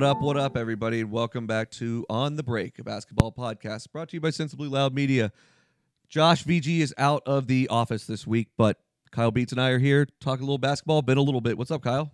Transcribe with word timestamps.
What 0.00 0.08
up, 0.08 0.22
what 0.22 0.36
up, 0.38 0.56
everybody, 0.56 1.04
welcome 1.04 1.46
back 1.46 1.70
to 1.72 2.06
On 2.08 2.34
the 2.34 2.42
Break, 2.42 2.78
a 2.78 2.82
basketball 2.82 3.30
podcast 3.30 3.92
brought 3.92 4.08
to 4.08 4.16
you 4.16 4.20
by 4.22 4.30
Sensibly 4.30 4.66
Loud 4.66 4.94
Media. 4.94 5.30
Josh 6.08 6.42
VG 6.42 6.78
is 6.78 6.94
out 6.96 7.22
of 7.26 7.48
the 7.48 7.68
office 7.68 8.06
this 8.06 8.26
week, 8.26 8.48
but 8.56 8.78
Kyle 9.10 9.30
Beats 9.30 9.52
and 9.52 9.60
I 9.60 9.68
are 9.68 9.78
here 9.78 10.08
talking 10.18 10.42
a 10.42 10.46
little 10.46 10.56
basketball, 10.56 11.02
been 11.02 11.18
a 11.18 11.22
little 11.22 11.42
bit. 11.42 11.58
What's 11.58 11.70
up, 11.70 11.82
Kyle? 11.82 12.10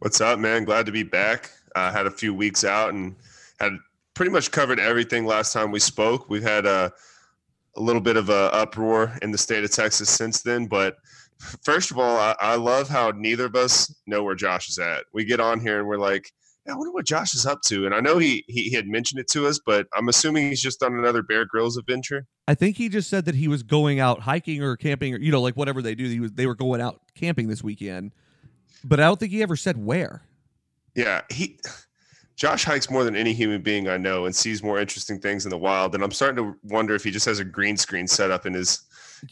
What's 0.00 0.20
up, 0.20 0.40
man? 0.40 0.64
Glad 0.64 0.86
to 0.86 0.92
be 0.92 1.04
back. 1.04 1.52
I 1.76 1.86
uh, 1.86 1.92
had 1.92 2.06
a 2.06 2.10
few 2.10 2.34
weeks 2.34 2.64
out 2.64 2.94
and 2.94 3.14
had 3.60 3.74
pretty 4.14 4.32
much 4.32 4.50
covered 4.50 4.80
everything 4.80 5.24
last 5.24 5.52
time 5.52 5.70
we 5.70 5.78
spoke. 5.78 6.28
We've 6.28 6.42
had 6.42 6.66
a, 6.66 6.92
a 7.76 7.80
little 7.80 8.02
bit 8.02 8.16
of 8.16 8.28
a 8.28 8.52
uproar 8.52 9.16
in 9.22 9.30
the 9.30 9.38
state 9.38 9.62
of 9.62 9.70
Texas 9.70 10.10
since 10.10 10.42
then, 10.42 10.66
but 10.66 10.96
first 11.62 11.92
of 11.92 11.98
all, 12.00 12.16
I, 12.16 12.34
I 12.40 12.56
love 12.56 12.88
how 12.88 13.12
neither 13.14 13.44
of 13.44 13.54
us 13.54 13.94
know 14.08 14.24
where 14.24 14.34
Josh 14.34 14.68
is 14.68 14.80
at. 14.80 15.04
We 15.12 15.24
get 15.24 15.38
on 15.38 15.60
here 15.60 15.78
and 15.78 15.86
we're 15.86 15.96
like, 15.96 16.32
I 16.66 16.74
wonder 16.74 16.92
what 16.92 17.04
Josh 17.04 17.34
is 17.34 17.44
up 17.44 17.60
to. 17.62 17.84
And 17.84 17.94
I 17.94 18.00
know 18.00 18.18
he, 18.18 18.44
he, 18.48 18.70
he 18.70 18.74
had 18.74 18.86
mentioned 18.86 19.20
it 19.20 19.28
to 19.28 19.46
us, 19.46 19.60
but 19.64 19.86
I'm 19.94 20.08
assuming 20.08 20.48
he's 20.48 20.62
just 20.62 20.82
on 20.82 20.94
another 20.98 21.22
Bear 21.22 21.44
Grylls 21.44 21.76
adventure. 21.76 22.26
I 22.48 22.54
think 22.54 22.76
he 22.76 22.88
just 22.88 23.10
said 23.10 23.26
that 23.26 23.34
he 23.34 23.48
was 23.48 23.62
going 23.62 24.00
out 24.00 24.20
hiking 24.20 24.62
or 24.62 24.76
camping 24.76 25.14
or 25.14 25.18
you 25.18 25.30
know 25.30 25.42
like 25.42 25.56
whatever 25.56 25.82
they 25.82 25.94
do. 25.94 26.08
He 26.08 26.20
was 26.20 26.32
they 26.32 26.46
were 26.46 26.54
going 26.54 26.80
out 26.80 27.00
camping 27.14 27.48
this 27.48 27.62
weekend, 27.62 28.12
but 28.82 28.98
I 28.98 29.04
don't 29.04 29.20
think 29.20 29.32
he 29.32 29.42
ever 29.42 29.56
said 29.56 29.84
where. 29.84 30.22
Yeah, 30.94 31.22
he 31.30 31.58
Josh 32.36 32.64
hikes 32.64 32.90
more 32.90 33.04
than 33.04 33.14
any 33.14 33.32
human 33.32 33.62
being 33.62 33.88
I 33.88 33.96
know 33.96 34.24
and 34.24 34.34
sees 34.34 34.62
more 34.62 34.78
interesting 34.78 35.20
things 35.20 35.44
in 35.46 35.50
the 35.50 35.58
wild. 35.58 35.94
And 35.94 36.02
I'm 36.02 36.10
starting 36.10 36.36
to 36.44 36.56
wonder 36.64 36.94
if 36.94 37.04
he 37.04 37.10
just 37.10 37.26
has 37.26 37.38
a 37.38 37.44
green 37.44 37.76
screen 37.76 38.06
set 38.06 38.30
up 38.30 38.46
in 38.46 38.54
his 38.54 38.82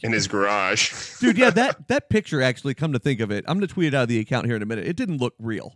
in 0.01 0.11
his 0.11 0.27
garage. 0.27 0.93
Dude, 1.19 1.37
yeah, 1.37 1.49
that 1.51 1.87
that 1.87 2.09
picture 2.09 2.41
actually 2.41 2.73
come 2.73 2.93
to 2.93 2.99
think 2.99 3.19
of 3.19 3.31
it. 3.31 3.43
I'm 3.47 3.57
gonna 3.57 3.67
tweet 3.67 3.87
it 3.87 3.95
out 3.95 4.03
of 4.03 4.09
the 4.09 4.19
account 4.19 4.45
here 4.45 4.55
in 4.55 4.61
a 4.61 4.65
minute. 4.65 4.87
It 4.87 4.95
didn't 4.95 5.17
look 5.17 5.33
real. 5.39 5.73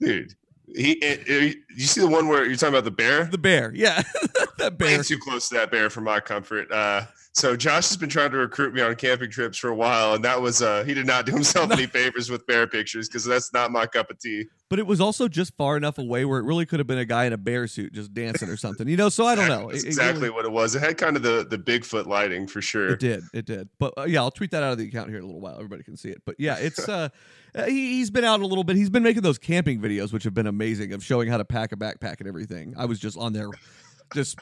Dude, 0.00 0.34
he, 0.74 0.92
it, 0.92 1.28
it, 1.28 1.56
you 1.76 1.86
see 1.86 2.00
the 2.00 2.08
one 2.08 2.28
where 2.28 2.44
you're 2.44 2.56
talking 2.56 2.74
about 2.74 2.84
the 2.84 2.90
bear? 2.90 3.24
The 3.24 3.38
bear, 3.38 3.72
yeah, 3.74 4.02
that 4.58 4.78
bear. 4.78 4.98
Way 4.98 5.02
too 5.02 5.18
close 5.18 5.48
to 5.48 5.56
that 5.56 5.70
bear 5.70 5.90
for 5.90 6.00
my 6.00 6.20
comfort. 6.20 6.70
Uh, 6.70 7.02
so 7.38 7.56
Josh 7.56 7.88
has 7.88 7.96
been 7.96 8.08
trying 8.08 8.32
to 8.32 8.38
recruit 8.38 8.74
me 8.74 8.80
on 8.80 8.96
camping 8.96 9.30
trips 9.30 9.58
for 9.58 9.68
a 9.68 9.74
while, 9.74 10.14
and 10.14 10.24
that 10.24 10.42
was 10.42 10.60
uh, 10.60 10.82
he 10.82 10.92
did 10.92 11.06
not 11.06 11.24
do 11.24 11.32
himself 11.32 11.68
no. 11.68 11.76
any 11.76 11.86
favors 11.98 12.28
with 12.30 12.44
bear 12.48 12.66
pictures 12.66 13.08
because 13.08 13.24
that's 13.24 13.52
not 13.52 13.70
my 13.70 13.86
cup 13.86 14.10
of 14.10 14.18
tea. 14.18 14.46
But 14.68 14.80
it 14.80 14.86
was 14.86 15.00
also 15.00 15.28
just 15.28 15.56
far 15.56 15.76
enough 15.76 15.98
away 15.98 16.24
where 16.24 16.40
it 16.40 16.42
really 16.42 16.66
could 16.66 16.80
have 16.80 16.88
been 16.88 16.98
a 16.98 17.04
guy 17.04 17.26
in 17.26 17.32
a 17.32 17.38
bear 17.38 17.68
suit 17.68 17.92
just 17.92 18.12
dancing 18.12 18.48
or 18.48 18.56
something, 18.56 18.88
you 18.88 18.96
know. 18.96 19.08
So 19.08 19.24
I 19.24 19.36
don't 19.36 19.48
know. 19.48 19.70
That's 19.70 19.84
exactly 19.84 20.22
really, 20.22 20.34
what 20.34 20.44
it 20.46 20.50
was. 20.50 20.74
It 20.74 20.80
had 20.80 20.98
kind 20.98 21.16
of 21.16 21.22
the 21.22 21.46
the 21.48 21.58
Bigfoot 21.58 22.06
lighting 22.06 22.48
for 22.48 22.60
sure. 22.60 22.88
It 22.88 22.98
did, 22.98 23.22
it 23.32 23.46
did. 23.46 23.68
But 23.78 23.94
uh, 23.96 24.04
yeah, 24.04 24.20
I'll 24.20 24.32
tweet 24.32 24.50
that 24.50 24.64
out 24.64 24.72
of 24.72 24.78
the 24.78 24.88
account 24.88 25.08
here 25.08 25.18
in 25.18 25.22
a 25.22 25.26
little 25.26 25.40
while. 25.40 25.54
Everybody 25.54 25.84
can 25.84 25.96
see 25.96 26.08
it. 26.08 26.22
But 26.24 26.36
yeah, 26.40 26.56
it's 26.56 26.88
uh, 26.88 27.08
uh 27.54 27.64
he, 27.66 28.00
has 28.00 28.10
been 28.10 28.24
out 28.24 28.40
a 28.40 28.46
little 28.46 28.64
bit. 28.64 28.74
He's 28.74 28.90
been 28.90 29.04
making 29.04 29.22
those 29.22 29.38
camping 29.38 29.80
videos, 29.80 30.12
which 30.12 30.24
have 30.24 30.34
been 30.34 30.48
amazing, 30.48 30.92
of 30.92 31.04
showing 31.04 31.28
how 31.28 31.36
to 31.36 31.44
pack 31.44 31.70
a 31.70 31.76
backpack 31.76 32.18
and 32.18 32.26
everything. 32.26 32.74
I 32.76 32.86
was 32.86 32.98
just 32.98 33.16
on 33.16 33.32
there, 33.32 33.48
just 34.14 34.38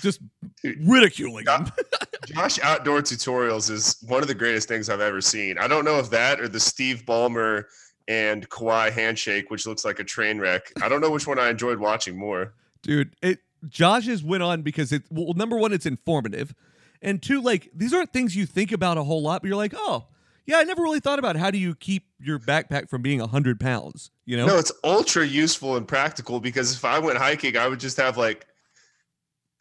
just 0.00 0.20
ridiculing 0.64 1.46
him. 1.46 1.70
Josh 2.26 2.58
Outdoor 2.62 3.02
Tutorials 3.02 3.70
is 3.70 3.96
one 4.06 4.22
of 4.22 4.28
the 4.28 4.34
greatest 4.34 4.68
things 4.68 4.88
I've 4.88 5.00
ever 5.00 5.20
seen. 5.20 5.58
I 5.58 5.68
don't 5.68 5.84
know 5.84 5.98
if 5.98 6.10
that 6.10 6.40
or 6.40 6.48
the 6.48 6.60
Steve 6.60 7.04
Ballmer 7.06 7.64
and 8.08 8.48
Kawhi 8.48 8.92
handshake, 8.92 9.50
which 9.50 9.66
looks 9.66 9.84
like 9.84 9.98
a 9.98 10.04
train 10.04 10.38
wreck. 10.38 10.72
I 10.82 10.88
don't 10.88 11.00
know 11.00 11.10
which 11.10 11.26
one 11.26 11.38
I 11.38 11.50
enjoyed 11.50 11.78
watching 11.78 12.18
more. 12.18 12.54
Dude, 12.82 13.14
it 13.22 13.40
Josh's 13.68 14.22
went 14.22 14.42
on 14.42 14.62
because 14.62 14.92
it 14.92 15.04
well, 15.10 15.34
number 15.34 15.56
one, 15.56 15.72
it's 15.72 15.86
informative. 15.86 16.54
And 17.02 17.22
two, 17.22 17.40
like 17.40 17.70
these 17.74 17.92
aren't 17.92 18.12
things 18.12 18.34
you 18.34 18.46
think 18.46 18.72
about 18.72 18.98
a 18.98 19.04
whole 19.04 19.22
lot, 19.22 19.42
but 19.42 19.48
you're 19.48 19.56
like, 19.56 19.74
oh, 19.76 20.06
yeah, 20.46 20.58
I 20.58 20.64
never 20.64 20.82
really 20.82 21.00
thought 21.00 21.18
about 21.18 21.36
how 21.36 21.50
do 21.50 21.58
you 21.58 21.74
keep 21.74 22.06
your 22.20 22.38
backpack 22.38 22.88
from 22.88 23.02
being 23.02 23.20
hundred 23.20 23.60
pounds. 23.60 24.10
You 24.24 24.36
know? 24.36 24.46
No, 24.46 24.58
it's 24.58 24.72
ultra 24.84 25.26
useful 25.26 25.76
and 25.76 25.86
practical 25.86 26.40
because 26.40 26.74
if 26.74 26.84
I 26.84 26.98
went 26.98 27.18
hiking, 27.18 27.56
I 27.56 27.68
would 27.68 27.80
just 27.80 27.96
have 27.96 28.16
like 28.16 28.46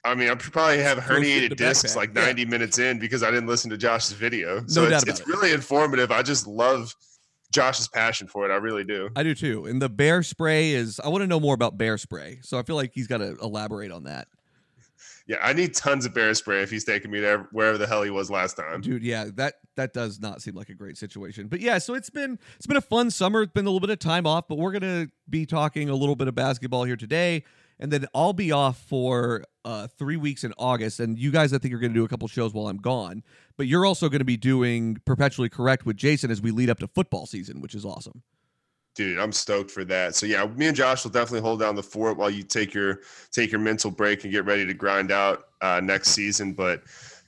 I 0.05 0.13
mean, 0.13 0.29
I 0.29 0.35
probably 0.35 0.77
have 0.77 0.99
herniated 0.99 1.57
discs 1.57 1.95
like 1.95 2.13
90 2.13 2.41
yeah. 2.41 2.47
minutes 2.47 2.77
in 2.77 2.99
because 2.99 3.23
I 3.23 3.31
didn't 3.31 3.47
listen 3.47 3.71
to 3.71 3.77
Josh's 3.77 4.13
video. 4.13 4.63
So 4.67 4.87
no 4.87 4.95
it's, 4.95 5.03
it's 5.07 5.19
it. 5.21 5.27
really 5.27 5.51
informative. 5.51 6.11
I 6.11 6.21
just 6.21 6.45
love 6.45 6.95
Josh's 7.51 7.87
passion 7.87 8.27
for 8.27 8.47
it. 8.47 8.53
I 8.53 8.57
really 8.57 8.83
do. 8.83 9.09
I 9.15 9.23
do 9.23 9.33
too. 9.33 9.65
And 9.65 9.81
the 9.81 9.89
bear 9.89 10.21
spray 10.21 10.71
is, 10.71 10.99
I 11.03 11.07
want 11.07 11.23
to 11.23 11.27
know 11.27 11.39
more 11.39 11.55
about 11.55 11.77
bear 11.77 11.97
spray. 11.97 12.39
So 12.43 12.59
I 12.59 12.63
feel 12.63 12.75
like 12.75 12.91
he's 12.93 13.07
got 13.07 13.17
to 13.17 13.35
elaborate 13.41 13.91
on 13.91 14.03
that. 14.03 14.27
Yeah, 15.27 15.37
I 15.41 15.53
need 15.53 15.73
tons 15.73 16.05
of 16.05 16.13
bear 16.13 16.35
spray 16.35 16.61
if 16.61 16.69
he's 16.69 16.83
taking 16.83 17.09
me 17.09 17.19
to 17.21 17.47
wherever 17.51 17.79
the 17.79 17.87
hell 17.87 18.03
he 18.03 18.11
was 18.11 18.29
last 18.29 18.57
time. 18.57 18.81
Dude, 18.81 19.01
yeah, 19.01 19.25
that 19.33 19.55
that 19.75 19.91
does 19.91 20.19
not 20.19 20.43
seem 20.43 20.53
like 20.53 20.69
a 20.69 20.75
great 20.75 20.99
situation. 20.99 21.47
But 21.47 21.61
yeah, 21.61 21.79
so 21.79 21.95
it's 21.95 22.11
been 22.11 22.37
it's 22.57 22.67
been 22.67 22.77
a 22.77 22.81
fun 22.81 23.09
summer. 23.09 23.41
It's 23.41 23.51
been 23.51 23.65
a 23.65 23.69
little 23.69 23.79
bit 23.79 23.89
of 23.89 23.97
time 23.97 24.27
off, 24.27 24.47
but 24.47 24.59
we're 24.59 24.71
gonna 24.71 25.07
be 25.27 25.47
talking 25.47 25.89
a 25.89 25.95
little 25.95 26.15
bit 26.15 26.27
of 26.27 26.35
basketball 26.35 26.83
here 26.83 26.95
today 26.95 27.43
and 27.79 27.91
then 27.91 28.05
I'll 28.13 28.33
be 28.33 28.51
off 28.51 28.77
for 28.77 29.43
uh, 29.63 29.87
three 29.87 30.17
weeks 30.17 30.43
in 30.43 30.53
August. 30.57 30.99
And 30.99 31.17
you 31.17 31.31
guys, 31.31 31.53
I 31.53 31.57
think, 31.57 31.73
are 31.73 31.79
going 31.79 31.93
to 31.93 31.99
do 31.99 32.05
a 32.05 32.07
couple 32.07 32.27
shows 32.27 32.53
while 32.53 32.67
I'm 32.67 32.77
gone. 32.77 33.23
But 33.57 33.67
you're 33.67 33.85
also 33.85 34.09
going 34.09 34.19
to 34.19 34.25
be 34.25 34.37
doing 34.37 34.97
Perpetually 35.05 35.49
Correct 35.49 35.85
with 35.85 35.97
Jason 35.97 36.31
as 36.31 36.41
we 36.41 36.51
lead 36.51 36.69
up 36.69 36.79
to 36.79 36.87
football 36.87 37.25
season, 37.25 37.61
which 37.61 37.75
is 37.75 37.85
awesome. 37.85 38.21
Dude, 38.95 39.19
I'm 39.19 39.33
stoked 39.33 39.71
for 39.71 39.83
that. 39.85 40.15
So 40.15 40.25
yeah, 40.25 40.45
me 40.45 40.67
and 40.67 40.75
Josh 40.75 41.03
will 41.03 41.11
definitely 41.11 41.41
hold 41.41 41.59
down 41.59 41.75
the 41.75 41.83
fort 41.83 42.15
while 42.15 42.29
you 42.29 42.43
take 42.43 42.73
your 42.73 42.99
take 43.31 43.51
your 43.51 43.59
mental 43.59 43.91
break 43.91 44.23
and 44.23 44.31
get 44.31 44.45
ready 44.45 44.65
to 44.65 44.73
grind 44.73 45.11
out 45.11 45.47
uh, 45.59 45.81
next 45.83 46.11
season. 46.11 46.53
But 46.53 46.83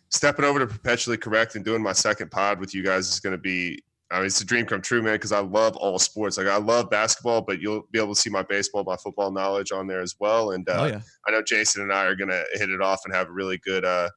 stepping 0.09 0.45
over 0.45 0.59
to 0.59 0.67
Perpetually 0.67 1.17
Correct 1.17 1.55
and 1.55 1.65
doing 1.65 1.83
my 1.83 1.91
second 1.91 2.31
pod 2.31 2.61
with 2.61 2.73
you 2.73 2.83
guys 2.83 3.09
is 3.09 3.19
going 3.19 3.33
to 3.33 3.37
be 3.37 3.83
I 4.09 4.17
mean, 4.17 4.27
it's 4.27 4.39
a 4.39 4.45
dream 4.45 4.65
come 4.65 4.81
true, 4.81 5.01
man, 5.01 5.15
because 5.15 5.33
I 5.33 5.39
love 5.39 5.75
all 5.75 5.99
sports. 5.99 6.37
Like 6.37 6.47
I 6.47 6.57
love 6.57 6.89
basketball, 6.89 7.41
but 7.41 7.59
you'll 7.59 7.83
be 7.91 7.99
able 7.99 8.15
to 8.15 8.21
see 8.21 8.29
my 8.29 8.41
baseball, 8.41 8.83
my 8.85 8.95
football 8.95 9.31
knowledge 9.31 9.71
on 9.73 9.85
there 9.87 10.01
as 10.01 10.15
well. 10.19 10.51
And 10.51 10.67
uh, 10.69 10.77
oh, 10.77 10.85
yeah. 10.85 11.01
I 11.27 11.31
know 11.31 11.41
Jason 11.41 11.81
and 11.81 11.91
I 11.91 12.05
are 12.05 12.15
gonna 12.15 12.43
hit 12.53 12.69
it 12.69 12.81
off 12.81 13.01
and 13.03 13.13
have 13.13 13.27
a 13.27 13.33
really 13.33 13.57
good, 13.57 13.83
uh, 13.83 14.09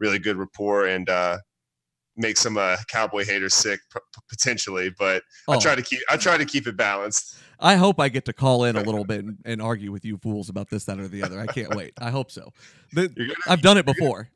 really 0.00 0.18
good 0.18 0.36
rapport 0.36 0.86
and 0.86 1.08
uh, 1.08 1.38
make 2.16 2.36
some 2.36 2.58
uh, 2.58 2.76
cowboy 2.88 3.24
haters 3.24 3.54
sick 3.54 3.80
p- 3.92 4.00
potentially. 4.28 4.90
But 4.98 5.22
oh. 5.46 5.54
I 5.54 5.58
try 5.58 5.76
to 5.76 5.82
keep, 5.82 6.00
I 6.10 6.16
try 6.16 6.36
to 6.36 6.44
keep 6.44 6.66
it 6.66 6.76
balanced. 6.76 7.38
I 7.60 7.76
hope 7.76 8.00
I 8.00 8.08
get 8.08 8.24
to 8.26 8.32
call 8.32 8.64
in 8.64 8.76
a 8.76 8.82
little 8.84 9.04
bit 9.04 9.24
and, 9.24 9.38
and, 9.44 9.62
argue 9.62 9.92
with 9.92 10.04
you 10.04 10.16
fools 10.18 10.48
about 10.48 10.68
this, 10.68 10.84
that, 10.84 10.98
or 10.98 11.08
the 11.08 11.22
other. 11.22 11.40
I 11.40 11.46
can't 11.46 11.74
wait. 11.74 11.92
I 12.00 12.10
hope 12.10 12.30
so. 12.30 12.52
The, 12.92 13.08
gonna, 13.08 13.32
I've 13.46 13.62
done 13.62 13.78
it 13.78 13.86
before. 13.86 14.30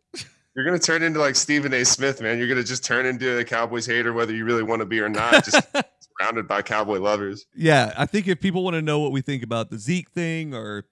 You're 0.55 0.65
gonna 0.65 0.79
turn 0.79 1.03
into 1.03 1.19
like 1.19 1.35
Stephen 1.37 1.73
A. 1.73 1.85
Smith, 1.85 2.21
man. 2.21 2.39
You're 2.39 2.49
gonna 2.49 2.63
just 2.63 2.85
turn 2.85 3.07
into 3.07 3.39
a 3.39 3.45
Cowboys 3.45 3.87
hater, 3.87 4.13
whether 4.13 4.35
you 4.35 4.45
really 4.45 4.63
want 4.63 4.81
to 4.81 4.87
be 4.87 5.01
or 5.01 5.09
not. 5.09 5.45
Just 5.45 5.67
surrounded 6.21 6.47
by 6.47 6.63
Cowboy 6.63 6.99
lovers. 6.99 7.47
Yeah, 7.55 7.93
I 7.97 8.07
think 8.07 8.29
if 8.29 8.41
people 8.41 8.63
want 8.63 8.75
to 8.75 8.83
know 8.83 8.99
what 8.99 9.13
we 9.13 9.23
think 9.23 9.43
about 9.43 9.71
the 9.71 9.79
Zeke 9.79 10.11
thing, 10.11 10.55
or 10.55 10.85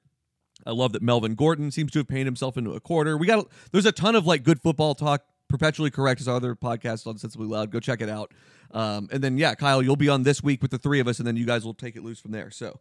I 0.67 0.71
love 0.71 0.93
that 0.93 1.03
Melvin 1.03 1.35
Gordon 1.35 1.71
seems 1.71 1.93
to 1.93 1.99
have 1.99 2.09
painted 2.09 2.27
himself 2.27 2.57
into 2.57 2.73
a 2.73 2.81
quarter. 2.81 3.17
We 3.19 3.27
got 3.27 3.47
there's 3.73 3.87
a 3.87 3.93
ton 3.93 4.15
of 4.17 4.27
like 4.27 4.45
good 4.45 4.61
football 4.63 4.95
talk. 4.95 5.23
Perpetually 5.49 5.91
correct 5.91 6.21
is 6.21 6.29
our 6.29 6.37
other 6.37 6.55
podcast 6.55 7.07
on 7.07 7.19
Sensibly 7.19 7.47
Loud. 7.47 7.71
Go 7.71 7.81
check 7.81 8.01
it 8.01 8.09
out. 8.09 8.33
Um, 8.71 9.09
and 9.13 9.23
then 9.23 9.37
yeah, 9.37 9.55
Kyle, 9.55 9.83
you'll 9.83 9.97
be 9.97 10.09
on 10.09 10.23
this 10.23 10.43
week 10.43 10.63
with 10.63 10.71
the 10.71 10.79
three 10.79 11.01
of 11.01 11.09
us, 11.09 11.19
and 11.19 11.27
then 11.27 11.37
you 11.37 11.45
guys 11.45 11.65
will 11.65 11.75
take 11.75 11.97
it 11.97 12.05
loose 12.05 12.21
from 12.21 12.31
there. 12.31 12.51
So 12.51 12.79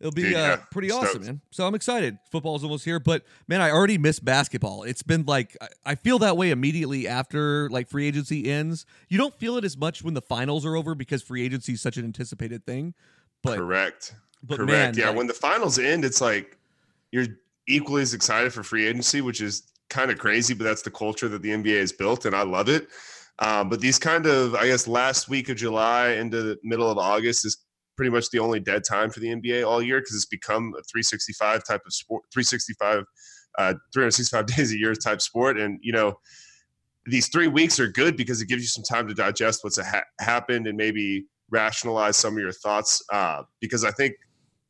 It'll 0.00 0.12
be 0.12 0.34
uh, 0.34 0.56
pretty 0.70 0.88
Stoked. 0.88 1.06
awesome, 1.08 1.24
man. 1.24 1.40
So 1.50 1.66
I'm 1.66 1.74
excited. 1.74 2.18
Football's 2.30 2.64
almost 2.64 2.86
here, 2.86 2.98
but 2.98 3.22
man, 3.48 3.60
I 3.60 3.70
already 3.70 3.98
miss 3.98 4.18
basketball. 4.18 4.84
It's 4.84 5.02
been 5.02 5.24
like 5.26 5.56
I 5.84 5.94
feel 5.94 6.18
that 6.20 6.38
way 6.38 6.50
immediately 6.50 7.06
after 7.06 7.68
like 7.68 7.86
free 7.88 8.06
agency 8.06 8.50
ends. 8.50 8.86
You 9.08 9.18
don't 9.18 9.34
feel 9.34 9.58
it 9.58 9.64
as 9.64 9.76
much 9.76 10.02
when 10.02 10.14
the 10.14 10.22
finals 10.22 10.64
are 10.64 10.74
over 10.74 10.94
because 10.94 11.22
free 11.22 11.44
agency 11.44 11.74
is 11.74 11.82
such 11.82 11.98
an 11.98 12.04
anticipated 12.04 12.64
thing. 12.64 12.94
But 13.42 13.58
correct, 13.58 14.14
but 14.42 14.56
correct. 14.56 14.70
Man, 14.72 14.94
yeah, 14.96 15.08
like, 15.08 15.18
when 15.18 15.26
the 15.26 15.34
finals 15.34 15.78
end, 15.78 16.06
it's 16.06 16.22
like 16.22 16.56
you're 17.12 17.26
equally 17.68 18.00
as 18.00 18.14
excited 18.14 18.54
for 18.54 18.62
free 18.62 18.86
agency, 18.86 19.20
which 19.20 19.42
is 19.42 19.64
kind 19.90 20.10
of 20.10 20.18
crazy, 20.18 20.54
but 20.54 20.64
that's 20.64 20.82
the 20.82 20.90
culture 20.90 21.28
that 21.28 21.42
the 21.42 21.50
NBA 21.50 21.78
has 21.78 21.92
built, 21.92 22.24
and 22.24 22.34
I 22.34 22.42
love 22.42 22.70
it. 22.70 22.88
Um, 23.40 23.68
but 23.68 23.80
these 23.80 23.98
kind 23.98 24.26
of, 24.26 24.54
I 24.54 24.66
guess, 24.66 24.86
last 24.86 25.28
week 25.28 25.48
of 25.48 25.56
July 25.56 26.12
into 26.12 26.42
the 26.42 26.58
middle 26.62 26.90
of 26.90 26.96
August 26.96 27.44
is 27.44 27.58
pretty 28.00 28.10
much 28.10 28.30
the 28.30 28.38
only 28.38 28.58
dead 28.58 28.82
time 28.82 29.10
for 29.10 29.20
the 29.20 29.26
NBA 29.26 29.62
all 29.68 29.82
year 29.82 30.00
because 30.00 30.16
it's 30.16 30.24
become 30.24 30.68
a 30.68 30.80
365 30.84 31.62
type 31.64 31.82
of 31.84 31.92
sport, 31.92 32.22
365, 32.32 33.04
uh, 33.58 33.74
365 33.92 34.46
days 34.56 34.72
a 34.72 34.78
year 34.78 34.94
type 34.94 35.20
sport. 35.20 35.58
And, 35.58 35.78
you 35.82 35.92
know, 35.92 36.14
these 37.04 37.28
three 37.28 37.46
weeks 37.46 37.78
are 37.78 37.88
good 37.88 38.16
because 38.16 38.40
it 38.40 38.48
gives 38.48 38.62
you 38.62 38.68
some 38.68 38.84
time 38.84 39.06
to 39.06 39.12
digest 39.12 39.62
what's 39.62 39.78
ha- 39.78 40.04
happened 40.18 40.66
and 40.66 40.78
maybe 40.78 41.26
rationalize 41.50 42.16
some 42.16 42.32
of 42.32 42.40
your 42.40 42.52
thoughts. 42.52 43.04
Uh, 43.12 43.42
because 43.60 43.84
I 43.84 43.90
think, 43.90 44.14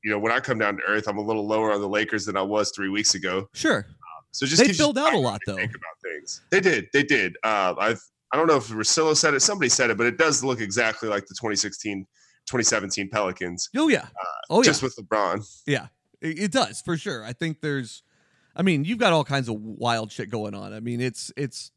you 0.03 0.11
know, 0.11 0.19
when 0.19 0.33
I 0.33 0.41
come 0.41 0.59
down 0.59 0.79
to 0.79 0.83
earth, 0.89 1.07
I'm 1.07 1.19
a 1.19 1.25
little 1.25 1.47
lower 1.47 1.73
on 1.73 1.81
the 1.81 1.89
Lakers 1.89 2.25
than 2.25 2.37
I 2.37 2.43
was 2.43 2.73
three 2.75 2.89
weeks 2.89 3.15
ago. 3.15 3.47
Sure. 3.55 3.87
Uh, 3.89 4.23
so 4.33 4.45
just 4.45 4.61
they 4.61 4.73
filled 4.73 4.99
out 4.99 5.15
a 5.15 5.19
lot 5.19 5.41
though. 5.47 5.55
Think 5.55 5.71
about 5.71 6.01
things. 6.03 6.41
They 6.51 6.61
did. 6.61 6.89
They 6.93 7.05
did. 7.05 7.37
Uh, 7.45 7.77
I've 7.79 8.03
I 8.33 8.37
don't 8.37 8.49
know 8.49 8.57
if 8.57 8.69
Russillo 8.69 9.17
said 9.17 9.35
it. 9.35 9.41
Somebody 9.41 9.69
said 9.69 9.91
it, 9.91 9.99
but 9.99 10.07
it 10.07 10.17
does 10.17 10.43
look 10.43 10.61
exactly 10.61 11.09
like 11.09 11.27
the 11.27 11.35
2016 11.35 12.07
2017 12.51 13.09
Pelicans. 13.09 13.71
Oh 13.77 13.89
yeah. 13.89 14.03
Uh, 14.03 14.25
oh 14.51 14.63
just 14.63 14.83
yeah. 14.83 14.87
with 14.87 15.09
LeBron. 15.09 15.63
Yeah, 15.67 15.87
it, 16.21 16.39
it, 16.39 16.53
does 16.53 16.81
for 16.81 16.97
sure. 16.97 17.25
I 17.25 17.33
think 17.33 17.61
there's, 17.61 18.03
I 18.57 18.63
mean, 18.63 18.85
you've 18.85 18.99
got 18.99 19.13
all 19.13 19.25
kinds 19.25 19.49
of 19.49 19.55
wild 19.57 20.11
shit 20.11 20.31
going 20.31 20.55
on. 20.55 20.73
I 20.73 20.81
mean, 20.81 21.01
it's 21.01 21.33
it's 21.37 21.71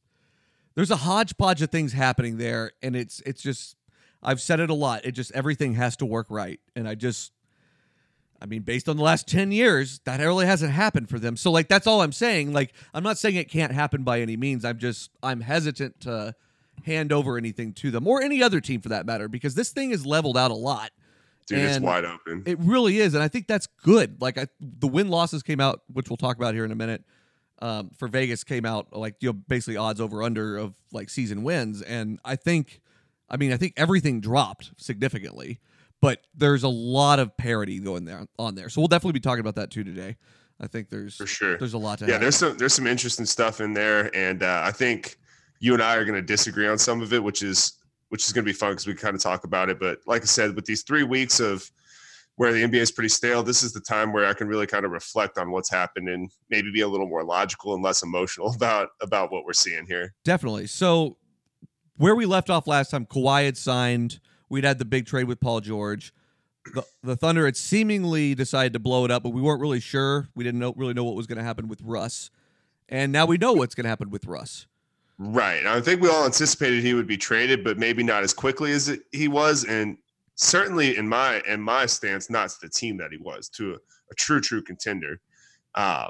there's 0.75 0.91
a 0.91 0.97
hodgepodge 0.97 1.61
of 1.61 1.69
things 1.69 1.93
happening 1.93 2.37
there, 2.37 2.71
and 2.81 2.95
it's 2.95 3.21
it's 3.25 3.41
just 3.41 3.75
I've 4.21 4.41
said 4.41 4.59
it 4.59 4.69
a 4.69 4.73
lot. 4.73 5.05
It 5.05 5.11
just 5.11 5.31
everything 5.33 5.75
has 5.75 5.95
to 5.97 6.05
work 6.05 6.27
right, 6.29 6.59
and 6.75 6.87
I 6.87 6.95
just 6.95 7.31
I 8.41 8.45
mean, 8.45 8.63
based 8.63 8.89
on 8.89 8.97
the 8.97 9.03
last 9.03 9.25
10 9.29 9.53
years, 9.53 10.01
that 10.03 10.19
really 10.19 10.45
hasn't 10.45 10.73
happened 10.73 11.07
for 11.07 11.17
them. 11.17 11.37
So, 11.37 11.49
like, 11.49 11.69
that's 11.69 11.87
all 11.87 12.01
I'm 12.01 12.11
saying. 12.11 12.51
Like, 12.51 12.73
I'm 12.93 13.01
not 13.01 13.17
saying 13.17 13.37
it 13.37 13.49
can't 13.49 13.71
happen 13.71 14.03
by 14.03 14.19
any 14.19 14.35
means. 14.35 14.65
I'm 14.65 14.79
just, 14.79 15.11
I'm 15.23 15.39
hesitant 15.39 16.01
to 16.01 16.35
hand 16.85 17.11
over 17.11 17.37
anything 17.37 17.73
to 17.73 17.91
them 17.91 18.07
or 18.07 18.21
any 18.21 18.43
other 18.43 18.59
team 18.59 18.81
for 18.81 18.89
that 18.89 19.05
matter 19.05 19.27
because 19.27 19.55
this 19.55 19.71
thing 19.71 19.91
is 19.91 20.05
leveled 20.05 20.37
out 20.37 20.51
a 20.51 20.55
lot. 20.55 20.91
Dude, 21.45 21.59
and 21.59 21.67
it's 21.67 21.79
wide 21.79 22.05
open. 22.05 22.43
It 22.45 22.57
really 22.59 22.99
is. 22.99 23.13
And 23.13 23.23
I 23.23 23.27
think 23.27 23.47
that's 23.47 23.67
good. 23.83 24.21
Like, 24.21 24.37
I, 24.37 24.47
the 24.59 24.87
win 24.87 25.09
losses 25.09 25.43
came 25.43 25.59
out, 25.59 25.81
which 25.91 26.09
we'll 26.09 26.17
talk 26.17 26.37
about 26.37 26.53
here 26.53 26.63
in 26.65 26.71
a 26.71 26.75
minute. 26.75 27.03
Um, 27.59 27.91
for 27.97 28.07
Vegas 28.07 28.43
came 28.43 28.65
out 28.65 28.87
like 28.91 29.15
you 29.21 29.29
know 29.29 29.33
basically 29.33 29.77
odds 29.77 30.01
over 30.01 30.21
under 30.21 30.57
of 30.57 30.73
like 30.91 31.09
season 31.09 31.43
wins 31.43 31.81
and 31.81 32.19
I 32.25 32.35
think 32.35 32.81
I 33.29 33.37
mean 33.37 33.53
I 33.53 33.57
think 33.57 33.73
everything 33.77 34.19
dropped 34.19 34.71
significantly 34.75 35.59
but 36.03 36.19
there's 36.35 36.63
a 36.63 36.69
lot 36.69 37.19
of 37.19 37.37
parity 37.37 37.79
going 37.79 38.03
there 38.03 38.27
on 38.37 38.55
there. 38.55 38.67
So 38.67 38.81
we'll 38.81 38.89
definitely 38.89 39.13
be 39.13 39.21
talking 39.21 39.39
about 39.39 39.55
that 39.55 39.71
too 39.71 39.85
today. 39.85 40.17
I 40.59 40.67
think 40.67 40.89
there's 40.89 41.15
for 41.15 41.25
sure 41.25 41.57
there's 41.57 41.73
a 41.73 41.77
lot 41.77 41.99
to 41.99 42.07
yeah. 42.07 42.17
There's 42.17 42.35
some 42.35 42.57
there's 42.57 42.73
some 42.73 42.85
interesting 42.85 43.25
stuff 43.25 43.61
in 43.61 43.73
there, 43.73 44.13
and 44.13 44.43
uh, 44.43 44.63
I 44.65 44.71
think 44.71 45.17
you 45.63 45.73
and 45.73 45.81
I 45.81 45.95
are 45.95 46.05
going 46.05 46.15
to 46.15 46.21
disagree 46.21 46.67
on 46.67 46.77
some 46.77 47.01
of 47.01 47.13
it, 47.13 47.23
which 47.23 47.41
is 47.41 47.73
which 48.09 48.25
is 48.25 48.33
going 48.33 48.45
to 48.45 48.49
be 48.49 48.53
fun 48.53 48.73
because 48.73 48.85
we 48.85 48.93
kind 48.93 49.15
of 49.15 49.21
talk 49.21 49.43
about 49.43 49.69
it. 49.69 49.79
But 49.79 49.99
like 50.05 50.21
I 50.21 50.25
said, 50.25 50.55
with 50.55 50.65
these 50.65 50.83
three 50.83 51.03
weeks 51.03 51.39
of 51.39 51.69
where 52.35 52.51
the 52.51 52.63
NBA 52.63 52.75
is 52.75 52.91
pretty 52.91 53.09
stale, 53.09 53.41
this 53.41 53.63
is 53.63 53.73
the 53.73 53.79
time 53.79 54.13
where 54.13 54.25
I 54.25 54.33
can 54.33 54.47
really 54.47 54.67
kind 54.67 54.85
of 54.85 54.91
reflect 54.91 55.37
on 55.37 55.49
what's 55.51 55.71
happened 55.71 56.09
and 56.09 56.29
maybe 56.49 56.71
be 56.71 56.81
a 56.81 56.87
little 56.87 57.07
more 57.07 57.23
logical 57.23 57.73
and 57.73 57.83
less 57.83 58.03
emotional 58.03 58.53
about 58.55 58.89
about 59.01 59.31
what 59.31 59.45
we're 59.45 59.53
seeing 59.53 59.85
here. 59.87 60.13
Definitely. 60.23 60.67
So 60.67 61.17
where 61.97 62.15
we 62.15 62.25
left 62.25 62.49
off 62.49 62.67
last 62.67 62.91
time, 62.91 63.05
Kawhi 63.05 63.45
had 63.45 63.57
signed 63.57 64.19
We'd 64.53 64.65
had 64.65 64.77
the 64.77 64.85
big 64.85 65.07
trade 65.07 65.23
with 65.23 65.39
Paul 65.39 65.61
George. 65.61 66.13
The, 66.75 66.85
the 67.01 67.15
Thunder 67.15 67.45
had 67.45 67.57
seemingly 67.57 68.35
decided 68.35 68.71
to 68.73 68.79
blow 68.79 69.03
it 69.03 69.09
up, 69.09 69.23
but 69.23 69.31
we 69.31 69.41
weren't 69.41 69.59
really 69.59 69.79
sure. 69.79 70.27
We 70.35 70.43
didn't 70.43 70.59
know, 70.59 70.75
really 70.77 70.93
know 70.93 71.03
what 71.03 71.15
was 71.15 71.25
going 71.25 71.39
to 71.39 71.43
happen 71.43 71.67
with 71.67 71.81
Russ. 71.81 72.29
And 72.87 73.11
now 73.11 73.25
we 73.25 73.39
know 73.39 73.53
what's 73.53 73.73
going 73.73 73.85
to 73.85 73.89
happen 73.89 74.11
with 74.11 74.27
Russ. 74.27 74.67
Right. 75.25 75.65
I 75.65 75.79
think 75.79 76.01
we 76.01 76.09
all 76.09 76.25
anticipated 76.25 76.83
he 76.83 76.93
would 76.93 77.07
be 77.07 77.17
traded, 77.17 77.63
but 77.63 77.77
maybe 77.77 78.03
not 78.03 78.23
as 78.23 78.33
quickly 78.33 78.73
as 78.73 78.97
he 79.11 79.27
was. 79.29 79.63
And 79.63 79.97
certainly 80.35 80.97
in 80.97 81.07
my 81.07 81.41
in 81.47 81.61
my 81.61 81.85
stance, 81.85 82.29
not 82.29 82.49
to 82.49 82.55
the 82.61 82.69
team 82.69 82.97
that 82.97 83.11
he 83.11 83.17
was, 83.17 83.47
to 83.49 83.71
a, 83.71 83.75
a 83.75 84.15
true, 84.17 84.41
true 84.41 84.61
contender. 84.61 85.21
Uh, 85.75 86.09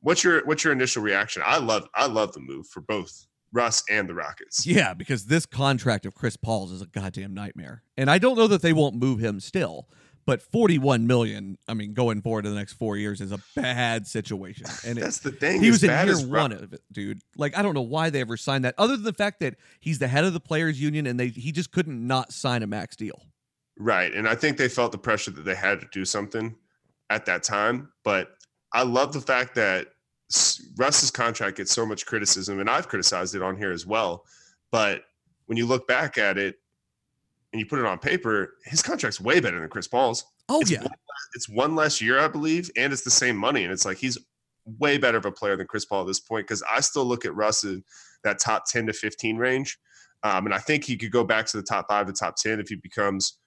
what's 0.00 0.24
your 0.24 0.46
what's 0.46 0.64
your 0.64 0.72
initial 0.72 1.02
reaction? 1.02 1.42
I 1.44 1.58
love 1.58 1.86
I 1.94 2.06
love 2.06 2.32
the 2.32 2.40
move 2.40 2.66
for 2.66 2.80
both 2.80 3.26
Russ 3.52 3.82
and 3.90 4.08
the 4.08 4.14
Rockets. 4.14 4.66
Yeah, 4.66 4.94
because 4.94 5.26
this 5.26 5.44
contract 5.44 6.06
of 6.06 6.14
Chris 6.14 6.36
Paul's 6.36 6.72
is 6.72 6.80
a 6.80 6.86
goddamn 6.86 7.34
nightmare. 7.34 7.82
And 7.96 8.10
I 8.10 8.18
don't 8.18 8.36
know 8.36 8.48
that 8.48 8.62
they 8.62 8.72
won't 8.72 8.96
move 8.96 9.20
him 9.20 9.40
still, 9.40 9.88
but 10.26 10.42
41 10.42 11.06
million, 11.06 11.58
I 11.68 11.74
mean, 11.74 11.94
going 11.94 12.22
forward 12.22 12.42
to 12.42 12.50
the 12.50 12.56
next 12.56 12.74
4 12.74 12.96
years 12.96 13.20
is 13.20 13.32
a 13.32 13.40
bad 13.56 14.06
situation. 14.06 14.66
And 14.86 14.98
That's 14.98 15.18
it, 15.18 15.22
the 15.24 15.32
thing. 15.32 15.62
He 15.62 15.70
was 15.70 15.82
in 15.82 15.90
year 15.90 16.18
1 16.18 16.52
of 16.52 16.72
it, 16.72 16.82
dude. 16.92 17.20
Like 17.36 17.56
I 17.56 17.62
don't 17.62 17.74
know 17.74 17.82
why 17.82 18.10
they 18.10 18.20
ever 18.20 18.36
signed 18.36 18.64
that 18.64 18.74
other 18.76 18.96
than 18.96 19.04
the 19.04 19.12
fact 19.12 19.40
that 19.40 19.56
he's 19.80 19.98
the 19.98 20.08
head 20.08 20.24
of 20.24 20.32
the 20.32 20.40
players 20.40 20.80
union 20.80 21.06
and 21.06 21.18
they 21.18 21.28
he 21.28 21.52
just 21.52 21.72
couldn't 21.72 22.06
not 22.06 22.32
sign 22.32 22.62
a 22.62 22.66
max 22.66 22.96
deal. 22.96 23.22
Right. 23.78 24.12
And 24.12 24.28
I 24.28 24.34
think 24.34 24.56
they 24.56 24.68
felt 24.68 24.92
the 24.92 24.98
pressure 24.98 25.30
that 25.32 25.44
they 25.44 25.54
had 25.54 25.80
to 25.80 25.88
do 25.90 26.04
something 26.04 26.54
at 27.10 27.26
that 27.26 27.42
time, 27.42 27.92
but 28.02 28.36
I 28.72 28.82
love 28.82 29.12
the 29.12 29.20
fact 29.20 29.54
that 29.54 29.88
Russ's 30.76 31.10
contract 31.10 31.58
gets 31.58 31.72
so 31.72 31.86
much 31.86 32.06
criticism, 32.06 32.60
and 32.60 32.68
I've 32.68 32.88
criticized 32.88 33.34
it 33.34 33.42
on 33.42 33.56
here 33.56 33.70
as 33.70 33.86
well. 33.86 34.24
But 34.72 35.02
when 35.46 35.56
you 35.56 35.66
look 35.66 35.86
back 35.86 36.18
at 36.18 36.38
it 36.38 36.56
and 37.54 37.60
you 37.60 37.66
put 37.66 37.78
it 37.78 37.84
on 37.84 38.00
paper, 38.00 38.56
his 38.64 38.82
contract's 38.82 39.20
way 39.20 39.38
better 39.38 39.60
than 39.60 39.68
Chris 39.68 39.86
Paul's. 39.86 40.24
Oh 40.48 40.60
it's 40.60 40.72
yeah, 40.72 40.80
one, 40.80 40.90
it's 41.34 41.48
one 41.48 41.76
less 41.76 42.00
year, 42.00 42.18
I 42.18 42.26
believe, 42.26 42.68
and 42.76 42.92
it's 42.92 43.02
the 43.02 43.12
same 43.12 43.36
money. 43.36 43.62
And 43.62 43.72
it's 43.72 43.84
like 43.84 43.96
he's 43.96 44.18
way 44.66 44.98
better 44.98 45.18
of 45.18 45.24
a 45.24 45.30
player 45.30 45.56
than 45.56 45.68
Chris 45.68 45.84
Paul 45.84 46.00
at 46.00 46.08
this 46.08 46.18
point 46.18 46.48
because 46.48 46.64
I 46.68 46.80
still 46.80 47.04
look 47.04 47.24
at 47.24 47.34
Russ 47.36 47.62
in 47.62 47.84
that 48.24 48.40
top 48.40 48.64
ten 48.66 48.86
to 48.86 48.92
fifteen 48.92 49.36
range, 49.36 49.78
um, 50.24 50.46
and 50.46 50.54
I 50.54 50.58
think 50.58 50.82
he 50.82 50.96
could 50.96 51.12
go 51.12 51.22
back 51.22 51.46
to 51.46 51.56
the 51.56 51.62
top 51.62 51.86
five 51.88 52.06
to 52.08 52.12
top 52.12 52.34
ten 52.36 52.58
if 52.58 52.68
he 52.68 52.74
becomes 52.74 53.38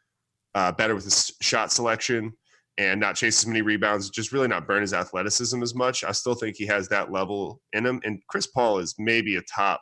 uh, 0.56 0.72
better 0.72 0.96
with 0.96 1.04
his 1.04 1.34
shot 1.42 1.74
selection 1.74 2.32
and 2.78 3.02
not 3.02 3.18
chase 3.18 3.44
as 3.44 3.48
many 3.48 3.62
rebounds, 3.62 4.10
just 4.10 4.32
really 4.32 4.48
not 4.48 4.68
burn 4.68 4.82
his 4.82 4.94
athleticism 4.94 5.62
as 5.62 5.76
much. 5.76 6.06
I 6.06 6.14
still 6.14 6.36
think 6.36 6.56
he 6.56 6.66
has 6.68 6.88
that 6.90 7.12
level 7.12 7.60
in 7.74 7.86
him. 7.86 8.00
And 8.06 8.22
Chris 8.30 8.48
Paul 8.48 8.78
is 8.80 8.96
maybe 8.98 9.36
a 9.36 9.42
top 9.42 9.82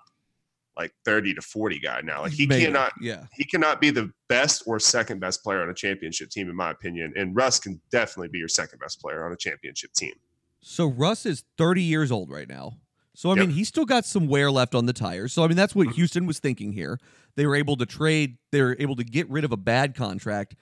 like 0.78 0.92
30 1.06 1.34
to 1.36 1.42
40 1.42 1.80
guy 1.80 2.02
now. 2.04 2.22
Like 2.22 2.34
he 2.34 2.46
maybe, 2.46 2.66
cannot 2.66 2.94
yeah. 3.02 3.26
he 3.34 3.46
cannot 3.46 3.80
be 3.80 3.90
the 3.90 4.12
best 4.28 4.64
or 4.66 4.80
second 4.80 5.20
best 5.20 5.44
player 5.44 5.62
on 5.62 5.70
a 5.70 5.74
championship 5.74 6.30
team, 6.30 6.50
in 6.50 6.56
my 6.56 6.72
opinion. 6.72 7.14
And 7.16 7.36
Russ 7.36 7.60
can 7.60 7.80
definitely 7.92 8.30
be 8.30 8.40
your 8.40 8.48
second 8.48 8.80
best 8.80 9.02
player 9.02 9.26
on 9.26 9.32
a 9.32 9.38
championship 9.38 9.94
team. 9.94 10.14
So 10.62 10.88
Russ 10.88 11.26
is 11.26 11.44
30 11.58 11.82
years 11.82 12.12
old 12.12 12.30
right 12.30 12.50
now. 12.50 12.80
So 13.14 13.30
I 13.30 13.36
yep. 13.36 13.48
mean, 13.48 13.56
he's 13.56 13.70
still 13.70 13.86
got 13.86 14.06
some 14.06 14.28
wear 14.28 14.52
left 14.52 14.76
on 14.76 14.88
the 14.88 14.94
tires. 14.94 15.32
So 15.32 15.44
I 15.44 15.48
mean, 15.48 15.56
that's 15.56 15.74
what 15.74 15.88
mm-hmm. 15.88 15.96
Houston 15.96 16.26
was 16.26 16.40
thinking 16.40 16.74
here. 16.74 17.00
They 17.36 17.46
were 17.46 17.56
able 17.56 17.78
to 17.78 17.86
trade. 17.86 18.38
They 18.52 18.62
were 18.62 18.76
able 18.80 18.96
to 18.98 19.04
get 19.04 19.30
rid 19.30 19.46
of 19.46 19.52
a 19.52 19.58
bad 19.58 19.96
contract, 19.96 20.56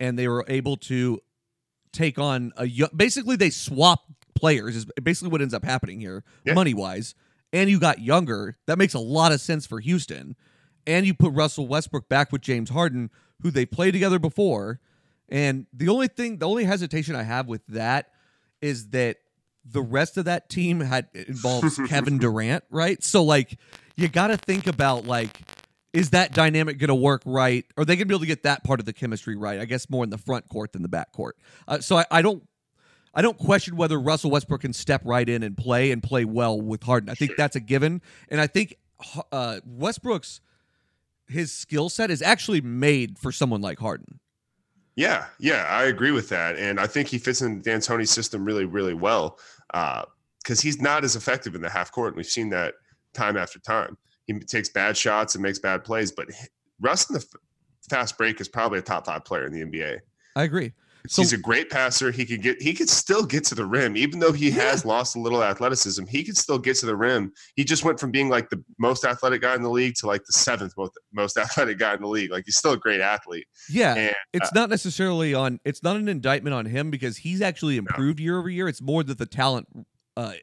and 0.00 0.18
they 0.18 0.26
were 0.26 0.44
able 0.48 0.76
to 0.78 1.20
take 1.92 2.18
on 2.18 2.52
a 2.56 2.68
basically 2.94 3.36
they 3.36 3.50
swap 3.50 4.04
players 4.34 4.76
is 4.76 4.86
basically 5.02 5.30
what 5.30 5.42
ends 5.42 5.52
up 5.52 5.64
happening 5.64 6.00
here 6.00 6.24
yeah. 6.44 6.54
money 6.54 6.72
wise 6.72 7.14
and 7.52 7.70
you 7.70 7.78
got 7.78 8.00
younger 8.00 8.56
that 8.66 8.78
makes 8.78 8.94
a 8.94 8.98
lot 8.98 9.32
of 9.32 9.40
sense 9.40 9.66
for 9.66 9.80
Houston 9.80 10.36
and 10.86 11.06
you 11.06 11.14
put 11.14 11.32
Russell 11.32 11.66
Westbrook 11.66 12.08
back 12.08 12.32
with 12.32 12.42
James 12.42 12.70
Harden 12.70 13.10
who 13.42 13.50
they 13.50 13.66
played 13.66 13.92
together 13.92 14.18
before 14.18 14.80
and 15.28 15.66
the 15.72 15.88
only 15.88 16.08
thing 16.08 16.38
the 16.38 16.48
only 16.48 16.64
hesitation 16.64 17.14
I 17.14 17.22
have 17.22 17.46
with 17.46 17.66
that 17.68 18.10
is 18.60 18.88
that 18.90 19.18
the 19.64 19.82
rest 19.82 20.16
of 20.16 20.24
that 20.24 20.48
team 20.48 20.80
had 20.80 21.08
involves 21.14 21.80
Kevin 21.88 22.18
Durant 22.18 22.64
right 22.70 23.02
so 23.02 23.22
like 23.22 23.58
you 23.96 24.08
got 24.08 24.28
to 24.28 24.36
think 24.36 24.66
about 24.66 25.06
like 25.06 25.40
is 25.92 26.10
that 26.10 26.32
dynamic 26.32 26.78
going 26.78 26.88
to 26.88 26.94
work 26.94 27.22
right? 27.24 27.64
Are 27.76 27.84
they 27.84 27.96
going 27.96 28.06
to 28.06 28.06
be 28.06 28.14
able 28.14 28.20
to 28.20 28.26
get 28.26 28.44
that 28.44 28.64
part 28.64 28.80
of 28.80 28.86
the 28.86 28.92
chemistry 28.92 29.36
right? 29.36 29.60
I 29.60 29.64
guess 29.64 29.90
more 29.90 30.04
in 30.04 30.10
the 30.10 30.18
front 30.18 30.48
court 30.48 30.72
than 30.72 30.82
the 30.82 30.88
back 30.88 31.12
court. 31.12 31.36
Uh, 31.66 31.80
so 31.80 31.96
I, 31.96 32.06
I, 32.10 32.22
don't, 32.22 32.42
I 33.14 33.22
don't 33.22 33.38
question 33.38 33.76
whether 33.76 33.98
Russell 33.98 34.30
Westbrook 34.30 34.60
can 34.60 34.72
step 34.72 35.02
right 35.04 35.28
in 35.28 35.42
and 35.42 35.56
play 35.56 35.90
and 35.90 36.02
play 36.02 36.24
well 36.24 36.60
with 36.60 36.82
Harden. 36.82 37.10
I 37.10 37.14
think 37.14 37.32
that's 37.36 37.56
a 37.56 37.60
given, 37.60 38.02
and 38.28 38.40
I 38.40 38.46
think 38.46 38.76
uh, 39.32 39.60
Westbrook's 39.64 40.40
his 41.28 41.52
skill 41.52 41.88
set 41.88 42.10
is 42.10 42.22
actually 42.22 42.60
made 42.60 43.18
for 43.18 43.32
someone 43.32 43.60
like 43.60 43.78
Harden. 43.78 44.18
Yeah, 44.96 45.26
yeah, 45.38 45.66
I 45.68 45.84
agree 45.84 46.10
with 46.10 46.28
that, 46.28 46.56
and 46.56 46.78
I 46.78 46.86
think 46.86 47.08
he 47.08 47.18
fits 47.18 47.40
in 47.42 47.62
D'Antoni's 47.62 48.10
system 48.10 48.44
really, 48.44 48.64
really 48.64 48.94
well 48.94 49.38
because 49.72 50.58
uh, 50.58 50.62
he's 50.62 50.80
not 50.80 51.04
as 51.04 51.16
effective 51.16 51.54
in 51.54 51.62
the 51.62 51.70
half 51.70 51.92
court, 51.92 52.08
and 52.08 52.16
we've 52.16 52.26
seen 52.26 52.50
that 52.50 52.74
time 53.14 53.36
after 53.36 53.58
time. 53.58 53.96
He 54.26 54.38
takes 54.40 54.68
bad 54.68 54.96
shots 54.96 55.34
and 55.34 55.42
makes 55.42 55.58
bad 55.58 55.84
plays, 55.84 56.12
but 56.12 56.26
Russ 56.80 57.08
in 57.08 57.14
the 57.14 57.26
fast 57.88 58.18
break 58.18 58.40
is 58.40 58.48
probably 58.48 58.78
a 58.78 58.82
top 58.82 59.06
five 59.06 59.24
player 59.24 59.46
in 59.46 59.52
the 59.52 59.64
NBA. 59.64 59.98
I 60.36 60.42
agree. 60.42 60.72
So, 61.06 61.22
he's 61.22 61.32
a 61.32 61.38
great 61.38 61.70
passer. 61.70 62.10
He 62.10 62.24
could 62.24 62.42
get 62.42 62.60
he 62.60 62.74
could 62.74 62.88
still 62.88 63.24
get 63.24 63.44
to 63.44 63.54
the 63.54 63.64
rim, 63.64 63.96
even 63.96 64.20
though 64.20 64.32
he 64.32 64.48
yeah. 64.48 64.70
has 64.70 64.84
lost 64.84 65.16
a 65.16 65.20
little 65.20 65.42
athleticism. 65.42 66.06
He 66.06 66.22
could 66.22 66.36
still 66.36 66.58
get 66.58 66.76
to 66.76 66.86
the 66.86 66.96
rim. 66.96 67.32
He 67.56 67.64
just 67.64 67.84
went 67.84 67.98
from 67.98 68.10
being 68.10 68.28
like 68.28 68.50
the 68.50 68.62
most 68.78 69.04
athletic 69.04 69.42
guy 69.42 69.54
in 69.54 69.62
the 69.62 69.70
league 69.70 69.94
to 69.96 70.06
like 70.06 70.24
the 70.24 70.32
seventh 70.32 70.74
most 70.76 70.98
most 71.12 71.36
athletic 71.38 71.78
guy 71.78 71.94
in 71.94 72.02
the 72.02 72.08
league. 72.08 72.30
Like 72.30 72.44
he's 72.44 72.56
still 72.56 72.72
a 72.72 72.78
great 72.78 73.00
athlete. 73.00 73.46
Yeah, 73.68 73.94
and, 73.94 74.14
it's 74.32 74.48
uh, 74.48 74.52
not 74.54 74.70
necessarily 74.70 75.34
on. 75.34 75.60
It's 75.64 75.82
not 75.82 75.96
an 75.96 76.08
indictment 76.08 76.54
on 76.54 76.66
him 76.66 76.90
because 76.90 77.18
he's 77.18 77.40
actually 77.40 77.76
improved 77.76 78.18
no. 78.18 78.24
year 78.24 78.38
over 78.38 78.50
year. 78.50 78.68
It's 78.68 78.82
more 78.82 79.02
that 79.02 79.18
the 79.18 79.26
talent 79.26 79.68
uh, 80.16 80.34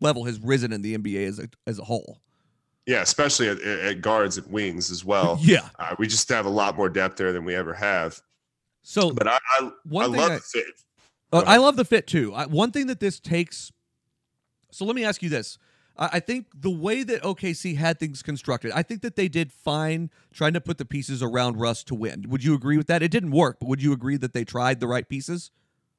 level 0.00 0.24
has 0.24 0.40
risen 0.40 0.72
in 0.72 0.82
the 0.82 0.96
NBA 0.96 1.28
as 1.28 1.38
a 1.38 1.48
as 1.66 1.78
a 1.78 1.84
whole. 1.84 2.18
Yeah, 2.86 3.02
especially 3.02 3.48
at, 3.48 3.60
at 3.60 4.00
guards 4.00 4.38
and 4.38 4.50
wings 4.50 4.90
as 4.90 5.04
well. 5.04 5.38
Yeah, 5.42 5.68
uh, 5.78 5.94
we 5.98 6.06
just 6.06 6.28
have 6.28 6.46
a 6.46 6.50
lot 6.50 6.76
more 6.76 6.88
depth 6.88 7.16
there 7.16 7.32
than 7.32 7.44
we 7.44 7.54
ever 7.54 7.74
have. 7.74 8.20
So, 8.82 9.12
but 9.12 9.28
I, 9.28 9.38
I, 9.58 9.60
I 9.60 10.06
love 10.06 10.30
I, 10.30 10.34
the 10.34 10.40
fit. 10.40 10.64
Uh, 11.32 11.44
I 11.46 11.56
love 11.56 11.76
the 11.76 11.84
fit 11.84 12.06
too. 12.06 12.34
I, 12.34 12.46
one 12.46 12.72
thing 12.72 12.88
that 12.88 13.00
this 13.00 13.20
takes. 13.20 13.72
So 14.70 14.84
let 14.84 14.96
me 14.96 15.04
ask 15.04 15.22
you 15.22 15.28
this: 15.28 15.58
I 15.96 16.20
think 16.20 16.46
the 16.58 16.70
way 16.70 17.02
that 17.02 17.22
OKC 17.22 17.76
had 17.76 18.00
things 18.00 18.22
constructed, 18.22 18.72
I 18.72 18.82
think 18.82 19.02
that 19.02 19.16
they 19.16 19.28
did 19.28 19.52
fine 19.52 20.10
trying 20.32 20.54
to 20.54 20.60
put 20.60 20.78
the 20.78 20.84
pieces 20.84 21.22
around 21.22 21.58
Russ 21.58 21.84
to 21.84 21.94
win. 21.94 22.26
Would 22.28 22.42
you 22.42 22.54
agree 22.54 22.78
with 22.78 22.86
that? 22.86 23.02
It 23.02 23.10
didn't 23.10 23.32
work, 23.32 23.58
but 23.60 23.68
would 23.68 23.82
you 23.82 23.92
agree 23.92 24.16
that 24.16 24.32
they 24.32 24.44
tried 24.44 24.80
the 24.80 24.86
right 24.86 25.06
pieces? 25.06 25.50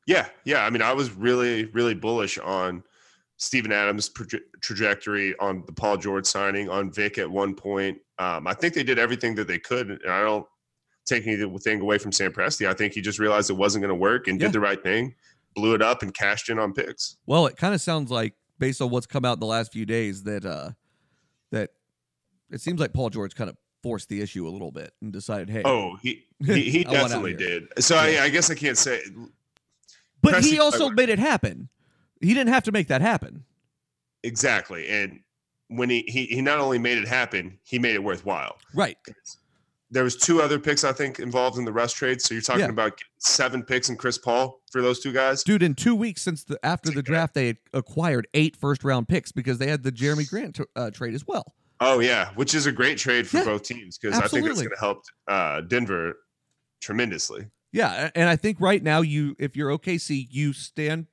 Yeah, 0.08 0.28
yeah. 0.46 0.66
I 0.66 0.72
mean, 0.72 0.82
I 0.82 0.94
was 0.94 1.12
really, 1.12 1.66
really 1.66 1.94
bullish 1.94 2.40
on 2.40 2.84
Steven 3.38 3.72
Adams' 3.72 4.10
trajectory 4.62 5.38
on 5.38 5.64
the 5.68 5.74
Paul 5.74 5.98
George 5.98 6.26
signing, 6.26 6.70
on 6.70 6.92
Vic 6.92 7.20
at 7.20 7.30
one 7.30 7.54
point. 7.54 8.00
Um, 8.18 8.48
I 8.48 8.54
think 8.54 8.74
they 8.74 8.84
did 8.84 8.98
everything 8.98 9.36
that 9.36 9.48
they 9.48 9.60
could, 9.60 9.90
and 9.90 10.12
I 10.12 10.22
don't 10.22 10.46
take 11.06 11.28
anything 11.28 11.82
away 11.82 11.98
from 11.98 12.12
Sam 12.12 12.32
Presti. 12.32 12.68
I 12.68 12.74
think 12.74 12.94
he 12.94 13.02
just 13.02 13.20
realized 13.20 13.50
it 13.50 13.54
wasn't 13.54 13.82
going 13.82 13.90
to 13.90 14.00
work 14.00 14.28
and 14.28 14.40
yeah. 14.40 14.48
did 14.48 14.54
the 14.54 14.60
right 14.60 14.82
thing, 14.82 15.16
blew 15.56 15.76
it 15.76 15.82
up, 15.82 16.02
and 16.02 16.14
cashed 16.14 16.50
in 16.50 16.60
on 16.60 16.74
picks. 16.74 17.18
Well, 17.26 17.48
it 17.48 17.58
kind 17.58 17.74
of 17.74 17.82
sounds 17.82 18.12
like, 18.12 18.34
based 18.60 18.82
on 18.82 18.90
what's 18.90 19.06
come 19.06 19.26
out 19.26 19.34
in 19.34 19.40
the 19.40 19.46
last 19.46 19.72
few 19.72 19.86
days, 19.86 20.24
that 20.24 20.46
uh, 20.46 20.72
that 21.52 21.72
it 22.52 22.62
seems 22.62 22.80
like 22.80 22.94
Paul 22.94 23.10
George 23.10 23.36
kind 23.36 23.50
of 23.50 23.58
forced 23.82 24.08
the 24.10 24.22
issue 24.22 24.48
a 24.48 24.50
little 24.50 24.72
bit 24.72 24.94
and 25.02 25.12
decided, 25.12 25.50
hey, 25.50 25.62
oh, 25.66 25.98
he 26.02 26.24
he, 26.40 26.62
he 26.70 26.84
definitely 26.84 27.34
did. 27.34 27.68
So 27.80 27.96
yeah. 27.96 28.22
I, 28.22 28.26
I 28.26 28.30
guess 28.30 28.50
I 28.50 28.56
can't 28.56 28.78
say 28.78 29.02
But 30.22 30.44
he 30.44 30.60
also 30.60 30.90
made 30.90 31.10
it 31.10 31.20
happen. 31.20 31.70
He 32.22 32.34
didn't 32.34 32.54
have 32.54 32.64
to 32.64 32.72
make 32.72 32.88
that 32.88 33.02
happen. 33.02 33.44
Exactly. 34.24 34.88
And 34.88 35.20
when 35.68 35.90
he, 35.90 36.06
he 36.08 36.26
he 36.28 36.42
not 36.42 36.60
only 36.60 36.80
made 36.80 36.98
it 36.98 37.08
happen, 37.08 37.60
he 37.64 37.78
made 37.78 37.96
it 37.96 38.04
worthwhile. 38.04 38.58
Right. 38.74 38.98
There 39.94 40.04
was 40.04 40.16
two 40.16 40.42
other 40.42 40.60
picks 40.60 40.84
I 40.84 40.92
think 40.92 41.20
involved 41.20 41.58
in 41.58 41.66
the 41.66 41.72
Russ 41.72 41.94
trade. 41.94 42.22
So 42.22 42.34
you're 42.34 42.42
talking 42.42 42.62
yeah. 42.62 42.70
about 42.70 43.00
seven 43.20 43.64
picks 43.64 43.90
and 43.90 43.98
Chris 43.98 44.18
Paul 44.18 44.60
for 44.72 44.82
those 44.82 45.00
two 45.00 45.14
guys. 45.14 45.44
Dude, 45.44 45.64
in 45.64 45.76
two 45.76 45.96
weeks 45.96 46.22
since 46.22 46.44
the 46.44 46.60
after 46.64 46.92
the 46.92 47.04
draft, 47.04 47.36
they 47.36 47.58
acquired 47.74 48.28
eight 48.34 48.56
first 48.56 48.84
round 48.84 49.08
picks 49.08 49.32
because 49.32 49.60
they 49.60 49.68
had 49.68 49.84
the 49.84 49.92
Jerami 49.92 50.30
Grant 50.30 50.60
uh, 50.76 50.92
trade 50.92 51.14
as 51.14 51.26
well. 51.28 51.54
Oh 51.80 52.00
yeah, 52.00 52.32
which 52.36 52.56
is 52.56 52.66
a 52.66 52.72
great 52.72 52.98
trade 52.98 53.28
for 53.28 53.38
yeah, 53.38 53.46
both 53.46 53.64
teams 53.64 53.98
because 53.98 54.18
I 54.18 54.28
think 54.28 54.48
it's 54.48 54.60
going 54.60 54.70
to 54.70 54.80
help 54.80 55.04
uh, 55.28 55.62
Denver 55.62 56.18
tremendously. 56.82 57.48
Yeah, 57.72 58.12
and 58.16 58.30
I 58.30 58.36
think 58.36 58.62
right 58.62 58.82
now 58.82 59.02
you, 59.02 59.36
if 59.40 59.56
you're 59.56 59.70
OKC, 59.78 60.28
you 60.30 60.54
stand 60.54 61.08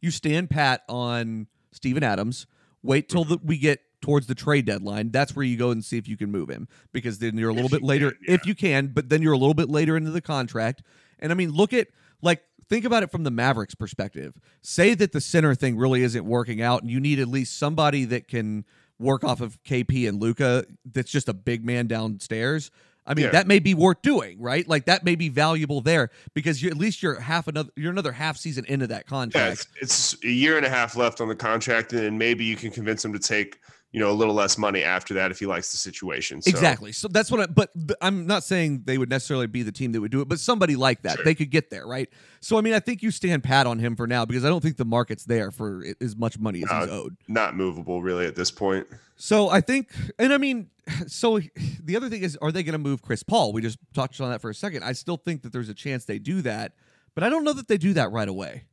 you 0.00 0.10
stand 0.10 0.50
pat 0.50 0.82
on 0.88 1.46
Steven 1.72 2.02
Adams. 2.02 2.46
Wait 2.82 3.08
till 3.08 3.24
the, 3.24 3.38
we 3.42 3.58
get 3.58 3.80
towards 4.00 4.26
the 4.26 4.34
trade 4.34 4.66
deadline. 4.66 5.10
That's 5.10 5.34
where 5.34 5.44
you 5.44 5.56
go 5.56 5.70
and 5.70 5.84
see 5.84 5.98
if 5.98 6.08
you 6.08 6.16
can 6.16 6.30
move 6.30 6.48
him 6.48 6.68
because 6.92 7.18
then 7.18 7.36
you're 7.36 7.50
a 7.50 7.52
little 7.52 7.66
if 7.66 7.72
bit 7.72 7.82
later 7.82 8.10
can, 8.10 8.20
yeah. 8.26 8.34
if 8.34 8.46
you 8.46 8.54
can, 8.54 8.88
but 8.88 9.08
then 9.08 9.22
you're 9.22 9.32
a 9.32 9.38
little 9.38 9.54
bit 9.54 9.68
later 9.68 9.96
into 9.96 10.10
the 10.10 10.20
contract. 10.20 10.82
And 11.18 11.32
I 11.32 11.34
mean, 11.34 11.50
look 11.50 11.72
at 11.72 11.88
like 12.22 12.42
think 12.68 12.84
about 12.84 13.02
it 13.02 13.10
from 13.10 13.24
the 13.24 13.30
Mavericks 13.30 13.74
perspective. 13.74 14.34
Say 14.62 14.94
that 14.94 15.12
the 15.12 15.20
center 15.20 15.54
thing 15.54 15.76
really 15.76 16.02
isn't 16.02 16.24
working 16.24 16.60
out 16.60 16.82
and 16.82 16.90
you 16.90 17.00
need 17.00 17.18
at 17.18 17.28
least 17.28 17.58
somebody 17.58 18.04
that 18.06 18.28
can 18.28 18.64
work 18.98 19.24
off 19.24 19.40
of 19.40 19.62
KP 19.62 20.08
and 20.08 20.20
Luka 20.20 20.64
that's 20.90 21.10
just 21.10 21.28
a 21.28 21.34
big 21.34 21.64
man 21.64 21.86
downstairs. 21.86 22.70
I 23.08 23.14
mean, 23.14 23.26
yeah. 23.26 23.30
that 23.32 23.46
may 23.46 23.60
be 23.60 23.72
worth 23.72 24.02
doing, 24.02 24.40
right? 24.40 24.66
Like 24.66 24.86
that 24.86 25.04
may 25.04 25.14
be 25.14 25.28
valuable 25.28 25.80
there 25.80 26.10
because 26.34 26.60
you 26.60 26.70
at 26.70 26.76
least 26.76 27.02
you're 27.02 27.20
half 27.20 27.46
another 27.46 27.70
you're 27.76 27.92
another 27.92 28.10
half 28.10 28.36
season 28.36 28.64
into 28.66 28.88
that 28.88 29.06
contract. 29.06 29.46
Yeah, 29.46 29.52
it's, 29.80 30.14
it's 30.14 30.24
a 30.24 30.30
year 30.30 30.56
and 30.56 30.66
a 30.66 30.68
half 30.68 30.96
left 30.96 31.20
on 31.20 31.28
the 31.28 31.36
contract, 31.36 31.92
and 31.92 32.18
maybe 32.18 32.44
you 32.44 32.56
can 32.56 32.72
convince 32.72 33.04
him 33.04 33.12
to 33.12 33.20
take 33.20 33.60
you 33.96 34.02
know 34.02 34.10
a 34.10 34.12
little 34.12 34.34
less 34.34 34.58
money 34.58 34.84
after 34.84 35.14
that 35.14 35.30
if 35.30 35.38
he 35.38 35.46
likes 35.46 35.72
the 35.72 35.78
situation. 35.78 36.42
So. 36.42 36.50
Exactly. 36.50 36.92
So 36.92 37.08
that's 37.08 37.30
what. 37.30 37.40
I, 37.40 37.46
but, 37.46 37.70
but, 37.74 37.96
I'm 38.02 38.26
not 38.26 38.44
saying 38.44 38.82
they 38.84 38.98
would 38.98 39.08
necessarily 39.08 39.46
be 39.46 39.62
the 39.62 39.72
team 39.72 39.92
that 39.92 40.02
would 40.02 40.10
do 40.10 40.20
it, 40.20 40.28
but 40.28 40.38
somebody 40.38 40.76
like 40.76 41.00
that 41.02 41.16
sure. 41.16 41.24
they 41.24 41.34
could 41.34 41.50
get 41.50 41.70
there, 41.70 41.86
right? 41.86 42.10
So 42.40 42.58
I 42.58 42.60
mean, 42.60 42.74
I 42.74 42.78
think 42.78 43.02
you 43.02 43.10
stand 43.10 43.42
pat 43.42 43.66
on 43.66 43.78
him 43.78 43.96
for 43.96 44.06
now 44.06 44.26
because 44.26 44.44
I 44.44 44.50
don't 44.50 44.60
think 44.60 44.76
the 44.76 44.84
market's 44.84 45.24
there 45.24 45.50
for 45.50 45.82
as 46.02 46.14
much 46.14 46.38
money 46.38 46.62
as 46.62 46.70
he's 46.70 46.90
uh, 46.90 46.92
owed. 46.92 47.16
Not 47.26 47.56
movable 47.56 48.02
really 48.02 48.26
at 48.26 48.36
this 48.36 48.50
point. 48.50 48.86
So 49.16 49.48
I 49.48 49.62
think, 49.62 49.88
and 50.18 50.30
I 50.30 50.36
mean, 50.36 50.68
so 51.06 51.40
the 51.82 51.96
other 51.96 52.10
thing 52.10 52.22
is, 52.22 52.36
are 52.42 52.52
they 52.52 52.62
going 52.62 52.74
to 52.74 52.78
move 52.78 53.00
Chris 53.00 53.22
Paul? 53.22 53.54
We 53.54 53.62
just 53.62 53.78
touched 53.94 54.20
on 54.20 54.28
that 54.30 54.42
for 54.42 54.50
a 54.50 54.54
second. 54.54 54.84
I 54.84 54.92
still 54.92 55.16
think 55.16 55.40
that 55.40 55.54
there's 55.54 55.70
a 55.70 55.74
chance 55.74 56.04
they 56.04 56.18
do 56.18 56.42
that, 56.42 56.72
but 57.14 57.24
I 57.24 57.30
don't 57.30 57.44
know 57.44 57.54
that 57.54 57.66
they 57.66 57.78
do 57.78 57.94
that 57.94 58.12
right 58.12 58.28
away. 58.28 58.64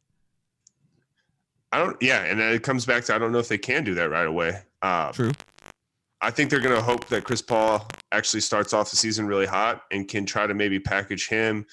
I 1.74 1.80
don't. 1.80 1.98
Yeah, 2.00 2.24
and 2.24 2.40
it 2.40 2.62
comes 2.62 2.86
back 2.86 3.04
to 3.06 3.16
I 3.16 3.18
don't 3.18 3.32
know 3.32 3.40
if 3.40 3.48
they 3.48 3.58
can 3.58 3.84
do 3.84 3.96
that 3.96 4.12
right 4.12 4.28
away. 4.28 4.62
Uh, 4.84 5.12
True. 5.12 5.32
I 6.22 6.30
think 6.30 6.52
they're 6.52 6.60
going 6.60 6.76
to 6.76 6.84
hope 6.84 7.08
that 7.08 7.24
Chris 7.24 7.42
Paul 7.42 7.88
actually 8.12 8.42
starts 8.42 8.74
off 8.74 8.92
the 8.92 8.96
season 8.96 9.26
really 9.26 9.48
hot 9.48 9.82
and 9.92 10.08
can 10.08 10.24
try 10.24 10.46
to 10.46 10.54
maybe 10.54 10.80
package 10.80 11.28
him 11.28 11.66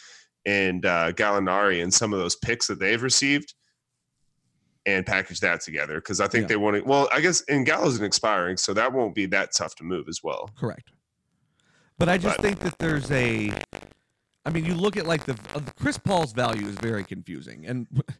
and 0.47 0.87
uh, 0.87 1.13
Gallinari 1.13 1.83
and 1.83 1.93
some 1.93 2.15
of 2.15 2.19
those 2.19 2.35
picks 2.35 2.67
that 2.69 2.81
they've 2.81 3.03
received 3.03 3.53
and 4.87 5.05
package 5.05 5.39
that 5.41 5.61
together 5.61 5.97
because 5.97 6.19
I 6.19 6.29
think 6.29 6.45
yeah. 6.45 6.49
they 6.49 6.57
want 6.57 6.79
to. 6.79 6.83
Well, 6.83 7.07
I 7.13 7.21
guess 7.21 7.43
and 7.43 7.67
Gallo's 7.67 7.99
an 7.99 8.05
expiring, 8.07 8.57
so 8.57 8.73
that 8.73 8.91
won't 8.95 9.15
be 9.15 9.27
that 9.27 9.51
tough 9.55 9.75
to 9.77 9.85
move 9.85 10.07
as 10.09 10.21
well. 10.25 10.49
Correct. 10.57 10.93
But 11.99 12.09
I 12.09 12.17
just 12.17 12.39
but, 12.39 12.43
think 12.43 12.61
that 12.61 12.79
there's 12.79 13.11
a. 13.11 13.53
I 14.47 14.51
mean, 14.51 14.65
you 14.65 14.73
look 14.75 14.97
at 14.97 15.07
like 15.07 15.27
the 15.27 15.37
uh, 15.55 15.61
Chris 15.79 15.99
Paul's 15.99 16.33
value 16.33 16.67
is 16.67 16.77
very 16.77 17.05
confusing, 17.05 17.67
and 17.67 17.87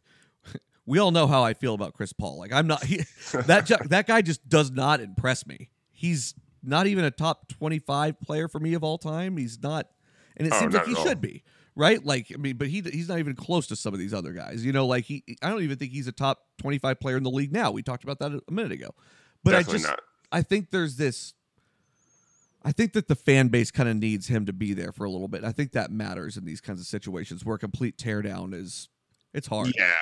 we 0.91 0.99
all 0.99 1.11
know 1.11 1.25
how 1.25 1.41
I 1.41 1.53
feel 1.53 1.73
about 1.73 1.93
Chris 1.93 2.11
Paul. 2.11 2.37
Like 2.37 2.51
I'm 2.51 2.67
not 2.67 2.83
he, 2.83 2.97
that 3.31 3.71
that 3.85 4.07
guy 4.07 4.21
just 4.21 4.49
does 4.49 4.71
not 4.71 4.99
impress 4.99 5.47
me. 5.47 5.69
He's 5.89 6.35
not 6.61 6.85
even 6.85 7.05
a 7.05 7.11
top 7.11 7.47
25 7.47 8.19
player 8.19 8.49
for 8.49 8.59
me 8.59 8.73
of 8.73 8.83
all 8.83 8.97
time. 8.97 9.37
He's 9.37 9.63
not 9.63 9.87
and 10.35 10.45
it 10.45 10.53
oh, 10.53 10.59
seems 10.59 10.73
like 10.73 10.85
he 10.85 10.95
should 10.95 11.21
be, 11.21 11.43
right? 11.77 12.05
Like 12.05 12.27
I 12.33 12.35
mean, 12.35 12.57
but 12.57 12.67
he 12.67 12.81
he's 12.81 13.07
not 13.07 13.19
even 13.19 13.35
close 13.35 13.67
to 13.67 13.77
some 13.77 13.93
of 13.93 14.01
these 14.01 14.13
other 14.13 14.33
guys. 14.33 14.65
You 14.65 14.73
know, 14.73 14.85
like 14.85 15.05
he 15.05 15.23
I 15.41 15.49
don't 15.49 15.63
even 15.63 15.77
think 15.77 15.93
he's 15.93 16.07
a 16.07 16.11
top 16.11 16.41
25 16.57 16.99
player 16.99 17.15
in 17.15 17.23
the 17.23 17.29
league 17.29 17.53
now. 17.53 17.71
We 17.71 17.83
talked 17.83 18.03
about 18.03 18.19
that 18.19 18.41
a 18.45 18.51
minute 18.51 18.73
ago. 18.73 18.89
But 19.45 19.51
Definitely 19.51 19.73
I 19.73 19.77
just 19.77 19.89
not. 19.89 20.01
I 20.33 20.41
think 20.41 20.71
there's 20.71 20.97
this 20.97 21.33
I 22.65 22.73
think 22.73 22.91
that 22.93 23.07
the 23.07 23.15
fan 23.15 23.47
base 23.47 23.71
kind 23.71 23.87
of 23.87 23.95
needs 23.95 24.27
him 24.27 24.45
to 24.45 24.51
be 24.51 24.73
there 24.73 24.91
for 24.91 25.05
a 25.05 25.09
little 25.09 25.29
bit. 25.29 25.45
I 25.45 25.53
think 25.53 25.71
that 25.71 25.89
matters 25.89 26.35
in 26.35 26.43
these 26.43 26.59
kinds 26.59 26.81
of 26.81 26.85
situations 26.85 27.45
where 27.45 27.55
a 27.55 27.59
complete 27.59 27.97
teardown 27.97 28.53
is 28.53 28.89
it's 29.33 29.47
hard. 29.47 29.71
Yeah 29.77 29.93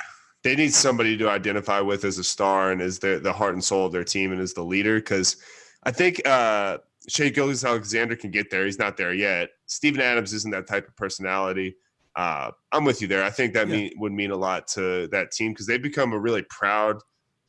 they 0.44 0.56
need 0.56 0.74
somebody 0.74 1.18
to 1.18 1.30
identify 1.30 1.82
with 1.82 2.06
as 2.06 2.18
a 2.18 2.24
star 2.24 2.72
and 2.72 2.82
as 2.82 3.00
the 3.00 3.20
the 3.20 3.34
heart 3.34 3.54
and 3.54 3.64
soul 3.64 3.86
of 3.86 3.92
their 3.92 4.04
team 4.04 4.32
and 4.32 4.42
as 4.42 4.54
the 4.54 4.64
leader. 4.64 4.96
Because 4.96 5.38
I 5.84 5.92
think 5.92 6.26
uh, 6.26 6.78
Shai 7.08 7.30
Gilgeous-Alexander 7.30 8.16
can 8.16 8.32
get 8.32 8.50
there. 8.50 8.66
He's 8.66 8.80
not 8.80 8.98
there 8.98 9.14
yet. 9.14 9.50
Steven 9.66 10.02
Adams 10.02 10.34
isn't 10.34 10.52
that 10.52 10.68
type 10.68 10.88
of 10.88 10.96
personality. 10.96 11.76
Uh, 12.16 12.52
I'm 12.72 12.86
with 12.86 13.02
you 13.02 13.08
there. 13.08 13.24
I 13.24 13.30
think 13.30 13.54
that 13.54 13.68
yeah. 13.68 13.76
mean, 13.76 13.92
would 13.98 14.12
mean 14.12 14.32
a 14.32 14.36
lot 14.36 14.68
to 14.70 15.08
that 15.08 15.32
team 15.32 15.54
because 15.54 15.68
they've 15.68 15.82
become 15.82 16.12
a 16.12 16.20
really 16.20 16.44
proud, 16.44 16.98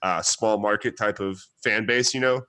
uh, 0.03 0.23
small 0.23 0.59
market 0.59 0.97
type 0.97 1.19
of 1.19 1.43
fan 1.63 1.87
base, 1.87 2.15
you 2.15 2.21
know. 2.21 2.43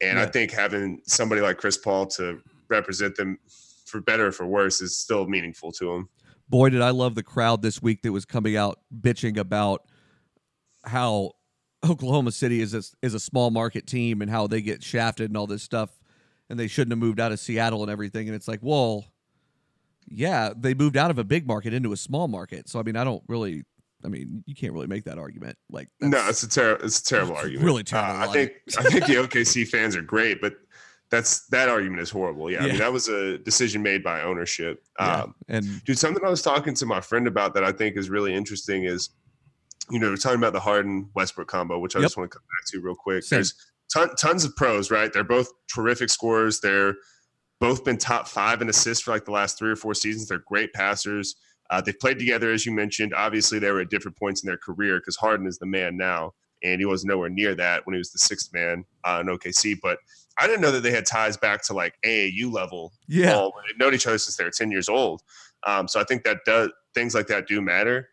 And 0.00 0.18
yeah. 0.18 0.24
I 0.24 0.26
think 0.26 0.50
having 0.50 1.00
somebody 1.06 1.40
like 1.40 1.58
Chris 1.58 1.76
Paul 1.76 2.06
to 2.06 2.40
represent 2.68 3.14
them, 3.16 3.38
for 3.86 4.00
better 4.00 4.28
or 4.28 4.32
for 4.32 4.46
worse, 4.46 4.80
is 4.80 4.96
still 4.96 5.26
meaningful 5.26 5.70
to 5.72 5.84
them 5.86 6.08
boy, 6.52 6.68
did 6.68 6.82
I 6.82 6.90
love 6.90 7.14
the 7.14 7.22
crowd 7.22 7.62
this 7.62 7.82
week 7.82 8.02
that 8.02 8.12
was 8.12 8.26
coming 8.26 8.56
out 8.56 8.78
bitching 8.94 9.38
about 9.38 9.84
how 10.84 11.32
Oklahoma 11.88 12.30
City 12.30 12.60
is 12.60 12.74
a, 12.74 12.82
is 13.00 13.14
a 13.14 13.20
small 13.20 13.50
market 13.50 13.86
team 13.86 14.20
and 14.20 14.30
how 14.30 14.46
they 14.46 14.60
get 14.60 14.84
shafted 14.84 15.30
and 15.30 15.36
all 15.36 15.46
this 15.46 15.62
stuff, 15.62 15.98
and 16.50 16.60
they 16.60 16.68
shouldn't 16.68 16.92
have 16.92 16.98
moved 16.98 17.18
out 17.18 17.32
of 17.32 17.40
Seattle 17.40 17.82
and 17.82 17.90
everything. 17.90 18.28
And 18.28 18.36
it's 18.36 18.46
like, 18.46 18.60
well, 18.62 19.06
yeah, 20.06 20.52
they 20.54 20.74
moved 20.74 20.98
out 20.98 21.10
of 21.10 21.18
a 21.18 21.24
big 21.24 21.46
market 21.46 21.72
into 21.72 21.92
a 21.92 21.96
small 21.96 22.28
market. 22.28 22.68
So 22.68 22.78
I 22.78 22.82
mean, 22.82 22.96
I 22.96 23.02
don't 23.02 23.22
really. 23.26 23.64
I 24.04 24.08
mean, 24.08 24.42
you 24.46 24.56
can't 24.56 24.72
really 24.72 24.88
make 24.88 25.04
that 25.04 25.16
argument. 25.16 25.56
Like, 25.70 25.88
no, 26.00 26.20
it's 26.28 26.42
a 26.42 26.48
terrible, 26.48 26.84
it's 26.84 26.98
a 26.98 27.04
terrible 27.04 27.36
argument. 27.36 27.64
Really 27.64 27.84
terrible. 27.84 28.20
Uh, 28.20 28.28
I 28.28 28.32
think 28.32 28.52
I 28.76 28.82
think 28.82 29.06
the 29.06 29.14
OKC 29.28 29.66
fans 29.66 29.94
are 29.94 30.02
great, 30.02 30.40
but 30.40 30.54
that's 31.12 31.46
that 31.48 31.68
argument 31.68 32.00
is 32.00 32.10
horrible. 32.10 32.50
Yeah, 32.50 32.60
yeah. 32.60 32.64
I 32.64 32.68
mean 32.68 32.78
that 32.78 32.92
was 32.92 33.08
a 33.08 33.36
decision 33.36 33.82
made 33.82 34.02
by 34.02 34.22
ownership. 34.22 34.82
Yeah. 34.98 35.24
Um, 35.24 35.34
and 35.46 35.84
dude, 35.84 35.98
something 35.98 36.24
I 36.24 36.30
was 36.30 36.40
talking 36.40 36.74
to 36.74 36.86
my 36.86 37.02
friend 37.02 37.28
about 37.28 37.52
that 37.54 37.62
I 37.62 37.70
think 37.70 37.98
is 37.98 38.08
really 38.08 38.34
interesting 38.34 38.84
is, 38.84 39.10
you 39.90 39.98
know, 39.98 40.08
we're 40.08 40.16
talking 40.16 40.38
about 40.38 40.54
the 40.54 40.60
Harden 40.60 41.10
Westbrook 41.14 41.48
combo, 41.48 41.78
which 41.78 41.94
I 41.96 41.98
yep. 41.98 42.06
just 42.06 42.16
want 42.16 42.30
to 42.30 42.38
come 42.38 42.42
back 42.42 42.72
to 42.72 42.80
real 42.80 42.94
quick. 42.94 43.24
Same. 43.24 43.36
There's 43.36 43.54
ton, 43.92 44.14
tons 44.16 44.44
of 44.44 44.56
pros, 44.56 44.90
right? 44.90 45.12
They're 45.12 45.22
both 45.22 45.48
terrific 45.72 46.08
scorers. 46.08 46.60
They're 46.60 46.94
both 47.60 47.84
been 47.84 47.98
top 47.98 48.26
five 48.26 48.62
in 48.62 48.70
assists 48.70 49.04
for 49.04 49.10
like 49.10 49.26
the 49.26 49.32
last 49.32 49.58
three 49.58 49.70
or 49.70 49.76
four 49.76 49.92
seasons. 49.92 50.28
They're 50.28 50.42
great 50.46 50.72
passers. 50.72 51.36
Uh, 51.68 51.82
they've 51.82 52.00
played 52.00 52.18
together, 52.18 52.52
as 52.52 52.64
you 52.64 52.72
mentioned. 52.72 53.12
Obviously, 53.14 53.58
they 53.58 53.70
were 53.70 53.80
at 53.80 53.90
different 53.90 54.16
points 54.16 54.42
in 54.42 54.46
their 54.46 54.56
career 54.56 54.98
because 54.98 55.16
Harden 55.16 55.46
is 55.46 55.58
the 55.58 55.66
man 55.66 55.98
now, 55.98 56.32
and 56.64 56.80
he 56.80 56.86
was 56.86 57.04
nowhere 57.04 57.28
near 57.28 57.54
that 57.54 57.86
when 57.86 57.92
he 57.92 57.98
was 57.98 58.12
the 58.12 58.18
sixth 58.18 58.48
man 58.54 58.84
uh, 59.04 59.22
in 59.22 59.26
OKC. 59.26 59.76
But 59.82 59.98
I 60.38 60.46
didn't 60.46 60.60
know 60.60 60.70
that 60.70 60.82
they 60.82 60.90
had 60.90 61.06
ties 61.06 61.36
back 61.36 61.62
to 61.64 61.74
like 61.74 61.94
AAU 62.04 62.52
level. 62.52 62.92
Yeah, 63.08 63.34
ball. 63.34 63.52
they've 63.66 63.78
known 63.78 63.94
each 63.94 64.06
other 64.06 64.18
since 64.18 64.36
they 64.36 64.44
were 64.44 64.50
ten 64.50 64.70
years 64.70 64.88
old. 64.88 65.22
Um, 65.66 65.86
so 65.88 66.00
I 66.00 66.04
think 66.04 66.24
that 66.24 66.38
does 66.44 66.70
things 66.94 67.14
like 67.14 67.26
that 67.28 67.46
do 67.46 67.60
matter. 67.60 68.08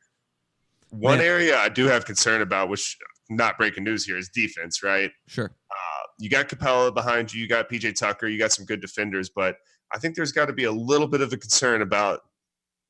One 0.90 1.20
area 1.20 1.58
I 1.58 1.70
do 1.70 1.86
have 1.86 2.06
concern 2.06 2.42
about, 2.42 2.70
which 2.70 2.98
not 3.30 3.58
breaking 3.58 3.84
news 3.84 4.06
here, 4.06 4.18
is 4.18 4.30
defense. 4.30 4.84
Right? 4.84 5.12
Sure. 5.28 5.52
Uh, 5.70 6.08
you 6.20 6.30
got 6.30 6.50
Capela 6.50 6.94
behind 6.94 7.34
you. 7.34 7.42
You 7.42 7.48
got 7.48 7.70
PJ 7.70 7.96
Tucker. 7.96 8.28
You 8.28 8.38
got 8.38 8.52
some 8.52 8.66
good 8.66 8.82
defenders, 8.82 9.30
but 9.30 9.58
I 9.92 9.98
think 9.98 10.16
there's 10.16 10.32
got 10.32 10.46
to 10.46 10.54
be 10.54 10.66
a 10.66 10.72
little 10.72 11.08
bit 11.08 11.22
of 11.22 11.34
a 11.34 11.38
concern 11.38 11.82
about, 11.82 12.22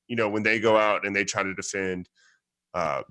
you 0.07 0.15
know, 0.15 0.27
when 0.27 0.43
they 0.43 0.59
go 0.59 0.77
out 0.77 1.05
and 1.05 1.15
they 1.15 1.23
try 1.23 1.43
to 1.43 1.53
defend, 1.53 2.09
uh, 2.73 3.03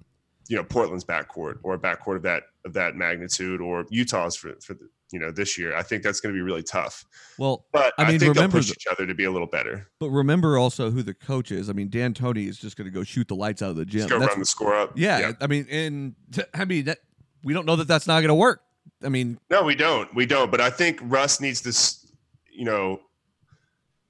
you 0.49 0.57
know, 0.57 0.65
Portland's 0.65 1.05
backcourt 1.05 1.59
or 1.63 1.75
a 1.75 1.79
backcourt 1.79 2.17
of 2.17 2.23
that 2.23 2.45
of 2.65 2.73
that 2.73 2.97
magnitude, 2.97 3.61
or 3.61 3.87
Utah's 3.91 4.37
for 4.37 4.55
for 4.61 4.75
the 4.75 4.89
you 5.13 5.19
know 5.19 5.31
this 5.31 5.59
year. 5.59 5.77
I 5.77 5.83
think 5.83 6.03
that's 6.03 6.21
going 6.21 6.35
to 6.35 6.39
be 6.39 6.43
really 6.43 6.63
tough. 6.63 7.05
Well, 7.39 7.67
but 7.73 7.93
I, 7.99 8.05
mean, 8.05 8.17
I 8.17 8.19
think 8.19 8.35
remember 8.35 8.59
they'll 8.59 8.63
push 8.63 8.71
each 8.71 8.87
other 8.91 9.07
to 9.07 9.15
be 9.15 9.25
a 9.25 9.31
little 9.31 9.47
better. 9.47 9.89
But 9.99 10.11
remember 10.11 10.59
also 10.59 10.91
who 10.91 11.03
the 11.03 11.15
coach 11.15 11.51
is. 11.51 11.71
I 11.71 11.73
mean, 11.73 11.89
D'Antoni 11.89 12.49
is 12.49 12.59
just 12.59 12.77
going 12.77 12.87
to 12.87 12.91
go 12.91 13.03
shoot 13.05 13.29
the 13.29 13.37
lights 13.37 13.63
out 13.63 13.71
of 13.71 13.77
the 13.77 13.85
gym. 13.85 14.01
Just 14.01 14.11
go 14.11 14.19
that's, 14.19 14.33
run 14.33 14.41
the 14.41 14.47
score 14.47 14.75
up. 14.75 14.93
Yeah, 14.97 15.19
yeah. 15.21 15.33
I 15.41 15.47
mean, 15.47 15.67
and 15.71 16.15
I 16.55 16.65
mean 16.65 16.85
that 16.87 16.99
we 17.43 17.55
don't 17.55 17.67
know 17.67 17.77
that 17.77 17.89
that's 17.89 18.07
not 18.07 18.21
going 18.21 18.29
to 18.29 18.35
work. 18.35 18.63
I 19.03 19.09
mean, 19.09 19.39
no, 19.51 19.63
we 19.63 19.75
don't. 19.75 20.13
We 20.15 20.27
don't. 20.27 20.51
But 20.51 20.61
I 20.61 20.71
think 20.71 20.99
Russ 21.03 21.41
needs 21.41 21.61
to, 21.63 22.09
you 22.51 22.65
know, 22.65 23.01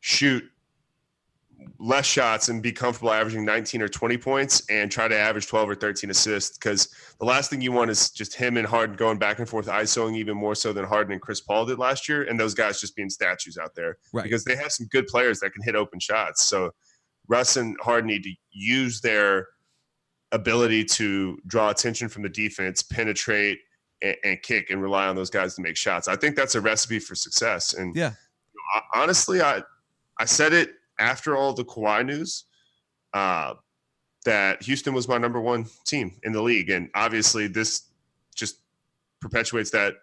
shoot 0.01 0.45
less 1.79 2.07
shots 2.07 2.49
and 2.49 2.63
be 2.63 2.73
comfortable 2.73 3.13
averaging 3.13 3.45
19 3.45 3.83
or 3.83 3.89
20 3.89 4.17
points 4.19 4.63
and 4.71 4.91
try 4.91 5.09
to 5.09 5.17
average 5.17 5.47
12 5.47 5.71
or 5.71 5.75
13 5.75 6.11
assists 6.11 6.57
because 6.57 6.89
the 7.19 7.25
last 7.25 7.51
thing 7.51 7.61
you 7.61 7.73
want 7.73 7.91
is 7.91 8.11
just 8.11 8.35
him 8.35 8.57
and 8.57 8.67
Harden 8.67 8.97
going 8.97 9.19
back 9.19 9.39
and 9.39 9.49
forth 9.49 9.67
ISOing 9.67 10.17
even 10.17 10.37
more 10.37 10.55
so 10.55 10.73
than 10.73 10.85
Harden 10.85 11.13
and 11.13 11.21
Chris 11.21 11.41
Paul 11.41 11.67
did 11.67 11.79
last 11.79 12.09
year 12.09 12.25
and 12.25 12.39
those 12.39 12.55
guys 12.55 12.81
just 12.81 12.97
being 12.97 13.11
statues 13.11 13.59
out 13.59 13.75
there 13.75 13.99
right. 14.13 14.23
because 14.23 14.45
they 14.45 14.57
have 14.57 14.73
some 14.73 14.87
good 14.91 15.07
players 15.07 15.41
that 15.41 15.53
can 15.53 15.63
hit 15.63 15.75
open 15.75 16.01
shots. 16.01 16.49
So 16.49 16.71
Russ 17.29 17.57
and 17.57 17.77
Harden 17.81 18.09
need 18.09 18.25
to 18.25 18.33
use 18.51 19.01
their 19.01 19.49
ability 20.33 20.85
to 20.85 21.39
draw 21.47 21.71
attention 21.71 22.09
from 22.09 22.23
the 22.23 22.29
defense, 22.29 22.83
penetrate, 22.83 23.59
and, 24.03 24.17
and, 24.25 24.43
kick, 24.43 24.71
and 24.71 24.81
rely 24.81 25.07
on 25.07 25.17
those 25.17 25.31
guys 25.31 25.55
to 25.57 25.63
make 25.63 25.77
shots. 25.77 26.09
I 26.09 26.17
think 26.17 26.37
that's 26.37 26.55
a 26.55 26.61
recipe 26.61 26.99
for 26.99 27.15
success. 27.15 27.75
And 27.75 27.97
yeah, 27.97 28.13
honestly, 28.95 29.43
I 29.43 29.63
I 30.19 30.25
said 30.25 30.53
it 30.53 30.73
after 30.99 31.37
all 31.37 31.53
the 31.53 31.65
Kawhi 31.65 32.05
news 32.05 32.45
uh, 33.15 33.55
that 34.25 34.63
Houston 34.63 34.95
was 34.95 35.09
my 35.09 35.19
number 35.19 35.41
one 35.41 35.67
team 35.87 36.19
in 36.23 36.33
the 36.33 36.43
league, 36.43 36.71
and 36.71 36.91
obviously 36.95 37.47
this 37.47 37.83
just 38.35 38.61
perpetuates 39.21 39.71
that 39.71 39.95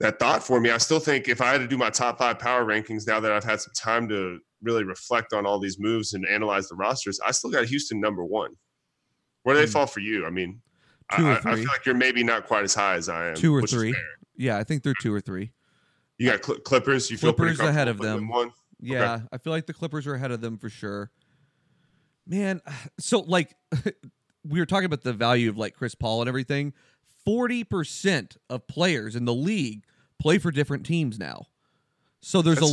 that 0.00 0.18
thought 0.18 0.42
for 0.42 0.60
me. 0.60 0.70
I 0.70 0.78
still 0.78 0.98
think 0.98 1.28
if 1.28 1.40
I 1.40 1.52
had 1.52 1.58
to 1.58 1.68
do 1.68 1.78
my 1.78 1.90
top 1.90 2.18
five 2.18 2.38
power 2.38 2.64
rankings 2.64 3.06
now 3.06 3.20
that 3.20 3.30
I've 3.30 3.44
had 3.44 3.60
some 3.60 3.72
time 3.74 4.08
to 4.08 4.38
really 4.62 4.84
reflect 4.84 5.32
on 5.32 5.46
all 5.46 5.60
these 5.60 5.78
moves 5.78 6.14
and 6.14 6.26
analyze 6.26 6.68
the 6.68 6.74
rosters, 6.74 7.20
I 7.24 7.30
still 7.30 7.50
got 7.50 7.66
Houston 7.66 8.00
number 8.00 8.24
one. 8.24 8.56
Where 9.44 9.54
do 9.54 9.60
they 9.60 9.66
mm. 9.66 9.72
fall 9.72 9.86
for 9.86 10.00
you? 10.00 10.26
I 10.26 10.30
mean, 10.30 10.60
I, 11.10 11.36
I, 11.44 11.54
feel 11.56 11.66
like 11.66 11.84
you're 11.84 11.94
maybe 11.94 12.24
not 12.24 12.46
quite 12.46 12.64
as 12.64 12.74
high 12.74 12.94
as 12.94 13.08
I 13.08 13.28
am. 13.28 13.34
Two 13.34 13.54
or 13.54 13.62
three. 13.62 13.94
Yeah, 14.36 14.58
I 14.58 14.64
think 14.64 14.82
they're 14.82 14.94
two 15.00 15.12
or 15.12 15.20
three. 15.20 15.52
You 16.18 16.30
got 16.30 16.44
Cl- 16.44 16.58
Clippers. 16.60 17.10
You 17.10 17.16
feel 17.16 17.32
Clippers 17.32 17.60
ahead 17.60 17.88
of 17.88 17.98
them. 17.98 18.28
One. 18.28 18.52
Yeah, 18.82 19.14
okay. 19.14 19.24
I 19.32 19.38
feel 19.38 19.52
like 19.52 19.66
the 19.66 19.72
Clippers 19.72 20.06
are 20.06 20.14
ahead 20.14 20.32
of 20.32 20.40
them 20.40 20.58
for 20.58 20.68
sure. 20.68 21.10
Man, 22.26 22.60
so 22.98 23.20
like 23.20 23.54
we 24.44 24.58
were 24.58 24.66
talking 24.66 24.86
about 24.86 25.02
the 25.02 25.12
value 25.12 25.48
of 25.48 25.56
like 25.56 25.74
Chris 25.74 25.94
Paul 25.94 26.20
and 26.20 26.28
everything. 26.28 26.74
Forty 27.24 27.62
percent 27.62 28.36
of 28.50 28.66
players 28.66 29.14
in 29.14 29.24
the 29.24 29.34
league 29.34 29.84
play 30.20 30.38
for 30.38 30.50
different 30.50 30.84
teams 30.84 31.18
now. 31.18 31.46
So 32.20 32.42
there's 32.42 32.58
that's, 32.58 32.72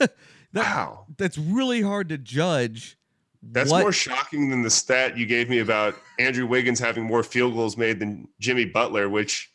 a 0.00 0.08
that, 0.52 0.64
wow. 0.76 1.06
That's 1.16 1.36
really 1.36 1.82
hard 1.82 2.08
to 2.10 2.18
judge. 2.18 2.96
That's 3.42 3.70
what, 3.70 3.82
more 3.82 3.92
shocking 3.92 4.50
than 4.50 4.62
the 4.62 4.70
stat 4.70 5.16
you 5.16 5.26
gave 5.26 5.48
me 5.48 5.60
about 5.60 5.94
Andrew 6.18 6.46
Wiggins 6.46 6.80
having 6.80 7.04
more 7.04 7.22
field 7.22 7.54
goals 7.54 7.76
made 7.76 8.00
than 8.00 8.26
Jimmy 8.40 8.64
Butler, 8.64 9.08
which 9.08 9.50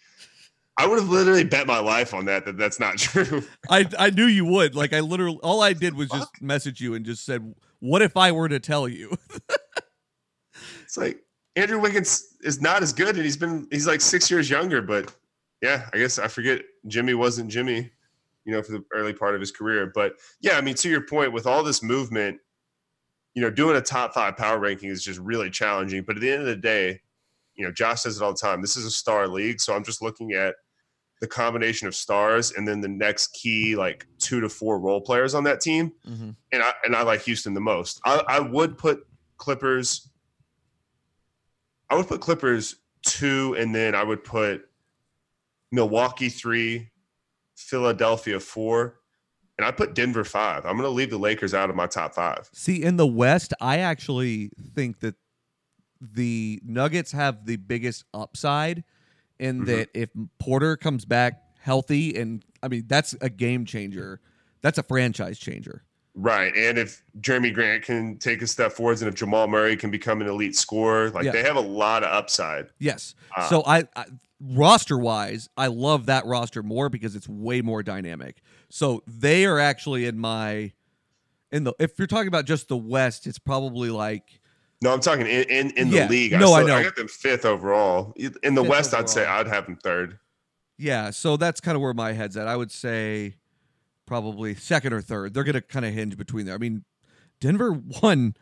I 0.77 0.87
would 0.87 0.99
have 0.99 1.09
literally 1.09 1.43
bet 1.43 1.67
my 1.67 1.79
life 1.79 2.13
on 2.13 2.25
that 2.25 2.45
that 2.45 2.57
that's 2.57 2.79
not 2.79 2.97
true. 2.97 3.43
I 3.69 3.85
I 3.97 4.09
knew 4.09 4.25
you 4.25 4.45
would. 4.45 4.75
Like 4.75 4.93
I 4.93 5.01
literally 5.01 5.39
all 5.43 5.61
I 5.61 5.73
did 5.73 5.95
was 5.95 6.09
just 6.09 6.41
message 6.41 6.81
you 6.81 6.95
and 6.95 7.05
just 7.05 7.25
said, 7.25 7.53
"What 7.79 8.01
if 8.01 8.17
I 8.17 8.31
were 8.31 8.49
to 8.49 8.59
tell 8.59 8.87
you?" 8.87 9.15
it's 10.83 10.97
like 10.97 11.23
Andrew 11.55 11.79
Wiggins 11.79 12.35
is 12.41 12.61
not 12.61 12.81
as 12.81 12.93
good 12.93 13.15
and 13.15 13.23
he's 13.23 13.37
been 13.37 13.67
he's 13.71 13.87
like 13.87 14.01
6 14.01 14.31
years 14.31 14.49
younger, 14.49 14.81
but 14.81 15.13
yeah, 15.61 15.89
I 15.93 15.97
guess 15.97 16.19
I 16.19 16.27
forget 16.27 16.61
Jimmy 16.87 17.13
wasn't 17.13 17.51
Jimmy, 17.51 17.91
you 18.45 18.53
know, 18.53 18.61
for 18.61 18.73
the 18.73 18.83
early 18.93 19.13
part 19.13 19.35
of 19.35 19.41
his 19.41 19.51
career, 19.51 19.91
but 19.93 20.13
yeah, 20.41 20.57
I 20.57 20.61
mean 20.61 20.75
to 20.75 20.89
your 20.89 21.05
point 21.05 21.31
with 21.31 21.45
all 21.45 21.63
this 21.63 21.83
movement, 21.83 22.39
you 23.35 23.41
know, 23.41 23.49
doing 23.49 23.77
a 23.77 23.81
top 23.81 24.13
5 24.13 24.35
power 24.35 24.59
ranking 24.59 24.89
is 24.89 25.03
just 25.03 25.19
really 25.19 25.49
challenging, 25.49 26.03
but 26.03 26.15
at 26.15 26.21
the 26.21 26.31
end 26.31 26.41
of 26.41 26.47
the 26.47 26.55
day, 26.55 26.99
you 27.55 27.63
know, 27.63 27.71
Josh 27.71 28.01
says 28.01 28.17
it 28.17 28.23
all 28.23 28.33
the 28.33 28.39
time. 28.39 28.61
This 28.61 28.75
is 28.75 28.85
a 28.85 28.91
star 28.91 29.27
league, 29.27 29.61
so 29.61 29.75
I'm 29.75 29.83
just 29.83 30.01
looking 30.01 30.33
at 30.33 30.55
the 31.23 31.27
combination 31.27 31.87
of 31.87 31.95
stars 31.95 32.51
and 32.51 32.67
then 32.67 32.81
the 32.81 32.87
next 32.89 33.27
key 33.27 33.77
like 33.77 34.05
two 34.19 34.41
to 34.41 34.49
four 34.49 34.77
role 34.77 34.99
players 34.99 35.33
on 35.33 35.45
that 35.45 35.61
team. 35.61 35.93
Mm-hmm. 36.05 36.31
And 36.51 36.61
I 36.61 36.73
and 36.83 36.93
I 36.93 37.03
like 37.03 37.21
Houston 37.21 37.53
the 37.53 37.61
most. 37.61 38.01
I, 38.03 38.21
I 38.27 38.39
would 38.41 38.77
put 38.77 39.07
Clippers. 39.37 40.09
I 41.89 41.95
would 41.95 42.09
put 42.09 42.19
Clippers 42.19 42.75
two, 43.03 43.55
and 43.57 43.73
then 43.73 43.95
I 43.95 44.03
would 44.03 44.25
put 44.25 44.67
Milwaukee 45.71 46.27
three, 46.27 46.89
Philadelphia 47.55 48.37
four, 48.41 48.99
and 49.57 49.65
I 49.65 49.71
put 49.71 49.95
Denver 49.95 50.25
five. 50.25 50.65
I'm 50.65 50.73
going 50.73 50.83
to 50.83 50.89
leave 50.89 51.09
the 51.09 51.17
Lakers 51.17 51.53
out 51.53 51.69
of 51.69 51.77
my 51.77 51.88
top 51.88 52.15
five. 52.15 52.49
See, 52.51 52.83
in 52.83 52.97
the 52.97 53.07
West, 53.07 53.53
I 53.62 53.77
actually 53.77 54.51
think 54.75 54.99
that 54.99 55.15
the 56.01 56.59
Nuggets 56.65 57.13
have 57.13 57.45
the 57.45 57.55
biggest 57.55 58.03
upside 58.13 58.83
in 59.43 59.58
mm-hmm. 59.58 59.65
that 59.65 59.89
if 59.93 60.10
Porter 60.39 60.77
comes 60.77 61.06
back 61.06 61.41
healthy, 61.60 62.15
and 62.15 62.43
I 62.63 62.69
mean 62.69 62.86
that's 62.88 63.13
a 63.21 63.29
game 63.29 63.65
changer. 63.65 64.19
That's 64.62 64.77
a 64.77 64.84
franchise 64.84 65.38
changer. 65.38 65.84
Right. 66.15 66.56
And 66.56 66.77
if 66.77 67.03
Jerami 67.19 67.53
Grant 67.53 67.84
can 67.84 68.17
take 68.17 68.41
a 68.41 68.47
step 68.47 68.71
forwards 68.71 69.01
and 69.01 69.10
if 69.10 69.15
Jamal 69.15 69.47
Murray 69.47 69.75
can 69.75 69.89
become 69.89 70.21
an 70.21 70.27
elite 70.27 70.56
scorer, 70.56 71.10
like 71.10 71.25
yeah. 71.25 71.32
they 71.32 71.41
have 71.41 71.56
a 71.56 71.62
lot 71.62 72.03
of 72.03 72.12
upside. 72.12 72.67
Yes. 72.79 73.15
Uh, 73.36 73.49
so 73.49 73.63
I, 73.65 73.88
I 73.95 74.06
roster 74.39 74.97
wise, 74.97 75.49
I 75.58 75.67
love 75.67 76.06
that 76.06 76.25
roster 76.25 76.62
more 76.62 76.88
because 76.89 77.15
it's 77.15 77.27
way 77.27 77.62
more 77.62 77.82
dynamic. 77.82 78.41
So 78.69 79.03
they 79.08 79.45
are 79.45 79.60
actually 79.60 80.06
in 80.06 80.19
my 80.19 80.73
in 81.51 81.63
the 81.63 81.73
if 81.79 81.97
you're 81.97 82.08
talking 82.08 82.27
about 82.27 82.45
just 82.45 82.67
the 82.67 82.77
West, 82.77 83.25
it's 83.27 83.39
probably 83.39 83.89
like 83.89 84.39
no, 84.84 84.93
I'm 84.93 85.00
talking 85.00 85.26
in 85.26 85.43
in, 85.43 85.72
in 85.72 85.89
the 85.89 85.96
yeah. 85.96 86.08
league. 86.10 86.34
I 86.34 86.39
no, 86.39 86.48
still, 86.48 86.56
I 86.56 86.63
know. 86.63 86.76
I 86.76 86.84
got 86.84 86.98
them 86.98 87.08
fifth 87.08 87.46
overall. 87.46 88.13
In 88.17 88.54
the 88.54 88.62
fifth 88.62 88.69
West, 88.69 88.93
overall. 88.93 89.04
I'd 89.04 89.10
say 89.10 89.26
I'd 89.26 89.48
have 89.48 89.65
them 89.65 89.78
third. 89.78 90.19
Yeah, 90.78 91.12
so 91.12 91.38
that's 91.38 91.62
kind 91.62 91.76
of 91.76 91.82
where 91.82 91.93
my 91.93 92.12
head's 92.12 92.36
at. 92.36 92.50
I 92.50 92.58
would 92.58 92.72
say 92.72 93.36
probably 94.06 94.56
second 94.56 94.91
or 94.91 95.02
third. 95.02 95.34
They're 95.34 95.46
going 95.46 95.54
to 95.54 95.62
kind 95.62 95.86
of 95.86 95.93
hinge 95.93 96.17
between 96.17 96.46
there. 96.46 96.56
I 96.56 96.58
mean, 96.58 96.84
Denver 97.39 97.72
won. 98.02 98.36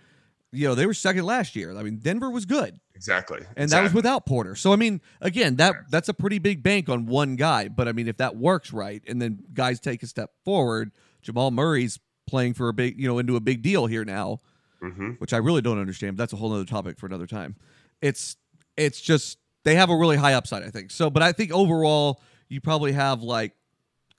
You 0.52 0.68
know, 0.68 0.76
they 0.76 0.86
were 0.86 0.96
second 0.96 1.26
last 1.26 1.56
year. 1.56 1.78
I 1.78 1.84
mean, 1.84 1.98
Denver 1.98 2.30
was 2.30 2.46
good. 2.46 2.80
Exactly. 2.96 3.38
And 3.38 3.66
exactly. 3.66 3.68
that 3.70 3.84
was 3.84 3.94
without 3.94 4.26
Porter. 4.26 4.56
So 4.56 4.74
I 4.74 4.78
mean, 4.78 5.00
again, 5.22 5.58
that 5.58 5.76
that's 5.92 6.10
a 6.10 6.14
pretty 6.14 6.40
big 6.40 6.64
bank 6.64 6.90
on 6.90 7.06
one 7.06 7.36
guy. 7.36 7.68
But 7.68 7.88
I 7.88 7.92
mean, 7.92 8.08
if 8.08 8.18
that 8.18 8.36
works 8.36 8.74
right, 8.74 9.04
and 9.08 9.22
then 9.22 9.44
guys 9.54 9.80
take 9.80 10.02
a 10.02 10.08
step 10.08 10.32
forward, 10.44 10.92
Jamal 11.22 11.52
Murray's 11.52 12.00
playing 12.26 12.56
for 12.56 12.68
a 12.68 12.74
big, 12.74 13.00
you 13.00 13.08
know, 13.08 13.20
into 13.20 13.36
a 13.36 13.40
big 13.40 13.62
deal 13.62 13.86
here 13.86 14.04
now 14.04 14.40
mm-hmm. 14.84 15.12
which 15.20 15.34
I 15.34 15.38
really 15.38 15.62
don't 15.62 15.80
understand. 15.80 16.18
But 16.18 16.24
that's 16.24 16.34
a 16.34 16.38
whole 16.38 16.54
other 16.54 16.66
topic 16.66 17.00
for 17.00 17.06
another 17.06 17.28
time. 17.28 17.56
It's 18.02 18.38
it's 18.78 19.02
just 19.02 19.38
they 19.64 19.76
have 19.76 19.90
a 19.90 19.96
really 19.96 20.18
high 20.18 20.34
upside, 20.34 20.64
I 20.64 20.70
think. 20.70 20.92
So, 20.92 21.10
but 21.10 21.24
I 21.24 21.32
think 21.32 21.52
overall 21.52 22.22
you 22.50 22.62
probably 22.62 22.92
have 22.94 23.22
like 23.22 23.54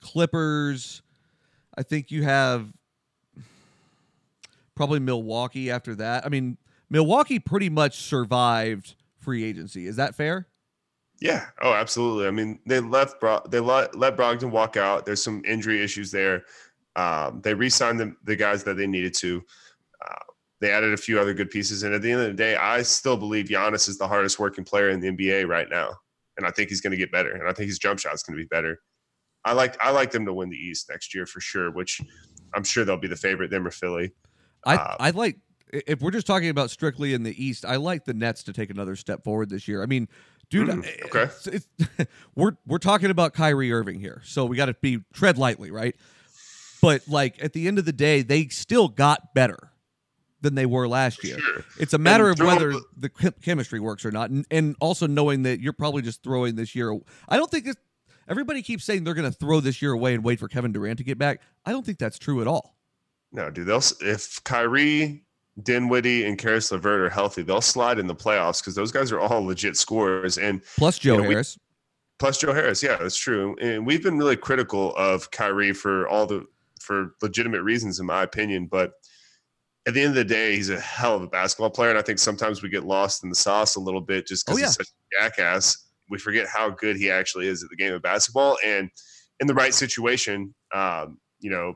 Clippers. 0.01 1.01
I 1.77 1.83
think 1.83 2.11
you 2.11 2.23
have 2.23 2.71
probably 4.75 4.99
Milwaukee 4.99 5.71
after 5.71 5.95
that. 5.95 6.25
I 6.25 6.29
mean, 6.29 6.57
Milwaukee 6.89 7.39
pretty 7.39 7.69
much 7.69 7.97
survived 7.97 8.95
free 9.19 9.43
agency. 9.43 9.87
Is 9.87 9.95
that 9.95 10.15
fair? 10.15 10.47
Yeah. 11.19 11.45
Oh, 11.61 11.73
absolutely. 11.73 12.27
I 12.27 12.31
mean, 12.31 12.59
they 12.65 12.79
left 12.79 13.19
Bro- 13.19 13.43
they 13.49 13.59
let, 13.59 13.95
let 13.95 14.17
Brogdon 14.17 14.51
walk 14.51 14.77
out. 14.77 15.05
There's 15.05 15.23
some 15.23 15.41
injury 15.45 15.81
issues 15.81 16.11
there. 16.11 16.43
Um, 16.95 17.41
they 17.41 17.53
re-signed 17.53 17.99
the, 17.99 18.15
the 18.23 18.35
guys 18.35 18.63
that 18.65 18.75
they 18.75 18.87
needed 18.87 19.13
to. 19.15 19.43
They 20.63 20.71
added 20.71 20.93
a 20.93 20.97
few 20.97 21.19
other 21.19 21.33
good 21.33 21.49
pieces. 21.49 21.83
And 21.83 21.93
at 21.93 22.01
the 22.01 22.09
end 22.09 22.21
of 22.21 22.27
the 22.27 22.33
day, 22.33 22.55
I 22.55 22.83
still 22.83 23.17
believe 23.17 23.47
Giannis 23.47 23.89
is 23.89 23.97
the 23.97 24.07
hardest 24.07 24.39
working 24.39 24.63
player 24.63 24.91
in 24.91 25.01
the 25.01 25.09
NBA 25.09 25.45
right 25.45 25.67
now. 25.69 25.89
And 26.37 26.47
I 26.47 26.51
think 26.51 26.69
he's 26.69 26.79
going 26.79 26.91
to 26.91 26.97
get 26.97 27.11
better. 27.11 27.33
And 27.33 27.49
I 27.49 27.51
think 27.51 27.67
his 27.67 27.77
jump 27.77 27.99
shot 27.99 28.13
is 28.13 28.23
going 28.23 28.37
to 28.37 28.41
be 28.41 28.47
better. 28.47 28.79
I 29.43 29.51
like 29.51 29.75
I 29.83 29.91
like 29.91 30.11
them 30.11 30.25
to 30.25 30.33
win 30.33 30.49
the 30.49 30.55
East 30.55 30.89
next 30.89 31.13
year 31.13 31.25
for 31.25 31.41
sure, 31.41 31.69
which 31.69 31.99
I'm 32.53 32.63
sure 32.63 32.85
they'll 32.85 32.95
be 32.95 33.09
the 33.09 33.17
favorite, 33.17 33.51
them 33.51 33.67
or 33.67 33.71
Philly. 33.71 34.13
I 34.65 34.75
uh, 34.75 34.95
I 35.01 35.09
like 35.09 35.39
if 35.73 35.99
we're 35.99 36.11
just 36.11 36.25
talking 36.25 36.47
about 36.47 36.71
strictly 36.71 37.13
in 37.13 37.23
the 37.23 37.43
East, 37.43 37.65
I 37.65 37.75
like 37.75 38.05
the 38.05 38.13
Nets 38.13 38.43
to 38.43 38.53
take 38.53 38.69
another 38.69 38.95
step 38.95 39.25
forward 39.25 39.49
this 39.49 39.67
year. 39.67 39.83
I 39.83 39.85
mean, 39.85 40.07
dude, 40.49 40.69
mm, 40.69 41.05
okay, 41.07 41.23
it's, 41.23 41.47
it's, 41.47 41.67
we're 42.35 42.53
we're 42.65 42.77
talking 42.77 43.09
about 43.09 43.33
Kyrie 43.33 43.73
Irving 43.73 43.99
here, 43.99 44.21
so 44.23 44.45
we 44.45 44.55
got 44.55 44.67
to 44.67 44.75
be 44.75 44.99
tread 45.13 45.37
lightly, 45.37 45.71
right? 45.71 45.97
But 46.81 47.05
like 47.09 47.43
at 47.43 47.51
the 47.51 47.67
end 47.67 47.79
of 47.79 47.83
the 47.83 47.91
day, 47.91 48.21
they 48.21 48.47
still 48.47 48.87
got 48.87 49.33
better 49.33 49.72
than 50.43 50.55
they 50.55 50.67
were 50.67 50.87
last 50.87 51.23
year. 51.23 51.39
Sure. 51.39 51.65
It's 51.79 51.93
a 51.93 51.97
matter 51.97 52.29
and 52.29 52.39
of 52.39 52.45
whether 52.45 52.73
the 52.95 53.09
chemistry 53.41 53.79
works 53.79 54.05
or 54.05 54.11
not, 54.11 54.29
and, 54.29 54.45
and, 54.51 54.75
also 54.79 55.07
knowing 55.07 55.43
that 55.43 55.61
you're 55.61 55.73
probably 55.73 56.01
just 56.01 56.21
throwing 56.21 56.55
this 56.55 56.75
year. 56.75 56.99
I 57.29 57.37
don't 57.37 57.49
think 57.49 57.67
everybody 58.27 58.61
keeps 58.61 58.83
saying 58.83 59.05
they're 59.05 59.13
going 59.13 59.31
to 59.31 59.37
throw 59.37 59.61
this 59.61 59.81
year 59.81 59.93
away 59.93 60.13
and 60.13 60.23
wait 60.23 60.39
for 60.39 60.47
Kevin 60.47 60.71
Durant 60.71 60.97
to 60.97 61.03
get 61.03 61.17
back. 61.17 61.41
I 61.65 61.71
don't 61.71 61.85
think 61.85 61.97
that's 61.97 62.19
true 62.19 62.41
at 62.41 62.47
all. 62.47 62.75
No, 63.31 63.49
dude. 63.49 63.65
They'll 63.65 63.81
if 64.01 64.43
Kyrie, 64.43 65.23
Dinwiddie, 65.63 66.25
and 66.25 66.37
Caris 66.37 66.71
LeVert 66.71 67.01
are 67.01 67.09
healthy, 67.09 67.41
they'll 67.41 67.61
slide 67.61 67.97
in 67.97 68.05
the 68.05 68.15
playoffs 68.15 68.61
because 68.61 68.75
those 68.75 68.91
guys 68.91 69.11
are 69.11 69.19
all 69.19 69.45
legit 69.45 69.77
scorers. 69.77 70.37
And 70.37 70.61
plus 70.77 70.99
Joe 70.99 71.15
you 71.15 71.23
know, 71.23 71.29
Harris. 71.29 71.57
We, 71.57 71.61
plus 72.19 72.37
Joe 72.37 72.53
Harris, 72.53 72.83
yeah, 72.83 72.97
that's 72.97 73.17
true. 73.17 73.55
And 73.61 73.85
we've 73.85 74.03
been 74.03 74.17
really 74.17 74.35
critical 74.35 74.93
of 74.95 75.31
Kyrie 75.31 75.73
for 75.73 76.07
all 76.09 76.25
the 76.25 76.45
for 76.81 77.15
legitimate 77.21 77.63
reasons, 77.63 77.99
in 77.99 78.05
my 78.05 78.23
opinion, 78.23 78.67
but 78.67 78.93
at 79.85 79.93
the 79.93 80.01
end 80.01 80.09
of 80.09 80.15
the 80.15 80.23
day, 80.23 80.55
he's 80.55 80.69
a 80.69 80.79
hell 80.79 81.15
of 81.15 81.23
a 81.23 81.27
basketball 81.27 81.69
player. 81.69 81.89
And 81.89 81.99
I 81.99 82.01
think 82.01 82.19
sometimes 82.19 82.63
we 82.63 82.69
get 82.69 82.85
lost 82.85 83.23
in 83.23 83.29
the 83.29 83.35
sauce 83.35 83.75
a 83.75 83.79
little 83.79 84.01
bit 84.01 84.25
just 84.25 84.45
because 84.45 84.57
oh, 84.57 84.61
yeah. 84.61 84.67
he's 84.67 84.75
such 84.75 84.87
a 84.87 85.21
jackass. 85.21 85.89
We 86.09 86.17
forget 86.17 86.47
how 86.47 86.69
good 86.69 86.95
he 86.95 87.09
actually 87.09 87.47
is 87.47 87.63
at 87.63 87.69
the 87.69 87.75
game 87.75 87.93
of 87.93 88.01
basketball. 88.01 88.57
And 88.65 88.89
in 89.39 89.47
the 89.47 89.53
right 89.53 89.73
situation, 89.73 90.53
um, 90.73 91.17
you 91.39 91.49
know, 91.49 91.73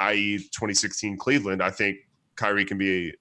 i.e., 0.00 0.38
2016 0.38 1.16
Cleveland, 1.16 1.62
I 1.62 1.70
think 1.70 1.98
Kyrie 2.36 2.64
can 2.64 2.78
be 2.78 3.12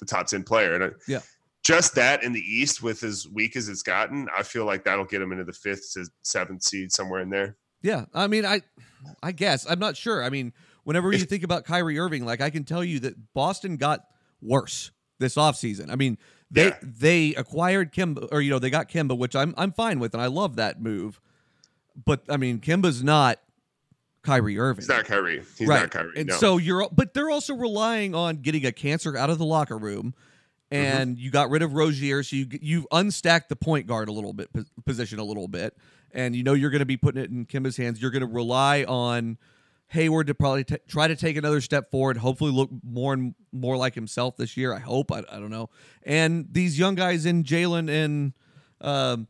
the 0.00 0.06
top 0.06 0.26
10 0.26 0.42
player. 0.42 0.74
And 0.74 0.94
yeah. 1.06 1.20
just 1.62 1.94
that 1.94 2.24
in 2.24 2.32
the 2.32 2.40
East, 2.40 2.82
with 2.82 3.04
as 3.04 3.28
weak 3.28 3.54
as 3.54 3.68
it's 3.68 3.82
gotten, 3.82 4.26
I 4.36 4.42
feel 4.42 4.64
like 4.64 4.84
that'll 4.84 5.04
get 5.04 5.22
him 5.22 5.30
into 5.30 5.44
the 5.44 5.52
fifth 5.52 5.92
to 5.94 6.06
seventh 6.22 6.62
seed 6.62 6.90
somewhere 6.90 7.20
in 7.20 7.30
there. 7.30 7.56
Yeah. 7.82 8.06
I 8.14 8.26
mean, 8.26 8.44
I, 8.44 8.62
I 9.22 9.30
guess 9.30 9.66
I'm 9.68 9.78
not 9.78 9.96
sure. 9.96 10.24
I 10.24 10.30
mean, 10.30 10.52
whenever 10.84 11.12
you 11.12 11.24
think 11.24 11.42
about 11.42 11.64
Kyrie 11.64 11.98
Irving, 11.98 12.24
like 12.24 12.40
I 12.40 12.50
can 12.50 12.64
tell 12.64 12.84
you 12.84 13.00
that 13.00 13.34
Boston 13.34 13.76
got 13.76 14.04
worse 14.40 14.90
this 15.18 15.34
offseason. 15.34 15.90
I 15.90 15.96
mean, 15.96 16.18
they 16.50 16.66
Yeah. 16.66 16.78
they 16.82 17.34
acquired 17.34 17.92
Kemba 17.92 18.28
or 18.30 18.40
you 18.40 18.50
know, 18.50 18.58
they 18.58 18.70
got 18.70 18.88
Kemba, 18.88 19.16
which 19.16 19.34
I'm 19.34 19.54
I'm 19.56 19.72
fine 19.72 19.98
with 19.98 20.14
and 20.14 20.22
I 20.22 20.26
love 20.26 20.56
that 20.56 20.80
move. 20.80 21.20
But 22.04 22.22
I 22.28 22.36
mean, 22.36 22.60
Kemba's 22.60 23.02
not 23.02 23.40
Kyrie 24.22 24.58
Irving. 24.58 24.82
He's 24.82 24.88
not 24.88 25.04
Kyrie. 25.04 25.42
He's 25.56 25.68
right. 25.68 25.80
not 25.80 25.90
Kyrie. 25.90 26.12
And 26.16 26.28
no. 26.28 26.36
so 26.36 26.58
you're 26.58 26.88
but 26.92 27.14
they're 27.14 27.30
also 27.30 27.54
relying 27.54 28.14
on 28.14 28.38
getting 28.38 28.66
a 28.66 28.72
cancer 28.72 29.16
out 29.16 29.30
of 29.30 29.38
the 29.38 29.44
locker 29.44 29.78
room. 29.78 30.14
Mm-hmm. 30.72 30.98
And 30.98 31.18
you 31.18 31.30
got 31.30 31.50
rid 31.50 31.62
of 31.62 31.74
Rozier, 31.74 32.22
so 32.22 32.36
you 32.36 32.46
you 32.60 32.86
unstacked 32.90 33.48
the 33.48 33.56
point 33.56 33.86
guard 33.86 34.08
a 34.08 34.12
little 34.12 34.32
bit 34.32 34.48
position 34.84 35.18
a 35.18 35.24
little 35.24 35.46
bit, 35.46 35.76
and 36.10 36.34
you 36.34 36.42
know 36.42 36.54
you're 36.54 36.70
going 36.70 36.80
to 36.80 36.86
be 36.86 36.96
putting 36.96 37.22
it 37.22 37.30
in 37.30 37.46
Kemba's 37.46 37.76
hands. 37.76 38.00
You're 38.00 38.10
going 38.10 38.26
to 38.26 38.32
rely 38.32 38.82
on 38.84 39.38
Hayward 39.88 40.26
to 40.26 40.34
probably 40.34 40.64
t- 40.64 40.76
try 40.88 41.06
to 41.06 41.16
take 41.16 41.36
another 41.36 41.60
step 41.60 41.90
forward, 41.90 42.16
hopefully 42.16 42.50
look 42.50 42.70
more 42.82 43.12
and 43.12 43.34
more 43.52 43.76
like 43.76 43.94
himself 43.94 44.36
this 44.36 44.56
year. 44.56 44.72
I 44.72 44.80
hope. 44.80 45.12
I, 45.12 45.18
I 45.30 45.38
don't 45.38 45.50
know. 45.50 45.70
And 46.02 46.46
these 46.50 46.78
young 46.78 46.94
guys 46.94 47.26
in 47.26 47.44
Jalen 47.44 47.88
and 47.88 48.32
um, 48.80 49.28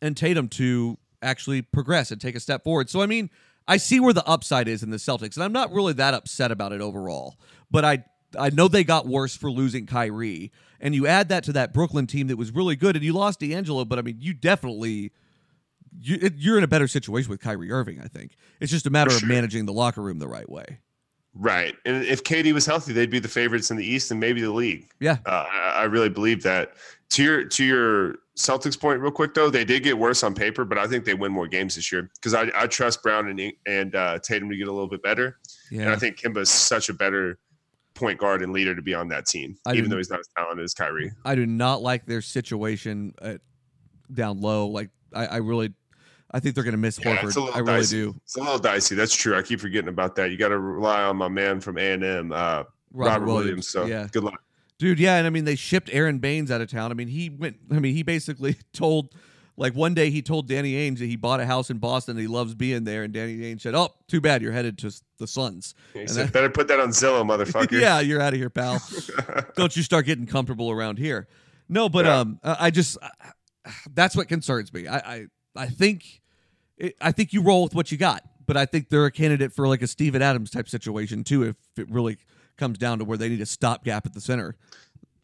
and 0.00 0.16
Tatum 0.16 0.48
to 0.48 0.98
actually 1.22 1.62
progress 1.62 2.10
and 2.10 2.20
take 2.20 2.34
a 2.36 2.40
step 2.40 2.64
forward. 2.64 2.90
So 2.90 3.00
I 3.00 3.06
mean, 3.06 3.30
I 3.66 3.76
see 3.76 4.00
where 4.00 4.12
the 4.12 4.26
upside 4.26 4.68
is 4.68 4.82
in 4.82 4.90
the 4.90 4.96
Celtics, 4.96 5.36
and 5.36 5.44
I'm 5.44 5.52
not 5.52 5.72
really 5.72 5.92
that 5.94 6.14
upset 6.14 6.50
about 6.50 6.72
it 6.72 6.80
overall. 6.80 7.38
But 7.70 7.84
I 7.84 8.04
I 8.38 8.50
know 8.50 8.68
they 8.68 8.84
got 8.84 9.06
worse 9.06 9.36
for 9.36 9.50
losing 9.50 9.86
Kyrie, 9.86 10.52
and 10.80 10.94
you 10.94 11.06
add 11.06 11.28
that 11.28 11.44
to 11.44 11.52
that 11.52 11.72
Brooklyn 11.72 12.06
team 12.06 12.26
that 12.28 12.36
was 12.36 12.52
really 12.52 12.76
good, 12.76 12.96
and 12.96 13.04
you 13.04 13.12
lost 13.12 13.40
D'Angelo, 13.40 13.84
but 13.84 13.98
I 13.98 14.02
mean, 14.02 14.18
you 14.20 14.34
definitely 14.34 15.12
you, 16.00 16.18
it, 16.20 16.34
you're 16.36 16.58
in 16.58 16.64
a 16.64 16.68
better 16.68 16.88
situation 16.88 17.30
with 17.30 17.40
Kyrie 17.40 17.70
Irving. 17.70 18.00
I 18.00 18.06
think 18.08 18.36
it's 18.60 18.70
just 18.72 18.86
a 18.86 18.90
matter 18.90 19.10
For 19.10 19.18
of 19.18 19.28
managing 19.28 19.66
the 19.66 19.72
locker 19.72 20.00
room 20.02 20.18
the 20.18 20.28
right 20.28 20.48
way. 20.48 20.78
right, 21.34 21.74
and 21.84 22.04
if 22.04 22.22
KD 22.24 22.52
was 22.52 22.66
healthy, 22.66 22.92
they'd 22.92 23.10
be 23.10 23.18
the 23.18 23.28
favorites 23.28 23.70
in 23.70 23.76
the 23.76 23.84
East 23.84 24.10
and 24.10 24.18
maybe 24.20 24.40
the 24.42 24.50
league. 24.52 24.88
Yeah, 25.00 25.18
Uh, 25.26 25.46
I, 25.52 25.84
really 25.84 26.08
believe 26.08 26.42
that. 26.44 26.72
To 27.10 27.22
your 27.22 27.44
to 27.44 27.64
your 27.64 28.14
Celtics 28.38 28.78
point, 28.80 29.00
real 29.00 29.10
quick 29.12 29.34
though, 29.34 29.50
they 29.50 29.64
did 29.66 29.82
get 29.82 29.98
worse 29.98 30.22
on 30.22 30.34
paper, 30.34 30.64
but 30.64 30.78
I 30.78 30.86
think 30.86 31.04
they 31.04 31.12
win 31.12 31.30
more 31.30 31.46
games 31.46 31.74
this 31.74 31.92
year 31.92 32.10
because 32.14 32.32
I, 32.32 32.50
I 32.54 32.66
trust 32.66 33.02
Brown 33.02 33.28
and 33.28 33.52
and 33.66 33.94
uh, 33.94 34.18
Tatum 34.20 34.48
to 34.48 34.56
get 34.56 34.66
a 34.68 34.72
little 34.72 34.88
bit 34.88 35.02
better, 35.02 35.36
yeah. 35.70 35.82
and. 35.82 35.90
I 35.90 35.96
think 35.96 36.18
Kemba 36.18 36.38
is 36.38 36.48
such 36.50 36.88
a 36.88 36.94
better 36.94 37.38
point 37.94 38.18
guard 38.18 38.40
and 38.40 38.50
leader 38.54 38.74
to 38.74 38.80
be 38.80 38.94
on 38.94 39.08
that 39.08 39.26
team, 39.26 39.56
I 39.66 39.72
even 39.72 39.82
didn't- 39.84 39.90
though 39.90 39.96
he's 39.98 40.08
not 40.08 40.20
as 40.20 40.28
talented 40.34 40.64
as 40.64 40.72
Kyrie. 40.72 41.12
I 41.26 41.34
do 41.34 41.44
not 41.44 41.82
like 41.82 42.06
their 42.06 42.22
situation 42.22 43.12
at, 43.20 43.42
down 44.12 44.40
low. 44.40 44.68
Like 44.68 44.88
I, 45.12 45.26
I 45.26 45.36
really, 45.36 45.74
I 46.32 46.40
think 46.40 46.54
they're 46.54 46.64
going 46.64 46.72
to 46.72 46.78
miss 46.78 46.98
Yeah, 46.98 47.16
Horford. 47.16 47.54
I 47.54 47.58
really 47.58 47.78
dicey. 47.80 47.96
do. 47.96 48.14
It's 48.24 48.36
a 48.36 48.40
little 48.40 48.58
dicey. 48.58 48.94
That's 48.94 49.14
true. 49.14 49.36
I 49.36 49.42
keep 49.42 49.60
forgetting 49.60 49.88
about 49.88 50.16
that. 50.16 50.30
You 50.30 50.36
got 50.38 50.48
to 50.48 50.58
rely 50.58 51.02
on 51.02 51.16
my 51.16 51.28
man 51.28 51.60
from 51.60 51.76
A 51.78 51.92
and 51.92 52.02
M, 52.02 52.32
uh, 52.32 52.64
Robert, 52.92 53.26
Williams. 53.26 53.68
So 53.68 53.84
yeah, 53.86 54.06
good 54.10 54.24
luck. 54.24 54.42
dude. 54.78 54.98
Yeah, 54.98 55.16
and 55.16 55.26
I 55.26 55.30
mean 55.30 55.44
they 55.44 55.56
shipped 55.56 55.90
Aron 55.92 56.18
Baynes 56.18 56.50
out 56.50 56.60
of 56.60 56.70
town. 56.70 56.90
I 56.90 56.94
mean 56.94 57.08
he 57.08 57.28
went. 57.30 57.58
I 57.70 57.78
mean 57.78 57.94
he 57.94 58.02
basically 58.02 58.56
told. 58.72 59.14
Like 59.54 59.74
one 59.74 59.92
day 59.92 60.08
he 60.08 60.22
told 60.22 60.48
Danny 60.48 60.72
Ainge 60.72 60.98
that 61.00 61.04
he 61.06 61.14
bought 61.14 61.38
a 61.38 61.44
house 61.44 61.68
in 61.68 61.76
Boston 61.76 62.12
and 62.16 62.20
he 62.22 62.26
loves 62.26 62.54
being 62.54 62.84
there, 62.84 63.02
and 63.02 63.12
Danny 63.12 63.36
Ainge 63.40 63.60
said, 63.60 63.74
"Oh, 63.74 63.90
too 64.08 64.18
bad 64.18 64.40
you're 64.40 64.50
headed 64.50 64.78
to 64.78 64.90
the 65.18 65.26
Suns." 65.26 65.74
He 65.92 66.00
And 66.00 66.10
said, 66.10 66.26
that- 66.28 66.32
better 66.32 66.48
put 66.48 66.68
that 66.68 66.80
on 66.80 66.88
Zillow, 66.88 67.22
motherfucker. 67.22 67.70
yeah, 67.80 68.00
you're 68.00 68.20
out 68.22 68.32
of 68.32 68.38
here, 68.38 68.48
pal. 68.48 68.80
Don't 69.54 69.76
you 69.76 69.82
start 69.82 70.06
getting 70.06 70.24
comfortable 70.24 70.70
around 70.70 70.98
here. 70.98 71.28
No, 71.68 71.90
but 71.90 72.06
Yeah. 72.06 72.20
um, 72.20 72.40
I 72.42 72.56
I 72.66 72.70
just 72.70 72.96
that's 73.94 74.16
what 74.16 74.26
concerns 74.28 74.72
me. 74.72 74.86
I 74.88 74.96
I, 74.96 75.26
I 75.54 75.66
think 75.66 76.21
it, 76.78 76.96
I 77.00 77.12
think 77.12 77.32
you 77.32 77.42
roll 77.42 77.64
with 77.64 77.74
what 77.74 77.92
you 77.92 77.98
got, 77.98 78.22
but 78.46 78.56
I 78.56 78.66
think 78.66 78.88
they're 78.88 79.06
a 79.06 79.10
candidate 79.12 79.52
for 79.52 79.68
like 79.68 79.82
a 79.82 79.86
Steven 79.86 80.22
Adams 80.22 80.50
type 80.50 80.68
situation 80.68 81.24
too. 81.24 81.42
If 81.44 81.56
it 81.76 81.90
really 81.90 82.18
comes 82.56 82.78
down 82.78 82.98
to 82.98 83.04
where 83.04 83.18
they 83.18 83.28
need 83.28 83.40
a 83.40 83.46
stopgap 83.46 84.06
at 84.06 84.12
the 84.12 84.20
center. 84.20 84.56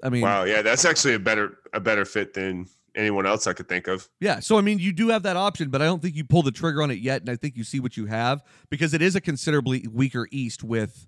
I 0.02 0.08
mean, 0.10 0.22
Wow. 0.22 0.44
Yeah, 0.44 0.62
that's 0.62 0.84
actually 0.84 1.14
a 1.14 1.18
better 1.18 1.58
a 1.72 1.80
better 1.80 2.04
fit 2.04 2.34
than 2.34 2.68
anyone 2.94 3.26
else 3.26 3.46
I 3.46 3.52
could 3.52 3.68
think 3.68 3.86
of. 3.86 4.08
yeah. 4.20 4.40
So 4.40 4.58
I 4.58 4.60
mean, 4.60 4.78
you 4.78 4.92
do 4.92 5.08
have 5.08 5.22
that 5.24 5.36
option, 5.36 5.70
but 5.70 5.82
I 5.82 5.84
don't 5.84 6.02
think 6.02 6.16
you 6.16 6.24
pull 6.24 6.42
the 6.42 6.50
trigger 6.50 6.82
on 6.82 6.90
it 6.90 6.98
yet. 6.98 7.20
And 7.20 7.30
I 7.30 7.36
think 7.36 7.56
you 7.56 7.64
see 7.64 7.80
what 7.80 7.96
you 7.96 8.06
have 8.06 8.42
because 8.70 8.94
it 8.94 9.02
is 9.02 9.16
a 9.16 9.20
considerably 9.20 9.86
weaker 9.92 10.28
East 10.30 10.64
with 10.64 11.06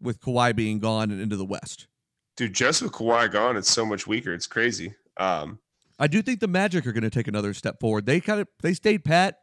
with 0.00 0.20
Kawhi 0.20 0.54
being 0.54 0.78
gone 0.78 1.10
and 1.10 1.20
into 1.20 1.36
the 1.36 1.44
West. 1.44 1.86
Dude, 2.36 2.54
just 2.54 2.82
with 2.82 2.92
Kawhi 2.92 3.30
gone, 3.30 3.56
it's 3.56 3.70
so 3.70 3.84
much 3.84 4.06
weaker. 4.06 4.32
It's 4.32 4.46
crazy. 4.46 4.94
Um, 5.16 5.58
I 5.98 6.06
do 6.06 6.22
think 6.22 6.40
the 6.40 6.48
Magic 6.48 6.86
are 6.86 6.92
going 6.92 7.02
to 7.02 7.10
take 7.10 7.28
another 7.28 7.54
step 7.54 7.78
forward. 7.78 8.06
They 8.06 8.20
kind 8.20 8.40
of 8.40 8.48
they 8.62 8.74
stayed 8.74 9.04
pat. 9.04 9.38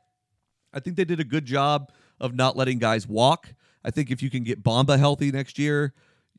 I 0.73 0.79
think 0.79 0.95
they 0.95 1.05
did 1.05 1.19
a 1.19 1.23
good 1.23 1.45
job 1.45 1.91
of 2.19 2.33
not 2.33 2.55
letting 2.57 2.79
guys 2.79 3.07
walk. 3.07 3.53
I 3.83 3.91
think 3.91 4.11
if 4.11 4.21
you 4.21 4.29
can 4.29 4.43
get 4.43 4.63
Bamba 4.63 4.99
healthy 4.99 5.31
next 5.31 5.57
year, 5.57 5.93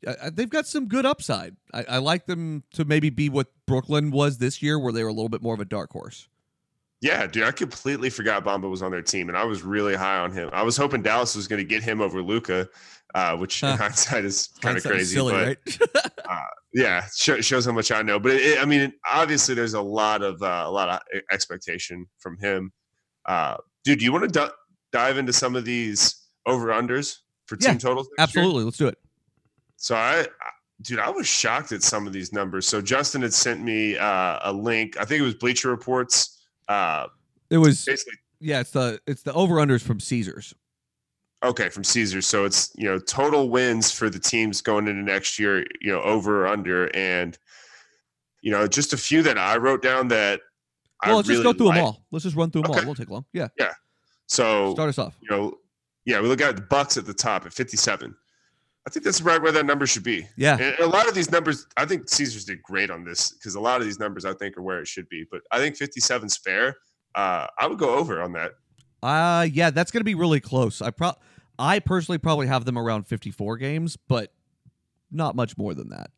I- 0.07 0.15
I- 0.25 0.29
they've 0.29 0.49
got 0.49 0.67
some 0.67 0.87
good 0.87 1.05
upside. 1.05 1.55
I, 1.73 1.83
I 1.83 1.97
like 1.97 2.25
them 2.27 2.63
to 2.73 2.85
maybe 2.85 3.09
be 3.09 3.29
what 3.29 3.47
Brooklyn 3.65 4.11
was 4.11 4.37
this 4.37 4.61
year, 4.61 4.77
where 4.79 4.93
they 4.93 5.03
were 5.03 5.09
a 5.09 5.13
little 5.13 5.29
bit 5.29 5.41
more 5.41 5.53
of 5.53 5.59
a 5.59 5.65
dark 5.65 5.91
horse. 5.91 6.27
yeah, 7.01 7.25
dude, 7.25 7.43
I 7.43 7.51
completely 7.51 8.11
forgot 8.11 8.43
Bamba 8.45 8.69
was 8.69 8.83
on 8.83 8.91
their 8.91 9.01
team, 9.01 9.27
and 9.29 9.35
I 9.37 9.43
was 9.43 9.63
really 9.63 9.95
high 9.95 10.19
on 10.19 10.31
him. 10.31 10.49
I 10.53 10.61
was 10.61 10.77
hoping 10.77 11.01
Dallas 11.01 11.35
was 11.35 11.47
going 11.47 11.57
to 11.59 11.65
get 11.67 11.81
him 11.81 11.99
over 11.99 12.21
Luka, 12.21 12.69
uh, 13.15 13.35
which 13.37 13.63
in 13.63 13.69
Huh. 13.69 13.77
hindsight 13.77 14.23
is 14.23 14.49
kind 14.61 14.77
of 14.77 14.83
crazy. 14.83 15.15
silly, 15.15 15.33
but 15.33 15.57
right? 15.87 16.51
yeah, 16.73 17.03
sh- 17.15 17.43
shows 17.43 17.65
how 17.65 17.71
much 17.71 17.91
I 17.91 18.03
know. 18.03 18.19
But 18.19 18.33
it, 18.33 18.59
I 18.61 18.65
mean, 18.65 18.93
obviously, 19.09 19.55
there's 19.55 19.73
a 19.73 19.81
lot 19.81 20.21
of 20.21 20.41
uh, 20.43 20.63
a 20.65 20.69
lot 20.71 20.89
of 20.89 20.99
expectation 21.31 22.05
from 22.19 22.37
him. 22.37 22.71
Uh, 23.25 23.57
dude, 23.83 23.99
do 23.99 24.05
you 24.05 24.11
want 24.11 24.31
to 24.31 24.39
d- 24.47 24.53
dive 24.91 25.17
into 25.17 25.33
some 25.33 25.55
of 25.55 25.65
these 25.65 26.15
over 26.45 26.67
unders 26.67 27.17
for 27.45 27.57
Yeah, 27.59 27.69
team 27.71 27.77
totals? 27.79 28.07
next 28.17 28.35
year? 28.35 28.43
Absolutely, 28.43 28.63
let's 28.65 28.77
do 28.77 28.87
it. 28.87 28.97
So 29.77 29.95
I, 29.95 30.21
I- 30.21 30.25
dude, 30.81 30.99
I 30.99 31.09
was 31.09 31.27
shocked 31.27 31.71
at 31.71 31.83
some 31.83 32.07
of 32.07 32.13
these 32.13 32.33
numbers. 32.33 32.67
So 32.67 32.81
Justin 32.81 33.21
had 33.21 33.33
sent 33.33 33.61
me 33.61 33.97
uh, 33.97 34.39
a 34.43 34.51
link. 34.53 34.97
I 34.99 35.05
think 35.05 35.21
it 35.21 35.25
was 35.25 35.35
Bleacher 35.35 35.69
Reports. 35.69 36.43
Uh, 36.67 37.07
It 37.49 37.57
was 37.57 37.83
basically, 37.85 38.17
yeah, 38.39 38.59
it's 38.61 38.71
the 38.71 38.99
it's 39.07 39.21
the 39.23 39.33
over 39.33 39.55
unders 39.55 39.81
from 39.81 39.99
Caesars. 39.99 40.53
okay, 41.43 41.69
from 41.69 41.83
Caesars. 41.83 42.25
So 42.27 42.45
it's 42.45 42.71
you 42.75 42.85
know 42.85 42.97
total 42.99 43.49
wins 43.49 43.91
for 43.91 44.09
the 44.09 44.19
teams 44.19 44.61
going 44.61 44.87
into 44.87 45.01
next 45.03 45.37
year. 45.39 45.59
You 45.81 45.91
know, 45.93 46.01
over 46.01 46.43
or 46.43 46.47
under, 46.47 46.95
and 46.95 47.37
you 48.41 48.51
know 48.51 48.67
just 48.67 48.93
a 48.93 48.97
few 48.97 49.21
that 49.23 49.37
I 49.37 49.57
wrote 49.57 49.81
down 49.81 50.07
that. 50.09 50.39
Well, 51.05 51.15
let's 51.17 51.27
really 51.27 51.43
just 51.43 51.53
go 51.53 51.57
through 51.57 51.67
like. 51.67 51.77
them 51.77 51.85
all. 51.85 52.05
Let's 52.11 52.23
just 52.23 52.35
run 52.35 52.51
through 52.51 52.63
them 52.63 52.71
all. 52.71 52.77
It 52.77 52.85
won't 52.85 52.97
take 52.97 53.09
long. 53.09 53.25
Yeah, 53.33 53.47
Yeah. 53.57 53.73
So 54.27 54.73
start 54.73 54.89
us 54.89 54.97
off. 54.97 55.17
you 55.21 55.29
know, 55.29 55.57
yeah, 56.05 56.21
we 56.21 56.27
look 56.27 56.41
at 56.41 56.55
the 56.55 56.61
Bucks 56.61 56.97
at 56.97 57.05
the 57.05 57.13
top 57.13 57.45
at 57.45 57.53
57. 57.53 58.15
I 58.85 58.89
think 58.89 59.05
that's 59.05 59.21
right 59.21 59.41
where 59.41 59.51
that 59.51 59.65
number 59.65 59.85
should 59.85 60.03
be. 60.03 60.25
Yeah, 60.37 60.57
And 60.57 60.79
a 60.79 60.87
lot 60.87 61.07
of 61.07 61.13
these 61.13 61.31
numbers, 61.31 61.67
I 61.77 61.85
think 61.85 62.09
Caesars 62.09 62.45
did 62.45 62.63
great 62.63 62.89
on 62.89 63.03
this 63.03 63.31
because 63.31 63.53
a 63.55 63.59
lot 63.59 63.79
of 63.79 63.85
these 63.85 63.99
numbers 63.99 64.25
I 64.25 64.33
think 64.33 64.57
are 64.57 64.63
where 64.63 64.79
it 64.79 64.87
should 64.87 65.07
be. 65.09 65.25
But 65.29 65.41
I 65.51 65.59
think 65.59 65.75
57 65.75 66.25
is 66.25 66.37
fair. 66.37 66.77
Uh, 67.13 67.45
I 67.59 67.67
would 67.67 67.77
go 67.77 67.93
over 67.95 68.21
on 68.21 68.33
that. 68.33 68.53
Uh 69.03 69.47
yeah, 69.51 69.71
that's 69.71 69.91
gonna 69.91 70.03
be 70.03 70.15
really 70.15 70.39
close. 70.39 70.81
I 70.81 70.91
pro 70.91 71.13
I 71.57 71.79
personally 71.79 72.17
probably 72.17 72.47
have 72.47 72.65
them 72.65 72.77
around 72.77 73.07
54 73.07 73.57
games, 73.57 73.97
but 74.07 74.31
not 75.11 75.35
much 75.35 75.57
more 75.57 75.73
than 75.73 75.89
that. 75.89 76.11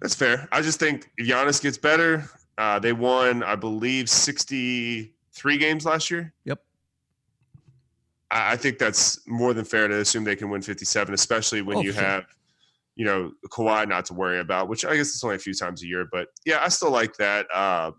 That's 0.00 0.14
fair. 0.14 0.48
I 0.52 0.62
just 0.62 0.78
think 0.78 1.10
if 1.18 1.26
Giannis 1.26 1.60
gets 1.62 1.78
better, 1.78 2.28
uh, 2.58 2.78
they 2.78 2.92
won, 2.92 3.42
I 3.42 3.56
believe, 3.56 4.08
63 4.08 5.58
games 5.58 5.84
last 5.84 6.10
year. 6.10 6.32
Yep. 6.44 6.60
I, 8.30 8.52
I 8.52 8.56
think 8.56 8.78
that's 8.78 9.26
more 9.26 9.54
than 9.54 9.64
fair 9.64 9.88
to 9.88 9.98
assume 10.00 10.24
they 10.24 10.36
can 10.36 10.50
win 10.50 10.62
57, 10.62 11.12
especially 11.14 11.62
when 11.62 11.78
Oh, 11.78 11.82
you 11.82 11.92
sure. 11.92 12.02
have, 12.02 12.24
you 12.96 13.04
know, 13.04 13.32
Kawhi 13.50 13.88
not 13.88 14.04
to 14.06 14.14
worry 14.14 14.40
about, 14.40 14.68
which 14.68 14.84
I 14.84 14.96
guess 14.96 15.08
it's 15.08 15.24
only 15.24 15.36
a 15.36 15.40
few 15.40 15.54
times 15.54 15.82
a 15.82 15.86
year. 15.86 16.06
But 16.10 16.28
yeah, 16.44 16.60
I 16.62 16.68
still 16.68 16.90
like 16.90 17.16
that 17.16 17.46
uh, 17.52 17.90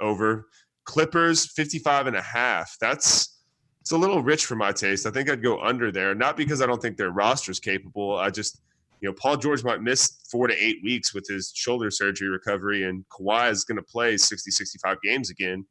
over. 0.00 0.46
Clippers, 0.84 1.52
55 1.52 2.06
and 2.06 2.16
a 2.16 2.22
half. 2.22 2.74
That's 2.80 3.38
it's 3.82 3.92
a 3.92 3.96
little 3.96 4.22
rich 4.22 4.46
for 4.46 4.56
my 4.56 4.72
taste. 4.72 5.06
I 5.06 5.10
think 5.10 5.30
I'd 5.30 5.42
go 5.42 5.60
under 5.60 5.90
there, 5.92 6.14
not 6.14 6.34
because 6.36 6.62
I 6.62 6.66
don't 6.66 6.80
think 6.80 6.96
their 6.96 7.10
roster's 7.10 7.60
capable. 7.60 8.16
I 8.16 8.30
just, 8.30 8.60
you 9.00 9.08
know, 9.08 9.12
Paul 9.12 9.36
George 9.36 9.64
might 9.64 9.82
miss 9.82 10.18
four 10.30 10.48
to 10.48 10.54
eight 10.54 10.78
weeks 10.82 11.14
with 11.14 11.26
his 11.28 11.52
shoulder 11.54 11.90
surgery 11.90 12.28
recovery, 12.28 12.84
and 12.84 13.04
Kawhi 13.08 13.50
is 13.50 13.64
going 13.64 13.76
to 13.76 13.82
play 13.82 14.16
60, 14.16 14.50
65 14.50 15.00
games 15.02 15.30
again. 15.30 15.64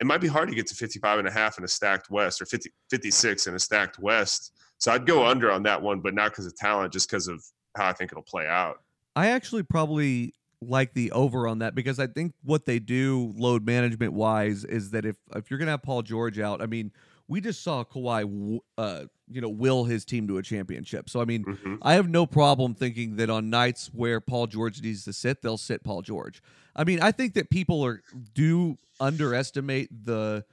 It 0.00 0.06
might 0.06 0.20
be 0.20 0.28
hard 0.28 0.48
to 0.48 0.54
get 0.54 0.66
to 0.66 0.74
55 0.74 1.20
and 1.20 1.28
a 1.28 1.30
half 1.30 1.56
in 1.56 1.64
a 1.64 1.68
stacked 1.68 2.10
West 2.10 2.42
or 2.42 2.46
50, 2.46 2.70
56 2.90 3.46
in 3.46 3.54
a 3.54 3.58
stacked 3.58 3.98
West. 3.98 4.52
So 4.78 4.92
I'd 4.92 5.06
go 5.06 5.24
under 5.24 5.50
on 5.50 5.62
that 5.62 5.80
one, 5.80 6.00
but 6.00 6.14
not 6.14 6.32
because 6.32 6.46
of 6.46 6.56
talent, 6.56 6.92
just 6.92 7.08
because 7.08 7.28
of 7.28 7.42
how 7.76 7.88
I 7.88 7.92
think 7.92 8.12
it'll 8.12 8.24
play 8.24 8.46
out. 8.46 8.82
I 9.16 9.28
actually 9.28 9.62
probably 9.62 10.34
like 10.60 10.94
the 10.94 11.12
over 11.12 11.46
on 11.46 11.58
that 11.60 11.74
because 11.74 11.98
I 11.98 12.06
think 12.06 12.34
what 12.42 12.66
they 12.66 12.78
do 12.78 13.32
load 13.36 13.64
management 13.64 14.12
wise 14.12 14.64
is 14.64 14.90
that 14.90 15.04
if 15.04 15.16
if 15.34 15.50
you're 15.50 15.58
gonna 15.58 15.72
have 15.72 15.82
Paul 15.82 16.02
George 16.02 16.38
out, 16.38 16.60
I 16.60 16.66
mean, 16.66 16.92
we 17.28 17.40
just 17.40 17.62
saw 17.62 17.84
Kawhi, 17.84 18.58
uh, 18.76 19.04
you 19.28 19.40
know, 19.40 19.48
will 19.48 19.84
his 19.84 20.04
team 20.04 20.28
to 20.28 20.38
a 20.38 20.42
championship. 20.42 21.08
So 21.08 21.20
I 21.20 21.24
mean, 21.24 21.44
Mhm. 21.44 21.78
I 21.82 21.94
have 21.94 22.08
no 22.08 22.26
problem 22.26 22.74
thinking 22.74 23.16
that 23.16 23.30
on 23.30 23.48
nights 23.50 23.90
where 23.92 24.20
Paul 24.20 24.46
George 24.46 24.82
needs 24.82 25.04
to 25.04 25.12
sit, 25.12 25.40
they'll 25.42 25.56
sit 25.56 25.82
Paul 25.84 26.02
George. 26.02 26.42
I 26.76 26.84
mean, 26.84 27.00
I 27.00 27.12
think 27.12 27.34
that 27.34 27.50
people 27.50 27.84
are 27.84 28.02
do 28.34 28.78
underestimate 29.00 30.04
the 30.04 30.44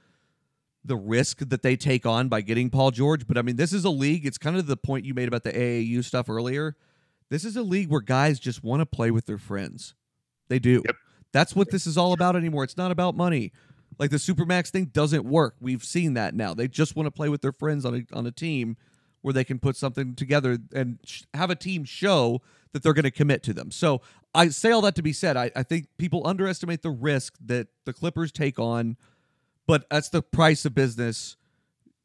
the 0.84 0.96
risk 0.96 1.38
that 1.48 1.62
they 1.62 1.76
take 1.76 2.04
on 2.04 2.28
by 2.28 2.40
getting 2.40 2.68
Paul 2.68 2.90
George, 2.90 3.28
but 3.28 3.38
I 3.38 3.42
mean, 3.42 3.54
this 3.54 3.72
is 3.72 3.84
a 3.84 3.90
league. 3.90 4.26
It's 4.26 4.36
kind 4.38 4.56
of 4.56 4.66
the 4.66 4.76
point 4.76 5.04
you 5.04 5.14
made 5.14 5.28
about 5.28 5.44
the 5.44 5.52
AAU 5.56 6.02
stuff 6.02 6.28
earlier. 6.28 6.76
This 7.30 7.44
is 7.44 7.54
a 7.56 7.62
league 7.62 7.88
where 7.88 8.00
guys 8.00 8.40
just 8.40 8.64
want 8.64 8.80
to 8.80 8.86
play 8.86 9.12
with 9.12 9.26
their 9.26 9.38
friends. 9.38 9.94
They 10.48 10.58
do. 10.58 10.82
Yep. 10.84 10.96
That's 11.32 11.54
what 11.54 11.70
this 11.70 11.86
is 11.86 11.96
all 11.96 12.12
about 12.12 12.34
anymore. 12.34 12.64
It's 12.64 12.76
not 12.76 12.90
about 12.90 13.16
money. 13.16 13.52
Like 13.98 14.10
the 14.10 14.16
Supermax 14.16 14.70
thing 14.70 14.86
doesn't 14.86 15.24
work. 15.24 15.56
We've 15.60 15.84
seen 15.84 16.14
that 16.14 16.34
now. 16.34 16.54
They 16.54 16.68
just 16.68 16.96
want 16.96 17.06
to 17.06 17.10
play 17.10 17.28
with 17.28 17.42
their 17.42 17.52
friends 17.52 17.84
on 17.84 17.94
a 17.94 18.16
on 18.16 18.26
a 18.26 18.32
team 18.32 18.76
where 19.22 19.32
they 19.32 19.44
can 19.44 19.58
put 19.58 19.76
something 19.76 20.14
together 20.14 20.58
and 20.74 20.98
sh- 21.04 21.22
have 21.34 21.50
a 21.50 21.54
team 21.54 21.84
show 21.84 22.42
that 22.72 22.82
they're 22.82 22.92
going 22.92 23.04
to 23.04 23.10
commit 23.10 23.42
to 23.44 23.52
them. 23.52 23.70
So 23.70 24.00
I 24.34 24.48
say 24.48 24.70
all 24.70 24.80
that 24.82 24.96
to 24.96 25.02
be 25.02 25.12
said. 25.12 25.36
I, 25.36 25.50
I 25.54 25.62
think 25.62 25.86
people 25.98 26.26
underestimate 26.26 26.82
the 26.82 26.90
risk 26.90 27.36
that 27.44 27.68
the 27.84 27.92
Clippers 27.92 28.32
take 28.32 28.58
on, 28.58 28.96
but 29.66 29.86
that's 29.90 30.08
the 30.08 30.22
price 30.22 30.64
of 30.64 30.74
business 30.74 31.36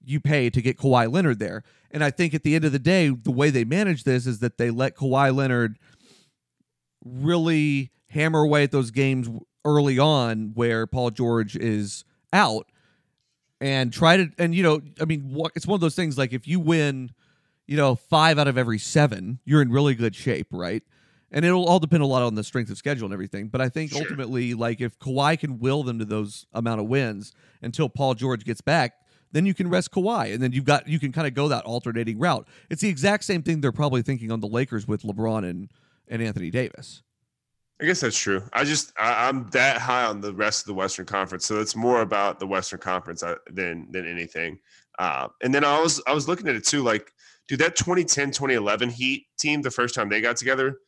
you 0.04 0.19
pay 0.19 0.50
to 0.50 0.62
get 0.62 0.78
Kawhi 0.78 1.12
Leonard 1.12 1.39
there. 1.39 1.63
And 1.91 2.04
I 2.04 2.12
think 2.12 2.34
at 2.34 2.43
the 2.43 2.56
end 2.56 2.65
of 2.65 2.71
the 2.71 2.80
day, 2.80 3.10
the 3.10 3.32
way 3.32 3.50
they 3.50 3.63
manage 3.63 4.04
this 4.04 4.28
is 4.28 4.39
that 4.39 4.58
they 4.58 4.69
let 4.69 4.95
Kawhi 4.95 5.36
Leonard 5.36 5.78
really 7.04 7.91
hammer 8.10 8.41
away 8.41 8.63
at 8.63 8.71
those 8.71 8.91
games 8.91 9.30
early 9.67 9.99
on 9.99 10.51
where 10.56 10.88
Paul 10.88 11.12
George 11.12 11.56
is 11.56 12.06
out 12.32 12.67
and 13.60 13.91
try 13.91 14.17
to 14.17 14.30
and 14.38 14.56
you 14.56 14.63
know 14.63 14.82
I 15.01 15.06
mean 15.06 15.36
it's 15.56 15.67
one 15.67 15.75
of 15.75 15.82
those 15.82 15.95
things 15.95 16.17
like 16.17 16.34
if 16.34 16.47
you 16.47 16.60
win 16.60 17.12
you 17.67 17.75
know 17.75 17.95
5 17.95 18.39
out 18.39 18.47
of 18.47 18.58
every 18.58 18.80
7 18.80 19.39
you're 19.45 19.62
in 19.62 19.71
really 19.71 19.95
good 19.95 20.15
shape 20.15 20.47
right 20.51 20.84
and 21.32 21.43
it'll 21.43 21.65
all 21.65 21.80
depend 21.80 22.03
a 22.03 22.06
lot 22.06 22.23
on 22.23 22.36
the 22.36 22.43
strength 22.43 22.71
of 22.71 22.77
schedule 22.77 23.06
and 23.06 23.13
everything 23.13 23.47
but 23.47 23.60
I 23.60 23.69
think 23.69 23.91
sure. 23.91 24.01
ultimately 24.01 24.53
like 24.53 24.80
if 24.80 24.97
Kawhi 24.99 25.39
can 25.39 25.60
will 25.60 25.84
them 25.84 25.99
to 25.99 26.06
those 26.06 26.45
amount 26.53 26.80
of 26.80 26.88
wins 26.88 27.34
until 27.62 27.89
Paul 27.89 28.13
George 28.13 28.45
gets 28.45 28.62
back 28.62 28.93
then 29.32 29.45
you 29.45 29.53
can 29.53 29.69
rest 29.69 29.91
Kawhi, 29.91 30.34
and 30.34 30.41
then 30.41 30.53
you've 30.53 30.65
got 30.65 30.88
you 30.88 30.99
can 30.99 31.12
kind 31.12 31.27
of 31.27 31.34
go 31.34 31.47
that 31.49 31.65
alternating 31.65 32.17
route. 32.17 32.47
It's 32.69 32.82
the 32.82 32.89
exact 32.89 33.23
same 33.23 33.43
thing 33.43 33.62
they're 33.62 33.71
probably 33.71 34.01
thinking 34.01 34.32
on 34.32 34.39
the 34.39 34.47
Lakers 34.47 34.88
with 34.88 35.03
LeBron 35.03 35.47
and 35.47 35.69
and 36.08 36.21
Anthony 36.21 36.49
Davis. 36.49 37.03
I 37.81 37.85
guess 37.85 38.01
that's 38.01 38.17
true. 38.17 38.43
I 38.53 38.63
just 38.63 38.91
I, 38.97 39.29
am 39.29 39.49
that 39.51 39.77
high 39.77 40.05
on 40.05 40.19
the 40.19 40.33
rest 40.33 40.61
of 40.61 40.67
the 40.67 40.73
Western 40.73 41.05
Conference, 41.05 41.45
so 41.45 41.59
it's 41.59 41.75
more 41.75 42.01
about 42.01 42.39
the 42.39 42.47
Western 42.47 42.79
Conference 42.79 43.21
uh, 43.21 43.35
than 43.51 43.91
than 43.91 44.07
anything. 44.07 44.59
Uh, 44.97 45.27
and 45.43 45.53
then 45.53 45.63
I 45.63 45.79
was 45.79 46.01
I 46.07 46.13
was 46.13 46.27
looking 46.27 46.47
at 46.47 46.55
it 46.55 46.65
too, 46.65 46.81
like, 46.81 47.11
dude, 47.47 47.59
that 47.59 47.75
2010 47.75 48.31
2011 48.31 48.89
Heat 48.89 49.27
team, 49.37 49.61
the 49.61 49.69
first 49.69 49.93
time 49.93 50.09
they 50.09 50.21
got 50.21 50.37
together, 50.37 50.79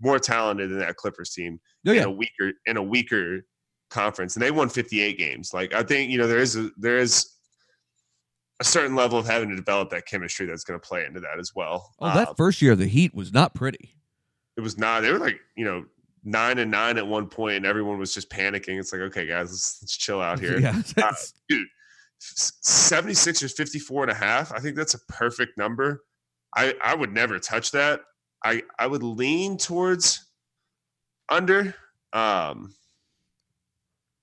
more 0.00 0.18
talented 0.18 0.70
than 0.70 0.80
that 0.80 0.96
Clippers 0.96 1.30
team 1.30 1.60
oh, 1.86 1.92
yeah. 1.92 2.02
in 2.02 2.08
a 2.08 2.10
weaker 2.10 2.52
in 2.66 2.76
a 2.76 2.82
weaker 2.82 3.46
conference, 3.88 4.34
and 4.34 4.42
they 4.42 4.50
won 4.50 4.68
58 4.68 5.16
games. 5.16 5.54
Like, 5.54 5.72
I 5.74 5.84
think 5.84 6.10
you 6.10 6.18
know 6.18 6.26
there 6.26 6.40
is 6.40 6.56
a, 6.56 6.70
there 6.76 6.98
is 6.98 7.30
a 8.58 8.64
certain 8.64 8.96
level 8.96 9.18
of 9.18 9.26
having 9.26 9.48
to 9.50 9.56
develop 9.56 9.90
that 9.90 10.06
chemistry 10.06 10.46
that's 10.46 10.64
going 10.64 10.78
to 10.78 10.86
play 10.86 11.04
into 11.04 11.20
that 11.20 11.38
as 11.38 11.52
well. 11.54 11.94
Oh, 12.00 12.12
that 12.14 12.30
um, 12.30 12.34
first 12.34 12.60
year 12.60 12.72
of 12.72 12.78
the 12.78 12.86
Heat 12.86 13.14
was 13.14 13.32
not 13.32 13.54
pretty. 13.54 13.94
It 14.56 14.60
was 14.60 14.76
not. 14.76 15.02
They 15.02 15.12
were 15.12 15.20
like 15.20 15.38
you 15.56 15.64
know 15.64 15.84
nine 16.24 16.58
and 16.58 16.70
nine 16.70 16.98
at 16.98 17.06
one 17.06 17.28
point, 17.28 17.56
and 17.56 17.66
everyone 17.66 17.98
was 17.98 18.14
just 18.14 18.30
panicking. 18.30 18.78
It's 18.78 18.92
like, 18.92 19.02
okay, 19.02 19.26
guys, 19.26 19.50
let's, 19.50 19.78
let's 19.82 19.96
chill 19.96 20.20
out 20.20 20.38
here. 20.40 20.58
yeah, 20.58 20.80
uh, 20.98 21.12
dude. 21.48 21.66
76 22.18 23.42
or 23.42 23.48
54 23.48 24.04
and 24.04 24.12
a 24.12 24.14
half. 24.14 24.52
I 24.52 24.60
think 24.60 24.76
that's 24.76 24.94
a 24.94 25.00
perfect 25.08 25.58
number. 25.58 26.04
I, 26.56 26.74
I 26.82 26.94
would 26.94 27.12
never 27.12 27.38
touch 27.40 27.72
that. 27.72 28.00
I, 28.44 28.62
I 28.78 28.86
would 28.86 29.02
lean 29.02 29.56
towards 29.56 30.24
under. 31.28 31.74
Um, 32.12 32.74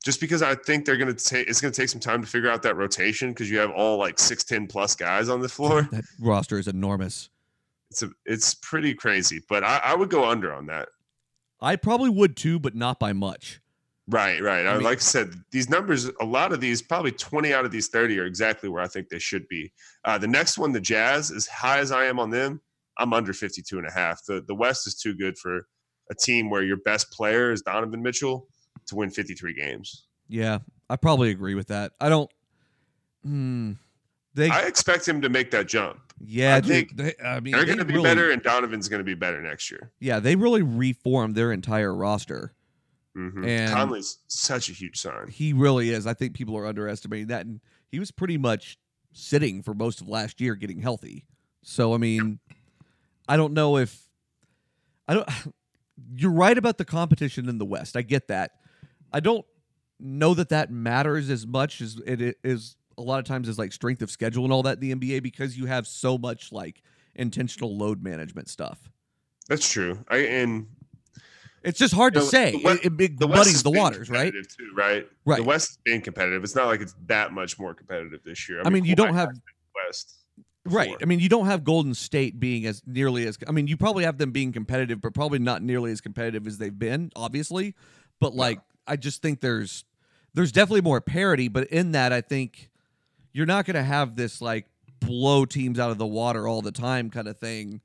just 0.04 0.22
because 0.22 0.42
I 0.42 0.56
think 0.56 0.86
they're 0.86 0.98
going 0.98 1.14
to 1.14 1.24
take 1.24 1.48
it's 1.48 1.60
going 1.60 1.74
to 1.74 1.82
take 1.82 1.90
some 1.90 2.00
time 2.00 2.22
to 2.22 2.28
figure 2.28 2.50
out 2.50 2.64
that 2.64 2.76
rotation 2.78 3.30
because 3.30 3.50
you 3.50 3.58
have 3.60 3.72
all 3.72 3.98
like 3.98 4.18
six 4.18 4.44
ten 4.44 4.68
plus 4.68 4.96
guys 4.96 5.30
on 5.30 5.42
the 5.42 5.50
floor. 5.50 5.88
That 5.92 6.06
roster 6.20 6.58
is 6.58 6.68
enormous. 6.68 7.30
It's 7.92 8.04
a 8.04 8.10
it's 8.26 8.54
pretty 8.56 8.94
crazy, 8.94 9.42
but 9.50 9.64
I, 9.64 9.82
I 9.84 9.96
would 9.96 10.10
go 10.10 10.30
under 10.30 10.54
on 10.54 10.68
that. 10.68 10.90
I 11.62 11.76
probably 11.76 12.10
would 12.10 12.36
too, 12.36 12.60
but 12.60 12.76
not 12.76 13.00
by 13.00 13.14
much. 13.14 13.62
Right, 14.08 14.42
right. 14.42 14.66
I 14.66 14.74
mean, 14.74 14.84
like 14.84 14.98
I 14.98 15.02
said, 15.02 15.36
these 15.52 15.70
numbers, 15.70 16.10
a 16.20 16.26
lot 16.26 16.52
of 16.52 16.60
these, 16.60 16.82
probably 16.82 17.12
20 17.12 17.54
out 17.54 17.64
of 17.64 17.72
these 17.72 17.90
30 17.90 18.20
are 18.20 18.26
exactly 18.26 18.68
where 18.68 18.82
I 18.82 18.88
think 18.88 19.10
they 19.10 19.20
should 19.20 19.48
be. 19.48 19.72
Uh, 20.04 20.18
the 20.18 20.28
next 20.28 20.58
one, 20.58 20.72
the 20.72 20.82
Jazz, 20.82 21.30
as 21.30 21.46
high 21.46 21.78
as 21.78 21.92
I 21.92 22.06
am 22.06 22.20
on 22.20 22.32
them, 22.32 22.60
I'm 22.98 23.14
under 23.14 23.34
52 23.34 23.78
and 23.78 23.88
a 23.88 23.92
half. 23.92 24.26
The, 24.26 24.44
the 24.48 24.56
West 24.56 24.88
is 24.88 24.96
too 24.96 25.16
good 25.16 25.38
for 25.38 25.68
a 26.10 26.16
team 26.16 26.50
where 26.50 26.64
your 26.64 26.78
best 26.78 27.12
player 27.12 27.52
is 27.52 27.62
Donovan 27.62 28.02
Mitchell 28.02 28.48
to 28.88 28.96
win 28.96 29.12
53 29.12 29.54
games. 29.54 30.08
Yeah, 30.28 30.60
I 30.90 30.96
probably 30.96 31.30
agree 31.30 31.54
with 31.54 31.68
that. 31.68 31.92
I 32.02 32.10
don't. 32.10 32.32
Hmm, 33.24 33.74
they, 34.40 34.50
I 34.50 34.62
expect 34.62 35.08
him 35.08 35.22
to 35.22 35.30
make 35.30 35.52
that 35.52 35.68
jump. 35.68 36.00
Yeah, 36.22 36.56
I 36.56 36.62
think 36.62 36.96
they, 36.96 37.14
I 37.24 37.40
mean 37.40 37.54
they're 37.54 37.66
going 37.66 37.78
to 37.78 37.86
be 37.86 37.96
really, 37.96 38.04
better, 38.04 38.32
and 38.32 38.42
Donovan's 38.42 38.90
going 38.90 39.00
to 39.00 39.06
be 39.06 39.16
better 39.16 39.42
next 39.42 39.70
year. 39.72 39.92
Yeah, 40.00 40.20
they 40.20 40.36
really 40.36 40.62
reformed 40.62 41.36
their 41.36 41.52
entire 41.52 41.94
roster. 41.94 42.54
Mm-hmm. 43.18 43.44
And 43.44 43.74
Conley's 43.74 44.20
such 44.28 44.70
a 44.70 44.74
huge 44.74 45.00
sign. 45.00 45.28
He 45.30 45.54
really 45.54 45.90
is. 45.90 46.08
I 46.08 46.14
think 46.14 46.34
people 46.34 46.58
are 46.58 46.66
underestimating 46.66 47.28
that, 47.28 47.46
and 47.46 47.60
he 47.90 48.00
was 48.00 48.12
pretty 48.12 48.38
much 48.38 48.78
sitting 49.12 49.62
for 49.64 49.74
most 49.74 50.02
of 50.02 50.08
last 50.08 50.40
year, 50.40 50.56
getting 50.56 50.80
healthy. 50.80 51.26
So 51.64 51.94
I 51.94 51.98
mean, 51.98 52.40
I 53.28 53.38
don't 53.38 53.54
know 53.54 53.78
if 53.78 54.08
I 55.08 55.16
don't. 55.16 55.30
You're 56.16 56.32
right 56.32 56.58
about 56.58 56.78
the 56.78 56.86
competition 56.86 57.50
in 57.50 57.58
the 57.58 57.66
West. 57.66 57.98
I 57.98 58.04
get 58.04 58.30
that. 58.30 58.52
I 59.12 59.20
don't 59.20 59.46
know 60.00 60.34
that 60.34 60.48
that 60.50 60.72
matters 60.72 61.30
as 61.30 61.46
much 61.46 61.82
as 61.82 62.00
it 62.06 62.38
is 62.42 62.78
a 63.00 63.02
lot 63.02 63.20
of 63.20 63.26
times 63.26 63.48
is 63.48 63.58
like 63.58 63.72
strength 63.72 64.02
of 64.02 64.12
schedule 64.12 64.44
and 64.44 64.54
all 64.54 64.64
that 64.64 64.82
in 64.84 65.00
the 65.00 65.16
NBA 65.16 65.24
because 65.24 65.58
you 65.58 65.66
have 65.66 65.88
so 65.88 66.18
much 66.18 66.52
like 66.52 66.84
intentional 67.16 67.78
load 67.78 68.04
management 68.04 68.50
stuff. 68.50 68.92
That's 69.48 69.70
true. 69.70 69.98
I 70.10 70.18
and 70.18 70.68
it's 71.64 71.80
just 71.80 71.94
hard 71.94 72.14
to 72.14 72.22
say. 72.22 72.52
The 72.52 72.62
West, 72.64 72.86
it, 72.86 73.02
it 73.02 73.20
the 73.20 73.28
muddies 73.28 73.64
the 73.64 73.72
waters, 73.72 74.10
right? 74.10 74.32
Too, 74.32 74.72
right? 74.76 75.08
Right. 75.26 75.38
The 75.38 75.44
West 75.44 75.72
is 75.72 75.78
being 75.84 76.02
competitive. 76.02 76.44
It's 76.44 76.56
not 76.56 76.68
like 76.68 76.82
it's 76.82 76.96
that 77.08 77.34
much 77.34 77.58
more 77.58 77.74
competitive 77.74 78.22
this 78.24 78.48
year. 78.48 78.62
I, 78.62 78.68
I 78.68 78.70
mean, 78.70 78.86
you 78.86 78.96
don't 78.96 79.16
have 79.16 79.30
West. 79.88 80.16
Before. 80.64 80.80
Right. 80.80 80.96
I 81.02 81.06
mean, 81.06 81.20
you 81.20 81.30
don't 81.30 81.46
have 81.46 81.64
Golden 81.64 81.94
State 81.94 82.40
being 82.40 82.66
as 82.66 82.82
nearly 82.86 83.26
as. 83.26 83.38
I 83.48 83.52
mean, 83.52 83.68
you 83.68 83.78
probably 83.78 84.04
have 84.04 84.18
them 84.18 84.32
being 84.32 84.52
competitive, 84.52 85.02
but 85.02 85.14
probably 85.14 85.40
not 85.40 85.64
nearly 85.64 85.92
as 85.92 86.02
competitive 86.02 86.46
as 86.46 86.58
they've 86.58 86.78
been, 86.78 87.12
obviously. 87.16 87.76
But 88.20 88.36
like, 88.36 88.58
yeah. 88.58 88.94
I 88.94 88.96
just 88.98 89.22
think 89.22 89.40
there's 89.40 89.86
there's 90.34 90.52
definitely 90.52 90.82
more 90.82 91.02
parity, 91.02 91.48
but 91.48 91.68
in 91.68 91.94
that, 91.94 92.14
I 92.14 92.22
think 92.22 92.69
you're 93.34 93.46
not 93.46 93.66
going 93.66 93.76
to 93.76 93.84
have 93.84 94.16
this 94.16 94.42
like 94.42 94.66
blow 95.00 95.46
teams 95.46 95.80
out 95.80 95.92
of 95.92 95.98
the 95.98 96.06
water 96.06 96.48
all 96.48 96.62
the 96.62 96.72
time 96.72 97.10
kind 97.10 97.28
of 97.28 97.38
thing. 97.38 97.82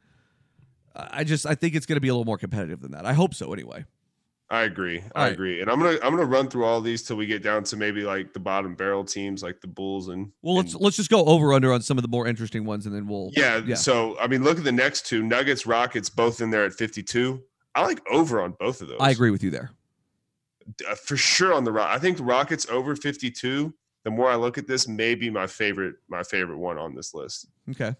I 0.97 1.25
just 1.25 1.47
I 1.47 1.55
think 1.55 1.75
it's 1.75 1.87
going 1.87 1.97
to 1.97 2.01
be 2.01 2.09
a 2.09 2.13
little 2.13 2.25
more 2.25 2.39
competitive 2.39 2.81
than 2.81 2.93
that. 2.93 3.05
I 3.05 3.13
hope 3.13 3.35
so 3.35 3.53
anyway. 3.53 3.85
I 4.51 4.63
agree. 4.63 5.03
I 5.15 5.25
right. 5.25 5.33
agree. 5.33 5.63
And 5.63 5.71
I'm 5.71 5.81
gonna 5.81 5.99
I'm 6.03 6.15
gonna 6.15 6.27
run 6.27 6.49
through 6.49 6.65
all 6.65 6.81
these 6.81 7.03
till 7.03 7.17
we 7.17 7.27
get 7.27 7.43
down 7.43 7.65
to 7.65 7.77
maybe 7.77 8.03
like 8.03 8.35
the 8.35 8.39
bottom 8.39 8.75
barrel 8.75 9.03
teams 9.03 9.43
like 9.43 9.61
the 9.61 9.67
Bulls 9.67 10.09
and 10.09 10.31
well 10.43 10.55
let's 10.55 10.75
let's 10.75 10.97
just 10.97 11.11
go 11.11 11.25
over 11.25 11.53
under 11.55 11.73
on 11.73 11.81
some 11.81 11.97
of 11.97 12.03
the 12.03 12.09
more 12.09 12.27
interesting 12.27 12.65
ones 12.65 12.85
and 12.85 12.95
then 12.95 13.09
we'll 13.09 13.31
yeah, 13.35 13.63
yeah. 13.65 13.75
So 13.75 14.19
I 14.21 14.27
mean 14.27 14.45
look 14.45 14.59
at 14.59 14.65
the 14.65 14.71
next 14.71 15.07
two 15.07 15.23
Nuggets 15.23 15.67
Rockets 15.67 16.11
both 16.11 16.41
in 16.43 16.51
there 16.51 16.65
at 16.65 16.75
52. 16.75 17.43
I 17.75 17.85
like 17.85 18.01
over 18.11 18.41
on 18.43 18.55
both 18.61 18.83
of 18.83 18.89
those. 18.89 18.99
I 19.01 19.11
agree 19.11 19.31
with 19.31 19.43
you 19.43 19.51
there. 19.51 19.71
Uh, 20.89 20.95
for 20.95 21.17
sure 21.17 21.53
on 21.53 21.65
the 21.65 21.73
rock. 21.73 21.91
I 21.91 21.99
think 21.99 22.19
the 22.19 22.23
Rockets 22.23 22.69
over 22.69 22.95
52. 22.95 23.75
The 24.05 24.11
more 24.11 24.31
I 24.31 24.37
look 24.37 24.59
at 24.59 24.67
this, 24.67 24.87
maybe 24.87 25.31
my 25.31 25.47
favorite 25.47 25.97
my 26.09 26.23
favorite 26.23 26.59
one 26.59 26.79
on 26.79 26.95
this 26.95 27.15
list. 27.15 27.49
Okay. 27.71 27.95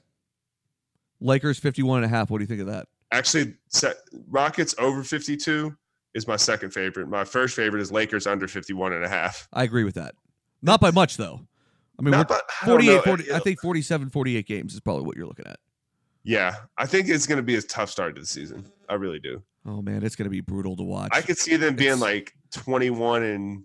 Lakers 1.21 1.59
51 1.59 2.05
and 2.05 2.13
a 2.13 2.15
half. 2.15 2.31
What 2.31 2.39
do 2.39 2.43
you 2.43 2.49
think 2.49 2.61
of 2.61 2.67
that? 2.67 2.87
Actually, 3.11 3.55
set, 3.69 3.97
Rockets 4.29 4.75
over 4.79 5.03
52 5.03 5.75
is 6.15 6.29
my 6.29 6.37
second 6.37 6.71
favorite. 6.71 7.09
My 7.09 7.25
first 7.25 7.57
favorite 7.57 7.81
is 7.81 7.91
Lakers 7.91 8.27
under 8.27 8.47
51 8.47 8.93
and 8.93 9.05
a 9.05 9.09
half. 9.09 9.49
I 9.53 9.65
agree 9.65 9.85
with 9.85 9.95
that. 9.95 10.15
Not 10.63 10.81
by 10.81 10.91
much 10.91 11.17
though. 11.17 11.41
I 11.99 12.03
mean, 12.03 12.13
by, 12.13 12.41
48 12.65 12.99
I 12.99 13.01
40 13.03 13.33
I 13.33 13.39
think 13.39 13.61
47 13.61 14.11
48 14.11 14.47
games 14.47 14.75
is 14.75 14.81
probably 14.81 15.05
what 15.05 15.17
you're 15.17 15.27
looking 15.27 15.47
at. 15.47 15.59
Yeah, 16.25 16.57
I 16.77 16.87
think 16.87 17.09
it's 17.09 17.27
going 17.27 17.37
to 17.37 17.43
be 17.43 17.57
a 17.57 17.63
tough 17.63 17.91
start 17.91 18.15
to 18.17 18.23
the 18.23 18.27
season. 18.27 18.65
I 18.89 18.95
really 18.95 19.21
do. 19.21 19.43
Oh 19.67 19.81
man, 19.81 20.03
it's 20.03 20.17
going 20.17 20.25
to 20.25 20.31
be 20.31 20.41
brutal 20.41 20.77
to 20.77 20.83
watch. 20.83 21.11
I 21.13 21.23
could 21.23 21.39
see 21.39 21.57
them 21.57 21.77
being 21.77 21.99
like 22.01 22.35
21 22.53 23.23
and 23.23 23.65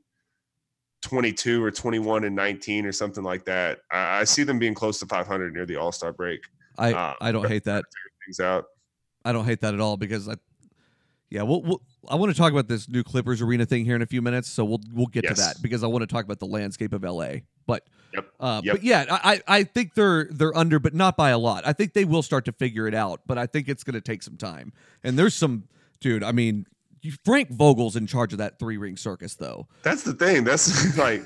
22 1.02 1.64
or 1.64 1.72
21 1.72 2.26
and 2.26 2.36
19 2.36 2.86
or 2.86 2.92
something 2.92 3.24
like 3.24 3.46
that. 3.46 3.80
I, 3.92 4.20
I 4.20 4.24
see 4.24 4.44
them 4.44 4.60
being 4.60 4.74
close 4.74 5.00
to 5.00 5.06
500 5.06 5.54
near 5.54 5.66
the 5.66 5.78
All 5.78 5.92
Star 5.92 6.12
break. 6.12 6.42
I 6.78 6.94
um, 6.94 7.16
I 7.22 7.32
don't 7.32 7.48
hate 7.48 7.66
that. 7.66 7.86
Things 8.26 8.40
out. 8.40 8.66
I 9.26 9.32
don't 9.32 9.46
hate 9.46 9.62
that 9.62 9.74
at 9.74 9.80
all 9.80 9.98
because 9.98 10.30
I, 10.30 10.36
yeah, 11.30 11.44
we'll, 11.44 11.62
we'll 11.62 11.82
I 12.10 12.16
want 12.16 12.32
to 12.32 12.38
talk 12.38 12.52
about 12.52 12.68
this 12.68 12.88
new 12.88 13.04
Clippers 13.04 13.42
arena 13.42 13.66
thing 13.66 13.86
here 13.86 13.96
in 13.96 14.02
a 14.02 14.06
few 14.06 14.22
minutes, 14.22 14.50
so 14.50 14.64
we'll 14.66 14.82
we'll 14.94 15.08
get 15.08 15.26
yes. 15.26 15.36
to 15.36 15.42
that 15.42 15.62
because 15.62 15.84
I 15.84 15.88
want 15.88 16.02
to 16.02 16.08
talk 16.08 16.26
about 16.26 16.40
the 16.40 16.48
landscape 16.48 16.94
of 16.94 17.04
LA. 17.04 17.36
But 17.68 17.86
yep. 18.14 18.30
Uh, 18.40 18.62
yep. 18.64 18.76
but 18.76 18.84
yeah, 18.84 19.06
I 19.10 19.42
I 19.48 19.64
think 19.64 19.94
they're 19.94 20.26
they're 20.26 20.56
under, 20.58 20.80
but 20.80 20.94
not 20.94 21.18
by 21.18 21.30
a 21.30 21.38
lot. 21.38 21.68
I 21.68 21.74
think 21.74 21.94
they 21.94 22.06
will 22.06 22.24
start 22.24 22.46
to 22.46 22.52
figure 22.52 22.88
it 22.88 22.96
out, 22.96 23.22
but 23.28 23.38
I 23.38 23.46
think 23.46 23.68
it's 23.68 23.84
going 23.84 23.96
to 23.96 24.02
take 24.02 24.24
some 24.24 24.38
time. 24.38 24.74
And 25.04 25.20
there's 25.20 25.36
some 25.36 25.66
dude. 26.00 26.24
I 26.24 26.32
mean, 26.32 26.66
Frank 27.26 27.50
Vogel's 27.52 27.96
in 27.96 28.08
charge 28.08 28.34
of 28.34 28.40
that 28.40 28.60
three 28.60 28.78
ring 28.78 28.98
circus, 28.98 29.36
though. 29.36 29.68
That's 29.84 30.04
the 30.04 30.14
thing. 30.14 30.44
That's 30.44 30.98
like 30.98 31.24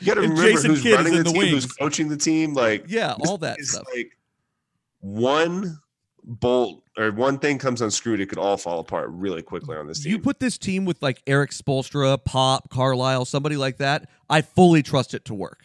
you 0.00 0.06
got 0.06 0.14
to 0.14 0.20
remember 0.22 0.42
Jason 0.42 0.70
who's 0.70 0.82
Kidd 0.82 0.94
running 0.94 1.16
the, 1.16 1.22
the, 1.22 1.32
team, 1.32 1.48
who's 1.48 1.66
coaching 1.66 2.08
the 2.08 2.16
team. 2.16 2.54
Like 2.54 2.84
yeah, 2.88 3.14
all 3.26 3.38
that 3.38 3.60
stuff. 3.60 3.84
Like 3.94 4.16
one 5.00 5.78
bolt 6.24 6.82
or 6.96 7.10
one 7.12 7.38
thing 7.38 7.58
comes 7.58 7.80
unscrewed, 7.80 8.20
it 8.20 8.26
could 8.26 8.38
all 8.38 8.56
fall 8.56 8.80
apart 8.80 9.08
really 9.10 9.42
quickly 9.42 9.76
on 9.76 9.86
this 9.86 10.02
team. 10.02 10.12
You 10.12 10.18
put 10.18 10.40
this 10.40 10.58
team 10.58 10.84
with 10.84 11.02
like 11.02 11.22
Erik 11.26 11.50
Spoelstra, 11.50 12.22
Pop, 12.24 12.70
Carlisle, 12.70 13.24
somebody 13.24 13.56
like 13.56 13.78
that. 13.78 14.08
I 14.28 14.42
fully 14.42 14.82
trust 14.82 15.14
it 15.14 15.24
to 15.26 15.34
work. 15.34 15.64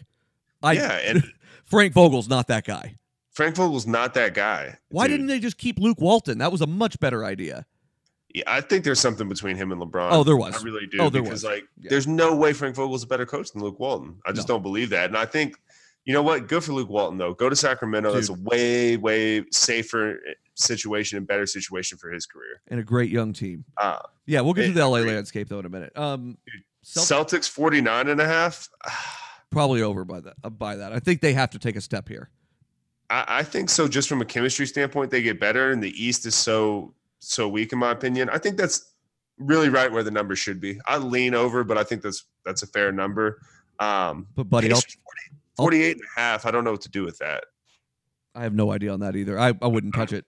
I, 0.63 0.73
yeah, 0.73 0.91
and 1.05 1.23
Frank 1.65 1.93
Vogel's 1.93 2.27
not 2.27 2.47
that 2.47 2.65
guy. 2.65 2.97
Frank 3.31 3.55
Vogel's 3.55 3.85
not 3.85 4.13
that 4.13 4.33
guy. 4.33 4.77
Why 4.89 5.07
dude. 5.07 5.15
didn't 5.15 5.27
they 5.27 5.39
just 5.39 5.57
keep 5.57 5.77
Luke 5.77 5.99
Walton? 5.99 6.37
That 6.37 6.51
was 6.51 6.61
a 6.61 6.67
much 6.67 6.99
better 6.99 7.25
idea. 7.25 7.65
Yeah, 8.35 8.43
I 8.47 8.59
think 8.59 8.83
there's 8.83 8.99
something 8.99 9.29
between 9.29 9.55
him 9.55 9.71
and 9.71 9.81
LeBron. 9.81 10.09
Oh, 10.11 10.25
there 10.25 10.35
was. 10.35 10.61
I 10.61 10.61
really 10.61 10.87
do. 10.87 10.97
Oh, 10.99 11.09
there 11.09 11.21
because 11.21 11.43
was. 11.43 11.51
like, 11.53 11.63
yeah. 11.79 11.89
there's 11.89 12.05
no 12.05 12.35
way 12.35 12.51
Frank 12.51 12.75
Vogel's 12.75 13.01
a 13.01 13.07
better 13.07 13.25
coach 13.25 13.53
than 13.53 13.61
Luke 13.61 13.79
Walton. 13.79 14.17
I 14.25 14.33
just 14.33 14.49
no. 14.49 14.55
don't 14.55 14.61
believe 14.61 14.89
that. 14.89 15.05
And 15.05 15.15
I 15.15 15.23
think, 15.23 15.55
you 16.03 16.13
know 16.13 16.21
what? 16.21 16.49
Good 16.49 16.61
for 16.61 16.73
Luke 16.73 16.89
Walton 16.89 17.17
though. 17.17 17.33
Go 17.33 17.47
to 17.47 17.55
Sacramento. 17.55 18.09
Dude. 18.09 18.17
That's 18.17 18.29
a 18.29 18.33
way, 18.33 18.97
way 18.97 19.45
safer 19.53 20.19
situation 20.55 21.17
and 21.17 21.25
better 21.25 21.45
situation 21.45 21.97
for 21.97 22.11
his 22.11 22.25
career. 22.25 22.59
And 22.67 22.77
a 22.77 22.83
great 22.83 23.09
young 23.09 23.31
team. 23.31 23.63
Uh, 23.77 23.99
yeah, 24.25 24.41
we'll 24.41 24.53
get 24.53 24.65
to 24.65 24.73
the 24.73 24.85
LA 24.85 24.99
landscape 24.99 25.47
though 25.47 25.59
in 25.59 25.65
a 25.65 25.69
minute. 25.69 25.97
Um, 25.97 26.37
Celtics 26.83 27.49
49 27.49 28.09
and 28.09 28.19
a 28.19 28.25
half. 28.25 28.67
probably 29.49 29.81
over 29.81 30.03
by 30.03 30.19
that. 30.19 30.33
Uh, 30.43 30.49
by 30.49 30.75
that, 30.75 30.91
I 30.91 30.99
think 30.99 31.21
they 31.21 31.31
have 31.31 31.51
to 31.51 31.59
take 31.59 31.77
a 31.77 31.81
step 31.81 32.09
here. 32.09 32.29
I, 33.09 33.25
I 33.27 33.43
think 33.43 33.69
so. 33.69 33.87
Just 33.87 34.09
from 34.09 34.21
a 34.21 34.25
chemistry 34.25 34.67
standpoint, 34.67 35.09
they 35.09 35.21
get 35.21 35.39
better, 35.39 35.71
and 35.71 35.81
the 35.81 35.91
East 35.91 36.25
is 36.25 36.35
so 36.35 36.93
so 37.27 37.47
weak, 37.47 37.73
in 37.73 37.79
my 37.79 37.91
opinion. 37.91 38.29
I 38.29 38.37
think 38.37 38.57
that's 38.57 38.93
really 39.37 39.69
right 39.69 39.91
where 39.91 40.03
the 40.03 40.11
number 40.11 40.35
should 40.35 40.59
be. 40.59 40.79
I 40.87 40.97
lean 40.97 41.33
over, 41.33 41.63
but 41.63 41.77
I 41.77 41.83
think 41.83 42.01
that's 42.01 42.25
that's 42.45 42.63
a 42.63 42.67
fair 42.67 42.91
number. 42.91 43.39
Um, 43.79 44.27
but 44.35 44.49
buddy, 44.49 44.69
40, 44.69 44.85
48 45.57 45.97
and 45.97 46.01
a 46.01 46.19
half. 46.19 46.45
I 46.45 46.51
don't 46.51 46.63
know 46.63 46.71
what 46.71 46.81
to 46.81 46.89
do 46.89 47.03
with 47.03 47.17
that. 47.19 47.43
I 48.33 48.43
have 48.43 48.53
no 48.53 48.71
idea 48.71 48.91
on 48.91 48.99
that 48.99 49.15
either. 49.15 49.39
I, 49.39 49.53
I 49.61 49.67
wouldn't 49.67 49.95
touch 49.95 50.11
it. 50.11 50.25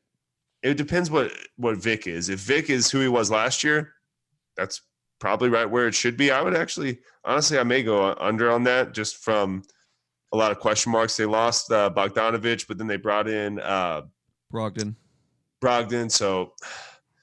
It 0.64 0.76
depends 0.76 1.12
what 1.12 1.32
what 1.58 1.78
Vic 1.78 2.08
is. 2.08 2.30
If 2.30 2.40
Vic 2.40 2.70
is 2.70 2.90
who 2.90 3.00
he 3.00 3.08
was 3.08 3.30
last 3.30 3.64
year, 3.64 3.94
that's 4.56 4.82
probably 5.20 5.50
right 5.50 5.70
where 5.70 5.88
it 5.88 5.96
should 5.96 6.18
be. 6.18 6.32
I 6.32 6.42
would 6.42 6.56
actually, 6.56 7.00
honestly, 7.26 7.60
I 7.60 7.64
may 7.64 7.84
go 7.84 8.16
under 8.20 8.52
on 8.52 8.64
that 8.64 8.94
just 8.94 9.18
from 9.18 9.64
a 10.34 10.38
lot 10.38 10.52
of 10.52 10.60
question 10.60 10.92
marks. 10.92 11.16
They 11.18 11.26
lost 11.26 11.72
uh, 11.72 11.90
Bogdanovich, 11.96 12.68
but 12.68 12.78
then 12.78 12.88
they 12.88 12.98
brought 12.98 13.28
in 13.28 13.60
uh, 13.60 14.04
Brogdon. 14.54 14.96
Brogdon. 15.62 16.12
So 16.12 16.54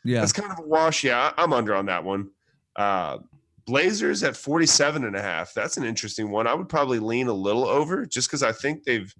yeah, 0.05 0.21
that's 0.21 0.33
kind 0.33 0.53
of 0.53 0.59
a 0.59 0.69
wash. 0.69 1.05
Yeah, 1.05 1.33
I'm 1.37 1.53
under 1.53 1.75
on 1.75 1.87
that 1.87 2.05
one. 2.05 2.31
Uh, 2.77 3.19
Blazers 3.67 4.23
at 4.23 4.37
47 4.37 5.05
and 5.05 5.17
a 5.17 5.23
half. 5.23 5.55
That's 5.55 5.77
an 5.77 5.85
interesting 5.85 6.31
one. 6.31 6.47
I 6.47 6.55
would 6.55 6.69
probably 6.69 6.99
lean 6.99 7.29
a 7.29 7.33
little 7.33 7.67
over 7.67 8.05
just 8.05 8.29
because 8.29 8.43
I 8.43 8.53
think 8.53 8.85
they've 8.85 9.13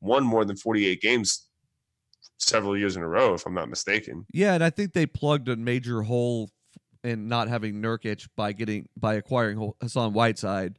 won 0.00 0.24
more 0.24 0.44
than 0.44 0.56
48 0.56 1.00
games 1.00 1.48
several 2.38 2.76
years 2.76 2.96
in 2.96 3.02
a 3.02 3.08
row, 3.08 3.34
if 3.34 3.46
I'm 3.46 3.54
not 3.54 3.68
mistaken. 3.68 4.26
Yeah, 4.32 4.54
and 4.54 4.62
I 4.62 4.70
think 4.70 4.92
they 4.92 5.06
plugged 5.06 5.48
a 5.48 5.56
major 5.56 6.02
hole 6.02 6.50
in 7.02 7.28
not 7.28 7.48
having 7.48 7.80
Nurkic 7.80 8.28
by 8.36 8.52
getting 8.52 8.88
by 8.96 9.14
acquiring 9.14 9.72
Hassan 9.80 10.12
Whiteside, 10.12 10.78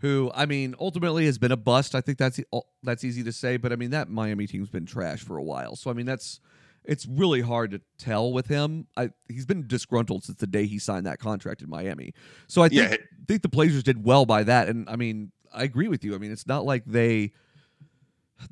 who 0.00 0.30
I 0.34 0.46
mean 0.46 0.74
ultimately 0.80 1.26
has 1.26 1.38
been 1.38 1.52
a 1.52 1.56
bust. 1.56 1.94
I 1.94 2.00
think 2.00 2.18
that's 2.18 2.40
that's 2.82 3.04
easy 3.04 3.22
to 3.24 3.32
say, 3.32 3.56
but 3.56 3.72
I 3.72 3.76
mean 3.76 3.90
that 3.90 4.08
Miami 4.08 4.46
team's 4.46 4.70
been 4.70 4.86
trash 4.86 5.20
for 5.20 5.36
a 5.36 5.42
while. 5.42 5.76
So 5.76 5.90
I 5.90 5.94
mean 5.94 6.06
that's 6.06 6.40
it's 6.86 7.06
really 7.06 7.40
hard 7.40 7.72
to 7.72 7.80
tell 7.98 8.32
with 8.32 8.46
him. 8.46 8.86
I, 8.96 9.10
he's 9.28 9.46
been 9.46 9.66
disgruntled 9.66 10.24
since 10.24 10.38
the 10.38 10.46
day 10.46 10.66
he 10.66 10.78
signed 10.78 11.06
that 11.06 11.18
contract 11.18 11.62
in 11.62 11.68
Miami. 11.68 12.14
So 12.46 12.62
I 12.62 12.68
think, 12.68 12.90
yeah. 12.90 12.96
think 13.26 13.42
the 13.42 13.48
Blazers 13.48 13.82
did 13.82 14.04
well 14.04 14.24
by 14.24 14.44
that. 14.44 14.68
And 14.68 14.88
I 14.88 14.96
mean, 14.96 15.32
I 15.52 15.64
agree 15.64 15.88
with 15.88 16.04
you. 16.04 16.14
I 16.14 16.18
mean, 16.18 16.32
it's 16.32 16.46
not 16.46 16.64
like 16.64 16.84
they. 16.86 17.32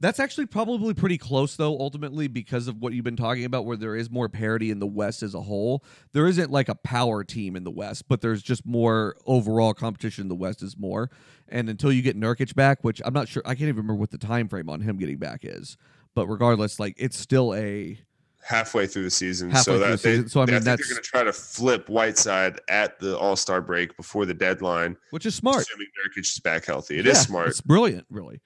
That's 0.00 0.18
actually 0.18 0.46
probably 0.46 0.94
pretty 0.94 1.18
close, 1.18 1.56
though, 1.56 1.78
ultimately, 1.78 2.26
because 2.26 2.68
of 2.68 2.80
what 2.80 2.94
you've 2.94 3.04
been 3.04 3.16
talking 3.16 3.44
about, 3.44 3.66
where 3.66 3.76
there 3.76 3.94
is 3.94 4.10
more 4.10 4.30
parity 4.30 4.70
in 4.70 4.78
the 4.78 4.86
West 4.86 5.22
as 5.22 5.34
a 5.34 5.42
whole. 5.42 5.84
There 6.12 6.26
isn't 6.26 6.50
like 6.50 6.70
a 6.70 6.74
power 6.74 7.22
team 7.22 7.54
in 7.54 7.64
the 7.64 7.70
West, 7.70 8.08
but 8.08 8.22
there's 8.22 8.42
just 8.42 8.64
more 8.64 9.14
overall 9.26 9.74
competition 9.74 10.22
in 10.22 10.28
the 10.28 10.34
West 10.34 10.62
is 10.62 10.78
more. 10.78 11.10
And 11.50 11.68
until 11.68 11.92
you 11.92 12.00
get 12.00 12.18
Nurkic 12.18 12.54
back, 12.54 12.82
which 12.82 13.02
I'm 13.04 13.12
not 13.12 13.28
sure, 13.28 13.42
I 13.44 13.50
can't 13.50 13.68
even 13.68 13.76
remember 13.76 13.96
what 13.96 14.10
the 14.10 14.16
time 14.16 14.48
frame 14.48 14.70
on 14.70 14.80
him 14.80 14.96
getting 14.96 15.18
back 15.18 15.40
is. 15.42 15.76
But 16.14 16.28
regardless, 16.28 16.80
like 16.80 16.94
it's 16.96 17.18
still 17.18 17.52
a 17.54 17.98
halfway 18.44 18.86
through 18.86 19.04
the 19.04 19.10
season. 19.10 19.50
Halfway 19.50 19.62
so 19.62 19.78
that 19.78 19.90
the 19.90 19.98
season. 19.98 20.22
They, 20.24 20.28
so 20.28 20.42
I 20.42 20.46
mean, 20.46 20.54
I 20.56 20.58
that's 20.60 20.86
they're 20.86 20.94
going 20.94 21.02
to 21.02 21.08
try 21.08 21.24
to 21.24 21.32
flip 21.32 21.88
Whiteside 21.88 22.60
at 22.68 22.98
the 23.00 23.18
All 23.18 23.36
Star 23.36 23.60
break 23.60 23.96
before 23.96 24.26
the 24.26 24.34
deadline, 24.34 24.96
which 25.10 25.26
is 25.26 25.34
smart. 25.34 25.62
Assuming 25.62 25.88
Nurkic 26.06 26.20
is 26.20 26.38
back 26.40 26.66
healthy, 26.66 26.98
It 26.98 27.06
yeah, 27.06 27.12
is 27.12 27.22
smart. 27.22 27.48
It's 27.48 27.60
brilliant, 27.60 28.06
really. 28.10 28.40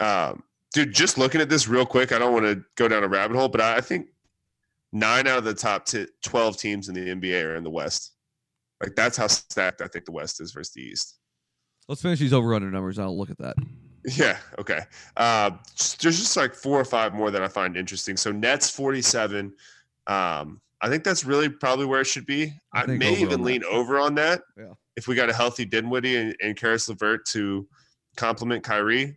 Um, 0.00 0.42
dude, 0.72 0.92
just 0.92 1.18
looking 1.18 1.40
at 1.40 1.48
this 1.48 1.68
real 1.68 1.86
quick, 1.86 2.12
I 2.12 2.18
don't 2.18 2.32
want 2.32 2.46
to 2.46 2.64
go 2.76 2.88
down 2.88 3.04
a 3.04 3.08
rabbit 3.08 3.36
hole, 3.36 3.48
but 3.48 3.60
I 3.60 3.80
think 3.80 4.08
nine 4.92 5.26
out 5.26 5.38
of 5.38 5.44
the 5.44 5.54
top 5.54 5.86
t- 5.86 6.06
twelve 6.24 6.56
teams 6.56 6.88
in 6.88 6.94
the 6.94 7.14
NBA 7.14 7.44
are 7.44 7.56
in 7.56 7.64
the 7.64 7.70
West. 7.70 8.12
Like 8.80 8.94
that's 8.94 9.16
how 9.16 9.26
stacked 9.26 9.82
I 9.82 9.88
think 9.88 10.04
the 10.04 10.12
West 10.12 10.40
is 10.40 10.52
versus 10.52 10.72
the 10.72 10.82
East. 10.82 11.18
Let's 11.88 12.02
finish 12.02 12.18
these 12.18 12.32
over 12.32 12.54
under 12.54 12.70
numbers. 12.70 12.98
I'll 12.98 13.16
look 13.16 13.30
at 13.30 13.38
that. 13.38 13.56
Yeah. 14.04 14.38
Okay. 14.58 14.80
Uh, 15.16 15.50
there's 16.00 16.18
just 16.18 16.36
like 16.36 16.54
four 16.54 16.80
or 16.80 16.84
five 16.84 17.14
more 17.14 17.30
that 17.30 17.42
I 17.42 17.48
find 17.48 17.76
interesting. 17.76 18.16
So 18.16 18.32
Nets 18.32 18.70
47. 18.70 19.52
Um, 20.06 20.60
I 20.80 20.88
think 20.88 21.04
that's 21.04 21.24
really 21.24 21.48
probably 21.48 21.86
where 21.86 22.00
it 22.00 22.06
should 22.06 22.26
be. 22.26 22.54
I, 22.72 22.82
I 22.82 22.86
may 22.86 23.16
even 23.16 23.42
lean 23.42 23.62
that. 23.62 23.68
over 23.68 23.98
on 23.98 24.14
that. 24.16 24.42
Yeah. 24.56 24.74
If 24.96 25.08
we 25.08 25.14
got 25.14 25.28
a 25.28 25.34
healthy 25.34 25.64
Dinwiddie 25.64 26.16
and, 26.16 26.36
and 26.40 26.56
Caris 26.56 26.88
LeVert 26.88 27.26
to 27.26 27.68
complement 28.16 28.64
Kyrie. 28.64 29.16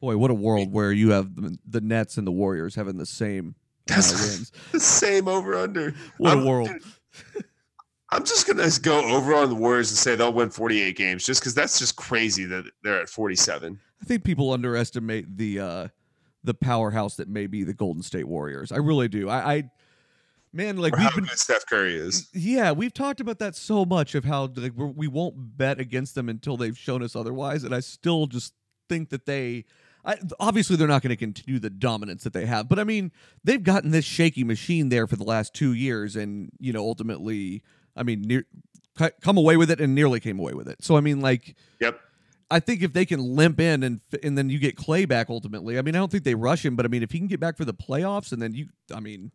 Boy, 0.00 0.16
what 0.16 0.30
a 0.30 0.34
world 0.34 0.72
where 0.72 0.92
you 0.92 1.10
have 1.10 1.34
the, 1.34 1.80
Nets 1.80 2.16
and 2.16 2.26
the 2.26 2.32
Warriors 2.32 2.74
having 2.74 2.96
the 2.96 3.06
same 3.06 3.54
that's 3.86 4.12
wins. 4.12 4.52
The 4.72 4.80
same 4.80 5.28
over 5.28 5.54
under. 5.56 5.94
What 6.18 6.32
I'm, 6.32 6.42
a 6.42 6.46
world. 6.46 6.68
Dude, 6.68 7.44
I'm 8.12 8.24
just 8.24 8.46
gonna 8.46 8.68
go 8.82 9.04
over 9.04 9.34
on 9.34 9.48
the 9.48 9.54
Warriors 9.54 9.90
and 9.90 9.98
say 9.98 10.16
they'll 10.16 10.32
win 10.32 10.50
48 10.50 10.96
games, 10.96 11.24
just 11.24 11.40
because 11.40 11.54
that's 11.54 11.78
just 11.78 11.96
crazy 11.96 12.44
that 12.46 12.64
they're 12.82 13.00
at 13.00 13.08
47. 13.08 13.78
I 14.00 14.04
think 14.04 14.24
people 14.24 14.52
underestimate 14.52 15.36
the 15.36 15.60
uh, 15.60 15.88
the 16.42 16.54
powerhouse 16.54 17.16
that 17.16 17.28
may 17.28 17.46
be 17.46 17.64
the 17.64 17.74
Golden 17.74 18.02
State 18.02 18.26
Warriors. 18.26 18.72
I 18.72 18.78
really 18.78 19.08
do. 19.08 19.28
I, 19.28 19.54
I 19.54 19.70
man, 20.52 20.78
like 20.78 20.94
or 20.94 20.98
we've 20.98 21.14
been, 21.14 21.24
good 21.24 21.38
Steph 21.38 21.66
Curry 21.66 21.94
is. 21.96 22.28
Yeah, 22.32 22.72
we've 22.72 22.94
talked 22.94 23.20
about 23.20 23.38
that 23.38 23.54
so 23.54 23.84
much 23.84 24.14
of 24.14 24.24
how 24.24 24.50
like 24.56 24.72
we're, 24.74 24.86
we 24.86 25.08
will 25.08 25.32
not 25.32 25.56
bet 25.56 25.80
against 25.80 26.14
them 26.14 26.28
until 26.28 26.56
they've 26.56 26.78
shown 26.78 27.02
us 27.02 27.14
otherwise, 27.14 27.64
and 27.64 27.74
I 27.74 27.80
still 27.80 28.26
just 28.26 28.54
think 28.88 29.10
that 29.10 29.26
they. 29.26 29.64
I, 30.02 30.16
obviously, 30.40 30.76
they're 30.76 30.88
not 30.88 31.02
going 31.02 31.10
to 31.10 31.16
continue 31.16 31.60
the 31.60 31.68
dominance 31.68 32.24
that 32.24 32.32
they 32.32 32.46
have, 32.46 32.70
but 32.70 32.78
I 32.78 32.84
mean, 32.84 33.12
they've 33.44 33.62
gotten 33.62 33.90
this 33.90 34.06
shaky 34.06 34.44
machine 34.44 34.88
there 34.88 35.06
for 35.06 35.16
the 35.16 35.24
last 35.24 35.52
two 35.52 35.74
years, 35.74 36.16
and 36.16 36.50
you 36.58 36.72
know, 36.72 36.80
ultimately, 36.80 37.62
I 38.00 38.02
mean, 38.02 38.22
near, 38.22 38.46
come 39.20 39.36
away 39.36 39.56
with 39.56 39.70
it 39.70 39.80
and 39.80 39.94
nearly 39.94 40.20
came 40.20 40.38
away 40.38 40.54
with 40.54 40.68
it. 40.68 40.82
So 40.82 40.96
I 40.96 41.00
mean, 41.00 41.20
like, 41.20 41.54
yep. 41.80 42.00
I 42.50 42.58
think 42.58 42.82
if 42.82 42.92
they 42.92 43.04
can 43.04 43.20
limp 43.36 43.60
in 43.60 43.82
and 43.82 44.00
and 44.24 44.36
then 44.36 44.50
you 44.50 44.58
get 44.58 44.76
Klay 44.76 45.06
back 45.06 45.28
ultimately. 45.28 45.78
I 45.78 45.82
mean, 45.82 45.94
I 45.94 45.98
don't 45.98 46.10
think 46.10 46.24
they 46.24 46.34
rush 46.34 46.64
him, 46.64 46.74
but 46.74 46.84
I 46.86 46.88
mean, 46.88 47.02
if 47.02 47.12
he 47.12 47.18
can 47.18 47.28
get 47.28 47.38
back 47.38 47.56
for 47.56 47.64
the 47.64 47.74
playoffs 47.74 48.32
and 48.32 48.42
then 48.42 48.54
you, 48.54 48.68
I 48.92 49.00
mean, 49.00 49.30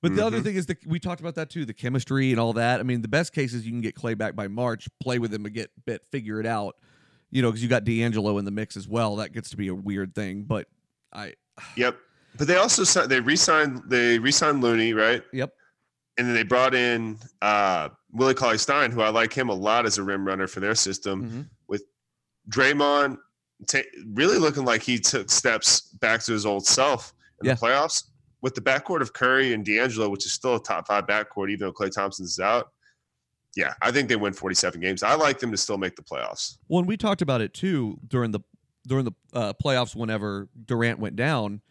but 0.00 0.08
mm-hmm. 0.08 0.16
the 0.16 0.26
other 0.26 0.36
mm-hmm. 0.38 0.46
thing 0.46 0.56
is 0.56 0.66
that 0.66 0.86
we 0.86 0.98
talked 0.98 1.20
about 1.20 1.36
that 1.36 1.48
too, 1.48 1.64
the 1.64 1.72
chemistry 1.72 2.32
and 2.32 2.40
all 2.40 2.52
that. 2.54 2.80
I 2.80 2.82
mean, 2.82 3.00
the 3.00 3.08
best 3.08 3.32
case 3.32 3.54
is 3.54 3.64
you 3.64 3.72
can 3.72 3.80
get 3.80 3.94
Klay 3.94 4.18
back 4.18 4.34
by 4.34 4.48
March, 4.48 4.88
play 5.00 5.18
with 5.18 5.32
him 5.32 5.46
and 5.46 5.54
get 5.54 5.70
bit, 5.86 6.02
figure 6.10 6.40
it 6.40 6.46
out. 6.46 6.76
You 7.30 7.40
know, 7.40 7.48
because 7.48 7.62
you 7.62 7.68
got 7.70 7.84
D'Angelo 7.84 8.36
in 8.36 8.44
the 8.44 8.50
mix 8.50 8.76
as 8.76 8.86
well. 8.86 9.16
That 9.16 9.32
gets 9.32 9.48
to 9.50 9.56
be 9.56 9.68
a 9.68 9.74
weird 9.74 10.14
thing, 10.14 10.42
but 10.42 10.66
I. 11.14 11.34
Yep, 11.76 11.96
but 12.36 12.46
they 12.46 12.56
also 12.56 13.06
they 13.06 13.20
re-signed 13.20 13.82
they 13.86 14.18
re-signed 14.18 14.62
Looney, 14.62 14.92
right? 14.92 15.22
Yep. 15.32 15.54
And 16.22 16.28
then 16.28 16.36
they 16.36 16.44
brought 16.44 16.72
in 16.72 17.18
uh, 17.40 17.88
Willie 18.12 18.34
Cauley 18.34 18.56
Stein, 18.56 18.92
who 18.92 19.00
I 19.00 19.08
like 19.08 19.32
him 19.32 19.48
a 19.48 19.54
lot 19.54 19.86
as 19.86 19.98
a 19.98 20.04
rim 20.04 20.24
runner 20.24 20.46
for 20.46 20.60
their 20.60 20.76
system. 20.76 21.24
Mm-hmm. 21.24 21.40
With 21.66 21.82
Draymond 22.48 23.18
t- 23.66 23.82
really 24.12 24.38
looking 24.38 24.64
like 24.64 24.82
he 24.82 25.00
took 25.00 25.30
steps 25.30 25.80
back 25.80 26.22
to 26.22 26.32
his 26.32 26.46
old 26.46 26.64
self 26.64 27.12
in 27.40 27.48
yeah. 27.48 27.54
the 27.54 27.60
playoffs 27.60 28.04
with 28.40 28.54
the 28.54 28.60
backcourt 28.60 29.00
of 29.00 29.12
Curry 29.12 29.52
and 29.52 29.64
D'Angelo, 29.64 30.08
which 30.10 30.24
is 30.24 30.32
still 30.32 30.54
a 30.54 30.62
top 30.62 30.86
five 30.86 31.08
backcourt, 31.08 31.50
even 31.50 31.66
though 31.66 31.72
Klay 31.72 31.90
Thompson's 31.90 32.38
out. 32.38 32.70
Yeah, 33.56 33.74
I 33.82 33.90
think 33.90 34.08
they 34.08 34.14
win 34.14 34.32
47 34.32 34.80
games. 34.80 35.02
I 35.02 35.16
like 35.16 35.40
them 35.40 35.50
to 35.50 35.56
still 35.56 35.76
make 35.76 35.96
the 35.96 36.02
playoffs. 36.02 36.56
Well, 36.68 36.78
and 36.78 36.88
we 36.88 36.96
talked 36.96 37.20
about 37.20 37.40
it 37.40 37.52
too 37.52 37.98
during 38.06 38.30
the 38.30 38.42
during 38.86 39.04
the 39.04 39.12
uh, 39.32 39.54
playoffs 39.60 39.96
whenever 39.96 40.48
Durant 40.64 41.00
went 41.00 41.16
down. 41.16 41.62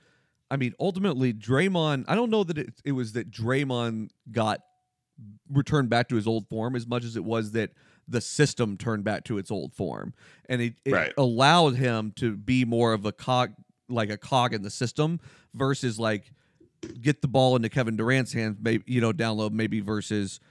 I 0.51 0.57
mean, 0.57 0.73
ultimately, 0.79 1.33
Draymond. 1.33 2.05
I 2.09 2.15
don't 2.15 2.29
know 2.29 2.43
that 2.43 2.57
it, 2.57 2.81
it 2.83 2.91
was 2.91 3.13
that 3.13 3.31
Draymond 3.31 4.09
got 4.29 4.59
returned 5.49 5.89
back 5.89 6.09
to 6.09 6.15
his 6.15 6.27
old 6.27 6.49
form 6.49 6.75
as 6.75 6.85
much 6.85 7.05
as 7.05 7.15
it 7.15 7.23
was 7.23 7.53
that 7.53 7.71
the 8.05 8.19
system 8.19 8.75
turned 8.75 9.05
back 9.05 9.23
to 9.23 9.37
its 9.37 9.49
old 9.49 9.73
form, 9.73 10.13
and 10.49 10.61
it, 10.61 10.73
it 10.83 10.91
right. 10.91 11.13
allowed 11.17 11.75
him 11.75 12.11
to 12.17 12.35
be 12.35 12.65
more 12.65 12.91
of 12.91 13.05
a 13.05 13.13
cog, 13.13 13.53
like 13.87 14.09
a 14.09 14.17
cog 14.17 14.53
in 14.53 14.61
the 14.61 14.69
system, 14.69 15.21
versus 15.53 15.97
like 15.97 16.33
get 16.99 17.21
the 17.21 17.29
ball 17.29 17.55
into 17.55 17.69
Kevin 17.69 17.95
Durant's 17.95 18.33
hands, 18.33 18.57
maybe 18.59 18.83
you 18.87 18.99
know, 18.99 19.13
download 19.13 19.51
maybe 19.51 19.79
versus 19.79 20.41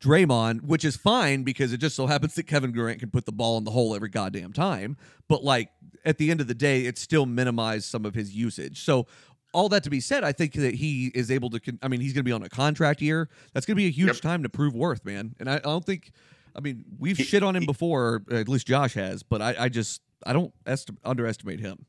Draymond, 0.00 0.62
which 0.62 0.84
is 0.84 0.96
fine 0.96 1.42
because 1.42 1.72
it 1.72 1.78
just 1.78 1.96
so 1.96 2.06
happens 2.06 2.34
that 2.34 2.44
Kevin 2.44 2.72
Durant 2.72 3.00
can 3.00 3.10
put 3.10 3.24
the 3.24 3.32
ball 3.32 3.56
in 3.56 3.64
the 3.64 3.70
hole 3.70 3.94
every 3.94 4.08
goddamn 4.10 4.52
time. 4.52 4.96
But 5.28 5.42
like 5.42 5.70
at 6.04 6.18
the 6.18 6.30
end 6.30 6.40
of 6.40 6.46
the 6.46 6.54
day, 6.54 6.86
it 6.86 6.98
still 6.98 7.26
minimized 7.26 7.86
some 7.86 8.04
of 8.04 8.14
his 8.14 8.34
usage. 8.34 8.84
So 8.84 9.06
all 9.52 9.68
that 9.70 9.84
to 9.84 9.90
be 9.90 10.00
said, 10.00 10.24
I 10.24 10.32
think 10.32 10.54
that 10.54 10.74
he 10.74 11.06
is 11.14 11.30
able 11.30 11.50
to. 11.50 11.60
Con- 11.60 11.78
I 11.82 11.88
mean, 11.88 12.00
he's 12.00 12.12
going 12.12 12.24
to 12.24 12.28
be 12.28 12.32
on 12.32 12.42
a 12.42 12.48
contract 12.48 13.00
year. 13.00 13.28
That's 13.52 13.66
going 13.66 13.76
to 13.76 13.80
be 13.80 13.86
a 13.86 13.90
huge 13.90 14.08
yep. 14.08 14.16
time 14.16 14.42
to 14.42 14.48
prove 14.48 14.74
worth, 14.74 15.04
man. 15.04 15.34
And 15.38 15.50
I, 15.50 15.56
I 15.56 15.58
don't 15.58 15.84
think. 15.84 16.12
I 16.56 16.60
mean, 16.60 16.84
we've 16.98 17.16
he, 17.16 17.22
shit 17.22 17.42
on 17.42 17.54
him 17.54 17.62
he, 17.62 17.66
before, 17.66 18.24
at 18.30 18.48
least 18.48 18.66
Josh 18.66 18.94
has, 18.94 19.22
but 19.22 19.40
I, 19.40 19.54
I 19.58 19.68
just 19.68 20.00
I 20.26 20.32
don't 20.32 20.52
est- 20.66 20.90
underestimate 21.04 21.60
him. 21.60 21.86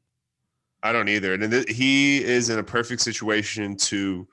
I 0.83 0.93
don't 0.93 1.09
either, 1.09 1.33
and 1.33 1.51
th- 1.51 1.69
he 1.69 2.23
is 2.23 2.49
in 2.49 2.59
a 2.59 2.63
perfect 2.63 3.01
situation 3.01 3.75
to 3.77 4.27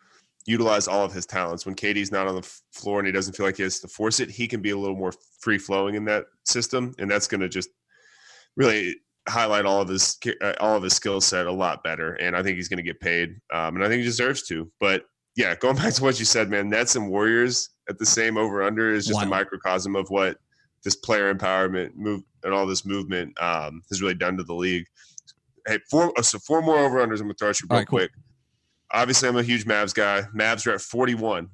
utilize 0.47 0.87
all 0.87 1.05
of 1.05 1.13
his 1.13 1.27
talents. 1.27 1.67
When 1.67 1.75
KD's 1.75 2.13
not 2.13 2.29
on 2.29 2.37
the 2.37 2.43
floor 2.71 3.01
and 3.01 3.07
he 3.07 3.13
doesn't 3.13 3.35
feel 3.35 3.47
like 3.47 3.57
he 3.57 3.65
has 3.65 3.81
to 3.81 3.89
force 3.89 4.21
it, 4.21 4.31
he 4.31 4.47
can 4.47 4.63
be 4.63 4.71
a 4.71 4.77
little 4.77 4.97
more 4.97 5.13
free 5.41 5.59
flowing 5.59 5.97
in 5.97 6.05
that 6.05 6.27
system, 6.45 6.95
and 6.99 7.11
that's 7.11 7.27
going 7.27 7.41
to 7.41 7.49
just 7.49 7.71
really 8.57 8.97
highlight 9.29 9.67
all 9.67 9.81
of 9.81 9.89
his 9.89 10.17
uh, 10.43 10.55
all 10.61 10.77
of 10.77 10.83
his 10.83 10.95
skill 10.95 11.21
set 11.21 11.47
a 11.47 11.53
lot 11.53 11.83
better. 11.83 12.15
And 12.15 12.37
I 12.37 12.43
think 12.43 12.57
he's 12.57 12.69
going 12.69 12.79
to 12.79 12.83
get 12.83 13.01
paid, 13.01 13.41
um, 13.53 13.77
and 13.77 13.85
I 13.85 13.89
think 13.89 14.01
he 14.01 14.05
deserves 14.05 14.43
to. 14.49 14.71
But 14.81 15.05
yeah, 15.37 15.55
going 15.61 15.77
back 15.77 15.95
to 15.95 16.03
what 16.03 16.19
you 16.19 16.25
said, 16.25 16.51
man, 16.51 16.69
Nets 16.69 16.97
and 16.97 17.11
Warriors 17.11 17.71
at 17.89 17.99
the 17.99 18.07
same 18.07 18.37
over 18.37 18.63
under 18.63 18.93
is 18.93 19.07
just 19.07 19.21
wow. 19.21 19.27
a 19.27 19.29
microcosm 19.29 19.97
of 19.97 20.09
what 20.11 20.39
this 20.83 20.97
player 20.97 21.33
empowerment 21.33 21.95
move 21.95 22.23
and 22.45 22.53
all 22.53 22.67
this 22.67 22.85
movement 22.85 23.41
um, 23.41 23.83
has 23.91 24.01
really 24.01 24.15
done 24.15 24.37
to 24.37 24.45
the 24.45 24.55
league. 24.55 24.87
Hey, 25.67 25.79
four 25.91 26.13
uh, 26.17 26.23
so 26.23 26.39
four 26.39 26.63
more 26.63 26.79
over 26.79 27.05
unders. 27.05 27.21
I'm 27.21 27.27
gonna 27.27 27.35
throw 27.35 27.51
at 27.51 27.61
you 27.61 27.67
real 27.71 27.81
right, 27.81 27.89
quick. 27.89 28.13
Cool 28.13 28.23
obviously 28.93 29.29
I'm 29.29 29.37
a 29.37 29.43
huge 29.43 29.65
Mavs 29.65 29.95
guy. 29.95 30.23
Mavs 30.35 30.67
are 30.67 30.73
at 30.73 30.81
41, 30.81 31.49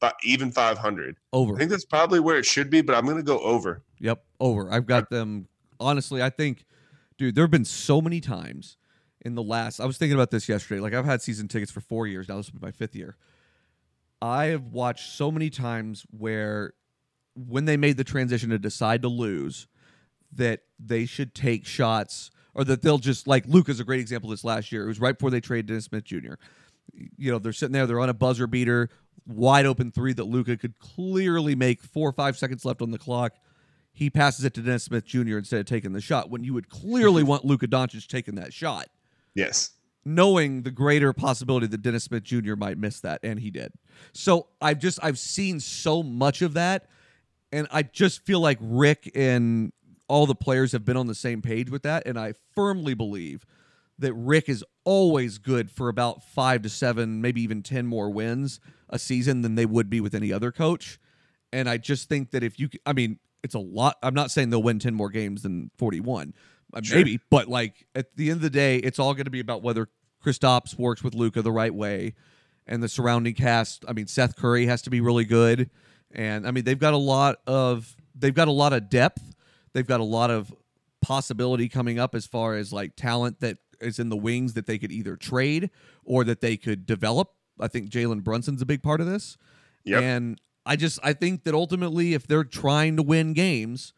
but 0.00 0.14
even 0.22 0.50
500. 0.50 1.16
Over. 1.32 1.54
I 1.54 1.58
think 1.58 1.70
that's 1.70 1.84
probably 1.84 2.20
where 2.20 2.36
it 2.36 2.44
should 2.44 2.70
be, 2.70 2.80
but 2.80 2.94
I'm 2.94 3.04
going 3.04 3.16
to 3.16 3.22
go 3.22 3.38
over. 3.40 3.82
Yep, 3.98 4.22
over. 4.40 4.72
I've 4.72 4.86
got 4.86 5.10
them. 5.10 5.48
Honestly, 5.78 6.22
I 6.22 6.30
think, 6.30 6.64
dude, 7.20 7.34
there 7.34 7.44
have 7.44 7.50
been 7.50 7.64
so 7.64 8.00
many 8.00 8.20
times 8.20 8.76
in 9.20 9.34
the 9.34 9.42
last. 9.42 9.80
I 9.80 9.86
was 9.86 9.98
thinking 9.98 10.14
about 10.14 10.30
this 10.30 10.48
yesterday. 10.48 10.80
Like 10.80 10.94
I've 10.94 11.04
had 11.04 11.22
season 11.22 11.48
tickets 11.48 11.70
for 11.70 11.80
four 11.80 12.06
years 12.06 12.28
now. 12.28 12.36
This 12.36 12.50
will 12.50 12.58
be 12.58 12.66
my 12.66 12.72
fifth 12.72 12.96
year. 12.96 13.16
I 14.22 14.46
have 14.46 14.64
watched 14.64 15.12
so 15.12 15.30
many 15.30 15.50
times 15.50 16.04
where, 16.10 16.74
when 17.34 17.64
they 17.64 17.76
made 17.76 17.96
the 17.96 18.04
transition 18.04 18.50
to 18.50 18.58
decide 18.58 19.02
to 19.02 19.08
lose, 19.08 19.66
that 20.32 20.60
they 20.78 21.06
should 21.06 21.34
take 21.34 21.64
shots 21.66 22.30
or 22.54 22.64
that 22.64 22.82
they'll 22.82 22.98
just 22.98 23.26
like 23.26 23.44
Luka's 23.46 23.80
a 23.80 23.84
great 23.84 24.00
example 24.00 24.30
this 24.30 24.44
last 24.44 24.72
year. 24.72 24.84
It 24.84 24.88
was 24.88 25.00
right 25.00 25.16
before 25.16 25.30
they 25.30 25.40
traded 25.40 25.66
Dennis 25.66 25.84
Smith 25.84 26.04
Jr 26.04 26.34
you 27.16 27.30
know, 27.30 27.38
they're 27.38 27.52
sitting 27.52 27.72
there, 27.72 27.86
they're 27.86 28.00
on 28.00 28.08
a 28.08 28.14
buzzer 28.14 28.46
beater, 28.46 28.88
wide 29.26 29.66
open 29.66 29.90
three 29.90 30.12
that 30.12 30.24
Luka 30.24 30.56
could 30.56 30.78
clearly 30.78 31.54
make 31.54 31.82
four 31.82 32.08
or 32.08 32.12
five 32.12 32.36
seconds 32.36 32.64
left 32.64 32.82
on 32.82 32.90
the 32.90 32.98
clock. 32.98 33.34
He 33.92 34.10
passes 34.10 34.44
it 34.44 34.54
to 34.54 34.62
Dennis 34.62 34.84
Smith 34.84 35.04
Jr. 35.04 35.38
instead 35.38 35.60
of 35.60 35.66
taking 35.66 35.92
the 35.92 36.00
shot 36.00 36.30
when 36.30 36.44
you 36.44 36.54
would 36.54 36.68
clearly 36.68 37.22
want 37.24 37.44
Luka 37.44 37.66
Doncic 37.66 38.06
taking 38.06 38.36
that 38.36 38.52
shot. 38.52 38.88
Yes. 39.34 39.70
Knowing 40.04 40.62
the 40.62 40.70
greater 40.70 41.12
possibility 41.12 41.66
that 41.66 41.82
Dennis 41.82 42.04
Smith 42.04 42.22
Jr. 42.22 42.56
might 42.56 42.78
miss 42.78 43.00
that, 43.00 43.20
and 43.22 43.38
he 43.38 43.50
did. 43.50 43.72
So 44.12 44.48
I've 44.60 44.78
just 44.78 44.98
I've 45.02 45.18
seen 45.18 45.60
so 45.60 46.02
much 46.02 46.40
of 46.40 46.54
that, 46.54 46.88
and 47.52 47.68
I 47.70 47.82
just 47.82 48.24
feel 48.24 48.40
like 48.40 48.58
Rick 48.60 49.10
and 49.14 49.72
all 50.08 50.26
the 50.26 50.34
players 50.34 50.72
have 50.72 50.84
been 50.84 50.96
on 50.96 51.06
the 51.06 51.14
same 51.14 51.42
page 51.42 51.70
with 51.70 51.82
that, 51.82 52.06
and 52.06 52.18
I 52.18 52.34
firmly 52.54 52.94
believe– 52.94 53.44
that 54.00 54.14
Rick 54.14 54.48
is 54.48 54.64
always 54.84 55.38
good 55.38 55.70
for 55.70 55.88
about 55.88 56.24
five 56.24 56.62
to 56.62 56.68
seven, 56.68 57.20
maybe 57.20 57.42
even 57.42 57.62
10 57.62 57.86
more 57.86 58.10
wins 58.10 58.58
a 58.88 58.98
season 58.98 59.42
than 59.42 59.54
they 59.54 59.66
would 59.66 59.88
be 59.88 60.00
with 60.00 60.14
any 60.14 60.32
other 60.32 60.50
coach. 60.50 60.98
And 61.52 61.68
I 61.68 61.76
just 61.76 62.08
think 62.08 62.30
that 62.32 62.42
if 62.42 62.58
you, 62.58 62.70
I 62.84 62.92
mean, 62.92 63.18
it's 63.42 63.54
a 63.54 63.58
lot. 63.58 63.96
I'm 64.02 64.14
not 64.14 64.30
saying 64.30 64.50
they'll 64.50 64.62
win 64.62 64.78
10 64.78 64.94
more 64.94 65.10
games 65.10 65.42
than 65.42 65.70
41, 65.78 66.34
uh, 66.72 66.80
sure. 66.82 66.98
maybe, 66.98 67.20
but 67.30 67.48
like 67.48 67.86
at 67.94 68.16
the 68.16 68.30
end 68.30 68.38
of 68.38 68.42
the 68.42 68.50
day, 68.50 68.76
it's 68.76 68.98
all 68.98 69.14
going 69.14 69.24
to 69.24 69.30
be 69.30 69.40
about 69.40 69.62
whether 69.62 69.88
Kristaps 70.24 70.78
works 70.78 71.02
with 71.02 71.14
Luka 71.14 71.42
the 71.42 71.52
right 71.52 71.74
way 71.74 72.14
and 72.66 72.82
the 72.82 72.88
surrounding 72.88 73.34
cast. 73.34 73.84
I 73.88 73.92
mean, 73.92 74.06
Seth 74.06 74.36
Curry 74.36 74.66
has 74.66 74.82
to 74.82 74.90
be 74.90 75.00
really 75.00 75.24
good. 75.24 75.70
And 76.12 76.46
I 76.46 76.50
mean, 76.50 76.64
they've 76.64 76.78
got 76.78 76.94
a 76.94 76.98
lot 76.98 77.36
of, 77.46 77.96
they've 78.14 78.34
got 78.34 78.48
a 78.48 78.52
lot 78.52 78.72
of 78.72 78.88
depth. 78.88 79.34
They've 79.72 79.86
got 79.86 80.00
a 80.00 80.04
lot 80.04 80.30
of 80.30 80.52
possibility 81.00 81.68
coming 81.68 81.98
up 81.98 82.14
as 82.14 82.26
far 82.26 82.56
as 82.56 82.72
like 82.72 82.96
talent 82.96 83.40
that 83.40 83.58
is 83.80 83.98
in 83.98 84.08
the 84.08 84.16
wings 84.16 84.54
that 84.54 84.66
they 84.66 84.78
could 84.78 84.92
either 84.92 85.16
trade 85.16 85.70
or 86.04 86.24
that 86.24 86.40
they 86.40 86.56
could 86.56 86.86
develop. 86.86 87.32
I 87.58 87.68
think 87.68 87.90
Jalen 87.90 88.22
Brunson's 88.22 88.62
a 88.62 88.66
big 88.66 88.82
part 88.82 89.00
of 89.00 89.06
this. 89.06 89.36
Yep. 89.84 90.02
And 90.02 90.40
I 90.66 90.76
just 90.76 90.98
I 91.02 91.12
think 91.12 91.44
that 91.44 91.54
ultimately 91.54 92.14
if 92.14 92.26
they're 92.26 92.44
trying 92.44 92.96
to 92.96 93.02
win 93.02 93.32
games, 93.32 93.92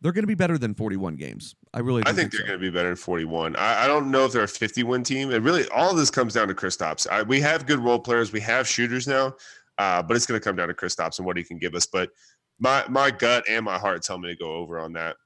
they're 0.00 0.12
going 0.12 0.22
to 0.22 0.28
be 0.28 0.34
better 0.34 0.58
than 0.58 0.74
41 0.74 1.16
games. 1.16 1.54
I 1.74 1.80
really 1.80 2.02
I 2.06 2.12
think, 2.12 2.32
they're 2.32 2.40
so. 2.40 2.46
going 2.46 2.58
to 2.58 2.62
be 2.62 2.70
better 2.70 2.88
than 2.88 2.96
41. 2.96 3.56
I, 3.56 3.84
I, 3.84 3.86
don't 3.86 4.10
know 4.10 4.24
if 4.24 4.32
they're 4.32 4.44
a 4.44 4.48
50 4.48 4.84
win 4.84 5.02
team. 5.02 5.30
It 5.30 5.42
really 5.42 5.68
all 5.68 5.90
of 5.90 5.96
this 5.96 6.10
comes 6.10 6.34
down 6.34 6.48
to 6.48 6.54
Kristaps. 6.54 7.26
we 7.26 7.40
have 7.40 7.66
good 7.66 7.80
role 7.80 7.98
players, 7.98 8.32
we 8.32 8.40
have 8.40 8.66
shooters 8.66 9.06
now, 9.06 9.34
uh, 9.76 10.02
but 10.02 10.16
it's 10.16 10.26
going 10.26 10.40
to 10.40 10.44
come 10.44 10.56
down 10.56 10.68
to 10.68 10.74
Kristaps 10.74 11.18
and 11.18 11.26
what 11.26 11.36
he 11.36 11.44
can 11.44 11.58
give 11.58 11.74
us. 11.74 11.86
But 11.86 12.10
my 12.58 12.84
my 12.88 13.10
gut 13.10 13.44
and 13.48 13.64
my 13.64 13.78
heart 13.78 14.02
tell 14.02 14.18
me 14.18 14.28
to 14.28 14.36
go 14.36 14.52
over 14.54 14.78
on 14.78 14.92
that. 14.94 15.16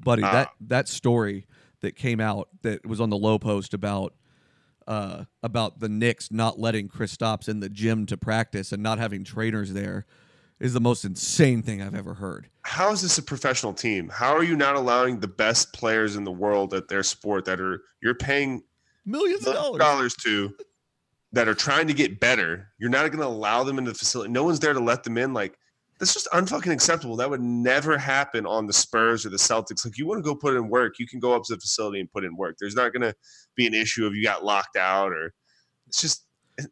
Buddy, 0.00 0.22
uh, 0.22 0.32
that 0.32 0.48
that 0.62 0.88
story 0.88 1.46
that 1.80 1.96
came 1.96 2.20
out 2.20 2.48
that 2.62 2.86
was 2.86 3.00
on 3.00 3.10
the 3.10 3.16
low 3.16 3.38
post 3.38 3.74
about 3.74 4.14
uh, 4.86 5.24
about 5.42 5.80
the 5.80 5.88
Knicks 5.88 6.30
not 6.30 6.58
letting 6.58 6.88
Kristaps 6.88 7.48
in 7.48 7.60
the 7.60 7.68
gym 7.68 8.06
to 8.06 8.16
practice 8.16 8.72
and 8.72 8.82
not 8.82 8.98
having 8.98 9.24
trainers 9.24 9.72
there 9.72 10.06
is 10.60 10.72
the 10.72 10.80
most 10.80 11.04
insane 11.04 11.60
thing 11.60 11.82
I've 11.82 11.94
ever 11.94 12.14
heard. 12.14 12.48
How 12.62 12.92
is 12.92 13.02
this 13.02 13.18
a 13.18 13.22
professional 13.22 13.74
team? 13.74 14.08
How 14.08 14.32
are 14.34 14.44
you 14.44 14.54
not 14.54 14.76
allowing 14.76 15.18
the 15.18 15.28
best 15.28 15.72
players 15.72 16.14
in 16.14 16.22
the 16.22 16.30
world 16.30 16.72
at 16.72 16.88
their 16.88 17.02
sport 17.02 17.44
that 17.46 17.60
are 17.60 17.82
you're 18.00 18.14
paying 18.14 18.62
millions 19.04 19.44
of 19.46 19.54
dollars, 19.54 19.78
dollars 19.78 20.14
to 20.22 20.54
that 21.32 21.48
are 21.48 21.54
trying 21.54 21.88
to 21.88 21.94
get 21.94 22.20
better? 22.20 22.68
You're 22.78 22.90
not 22.90 23.08
going 23.08 23.18
to 23.18 23.26
allow 23.26 23.64
them 23.64 23.78
into 23.78 23.90
the 23.90 23.98
facility. 23.98 24.30
No 24.30 24.44
one's 24.44 24.60
there 24.60 24.72
to 24.72 24.80
let 24.80 25.02
them 25.02 25.18
in. 25.18 25.34
Like 25.34 25.58
that's 26.02 26.14
just 26.14 26.26
unfucking 26.32 26.72
acceptable. 26.72 27.14
That 27.14 27.30
would 27.30 27.40
never 27.40 27.96
happen 27.96 28.44
on 28.44 28.66
the 28.66 28.72
Spurs 28.72 29.24
or 29.24 29.28
the 29.28 29.36
Celtics. 29.36 29.84
Like 29.84 29.96
you 29.96 30.04
want 30.04 30.18
to 30.18 30.22
go 30.28 30.34
put 30.34 30.56
in 30.56 30.68
work, 30.68 30.98
you 30.98 31.06
can 31.06 31.20
go 31.20 31.32
up 31.32 31.44
to 31.44 31.54
the 31.54 31.60
facility 31.60 32.00
and 32.00 32.10
put 32.10 32.24
in 32.24 32.34
work. 32.34 32.56
There's 32.58 32.74
not 32.74 32.92
going 32.92 33.02
to 33.02 33.14
be 33.54 33.68
an 33.68 33.74
issue 33.74 34.04
of 34.04 34.12
you 34.12 34.24
got 34.24 34.44
locked 34.44 34.74
out 34.74 35.12
or 35.12 35.32
it's 35.86 36.00
just 36.00 36.24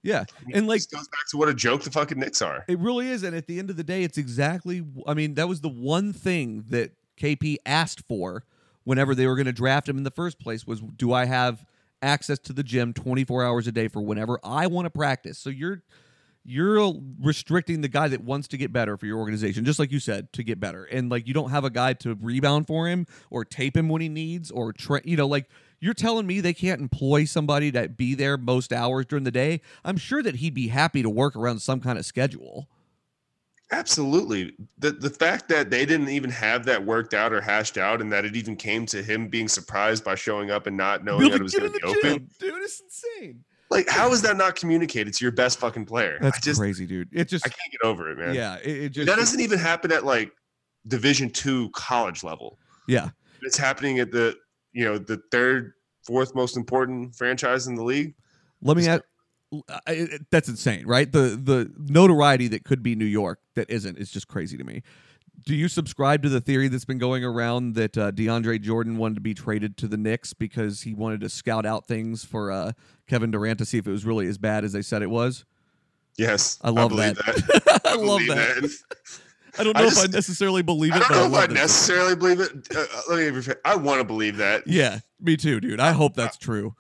yeah. 0.03 0.25
And 0.53 0.67
like 0.67 0.81
goes 0.91 1.07
back 1.07 1.29
to 1.31 1.37
what 1.37 1.49
a 1.49 1.55
joke 1.55 1.85
the 1.85 1.93
fucking 1.93 2.19
Knicks 2.19 2.43
are. 2.43 2.65
It 2.67 2.81
really 2.81 3.09
is. 3.09 3.23
And 3.23 3.37
at 3.37 3.47
the 3.47 3.61
end 3.61 3.71
of 3.71 3.77
the 3.77 3.85
day, 3.85 4.03
it's 4.03 4.19
exactly. 4.19 4.83
I 5.07 5.15
mean, 5.15 5.35
that 5.35 5.47
was 5.47 5.61
the 5.61 5.69
one 5.69 6.13
thing 6.13 6.65
that 6.71 6.91
KP 7.17 7.59
asked 7.65 8.03
for 8.09 8.43
whenever 8.83 9.15
they 9.15 9.29
were 9.29 9.37
going 9.37 9.47
to 9.47 9.53
draft 9.53 9.89
him 9.89 9.97
in 9.97 10.03
the 10.03 10.11
first 10.11 10.41
place 10.41 10.67
was, 10.67 10.81
do 10.81 11.13
I 11.13 11.27
have 11.27 11.65
access 12.03 12.41
to 12.41 12.53
the 12.53 12.65
gym 12.65 12.93
24 12.95 13.45
hours 13.45 13.69
a 13.69 13.73
day 13.73 13.87
for 13.87 14.03
whenever 14.03 14.41
I 14.43 14.67
want 14.67 14.87
to 14.87 14.91
practice? 14.91 15.39
So 15.39 15.51
you're 15.51 15.85
you're 16.45 16.95
restricting 17.21 17.81
the 17.81 17.89
guy 17.89 18.09
that 18.09 18.23
wants 18.23 18.49
to 18.49 18.57
get 18.57 18.73
better 18.73 18.97
for 18.97 19.07
your 19.07 19.19
organization, 19.19 19.65
just 19.65 19.79
like 19.79 19.93
you 19.93 20.01
said, 20.01 20.33
to 20.33 20.43
get 20.43 20.59
better. 20.59 20.85
And 20.85 21.11
like 21.11 21.27
you 21.29 21.35
don't 21.35 21.51
have 21.51 21.65
a 21.65 21.71
guy 21.71 21.93
to 21.95 22.17
rebound 22.21 22.67
for 22.67 22.89
him 22.89 23.07
or 23.31 23.45
tape 23.45 23.77
him 23.77 23.89
when 23.89 24.01
he 24.01 24.09
needs 24.09 24.51
or 24.51 24.73
tra- 24.73 25.03
you 25.05 25.17
know 25.17 25.27
like 25.27 25.49
you're 25.81 25.95
telling 25.95 26.27
me 26.27 26.41
they 26.41 26.55
can't 26.55 26.81
employ 26.81 27.25
somebody 27.25 27.73
to 27.73 27.89
be 27.89 28.15
there 28.15 28.37
most 28.37 28.73
hours 28.73 29.07
during 29.07 29.25
the 29.25 29.31
day. 29.31 29.61
I'm 29.85 29.97
sure 29.97 30.23
that 30.23 30.37
he'd 30.37 30.55
be 30.55 30.69
happy 30.69 31.03
to 31.03 31.11
work 31.11 31.37
around 31.37 31.61
some 31.61 31.81
kind 31.81 31.99
of 31.99 32.05
schedule. 32.05 32.69
Absolutely. 33.73 34.53
The 34.79 34.91
the 34.91 35.11
fact 35.11 35.49
that 35.49 35.71
they 35.71 35.87
didn't 35.87 36.09
even 36.09 36.31
have 36.31 36.65
that 36.67 36.85
worked 36.85 37.15
out 37.15 37.33
or 37.33 37.41
hashed 37.41 37.79
out 37.79 38.01
and 38.01 38.13
that 38.13 38.25
it 38.25 38.35
even 38.35 38.57
came 38.57 38.85
to 38.87 39.03
him 39.03 39.29
being 39.29 39.47
surprised 39.47 40.05
by 40.05 40.17
showing 40.17 40.51
up 40.51 40.67
and 40.67 40.77
not 40.77 41.05
knowing 41.05 41.31
that 41.31 41.41
it 41.41 41.43
was 41.43 41.55
going 41.55 41.73
to 41.73 41.79
be 41.79 41.85
open. 41.85 42.29
Dude, 42.41 42.55
it's 42.63 42.81
insane. 42.81 43.45
Like, 43.71 43.89
how 43.89 44.13
is 44.13 44.23
that 44.23 44.37
not 44.37 44.57
communicated 44.57 45.15
to 45.15 45.25
your 45.25 45.31
best 45.31 45.59
fucking 45.59 45.87
player? 45.87 46.19
That's 46.21 46.41
just, 46.41 46.59
crazy, 46.59 46.87
dude. 46.87 47.09
It 47.13 47.29
just 47.29 47.47
I 47.47 47.51
can't 47.51 47.71
get 47.71 47.87
over 47.87 48.11
it, 48.11 48.19
man. 48.19 48.35
Yeah, 48.35 48.57
it, 48.57 48.69
it 48.69 48.89
just 48.91 49.07
that 49.07 49.17
doesn't 49.17 49.41
even 49.41 49.59
happen 49.59 49.93
at 49.93 50.05
like 50.05 50.33
Division 50.89 51.31
two 51.31 51.71
college 51.71 52.25
level. 52.25 52.59
Yeah, 52.89 53.11
it's 53.43 53.57
happening 53.57 54.01
at 54.01 54.11
the 54.11 54.37
you 54.73 54.85
know 54.85 54.99
the 54.99 55.23
third, 55.31 55.75
fourth 56.05 56.35
most 56.35 56.57
important 56.57 57.15
franchise 57.15 57.69
in 57.69 57.77
the 57.77 57.85
league. 57.85 58.15
Let 58.61 58.77
me 58.77 58.89
add. 58.89 59.03
That's 60.31 60.49
insane, 60.49 60.87
right? 60.87 61.11
The 61.11 61.41
the 61.43 61.73
notoriety 61.79 62.49
that 62.49 62.65
could 62.65 62.83
be 62.83 62.97
New 62.97 63.05
York 63.05 63.41
that 63.55 63.71
isn't 63.71 63.99
is 63.99 64.11
just 64.11 64.27
crazy 64.27 64.57
to 64.57 64.65
me 64.65 64.83
do 65.45 65.55
you 65.55 65.69
subscribe 65.69 66.23
to 66.23 66.29
the 66.29 66.41
theory 66.41 66.69
that's 66.69 66.85
been 66.85 66.99
going 66.99 67.25
around 67.25 67.75
that 67.75 67.97
uh, 67.97 68.13
DeAndre 68.13 68.61
Jordan 68.61 68.97
wanted 68.97 69.15
to 69.17 69.21
be 69.21 69.35
traded 69.35 69.77
to 69.79 69.89
the 69.89 69.97
Knicks 69.97 70.33
because 70.33 70.83
he 70.83 70.95
wanted 70.95 71.21
to 71.21 71.29
scout 71.29 71.67
out 71.67 71.87
things 71.87 72.25
for 72.25 72.51
uh, 72.51 72.73
Kevin 73.07 73.31
Durant 73.31 73.59
to 73.59 73.65
see 73.65 73.79
if 73.79 73.87
it 73.87 73.91
was 73.91 74.05
really 74.05 74.27
as 74.27 74.39
bad 74.39 74.65
as 74.65 74.73
they 74.73 74.83
said 74.83 75.03
it 75.03 75.11
was? 75.11 75.45
Yes, 76.17 76.59
I 76.63 76.71
love 76.71 76.93
I 76.93 77.13
that. 77.13 77.17
that. 77.17 77.81
I, 77.87 77.93
I 77.93 77.95
love 77.97 78.21
that. 78.29 78.63
that. 78.63 79.21
I 79.59 79.65
don't 79.65 79.75
know 79.75 79.81
I 79.81 79.85
just, 79.85 80.05
if 80.05 80.11
I 80.11 80.13
necessarily 80.13 80.63
believe 80.63 80.95
it. 80.95 81.03
I 81.03 81.09
don't 81.09 81.33
know 81.33 81.39
I 81.39 81.45
if 81.45 81.51
I 81.51 81.53
necessarily 81.53 82.15
believe 82.15 82.41
it. 82.41 82.53
Uh, 82.75 82.81
uh 82.81 83.15
let 83.15 83.35
me. 83.35 83.55
I 83.65 83.75
want 83.77 84.01
to 84.01 84.05
believe 84.05 84.37
that. 84.37 84.67
Yeah, 84.67 85.01
me 85.21 85.37
too, 85.37 85.61
dude. 85.61 85.81
I 85.81 85.93
hope 85.93 86.15
that's 86.15 86.37
true. 86.37 86.75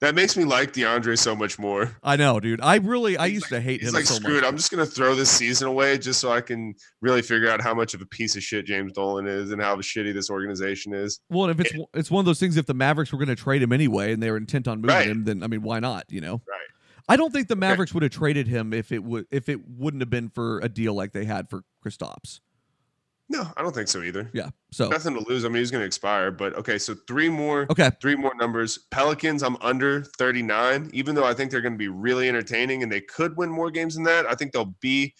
That 0.00 0.14
makes 0.14 0.34
me 0.34 0.44
like 0.44 0.72
DeAndre 0.72 1.18
so 1.18 1.36
much 1.36 1.58
more. 1.58 1.94
I 2.02 2.16
know, 2.16 2.40
dude. 2.40 2.60
I 2.62 2.76
really, 2.76 3.18
I 3.18 3.26
used 3.26 3.48
to 3.50 3.60
hate 3.60 3.80
He's 3.80 3.90
him. 3.90 3.94
like, 3.96 4.06
so 4.06 4.14
screw 4.14 4.34
much. 4.36 4.44
it. 4.44 4.46
I'm 4.46 4.56
just 4.56 4.70
gonna 4.70 4.86
throw 4.86 5.14
this 5.14 5.30
season 5.30 5.68
away 5.68 5.98
just 5.98 6.20
so 6.20 6.32
I 6.32 6.40
can 6.40 6.74
really 7.02 7.20
figure 7.20 7.50
out 7.50 7.60
how 7.60 7.74
much 7.74 7.92
of 7.92 8.00
a 8.00 8.06
piece 8.06 8.34
of 8.34 8.42
shit 8.42 8.64
James 8.64 8.92
Dolan 8.92 9.26
is 9.26 9.50
and 9.52 9.60
how 9.60 9.76
shitty 9.76 10.14
this 10.14 10.30
organization 10.30 10.94
is. 10.94 11.20
Well, 11.28 11.50
if 11.50 11.60
it's 11.60 11.72
it's 11.92 12.10
one 12.10 12.20
of 12.20 12.26
those 12.26 12.40
things, 12.40 12.56
if 12.56 12.64
the 12.64 12.72
Mavericks 12.74 13.12
were 13.12 13.18
going 13.18 13.28
to 13.28 13.36
trade 13.36 13.62
him 13.62 13.72
anyway 13.72 14.12
and 14.14 14.22
they 14.22 14.30
were 14.30 14.38
intent 14.38 14.66
on 14.68 14.80
moving 14.80 14.96
Right. 14.96 15.06
him, 15.08 15.24
then 15.24 15.42
I 15.42 15.48
mean, 15.48 15.60
why 15.62 15.80
not? 15.80 16.04
You 16.08 16.22
know, 16.22 16.32
Right. 16.48 16.60
I 17.08 17.16
don't 17.16 17.32
think 17.32 17.48
the 17.48 17.56
Mavericks 17.56 17.92
would 17.92 18.02
have 18.02 18.12
traded 18.12 18.46
him 18.46 18.72
if 18.72 18.92
it 18.92 19.04
would 19.04 19.26
if 19.30 19.48
it 19.50 19.60
wouldn't 19.68 20.00
have 20.00 20.10
been 20.10 20.30
for 20.30 20.60
a 20.60 20.68
deal 20.70 20.94
like 20.94 21.12
they 21.12 21.24
had 21.26 21.50
for 21.50 21.62
Kristaps. 21.84 22.40
No, 23.32 23.46
I 23.56 23.62
don't 23.62 23.72
think 23.74 23.86
so 23.86 24.02
either. 24.02 24.28
Yeah. 24.34 24.50
So 24.72 24.88
Nothing 24.88 25.14
to 25.14 25.24
lose. 25.28 25.44
I 25.44 25.48
mean, 25.48 25.58
he's 25.58 25.70
gonna 25.70 25.84
expire, 25.84 26.32
but 26.32 26.52
okay. 26.56 26.78
So 26.78 26.96
three 27.06 27.28
more. 27.28 27.66
okay, 27.70 27.90
Three 28.02 28.16
more 28.16 28.34
numbers. 28.34 28.76
Pelicans, 28.90 29.42
I'm 29.44 29.56
under 29.60 30.02
39, 30.18 30.90
even 30.92 31.14
though 31.14 31.24
I 31.24 31.32
think 31.32 31.52
they're 31.52 31.60
going 31.60 31.74
to 31.74 31.78
be 31.78 31.86
really 31.88 32.28
entertaining 32.28 32.82
and 32.82 32.90
they 32.90 33.00
could 33.00 33.36
win 33.36 33.48
more 33.48 33.70
games 33.70 33.94
than 33.94 34.02
that. 34.04 34.26
I 34.26 34.34
think 34.34 34.50
they'll 34.52 34.74
be, 34.80 35.14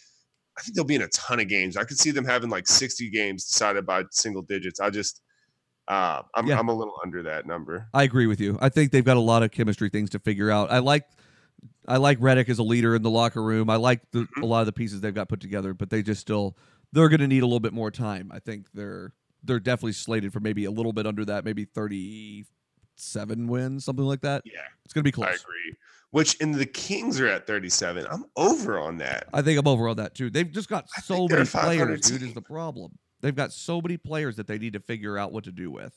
I 0.58 0.62
think 0.62 0.74
they'll 0.74 0.84
be 0.84 0.96
in 0.96 1.02
a 1.02 1.08
ton 1.08 1.38
of 1.38 1.46
games. 1.48 1.76
I 1.76 1.84
could 1.84 1.98
see 1.98 2.10
them 2.10 2.24
having 2.24 2.50
like 2.50 2.66
60 2.66 3.08
games 3.10 3.44
decided 3.46 3.86
by 3.86 4.02
single 4.10 4.42
digits. 4.42 4.80
I 4.80 4.90
just, 4.90 5.22
uh, 5.86 6.22
I'm, 6.34 6.48
Yeah. 6.48 6.58
I'm 6.58 6.68
a 6.68 6.74
little 6.74 6.94
under 7.04 7.22
that 7.22 7.46
number. 7.46 7.86
I 7.94 8.02
agree 8.02 8.26
with 8.26 8.40
you. 8.40 8.58
I 8.60 8.70
think 8.70 8.90
they've 8.90 9.04
got 9.04 9.18
a 9.18 9.20
lot 9.20 9.44
of 9.44 9.52
chemistry 9.52 9.88
things 9.88 10.10
to 10.10 10.18
figure 10.18 10.50
out. 10.50 10.72
I 10.72 10.78
like 10.80 11.04
I 11.86 11.98
like 11.98 12.18
Redick 12.18 12.48
as 12.48 12.58
a 12.58 12.62
leader 12.62 12.94
in 12.96 13.02
the 13.02 13.10
locker 13.10 13.42
room. 13.42 13.68
I 13.70 13.76
like 13.76 14.00
the, 14.12 14.20
Mhm. 14.20 14.42
a 14.42 14.46
lot 14.46 14.60
of 14.60 14.66
the 14.66 14.72
pieces 14.72 15.00
they've 15.00 15.14
got 15.14 15.28
put 15.28 15.40
together, 15.40 15.74
but 15.74 15.90
they 15.90 16.02
just 16.02 16.20
still 16.20 16.56
they're 16.92 17.08
going 17.08 17.20
to 17.20 17.28
need 17.28 17.42
a 17.42 17.46
little 17.46 17.60
bit 17.60 17.72
more 17.72 17.90
time. 17.90 18.30
I 18.32 18.38
think 18.38 18.66
they're 18.74 19.12
they're 19.42 19.60
definitely 19.60 19.92
slated 19.92 20.32
for 20.32 20.40
maybe 20.40 20.64
a 20.66 20.70
little 20.70 20.92
bit 20.92 21.06
under 21.06 21.24
that, 21.24 21.44
maybe 21.44 21.64
37 21.64 23.46
wins, 23.48 23.84
something 23.84 24.04
like 24.04 24.20
that. 24.20 24.42
Yeah, 24.44 24.60
It's 24.84 24.92
going 24.92 25.02
to 25.02 25.08
be 25.08 25.12
close. 25.12 25.28
I 25.28 25.32
agree. 25.32 25.74
Which 26.10 26.34
in 26.40 26.52
the 26.52 26.66
Kings 26.66 27.20
are 27.20 27.26
at 27.28 27.46
37. 27.46 28.06
I'm 28.10 28.24
over 28.36 28.78
on 28.78 28.98
that. 28.98 29.28
I 29.32 29.40
think 29.42 29.58
I'm 29.58 29.68
over 29.68 29.88
on 29.88 29.96
that 29.96 30.14
too. 30.14 30.28
They've 30.28 30.50
just 30.50 30.68
got 30.68 30.86
I 30.96 31.00
so 31.00 31.26
many 31.28 31.42
a 31.42 31.46
500 31.46 31.86
players, 31.86 32.00
dude, 32.02 32.22
is 32.22 32.34
the 32.34 32.42
problem. 32.42 32.98
They've 33.20 33.34
got 33.34 33.52
so 33.52 33.80
many 33.80 33.96
players 33.96 34.36
that 34.36 34.46
they 34.46 34.58
need 34.58 34.72
to 34.72 34.80
figure 34.80 35.16
out 35.16 35.32
what 35.32 35.44
to 35.44 35.52
do 35.52 35.70
with. 35.70 35.94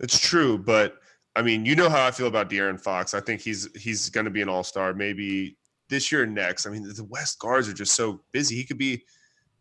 It's 0.00 0.18
true, 0.18 0.58
but 0.58 0.96
I 1.36 1.42
mean, 1.42 1.64
you 1.64 1.76
know 1.76 1.88
how 1.88 2.04
I 2.04 2.10
feel 2.10 2.26
about 2.26 2.50
De'Aaron 2.50 2.80
Fox. 2.80 3.14
I 3.14 3.20
think 3.20 3.40
he's 3.40 3.68
he's 3.76 4.10
going 4.10 4.24
to 4.24 4.30
be 4.30 4.42
an 4.42 4.48
All 4.48 4.64
Star 4.64 4.92
maybe 4.92 5.56
this 5.88 6.10
year 6.10 6.24
or 6.24 6.26
next. 6.26 6.66
I 6.66 6.70
mean, 6.70 6.82
the 6.82 7.04
West 7.04 7.38
guards 7.38 7.68
are 7.68 7.72
just 7.72 7.94
so 7.94 8.20
busy. 8.32 8.56
He 8.56 8.64
could 8.64 8.78
be. 8.78 9.04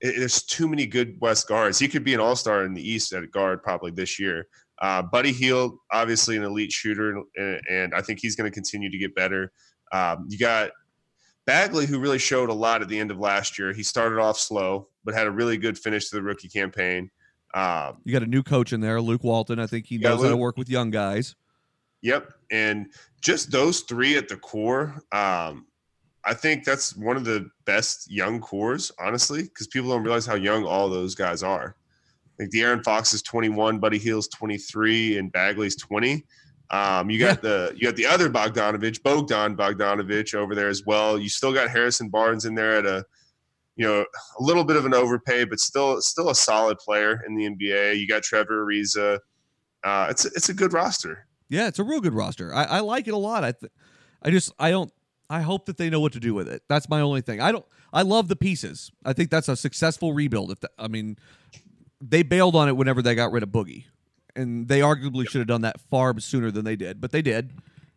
It- 0.02 0.20
There's 0.20 0.44
too 0.44 0.68
many 0.68 0.86
good 0.86 1.18
West 1.20 1.48
guards. 1.48 1.80
He 1.80 1.88
could 1.88 2.04
be 2.04 2.14
an 2.14 2.20
All 2.20 2.36
Star 2.36 2.64
in 2.64 2.74
the 2.74 2.88
East 2.88 3.14
at 3.14 3.30
guard 3.32 3.64
probably 3.64 3.92
this 3.92 4.20
year. 4.20 4.48
Uh, 4.80 5.02
Buddy 5.02 5.32
Hield, 5.32 5.78
obviously 5.92 6.38
an 6.38 6.44
elite 6.44 6.72
shooter, 6.72 7.24
and, 7.36 7.62
and 7.68 7.94
I 7.96 8.02
think 8.02 8.20
he's 8.22 8.36
going 8.36 8.50
to 8.50 8.54
continue 8.54 8.92
to 8.92 8.98
get 8.98 9.16
better. 9.16 9.52
Um, 9.92 10.28
you 10.30 10.38
got 10.38 10.72
Bagley, 11.46 11.86
who 11.86 12.00
really 12.00 12.20
showed 12.20 12.50
a 12.50 12.54
lot 12.54 12.82
at 12.82 12.88
the 12.90 13.00
end 13.00 13.10
of 13.10 13.18
last 13.18 13.58
year. 13.58 13.74
He 13.74 13.82
started 13.82 14.20
off 14.20 14.38
slow, 14.38 14.90
but 15.04 15.14
had 15.16 15.28
a 15.28 15.32
really 15.32 15.58
good 15.58 15.78
finish 15.80 16.10
to 16.10 16.16
the 16.18 16.22
rookie 16.22 16.50
campaign. 16.50 17.10
Um, 17.54 18.00
You 18.04 18.12
got 18.12 18.22
a 18.24 18.28
new 18.28 18.44
coach 18.44 18.74
in 18.74 18.82
there, 18.82 19.00
Luke 19.02 19.24
Walton. 19.24 19.58
I 19.58 19.66
think 19.66 19.86
he 19.88 19.98
knows 19.98 20.22
how 20.22 20.30
to 20.30 20.38
work 20.38 20.58
with 20.58 20.70
young 20.70 20.92
guys. 20.92 21.36
Yep. 22.02 22.32
And 22.52 22.88
just 23.22 23.50
those 23.50 23.82
three 23.82 24.18
at 24.18 24.28
the 24.28 24.36
core, 24.38 25.02
um, 25.12 25.66
I 26.28 26.34
think 26.34 26.66
that's 26.66 26.96
one 26.98 27.16
of 27.16 27.24
the 27.24 27.50
best 27.66 28.12
young 28.12 28.42
cores, 28.42 28.92
honestly, 29.00 29.44
because 29.44 29.68
people 29.68 29.90
don't 29.90 30.04
realize 30.04 30.26
how 30.26 30.36
young 30.36 30.66
all 30.66 30.90
those 30.90 31.16
guys 31.16 31.42
are. 31.42 31.78
Like 32.38 32.50
De'Aaron 32.50 32.84
Fox 32.84 33.14
is 33.14 33.22
21, 33.22 33.80
Buddy 33.80 33.98
Hield's 33.98 34.28
23, 34.28 35.18
and 35.18 35.32
Bagley's 35.32 35.78
20. 35.78 36.26
Um, 36.70 37.10
you 37.10 37.18
got 37.18 37.42
the 37.42 37.72
you 37.76 37.88
got 37.88 37.96
the 37.96 38.06
other 38.06 38.30
Bogdanovich, 38.30 39.02
Bogdan 39.02 39.56
Bogdanovich 39.56 40.36
over 40.36 40.54
there 40.54 40.68
as 40.68 40.86
well. 40.86 41.18
You 41.18 41.30
still 41.30 41.54
got 41.54 41.70
Harrison 41.70 42.10
Barnes 42.10 42.44
in 42.44 42.56
there 42.56 42.78
at 42.78 42.86
a 42.86 43.06
you 43.78 43.88
know 43.88 44.02
a 44.02 44.44
little 44.44 44.66
bit 44.66 44.76
of 44.76 44.86
an 44.86 44.94
overpay, 44.94 45.46
but 45.46 45.62
still 45.62 46.02
still 46.02 46.30
a 46.30 46.36
solid 46.36 46.78
player 46.80 47.24
in 47.26 47.36
the 47.36 47.50
NBA. 47.50 47.98
You 47.98 48.06
got 48.06 48.24
Trevor 48.24 48.66
Ariza. 48.66 49.20
Uh, 49.82 50.08
it's 50.10 50.26
it's 50.26 50.50
a 50.50 50.54
good 50.54 50.74
roster. 50.74 51.26
Yeah, 51.48 51.68
it's 51.68 51.80
a 51.80 51.86
real 51.86 52.02
good 52.02 52.14
roster. 52.14 52.54
I, 52.54 52.64
I 52.66 52.80
like 52.82 53.08
it 53.08 53.14
a 53.14 53.18
lot. 53.18 53.46
I 53.46 53.54
th- 53.54 53.72
I 54.22 54.30
just 54.30 54.52
I 54.60 54.70
don't 54.72 54.92
I 55.30 55.42
hope 55.42 55.66
that 55.66 55.78
they 55.78 55.90
know 55.90 56.00
what 56.00 56.14
to 56.14 56.20
do 56.20 56.34
with 56.34 56.48
it. 56.48 56.64
That's 56.70 56.90
my 56.90 57.02
only 57.02 57.22
thing. 57.22 57.42
I 57.42 57.52
don't 57.52 57.66
I 57.94 58.02
love 58.02 58.28
the 58.28 58.36
pieces. 58.36 58.92
I 59.06 59.14
think 59.14 59.30
that's 59.30 59.48
a 59.48 59.56
successful 59.56 60.14
rebuild. 60.14 60.52
If 60.52 60.60
the, 60.62 60.70
I 60.78 60.88
mean, 60.88 61.18
they 62.02 62.24
bailed 62.24 62.56
on 62.56 62.68
it 62.68 62.78
whenever 62.78 63.02
they 63.02 63.16
got 63.16 63.32
rid 63.32 63.44
of 63.44 63.50
Boogie, 63.50 63.86
and 64.36 64.68
they 64.68 64.80
arguably 64.80 65.28
should 65.28 65.40
have 65.40 65.48
done 65.48 65.62
that 65.62 65.80
far 65.80 66.18
sooner 66.20 66.52
than 66.52 66.66
they 66.66 66.76
did, 66.76 67.02
but 67.02 67.12
they 67.12 67.22
did. 67.22 67.54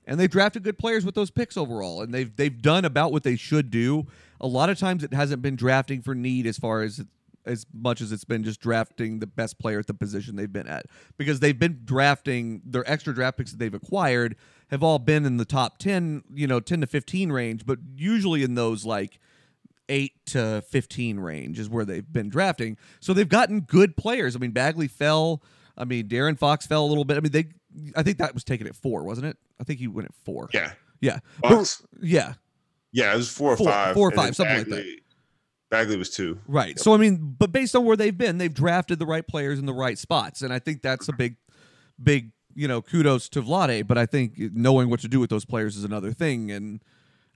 And 0.07 0.18
they've 0.18 0.31
drafted 0.31 0.64
good 0.64 0.78
players 0.78 1.05
with 1.05 1.14
those 1.14 1.31
picks 1.31 1.57
overall, 1.57 2.03
and 2.03 2.12
they've 2.12 2.35
they've 2.35 2.61
done 2.61 2.85
about 2.85 3.12
what 3.12 3.22
they 3.22 3.37
should 3.37 3.70
do. 3.70 4.07
A 4.41 4.47
lot 4.47 4.70
of 4.70 4.78
times, 4.78 5.05
it 5.05 5.12
hasn't 5.12 5.43
been 5.43 5.57
drafting 5.57 6.03
for 6.03 6.14
need 6.14 6.47
as 6.47 6.59
far 6.59 6.83
as 6.83 7.05
as 7.47 7.66
much 7.72 8.01
as 8.01 8.12
it's 8.12 8.24
been 8.24 8.45
just 8.45 8.61
drafting 8.61 9.18
the 9.18 9.26
best 9.26 9.59
player 9.59 9.78
at 9.78 9.87
the 9.87 9.95
position 9.95 10.37
they've 10.37 10.53
been 10.53 10.66
at 10.66 10.87
because 11.16 11.41
they've 11.41 11.59
been 11.59 11.81
drafting 11.85 12.61
their 12.64 12.89
extra 12.91 13.14
draft 13.14 13.39
picks 13.39 13.51
that 13.51 13.59
they've 13.59 13.74
acquired 13.74 14.37
have 14.71 14.83
all 14.83 14.99
been 14.99 15.25
in 15.27 15.37
the 15.37 15.45
top 15.45 15.79
10 15.79 16.23
you 16.35 16.47
know 16.47 16.61
10 16.61 16.81
to 16.83 16.87
15 16.87 17.31
range 17.33 17.66
but 17.66 17.79
usually 17.97 18.43
in 18.43 18.55
those 18.55 18.85
like 18.85 19.18
8 19.89 20.12
to 20.27 20.62
15 20.68 21.18
range 21.21 21.59
is 21.59 21.68
where 21.68 21.85
they've 21.85 22.11
been 22.12 22.29
drafting 22.29 22.77
so 23.01 23.12
they've 23.12 23.29
gotten 23.29 23.61
good 23.61 23.97
players 23.97 24.37
i 24.37 24.39
mean 24.39 24.53
bagley 24.53 24.87
fell 24.89 25.43
i 25.77 25.85
mean 25.85 26.07
De'Aaron 26.09 26.39
Fox 26.39 26.66
fell 26.66 26.85
a 26.85 26.89
little 26.89 27.05
bit 27.05 27.16
i 27.16 27.21
mean 27.21 27.33
they 27.33 27.47
i 27.97 28.03
think 28.03 28.18
that 28.18 28.33
was 28.35 28.45
taken 28.45 28.66
at 28.66 28.77
4 28.77 29.03
wasn't 29.05 29.27
it 29.27 29.37
i 29.61 29.64
think 29.64 29.81
he 29.81 29.89
went 29.89 30.07
at 30.07 30.14
4 30.25 30.51
Yeah. 30.55 30.73
yeah 31.01 31.18
Bucks. 31.43 31.83
yeah 32.01 32.35
Yeah, 32.93 33.12
it 33.12 33.16
was 33.16 33.29
four 33.31 33.53
or 33.53 33.57
Four- 33.57 33.66
five. 33.71 33.95
four 33.95 34.09
or 34.09 34.12
five, 34.12 34.35
something 34.37 34.57
like 34.59 34.66
that. 34.66 34.77
Bagley- 34.77 34.97
Bagley 35.71 35.97
was 35.97 36.11
two. 36.11 36.41
Right. 36.49 36.77
So 36.81 36.93
I 36.93 36.97
mean, 36.97 37.37
but 37.39 37.53
based 37.53 37.77
on 37.77 37.85
where 37.85 37.97
they've 37.97 38.16
been, 38.18 38.39
they've 38.39 38.53
drafted 38.53 38.99
the 38.99 39.07
right 39.07 39.25
players 39.25 39.61
in 39.61 39.66
the 39.66 39.73
right 39.73 39.97
spots, 39.97 40.43
and 40.43 40.53
I 40.53 40.59
think 40.59 40.83
that's 40.83 41.07
a 41.09 41.12
big, 41.12 41.37
big 42.03 42.33
you 42.55 42.68
know 42.68 42.82
kudos 42.82 43.28
to 43.30 43.42
Vlade. 43.42 43.86
But 43.86 43.98
I 43.98 44.07
think 44.07 44.34
knowing 44.38 44.90
what 44.90 45.01
to 45.01 45.09
do 45.09 45.20
with 45.20 45.30
those 45.30 45.44
players 45.44 45.76
is 45.76 45.84
another 45.84 46.12
thing. 46.12 46.51
And 46.51 46.80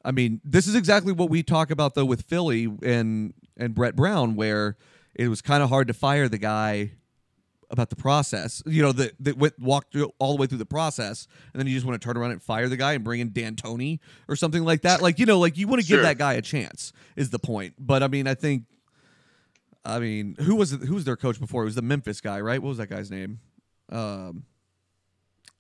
I 0.05 0.11
mean, 0.11 0.41
this 0.45 0.67
is 0.67 0.75
exactly 0.75 1.13
what 1.13 1.31
we 1.31 1.43
talk 1.43 1.71
about 1.71 1.95
though 1.95 2.05
with 2.05 2.23
Philly 2.23 2.69
and 2.83 3.35
and 3.57 3.75
Brett 3.75 3.97
Brown, 3.97 4.37
where 4.37 4.77
it 5.15 5.29
was 5.29 5.41
kind 5.41 5.63
of 5.63 5.69
hard 5.69 5.87
to 5.89 5.95
fire 5.95 6.29
the 6.29 6.39
guy 6.39 6.93
about 7.71 7.89
the 7.91 7.97
process. 7.97 8.63
You 8.67 8.83
know, 8.83 8.93
that 8.93 9.13
that 9.21 9.39
went 9.39 9.59
walked 9.59 9.93
through, 9.93 10.11
all 10.19 10.35
the 10.37 10.41
way 10.41 10.47
through 10.47 10.59
the 10.59 10.67
process, 10.67 11.27
and 11.53 11.61
then 11.61 11.67
you 11.67 11.75
just 11.75 11.87
want 11.87 12.01
to 12.01 12.05
turn 12.05 12.17
around 12.17 12.33
and 12.33 12.43
fire 12.43 12.69
the 12.69 12.77
guy 12.77 12.93
and 12.93 13.03
bring 13.05 13.21
in 13.21 13.31
D'Antoni 13.33 14.01
or 14.29 14.37
something 14.37 14.65
like 14.65 14.83
that. 14.83 15.01
Like 15.03 15.19
you 15.19 15.27
know, 15.27 15.39
like 15.39 15.57
you 15.57 15.67
want 15.69 15.81
to 15.81 15.87
give 15.89 15.97
Sure. 15.97 16.03
that 16.03 16.19
guy 16.19 16.35
a 16.35 16.43
chance 16.43 16.93
is 17.17 17.31
the 17.31 17.39
point. 17.39 17.75
But 17.79 18.03
I 18.03 18.09
mean, 18.09 18.27
I 18.27 18.35
think, 18.35 18.65
I 19.85 19.99
mean, 19.99 20.37
who 20.41 20.57
was 20.57 20.73
it, 20.73 20.83
who 20.83 20.95
was 20.95 21.05
their 21.05 21.17
coach 21.17 21.41
before? 21.41 21.63
It 21.63 21.67
was 21.67 21.75
the 21.75 21.83
Memphis 21.83 22.21
guy, 22.21 22.41
right? 22.41 22.61
What 22.61 22.69
was 22.71 22.79
that 22.79 22.89
guy's 22.91 23.11
name? 23.11 23.41
Um, 23.91 24.45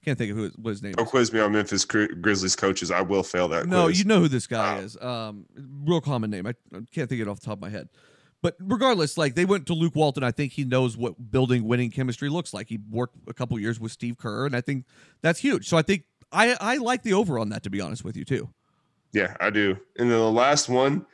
can't 0.04 0.16
think 0.18 0.30
of 0.30 0.36
who 0.36 0.50
what 0.56 0.70
his 0.70 0.82
name. 0.82 0.92
Don't 0.92 1.06
is. 1.06 1.10
quiz 1.10 1.32
me 1.32 1.40
on 1.40 1.52
Memphis 1.52 1.84
Grizzlies 1.84 2.54
coaches. 2.56 2.90
I 2.90 3.00
will 3.02 3.22
fail 3.22 3.48
that. 3.48 3.66
No, 3.66 3.86
quiz. 3.86 3.98
you 3.98 4.04
know 4.04 4.20
who 4.20 4.28
this 4.28 4.46
guy 4.46 4.76
Wow. 4.76 4.80
is. 4.80 4.96
Um, 5.00 5.46
real 5.84 6.00
common 6.00 6.30
name. 6.30 6.46
I, 6.46 6.50
I 6.72 6.78
can't 6.92 7.08
think 7.08 7.20
of 7.20 7.28
it 7.28 7.30
off 7.30 7.40
the 7.40 7.46
top 7.46 7.54
of 7.58 7.60
my 7.62 7.70
head. 7.70 7.88
But 8.42 8.56
regardless, 8.60 9.16
like 9.16 9.34
they 9.34 9.46
went 9.46 9.66
to 9.68 9.74
Luke 9.74 9.96
Walton. 9.96 10.22
I 10.22 10.30
think 10.30 10.52
he 10.52 10.64
knows 10.64 10.96
what 10.96 11.30
building 11.30 11.64
winning 11.64 11.90
chemistry 11.90 12.28
looks 12.28 12.52
like. 12.52 12.68
He 12.68 12.78
worked 12.90 13.16
a 13.26 13.32
couple 13.32 13.58
years 13.58 13.80
with 13.80 13.90
Steve 13.90 14.18
Kerr, 14.18 14.44
and 14.46 14.54
I 14.54 14.60
think 14.60 14.84
that's 15.22 15.40
huge. 15.40 15.66
So 15.68 15.76
I 15.78 15.82
think 15.82 16.04
I 16.30 16.56
I 16.60 16.76
like 16.76 17.02
the 17.02 17.14
over 17.14 17.38
on 17.38 17.48
that 17.48 17.62
to 17.62 17.70
be 17.70 17.80
honest 17.80 18.04
with 18.04 18.16
you 18.16 18.24
too. 18.24 18.50
Yeah, 19.12 19.34
I 19.40 19.48
do. 19.50 19.70
And 19.98 20.10
then 20.10 20.18
the 20.18 20.30
last 20.30 20.68
one 20.68 21.06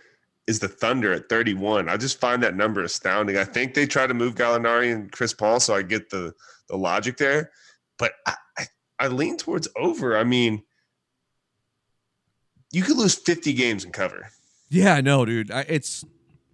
is 0.47 0.59
the 0.59 0.67
Thunder 0.69 1.13
at 1.13 1.29
31. 1.29 1.89
I 1.89 1.97
just 1.97 2.19
find 2.19 2.43
that 2.43 2.57
number 2.57 2.83
astounding. 2.83 3.37
I 3.37 3.45
think 3.45 3.75
they 3.75 3.87
try 3.87 4.07
to 4.09 4.15
move 4.15 4.35
Gallinari 4.35 4.93
and 4.93 5.13
Chris 5.13 5.33
Paul, 5.33 5.61
so 5.61 5.75
I 5.75 5.83
get 5.83 6.11
the 6.11 6.35
the 6.69 6.77
logic 6.77 7.17
there. 7.19 7.53
But 7.99 8.13
I, 8.27 8.35
I, 9.01 9.09
lean 9.09 9.37
towards 9.37 9.69
over. 9.77 10.17
I 10.17 10.25
mean, 10.25 10.63
you 12.73 12.83
could 12.83 12.97
lose 12.97 13.15
50 13.15 13.53
games 13.55 13.85
and 13.85 13.93
cover. 13.93 14.29
Yeah, 14.69 14.95
I 14.95 15.01
know, 15.01 15.25
dude. 15.25 15.51
I, 15.51 15.63
it's 15.63 16.05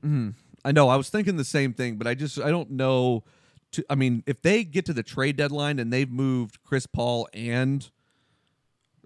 mm, 0.05 0.35
I 0.65 0.73
know. 0.73 0.89
I 0.89 0.97
was 0.97 1.11
thinking 1.11 1.37
the 1.37 1.45
same 1.45 1.75
thing, 1.75 1.97
but 1.97 2.07
I 2.07 2.15
just 2.15 2.41
I 2.41 2.51
don't 2.51 2.71
know. 2.71 3.25
To 3.73 3.85
I 3.91 3.95
mean, 3.95 4.23
if 4.27 4.41
they 4.41 4.65
get 4.65 4.87
to 4.87 4.95
the 4.95 5.03
trade 5.03 5.37
deadline 5.37 5.79
and 5.79 5.93
they've 5.93 6.11
moved 6.11 6.63
Chris 6.63 6.87
Paul 6.87 7.29
and 7.35 7.89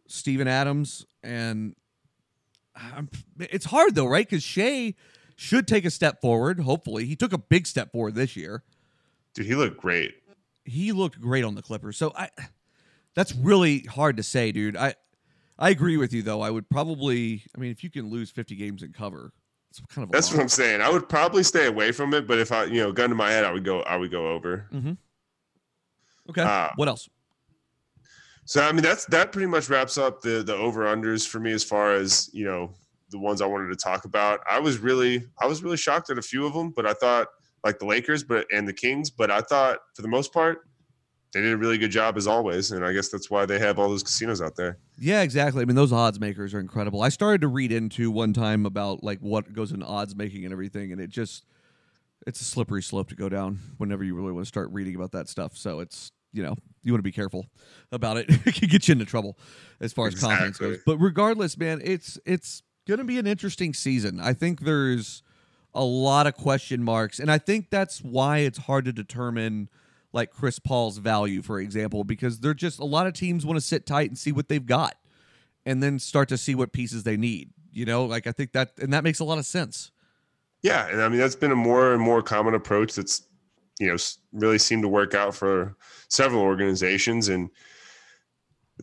Steven 0.06 0.46
Adams, 0.46 1.04
and 1.24 1.74
I'm, 2.76 3.10
it's 3.38 3.66
hard 3.66 3.96
though, 3.96 4.06
right? 4.06 4.28
Because 4.28 4.44
Shai 4.44 4.94
should 5.34 5.66
take 5.66 5.84
a 5.84 5.90
step 5.90 6.20
forward. 6.20 6.60
Hopefully, 6.60 7.04
he 7.06 7.16
took 7.16 7.32
a 7.32 7.38
big 7.38 7.66
step 7.66 7.90
forward 7.90 8.14
this 8.14 8.36
year. 8.36 8.62
Dude, 9.34 9.46
he 9.46 9.54
looked 9.54 9.78
great. 9.78 10.14
He 10.64 10.92
looked 10.92 11.20
great 11.20 11.44
on 11.44 11.54
the 11.54 11.62
Clippers. 11.62 11.96
So 11.96 12.12
I, 12.16 12.28
that's 13.14 13.34
really 13.34 13.80
hard 13.80 14.16
to 14.18 14.22
say, 14.22 14.52
dude. 14.52 14.76
I 14.76 14.94
I 15.58 15.70
agree 15.70 15.96
with 15.96 16.12
you 16.12 16.22
though. 16.22 16.40
I 16.40 16.50
would 16.50 16.68
probably. 16.70 17.42
I 17.56 17.60
mean, 17.60 17.70
if 17.70 17.84
you 17.84 17.90
can 17.90 18.08
lose 18.10 18.30
50 18.30 18.56
games 18.56 18.82
and 18.82 18.94
cover, 18.94 19.32
it's 19.70 19.80
kind 19.88 20.04
of 20.04 20.10
a 20.10 20.12
That's 20.12 20.30
lot. 20.30 20.36
what 20.38 20.42
I'm 20.42 20.48
saying. 20.48 20.80
I 20.80 20.90
would 20.90 21.08
probably 21.08 21.42
stay 21.42 21.66
away 21.66 21.92
from 21.92 22.14
it, 22.14 22.26
but 22.26 22.38
if 22.38 22.50
I, 22.50 22.64
you 22.64 22.80
know, 22.82 22.92
gun 22.92 23.10
to 23.10 23.14
my 23.14 23.30
head, 23.30 23.44
I 23.44 23.52
would 23.52 23.64
go. 23.64 23.82
I 23.82 23.96
would 23.96 24.10
go 24.10 24.28
over. 24.28 24.66
Okay. 26.30 26.42
Uh, 26.42 26.68
what 26.76 26.88
else? 26.88 27.08
So 28.44 28.62
I 28.62 28.72
mean 28.72 28.82
that's 28.82 29.04
that 29.06 29.32
pretty 29.32 29.46
much 29.46 29.68
wraps 29.68 29.96
up 29.98 30.22
the 30.22 30.42
the 30.42 30.54
over 30.54 30.84
unders 30.84 31.26
for 31.28 31.38
me 31.38 31.52
as 31.52 31.62
far 31.62 31.92
as 31.92 32.30
you 32.32 32.44
know 32.44 32.72
the 33.10 33.18
ones 33.18 33.40
I 33.40 33.46
wanted 33.46 33.68
to 33.68 33.76
talk 33.76 34.04
about. 34.06 34.40
I 34.50 34.58
was 34.58 34.78
really 34.78 35.24
I 35.40 35.46
was 35.46 35.62
really 35.62 35.76
shocked 35.76 36.10
at 36.10 36.18
a 36.18 36.22
few 36.22 36.46
of 36.46 36.52
them, 36.52 36.70
but 36.74 36.86
I 36.86 36.92
thought 36.94 37.28
like 37.64 37.78
the 37.78 37.86
Lakers, 37.86 38.24
but 38.24 38.46
and 38.52 38.66
the 38.66 38.72
Kings, 38.72 39.10
but 39.10 39.30
I 39.30 39.40
thought 39.40 39.78
for 39.94 40.02
the 40.02 40.08
most 40.08 40.32
part 40.32 40.62
they 41.32 41.40
did 41.40 41.52
a 41.52 41.56
really 41.56 41.78
good 41.78 41.90
job 41.90 42.16
as 42.16 42.26
always, 42.26 42.72
and 42.72 42.84
I 42.84 42.92
guess 42.92 43.08
that's 43.08 43.30
why 43.30 43.46
they 43.46 43.58
have 43.58 43.78
all 43.78 43.88
those 43.88 44.02
casinos 44.02 44.42
out 44.42 44.56
there. 44.56 44.78
Yeah, 44.98 45.22
exactly. 45.22 45.62
I 45.62 45.64
mean, 45.64 45.76
those 45.76 45.92
odds 45.92 46.18
makers 46.18 46.54
are 46.54 46.60
incredible. 46.60 47.02
I 47.02 47.08
started 47.08 47.40
to 47.42 47.48
read 47.48 47.70
into 47.70 48.10
one 48.10 48.32
time 48.32 48.66
about 48.66 49.04
like 49.04 49.20
what 49.20 49.52
goes 49.52 49.70
into 49.70 49.86
odds 49.86 50.16
making 50.16 50.44
and 50.44 50.52
everything, 50.52 50.90
and 50.90 51.00
it 51.00 51.10
just 51.10 51.44
it's 52.26 52.40
a 52.40 52.44
slippery 52.44 52.82
slope 52.82 53.08
to 53.08 53.14
go 53.14 53.28
down 53.28 53.60
whenever 53.78 54.02
you 54.02 54.14
really 54.14 54.32
want 54.32 54.44
to 54.44 54.48
start 54.48 54.70
reading 54.72 54.96
about 54.96 55.12
that 55.12 55.28
stuff. 55.28 55.56
So 55.56 55.80
it's 55.80 56.10
you 56.32 56.42
know 56.42 56.56
you 56.82 56.92
want 56.92 56.98
to 56.98 57.04
be 57.04 57.12
careful 57.12 57.46
about 57.92 58.16
it. 58.16 58.26
it 58.46 58.54
can 58.54 58.68
get 58.68 58.88
you 58.88 58.92
into 58.92 59.04
trouble 59.04 59.38
as 59.80 59.92
far 59.92 60.08
exactly. 60.08 60.32
as 60.32 60.38
confidence 60.38 60.58
goes. 60.58 60.78
But 60.84 60.98
regardless, 60.98 61.56
man, 61.56 61.80
it's 61.84 62.18
it's 62.26 62.62
going 62.88 62.98
to 62.98 63.04
be 63.04 63.18
an 63.18 63.26
interesting 63.28 63.72
season. 63.72 64.18
I 64.18 64.32
think 64.32 64.62
there's 64.62 65.22
a 65.72 65.84
lot 65.84 66.26
of 66.26 66.34
question 66.34 66.82
marks, 66.82 67.20
and 67.20 67.30
I 67.30 67.38
think 67.38 67.70
that's 67.70 68.02
why 68.02 68.38
it's 68.38 68.58
hard 68.58 68.84
to 68.86 68.92
determine 68.92 69.68
like 70.12 70.30
Chris 70.30 70.58
Paul's 70.58 70.98
value, 70.98 71.42
for 71.42 71.60
example, 71.60 72.04
because 72.04 72.40
they're 72.40 72.54
just 72.54 72.78
a 72.78 72.84
lot 72.84 73.06
of 73.06 73.12
teams 73.12 73.46
want 73.46 73.56
to 73.56 73.60
sit 73.60 73.86
tight 73.86 74.08
and 74.08 74.18
see 74.18 74.32
what 74.32 74.48
they've 74.48 74.66
got 74.66 74.96
and 75.64 75.82
then 75.82 75.98
start 75.98 76.28
to 76.30 76.36
see 76.36 76.54
what 76.54 76.72
pieces 76.72 77.04
they 77.04 77.16
need. 77.16 77.50
You 77.72 77.84
know, 77.84 78.04
like 78.04 78.26
I 78.26 78.32
think 78.32 78.52
that, 78.52 78.72
and 78.78 78.92
that 78.92 79.04
makes 79.04 79.20
a 79.20 79.24
lot 79.24 79.38
of 79.38 79.46
sense. 79.46 79.92
Yeah. 80.62 80.88
And 80.88 81.00
I 81.00 81.08
mean, 81.08 81.18
that's 81.18 81.36
been 81.36 81.52
a 81.52 81.56
more 81.56 81.92
and 81.92 82.02
more 82.02 82.22
common 82.22 82.54
approach 82.54 82.94
that's, 82.94 83.22
you 83.78 83.86
know, 83.88 83.96
really 84.32 84.58
seemed 84.58 84.82
to 84.82 84.88
work 84.88 85.14
out 85.14 85.34
for 85.34 85.76
several 86.08 86.42
organizations. 86.42 87.28
And, 87.28 87.50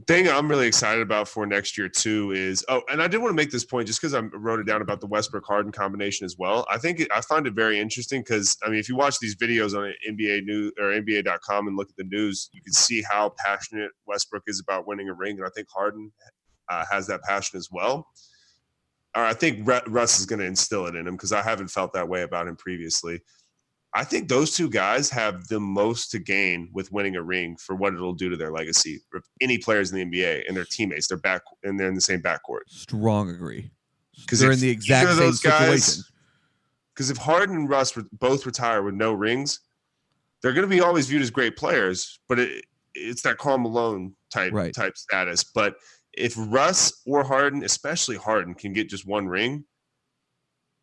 thing 0.08 0.28
I'm 0.28 0.50
really 0.50 0.68
excited 0.68 1.02
about 1.02 1.28
for 1.28 1.46
next 1.46 1.78
year 1.78 1.90
too 1.90 2.32
is 2.32 2.64
oh, 2.70 2.82
and 2.90 3.02
I 3.02 3.08
did 3.08 3.20
want 3.20 3.32
to 3.32 3.36
make 3.36 3.52
this 3.52 3.66
point 3.66 3.88
just 3.88 4.02
because 4.02 4.14
I 4.14 4.20
wrote 4.20 4.60
it 4.60 4.66
down 4.66 4.82
about 4.82 5.02
the 5.02 5.08
Westbrook 5.08 5.46
Harden 5.46 5.72
combination 5.72 6.26
as 6.26 6.36
well. 6.38 6.66
I 6.70 6.78
think 6.78 7.00
it, 7.00 7.08
I 7.14 7.22
find 7.22 7.48
it 7.48 7.54
very 7.54 7.80
interesting 7.80 8.22
because 8.22 8.58
I 8.66 8.70
mean, 8.70 8.80
if 8.80 8.90
you 8.90 8.96
watch 8.96 9.20
these 9.20 9.36
videos 9.36 9.78
on 9.78 9.94
NBA 10.10 10.44
news 10.46 10.74
or 10.80 10.86
NBA.com 10.86 11.68
and 11.68 11.78
look 11.78 11.90
at 11.90 11.96
the 11.96 12.04
news, 12.04 12.50
you 12.54 12.62
can 12.62 12.74
see 12.74 13.04
how 13.10 13.34
passionate 13.44 13.92
Westbrook 14.06 14.44
is 14.48 14.60
about 14.60 14.88
winning 14.88 15.10
a 15.10 15.14
ring, 15.14 15.38
and 15.38 15.46
I 15.46 15.50
think 15.56 15.68
Harden 15.74 16.12
uh, 16.70 16.84
has 16.92 17.08
that 17.08 17.24
passion 17.24 17.58
as 17.58 17.70
well. 17.72 18.08
Or 19.16 19.24
I 19.24 19.34
think 19.34 19.68
Russ 19.88 20.20
is 20.20 20.26
going 20.26 20.40
to 20.40 20.46
instill 20.46 20.86
it 20.86 20.96
in 20.96 21.08
him 21.08 21.16
because 21.16 21.32
I 21.32 21.42
haven't 21.42 21.70
felt 21.70 21.94
that 21.94 22.08
way 22.08 22.22
about 22.22 22.48
him 22.48 22.56
previously. 22.56 23.22
I 23.98 24.04
think 24.04 24.30
those 24.30 24.56
two 24.56 24.70
guys 24.70 25.10
have 25.10 25.48
the 25.48 25.60
most 25.60 26.12
to 26.12 26.20
gain 26.20 26.70
with 26.72 26.92
winning 26.92 27.16
a 27.16 27.24
ring 27.24 27.58
for 27.58 27.76
what 27.76 27.96
it'll 27.96 28.14
do 28.14 28.30
to 28.30 28.38
their 28.38 28.52
legacy. 28.52 29.00
If 29.12 29.24
Any 29.42 29.58
players 29.58 29.92
in 29.92 29.98
the 29.98 30.06
NBA 30.06 30.44
and 30.48 30.56
their 30.56 30.66
teammates, 30.66 31.08
they're 31.08 31.18
back 31.18 31.42
and 31.64 31.80
they're 31.80 31.88
in 31.88 31.96
the 31.96 32.02
same 32.02 32.22
backcourt. 32.22 32.62
Strong 32.68 33.32
agree. 33.32 33.72
Because 34.22 34.40
they're 34.40 34.52
in 34.52 34.60
the 34.60 34.70
exact 34.70 35.18
same 35.18 35.34
situation. 35.34 36.04
Because 36.94 37.10
if 37.10 37.18
Harden 37.18 37.56
and 37.56 37.68
Russ 37.68 37.98
both 38.12 38.46
retire 38.46 38.84
with 38.84 38.94
no 38.94 39.14
rings, 39.14 39.62
they're 40.44 40.54
going 40.54 40.70
to 40.70 40.76
be 40.76 40.82
always 40.82 41.08
viewed 41.08 41.24
as 41.24 41.32
great 41.32 41.58
players. 41.58 42.20
But 42.30 42.38
it, 42.38 42.66
it's 42.94 43.24
that 43.24 43.40
Karl 43.40 43.58
Malone 43.58 44.16
type 44.32 44.54
right. 44.54 44.76
type 44.76 44.96
status. 44.96 45.44
But 45.44 45.78
if 46.14 46.36
Russ 46.38 47.02
or 47.08 47.24
Harden, 47.24 47.64
especially 47.64 48.18
Harden, 48.18 48.54
can 48.54 48.74
get 48.74 48.90
just 48.90 49.08
one 49.08 49.28
ring, 49.28 49.66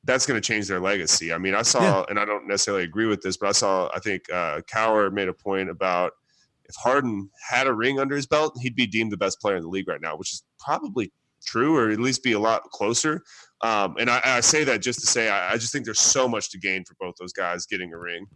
that's 0.05 0.27
going 0.27 0.41
to 0.41 0.47
change 0.47 0.69
their 0.69 0.81
legacy. 0.81 1.33
I 1.33 1.39
mean, 1.39 1.55
I 1.55 1.63
saw, 1.63 1.81
yeah. 1.81 2.05
and 2.09 2.19
I 2.19 2.25
don't 2.25 2.47
necessarily 2.47 2.85
agree 2.85 3.07
with 3.07 3.23
this, 3.23 3.37
but 3.37 3.49
I 3.49 3.53
saw, 3.53 3.91
I 3.95 3.99
think 3.99 4.31
uh, 4.31 4.61
Cowherd 4.67 5.15
made 5.15 5.29
a 5.29 5.33
point 5.33 5.71
about 5.71 6.13
if 6.67 6.75
Harden 6.77 7.31
had 7.49 7.67
a 7.67 7.73
ring 7.73 7.99
under 7.99 8.17
his 8.17 8.27
belt, 8.27 8.55
he'd 8.61 8.77
be 8.77 8.87
deemed 8.87 9.13
the 9.13 9.17
best 9.17 9.41
player 9.41 9.57
in 9.57 9.63
the 9.63 9.69
league 9.69 9.89
right 9.89 10.01
now, 10.01 10.17
which 10.17 10.33
is 10.33 10.43
probably 10.59 11.13
true, 11.45 11.77
or 11.77 11.91
at 11.91 12.01
least 12.01 12.23
be 12.23 12.33
a 12.33 12.39
lot 12.39 12.63
closer. 12.71 13.23
Um, 13.63 13.97
and 13.99 14.11
I, 14.11 14.21
I, 14.25 14.41
say 14.41 14.65
that 14.65 14.83
just 14.83 15.01
to 15.01 15.07
say, 15.07 15.29
I, 15.29 15.53
I, 15.53 15.57
just 15.57 15.73
think 15.73 15.85
there's 15.85 16.01
so 16.01 16.29
much 16.29 16.51
to 16.51 16.59
gain 16.59 16.85
for 16.85 16.95
both 17.01 17.15
those 17.19 17.33
guys 17.33 17.67
getting 17.67 17.93
a 17.93 17.99
ring. 17.99 18.27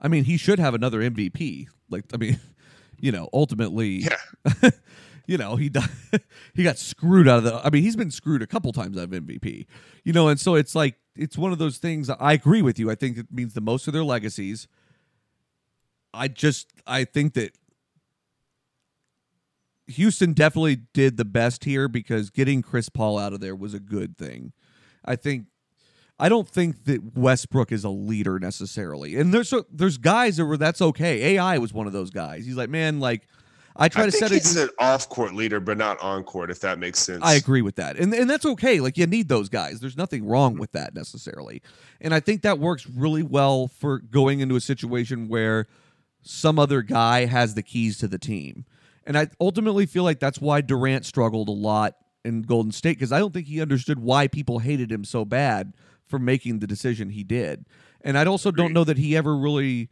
I 0.00 0.08
mean, 0.08 0.24
he 0.24 0.36
should 0.36 0.58
have 0.58 0.74
another 0.74 1.00
MVP. 1.00 1.66
Like, 1.90 2.04
I 2.14 2.16
mean, 2.16 2.40
you 2.98 3.12
know, 3.12 3.28
ultimately, 3.32 4.06
yeah. 4.06 4.70
you 5.26 5.38
know, 5.38 5.56
he 5.56 5.70
he 6.54 6.62
got 6.62 6.78
screwed 6.78 7.28
out 7.28 7.38
of 7.38 7.44
the. 7.44 7.54
I 7.54 7.70
mean, 7.70 7.82
he's 7.82 7.96
been 7.96 8.10
screwed 8.10 8.42
a 8.42 8.46
couple 8.46 8.72
times 8.72 8.96
out 8.96 9.04
of 9.04 9.10
MVP. 9.10 9.66
You 10.04 10.12
know, 10.12 10.28
and 10.28 10.40
so 10.40 10.54
it's 10.54 10.74
like 10.74 10.96
it's 11.20 11.36
one 11.36 11.52
of 11.52 11.58
those 11.58 11.76
things. 11.76 12.08
I 12.08 12.32
agree 12.32 12.62
with 12.62 12.78
you. 12.78 12.90
I 12.90 12.94
think 12.94 13.18
it 13.18 13.26
means 13.30 13.52
the 13.52 13.60
most 13.60 13.86
of 13.86 13.92
their 13.92 14.02
legacies. 14.02 14.66
I 16.14 16.28
just 16.28 16.72
I 16.86 17.04
think 17.04 17.34
that 17.34 17.56
Houston 19.86 20.32
definitely 20.32 20.76
did 20.94 21.18
the 21.18 21.24
best 21.24 21.64
here 21.64 21.88
because 21.88 22.30
getting 22.30 22.62
Chris 22.62 22.88
Paul 22.88 23.18
out 23.18 23.32
of 23.32 23.40
there 23.40 23.54
was 23.54 23.74
a 23.74 23.80
good 23.80 24.16
thing. 24.16 24.52
I 25.04 25.16
think 25.16 25.46
I 26.18 26.28
don't 26.28 26.48
think 26.48 26.84
that 26.84 27.16
Westbrook 27.16 27.70
is 27.70 27.84
a 27.84 27.90
leader 27.90 28.38
necessarily. 28.38 29.16
And 29.16 29.32
there's 29.32 29.52
there's 29.70 29.98
guys 29.98 30.38
that 30.38 30.46
were 30.46 30.56
that's 30.56 30.80
okay. 30.80 31.36
AI 31.36 31.58
was 31.58 31.72
one 31.72 31.86
of 31.86 31.92
those 31.92 32.10
guys. 32.10 32.46
He's 32.46 32.56
like, 32.56 32.70
man, 32.70 32.98
like 32.98 33.26
I 33.80 33.88
try 33.88 34.02
I 34.02 34.06
to 34.06 34.12
set 34.12 34.30
he's 34.30 34.56
a, 34.56 34.64
an 34.64 34.68
off-court 34.78 35.34
leader, 35.34 35.58
but 35.58 35.78
not 35.78 35.98
on-court. 36.00 36.50
If 36.50 36.60
that 36.60 36.78
makes 36.78 36.98
sense. 36.98 37.22
I 37.24 37.34
agree 37.34 37.62
with 37.62 37.76
that, 37.76 37.96
and 37.96 38.14
and 38.14 38.30
that's 38.30 38.46
okay. 38.46 38.80
Like 38.80 38.96
you 38.96 39.06
need 39.06 39.28
those 39.28 39.48
guys. 39.48 39.80
There's 39.80 39.96
nothing 39.96 40.26
wrong 40.26 40.58
with 40.58 40.72
that 40.72 40.94
necessarily, 40.94 41.62
and 42.00 42.14
I 42.14 42.20
think 42.20 42.42
that 42.42 42.58
works 42.58 42.86
really 42.86 43.22
well 43.22 43.66
for 43.66 43.98
going 43.98 44.40
into 44.40 44.54
a 44.54 44.60
situation 44.60 45.28
where 45.28 45.66
some 46.22 46.58
other 46.58 46.82
guy 46.82 47.24
has 47.24 47.54
the 47.54 47.62
keys 47.62 47.98
to 47.98 48.08
the 48.08 48.18
team. 48.18 48.64
And 49.06 49.16
I 49.16 49.28
ultimately 49.40 49.86
feel 49.86 50.04
like 50.04 50.20
that's 50.20 50.40
why 50.40 50.60
Durant 50.60 51.06
struggled 51.06 51.48
a 51.48 51.52
lot 51.52 51.96
in 52.24 52.42
Golden 52.42 52.72
State 52.72 52.98
because 52.98 53.12
I 53.12 53.18
don't 53.18 53.32
think 53.32 53.46
he 53.46 53.60
understood 53.60 53.98
why 53.98 54.28
people 54.28 54.58
hated 54.58 54.92
him 54.92 55.04
so 55.04 55.24
bad 55.24 55.72
for 56.06 56.18
making 56.18 56.58
the 56.58 56.66
decision 56.66 57.10
he 57.10 57.24
did. 57.24 57.64
And 58.02 58.18
I 58.18 58.24
also 58.26 58.50
don't 58.50 58.72
know 58.72 58.84
that 58.84 58.98
he 58.98 59.16
ever 59.16 59.36
really 59.36 59.88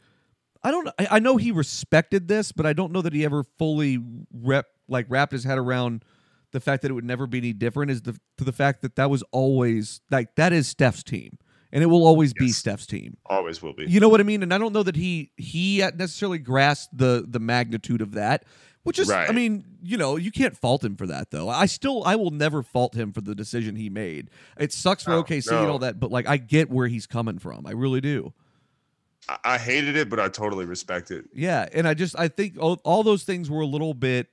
I 0.63 0.71
don't. 0.71 0.87
I, 0.99 1.07
I 1.11 1.19
know 1.19 1.37
he 1.37 1.51
respected 1.51 2.27
this, 2.27 2.51
but 2.51 2.65
I 2.65 2.73
don't 2.73 2.91
know 2.91 3.01
that 3.01 3.13
he 3.13 3.23
ever 3.23 3.43
fully 3.43 3.99
rep 4.33 4.67
like 4.87 5.05
wrapped 5.09 5.31
his 5.31 5.43
head 5.43 5.57
around 5.57 6.03
the 6.51 6.59
fact 6.59 6.81
that 6.81 6.91
it 6.91 6.93
would 6.93 7.05
never 7.05 7.27
be 7.27 7.37
any 7.37 7.53
different. 7.53 7.91
Is 7.91 8.01
the 8.01 8.19
to 8.37 8.43
the 8.43 8.51
fact 8.51 8.81
that 8.81 8.95
that 8.95 9.09
was 9.09 9.23
always 9.31 10.01
like 10.11 10.35
that 10.35 10.51
is 10.51 10.67
Steph's 10.67 11.03
team, 11.03 11.37
and 11.71 11.83
it 11.83 11.87
will 11.87 12.05
always 12.05 12.33
yes. 12.35 12.45
be 12.45 12.51
Steph's 12.51 12.85
team. 12.85 13.17
Always 13.27 13.61
will 13.61 13.73
be. 13.73 13.85
You 13.85 13.99
know 13.99 14.09
what 14.09 14.19
I 14.19 14.23
mean? 14.23 14.43
And 14.43 14.53
I 14.53 14.57
don't 14.57 14.73
know 14.73 14.83
that 14.83 14.95
he 14.95 15.31
he 15.37 15.77
necessarily 15.95 16.39
grasped 16.39 16.97
the 16.97 17.25
the 17.27 17.39
magnitude 17.39 18.01
of 18.01 18.13
that. 18.13 18.43
Which 18.83 18.97
is, 18.97 19.09
right. 19.09 19.29
I 19.29 19.33
mean, 19.33 19.65
you 19.83 19.97
know, 19.97 20.15
you 20.15 20.31
can't 20.31 20.55
fault 20.55 20.83
him 20.83 20.95
for 20.95 21.05
that, 21.07 21.31
though. 21.31 21.49
I 21.49 21.65
still, 21.65 22.01
I 22.05 22.15
will 22.15 22.31
never 22.31 22.63
fault 22.63 22.95
him 22.95 23.11
for 23.11 23.19
the 23.19 23.35
decision 23.35 23.75
he 23.75 23.89
made. 23.89 24.29
It 24.57 24.71
sucks 24.71 25.03
for 25.03 25.11
oh, 25.11 25.23
OKC 25.23 25.51
no. 25.51 25.61
and 25.61 25.69
all 25.69 25.79
that, 25.79 25.99
but 25.99 26.11
like, 26.11 26.27
I 26.29 26.37
get 26.37 26.69
where 26.71 26.87
he's 26.87 27.05
coming 27.05 27.39
from. 27.39 27.67
I 27.67 27.71
really 27.71 27.99
do. 27.99 28.33
I 29.43 29.57
hated 29.57 29.95
it, 29.95 30.09
but 30.09 30.19
I 30.19 30.27
totally 30.29 30.65
respect 30.65 31.11
it. 31.11 31.25
Yeah, 31.33 31.67
and 31.73 31.87
I 31.87 31.93
just 31.93 32.17
I 32.17 32.27
think 32.27 32.57
all, 32.59 32.79
all 32.83 33.03
those 33.03 33.23
things 33.23 33.49
were 33.49 33.61
a 33.61 33.67
little 33.67 33.93
bit 33.93 34.27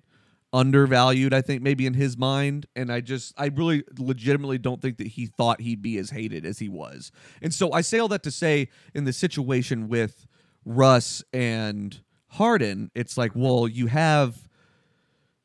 undervalued. 0.52 1.34
I 1.34 1.42
think 1.42 1.62
maybe 1.62 1.86
in 1.86 1.94
his 1.94 2.16
mind, 2.16 2.66
and 2.74 2.90
I 2.90 3.00
just 3.00 3.34
I 3.36 3.46
really 3.46 3.84
legitimately 3.98 4.58
don't 4.58 4.80
think 4.80 4.98
that 4.98 5.08
he 5.08 5.26
thought 5.26 5.60
he'd 5.60 5.82
be 5.82 5.98
as 5.98 6.10
hated 6.10 6.46
as 6.46 6.58
he 6.58 6.68
was. 6.68 7.12
And 7.42 7.52
so 7.52 7.72
I 7.72 7.82
say 7.82 7.98
all 7.98 8.08
that 8.08 8.22
to 8.22 8.30
say, 8.30 8.68
in 8.94 9.04
the 9.04 9.12
situation 9.12 9.88
with 9.88 10.26
Russ 10.64 11.22
and 11.32 12.00
Harden, 12.28 12.90
it's 12.94 13.18
like, 13.18 13.32
well, 13.34 13.68
you 13.68 13.88
have 13.88 14.48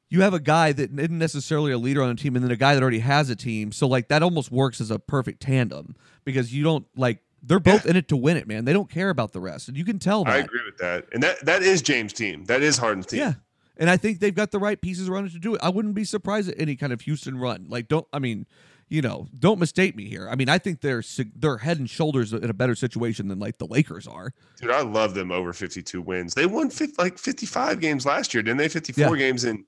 you 0.10 0.22
have 0.22 0.34
a 0.34 0.40
guy 0.40 0.74
that 0.74 0.92
isn't 0.92 1.18
necessarily 1.18 1.72
a 1.72 1.78
leader 1.78 2.04
on 2.04 2.10
a 2.10 2.16
team 2.16 2.36
and 2.36 2.44
then 2.44 2.52
a 2.52 2.58
guy 2.58 2.74
that 2.74 2.82
already 2.82 3.00
has 3.00 3.30
a 3.30 3.36
team. 3.36 3.72
So 3.72 3.88
like 3.88 4.10
that 4.10 4.22
almost 4.22 4.52
works 4.52 4.82
as 4.82 4.92
a 4.92 5.00
perfect 5.00 5.42
tandem 5.42 5.96
because 6.26 6.54
you 6.54 6.64
don't 6.64 6.86
like 6.98 7.20
they're 7.44 7.60
both 7.60 7.86
yeah. 7.86 7.92
in 7.92 7.98
it 7.98 8.08
to 8.10 8.18
win 8.18 8.38
it, 8.38 8.48
man. 8.48 8.66
They 8.66 8.74
don't 8.74 8.90
care 8.90 9.10
about 9.10 9.32
the 9.32 9.40
rest, 9.40 9.68
and 9.68 9.78
you 9.78 9.86
can 9.86 10.00
tell 10.00 10.24
that. 10.26 10.34
I 10.34 10.38
agree 10.38 10.62
with 10.66 10.78
that, 10.78 11.06
and 11.14 11.24
that 11.24 11.44
that 11.46 11.64
is 11.64 11.82
James' 11.82 12.14
team. 12.14 12.46
That 12.46 12.62
is 12.62 12.78
Harden's 12.78 13.08
team. 13.08 13.20
Yeah, 13.20 13.34
and 13.78 13.90
I 13.90 13.98
think 13.98 14.20
they've 14.20 14.36
got 14.36 14.52
the 14.52 14.60
right 14.60 14.80
pieces 14.80 15.10
around 15.10 15.26
it 15.26 15.34
to 15.34 15.40
do 15.40 15.56
it. 15.56 15.62
I 15.64 15.70
wouldn't 15.70 15.96
be 15.96 16.04
surprised 16.04 16.50
at 16.50 16.60
any 16.60 16.76
kind 16.76 16.94
of 16.94 17.02
Houston 17.02 17.38
run. 17.38 17.66
Like, 17.68 17.88
don't 17.88 18.08
I 18.14 18.20
mean, 18.20 18.46
you 18.90 19.02
know, 19.02 19.28
don't 19.38 19.60
mistake 19.60 19.96
me 19.96 20.06
here. 20.08 20.28
I 20.30 20.36
mean, 20.36 20.50
I 20.50 20.58
think 20.58 20.82
they're 20.82 21.04
they're 21.36 21.58
head 21.58 21.80
and 21.80 21.90
shoulders 21.90 22.34
in 22.34 22.50
a 22.50 22.54
better 22.54 22.76
situation 22.76 23.28
than 23.28 23.40
like 23.40 23.58
the 23.58 23.68
Lakers 23.68 24.08
are. 24.08 24.34
Dude, 24.60 24.70
I 24.70 24.82
love 24.82 25.14
them 25.14 25.32
over 25.32 25.54
fifty 25.54 25.82
two 25.82 26.02
wins. 26.02 26.34
They 26.34 26.46
won 26.46 26.70
50, 26.70 27.02
like 27.02 27.18
fifty 27.18 27.46
five 27.46 27.80
games 27.80 28.06
last 28.06 28.34
year, 28.34 28.44
didn't 28.44 28.58
they? 28.58 28.68
Fifty 28.68 28.94
four 28.94 29.16
yeah. 29.16 29.28
games, 29.28 29.46
and 29.46 29.64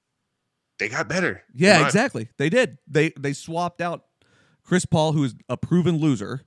they 0.78 0.90
got 0.90 1.08
better. 1.08 1.44
Yeah, 1.54 1.86
exactly. 1.86 2.30
They 2.38 2.50
did. 2.50 2.78
They 2.88 3.14
they 3.18 3.34
swapped 3.34 3.82
out 3.82 4.04
Chris 4.64 4.86
Paul, 4.86 5.14
who 5.14 5.24
is 5.24 5.36
a 5.50 5.58
proven 5.58 6.00
loser 6.00 6.42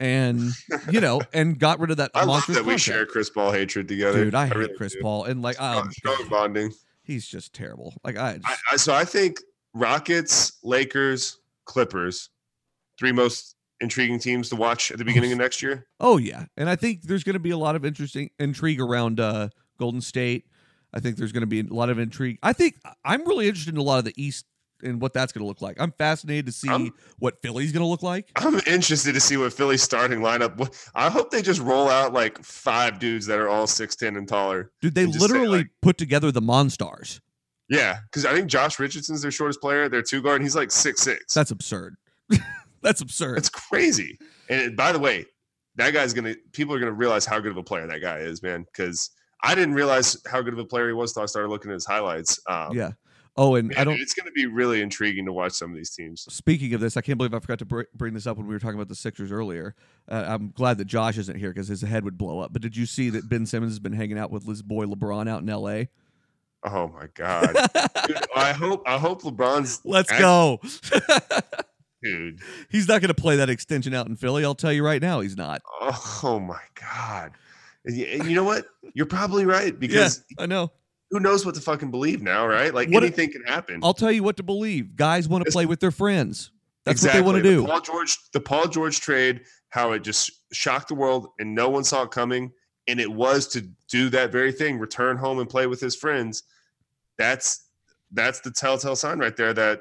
and 0.00 0.50
you 0.90 1.00
know, 1.00 1.20
and 1.32 1.58
got 1.58 1.80
rid 1.80 1.90
of 1.90 1.96
that. 1.98 2.10
I 2.14 2.24
love 2.24 2.44
that 2.48 2.64
we 2.64 2.78
share 2.78 3.06
Chris 3.06 3.30
Paul 3.30 3.52
hatred 3.52 3.88
together, 3.88 4.24
dude. 4.24 4.34
I, 4.34 4.42
I 4.42 4.46
hate 4.46 4.56
really 4.56 4.74
Chris 4.76 4.92
do. 4.94 5.00
Paul, 5.00 5.24
and 5.24 5.42
like, 5.42 5.60
um, 5.60 5.90
strong 5.92 6.26
bonding. 6.28 6.72
He's 7.02 7.26
just 7.26 7.52
terrible. 7.52 7.94
Like 8.04 8.16
I, 8.16 8.38
just, 8.38 8.46
I, 8.46 8.56
I, 8.72 8.76
so 8.76 8.94
I 8.94 9.04
think 9.04 9.40
Rockets, 9.74 10.58
Lakers, 10.62 11.38
Clippers, 11.64 12.30
three 12.98 13.12
most 13.12 13.56
intriguing 13.80 14.18
teams 14.18 14.48
to 14.48 14.56
watch 14.56 14.90
at 14.90 14.98
the 14.98 15.04
beginning 15.04 15.32
of 15.32 15.38
next 15.38 15.62
year. 15.62 15.86
Oh 16.00 16.16
yeah, 16.16 16.46
and 16.56 16.68
I 16.68 16.76
think 16.76 17.02
there's 17.02 17.24
going 17.24 17.34
to 17.34 17.40
be 17.40 17.50
a 17.50 17.58
lot 17.58 17.76
of 17.76 17.84
interesting 17.84 18.30
intrigue 18.38 18.80
around 18.80 19.20
uh, 19.20 19.48
Golden 19.78 20.00
State. 20.00 20.46
I 20.92 21.00
think 21.00 21.16
there's 21.16 21.32
going 21.32 21.42
to 21.42 21.46
be 21.46 21.60
a 21.60 21.74
lot 21.74 21.90
of 21.90 21.98
intrigue. 21.98 22.38
I 22.42 22.52
think 22.52 22.76
I'm 23.04 23.26
really 23.26 23.48
interested 23.48 23.74
in 23.74 23.78
a 23.78 23.82
lot 23.82 23.98
of 23.98 24.04
the 24.04 24.14
East 24.16 24.46
and 24.86 25.00
what 25.00 25.12
that's 25.12 25.32
going 25.32 25.42
to 25.42 25.46
look 25.46 25.60
like. 25.60 25.76
I'm 25.80 25.92
fascinated 25.92 26.46
to 26.46 26.52
see 26.52 26.68
I'm, 26.68 26.92
what 27.18 27.40
Philly's 27.42 27.72
going 27.72 27.82
to 27.82 27.88
look 27.88 28.02
like. 28.02 28.30
I'm 28.36 28.60
interested 28.66 29.12
to 29.14 29.20
see 29.20 29.36
what 29.36 29.52
Philly's 29.52 29.82
starting 29.82 30.20
lineup. 30.20 30.90
I 30.94 31.10
hope 31.10 31.30
they 31.30 31.42
just 31.42 31.60
roll 31.60 31.88
out 31.88 32.12
like 32.12 32.42
five 32.42 32.98
dudes 32.98 33.26
that 33.26 33.38
are 33.38 33.48
all 33.48 33.66
six 33.66 33.96
ten 33.96 34.16
and 34.16 34.28
taller. 34.28 34.70
Dude, 34.80 34.94
they 34.94 35.06
literally 35.06 35.58
like, 35.58 35.68
put 35.82 35.98
together 35.98 36.32
the 36.32 36.42
Monstars. 36.42 37.20
Yeah, 37.68 37.98
because 38.04 38.24
I 38.24 38.32
think 38.32 38.48
Josh 38.48 38.78
Richardson's 38.78 39.22
their 39.22 39.30
shortest 39.30 39.60
player. 39.60 39.88
Their 39.88 40.02
two 40.02 40.22
guard, 40.22 40.36
and 40.36 40.44
he's 40.44 40.56
like 40.56 40.70
six 40.70 41.02
six. 41.02 41.34
That's 41.34 41.50
absurd. 41.50 41.96
that's 42.82 43.00
absurd. 43.00 43.38
It's 43.38 43.48
crazy. 43.48 44.18
And 44.48 44.76
by 44.76 44.92
the 44.92 45.00
way, 45.00 45.26
that 45.74 45.92
guy's 45.92 46.14
gonna. 46.14 46.34
People 46.52 46.74
are 46.74 46.78
gonna 46.78 46.92
realize 46.92 47.26
how 47.26 47.40
good 47.40 47.50
of 47.50 47.56
a 47.56 47.62
player 47.62 47.86
that 47.86 48.00
guy 48.00 48.18
is, 48.18 48.42
man. 48.42 48.62
Because 48.62 49.10
I 49.42 49.54
didn't 49.54 49.74
realize 49.74 50.16
how 50.30 50.42
good 50.42 50.52
of 50.52 50.58
a 50.58 50.64
player 50.64 50.86
he 50.88 50.94
was 50.94 51.10
until 51.10 51.24
I 51.24 51.26
started 51.26 51.48
looking 51.48 51.70
at 51.70 51.74
his 51.74 51.86
highlights. 51.86 52.40
Um, 52.48 52.76
yeah. 52.76 52.92
Oh, 53.38 53.54
and 53.54 53.68
man, 53.68 53.78
I 53.78 53.84
don't. 53.84 54.00
It's 54.00 54.14
going 54.14 54.26
to 54.26 54.32
be 54.32 54.46
really 54.46 54.80
intriguing 54.80 55.26
to 55.26 55.32
watch 55.32 55.52
some 55.52 55.70
of 55.70 55.76
these 55.76 55.90
teams. 55.90 56.22
Speaking 56.32 56.72
of 56.72 56.80
this, 56.80 56.96
I 56.96 57.02
can't 57.02 57.18
believe 57.18 57.34
I 57.34 57.38
forgot 57.38 57.58
to 57.58 57.64
br- 57.66 57.82
bring 57.94 58.14
this 58.14 58.26
up 58.26 58.38
when 58.38 58.46
we 58.46 58.54
were 58.54 58.58
talking 58.58 58.76
about 58.76 58.88
the 58.88 58.94
Sixers 58.94 59.30
earlier. 59.30 59.74
Uh, 60.08 60.24
I'm 60.26 60.50
glad 60.50 60.78
that 60.78 60.86
Josh 60.86 61.18
isn't 61.18 61.38
here 61.38 61.50
because 61.50 61.68
his 61.68 61.82
head 61.82 62.04
would 62.04 62.16
blow 62.16 62.40
up. 62.40 62.52
But 62.52 62.62
did 62.62 62.76
you 62.76 62.86
see 62.86 63.10
that 63.10 63.28
Ben 63.28 63.44
Simmons 63.44 63.72
has 63.72 63.78
been 63.78 63.92
hanging 63.92 64.18
out 64.18 64.30
with 64.30 64.46
his 64.46 64.62
boy 64.62 64.86
LeBron 64.86 65.28
out 65.28 65.42
in 65.42 65.50
L.A.? 65.50 65.90
Oh 66.64 66.88
my 66.88 67.06
god! 67.14 67.54
Dude, 68.06 68.16
I 68.36 68.52
hope 68.52 68.82
I 68.86 68.98
hope 68.98 69.22
LeBron's. 69.22 69.82
Let's 69.84 70.10
go, 70.18 70.60
dude. 72.02 72.40
He's 72.70 72.88
not 72.88 73.00
going 73.00 73.14
to 73.14 73.14
play 73.14 73.36
that 73.36 73.50
extension 73.50 73.94
out 73.94 74.08
in 74.08 74.16
Philly. 74.16 74.44
I'll 74.44 74.54
tell 74.54 74.72
you 74.72 74.84
right 74.84 75.00
now, 75.00 75.20
he's 75.20 75.36
not. 75.36 75.62
Oh 75.80 76.40
my 76.40 76.60
god! 76.74 77.32
And 77.84 77.96
you 77.96 78.34
know 78.34 78.44
what? 78.44 78.66
You're 78.94 79.06
probably 79.06 79.44
right 79.44 79.78
because 79.78 80.24
yeah, 80.30 80.42
I 80.42 80.46
know 80.46 80.72
who 81.10 81.20
knows 81.20 81.46
what 81.46 81.54
to 81.54 81.60
fucking 81.60 81.90
believe 81.90 82.22
now, 82.22 82.46
right? 82.46 82.74
Like 82.74 82.90
what 82.90 83.02
anything 83.02 83.30
can 83.30 83.42
happen. 83.44 83.80
I'll 83.82 83.94
tell 83.94 84.12
you 84.12 84.22
what 84.22 84.36
to 84.38 84.42
believe. 84.42 84.96
Guys 84.96 85.28
want 85.28 85.44
to 85.44 85.50
play 85.50 85.66
with 85.66 85.80
their 85.80 85.90
friends. 85.90 86.50
That's 86.84 87.02
exactly. 87.02 87.22
what 87.22 87.32
they 87.32 87.40
want 87.40 87.44
to 87.44 87.50
do. 87.50 87.60
The 87.62 87.68
Paul 87.68 87.80
George, 87.80 88.18
the 88.32 88.40
Paul 88.40 88.68
George 88.68 89.00
trade, 89.00 89.42
how 89.70 89.92
it 89.92 90.02
just 90.02 90.30
shocked 90.52 90.88
the 90.88 90.94
world 90.94 91.28
and 91.38 91.54
no 91.54 91.68
one 91.68 91.84
saw 91.84 92.02
it 92.02 92.10
coming. 92.10 92.52
And 92.88 93.00
it 93.00 93.10
was 93.10 93.48
to 93.48 93.68
do 93.88 94.08
that 94.10 94.30
very 94.30 94.52
thing, 94.52 94.78
return 94.78 95.16
home 95.16 95.40
and 95.40 95.48
play 95.48 95.66
with 95.66 95.80
his 95.80 95.96
friends. 95.96 96.44
That's 97.18 97.68
that's 98.12 98.40
the 98.40 98.52
telltale 98.52 98.94
sign 98.94 99.18
right 99.18 99.36
there 99.36 99.52
that 99.52 99.80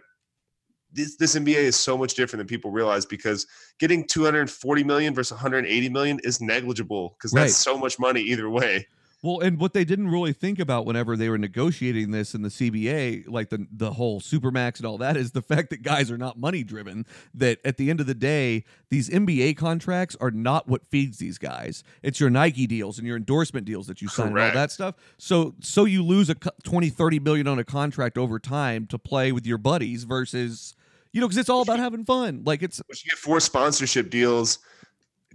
this, 0.92 1.16
this 1.18 1.36
NBA 1.36 1.56
is 1.56 1.76
so 1.76 1.98
much 1.98 2.16
different 2.16 2.40
than 2.40 2.48
people 2.48 2.72
realize 2.72 3.06
because 3.06 3.46
getting 3.80 4.08
240 4.08 4.84
million 4.84 5.14
versus 5.14 5.34
180 5.34 5.90
million 5.90 6.20
is 6.24 6.42
negligible 6.42 7.16
because 7.18 7.32
that's 7.32 7.44
right. 7.44 7.52
so 7.52 7.78
much 7.78 8.00
money 8.00 8.22
either 8.22 8.50
way. 8.50 8.88
Well, 9.26 9.40
and 9.40 9.60
what 9.60 9.74
they 9.74 9.86
didn't 9.86 10.10
really 10.10 10.34
think 10.34 10.60
about 10.60 10.86
whenever 10.86 11.18
they 11.18 11.30
were 11.30 11.40
negotiating 11.40 12.12
this 12.12 12.36
in 12.36 12.44
the 12.44 12.50
CBA, 12.50 13.28
like 13.28 13.50
the 13.50 13.66
the 13.72 13.94
whole 13.94 14.22
supermax 14.22 14.78
and 14.78 14.86
all 14.86 15.00
that, 15.00 15.18
is 15.18 15.32
the 15.32 15.42
fact 15.42 15.72
that 15.72 15.82
guys 15.82 16.12
are 16.12 16.18
not 16.18 16.38
money 16.38 16.64
driven. 16.64 17.08
That 17.34 17.58
at 17.66 17.78
the 17.78 17.90
end 17.90 18.00
of 18.00 18.06
the 18.06 18.14
day, 18.14 18.66
these 18.90 19.10
NBA 19.10 19.58
contracts 19.58 20.16
are 20.22 20.30
not 20.30 20.68
what 20.68 20.86
feeds 20.92 21.18
these 21.18 21.40
guys. 21.40 21.84
It's 22.04 22.20
your 22.20 22.30
Nike 22.30 22.68
deals 22.68 23.00
and 23.00 23.08
your 23.08 23.18
endorsement 23.18 23.66
deals 23.66 23.88
that 23.88 24.00
you 24.00 24.10
sign 24.10 24.30
Correct. 24.30 24.50
and 24.50 24.58
all 24.58 24.62
that 24.62 24.72
stuff. 24.72 24.94
So 25.18 25.56
so 25.60 25.86
you 25.86 26.04
lose 26.04 26.30
a 26.30 26.36
20, 26.36 26.90
30 26.90 27.20
million 27.20 27.48
on 27.48 27.58
a 27.58 27.64
contract 27.64 28.20
over 28.20 28.38
time 28.38 28.86
to 28.88 29.00
play 29.00 29.32
with 29.32 29.48
your 29.48 29.58
buddies 29.58 30.04
versus 30.04 30.76
you 31.14 31.20
know 31.20 31.26
because 31.26 31.40
it's 31.40 31.50
all 31.50 31.64
about 31.64 31.80
having 31.80 32.06
fun. 32.06 32.44
Like 32.46 32.62
it's 32.62 32.80
you 32.90 33.10
get 33.10 33.18
four 33.18 33.40
sponsorship 33.40 34.12
deals 34.12 34.60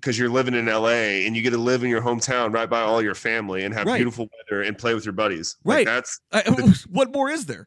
because 0.00 0.18
you're 0.18 0.30
living 0.30 0.54
in 0.54 0.66
LA 0.66 1.24
and 1.26 1.36
you 1.36 1.42
get 1.42 1.50
to 1.50 1.58
live 1.58 1.84
in 1.84 1.90
your 1.90 2.00
hometown 2.00 2.52
right 2.52 2.68
by 2.68 2.80
all 2.80 3.02
your 3.02 3.14
family 3.14 3.64
and 3.64 3.74
have 3.74 3.86
right. 3.86 3.96
beautiful 3.96 4.28
weather 4.48 4.62
and 4.62 4.78
play 4.78 4.94
with 4.94 5.04
your 5.04 5.12
buddies. 5.12 5.56
Right. 5.62 5.78
Like 5.78 5.86
that's 5.86 6.20
I, 6.32 6.42
the, 6.42 6.84
what 6.88 7.12
more 7.12 7.28
is 7.28 7.46
there? 7.46 7.66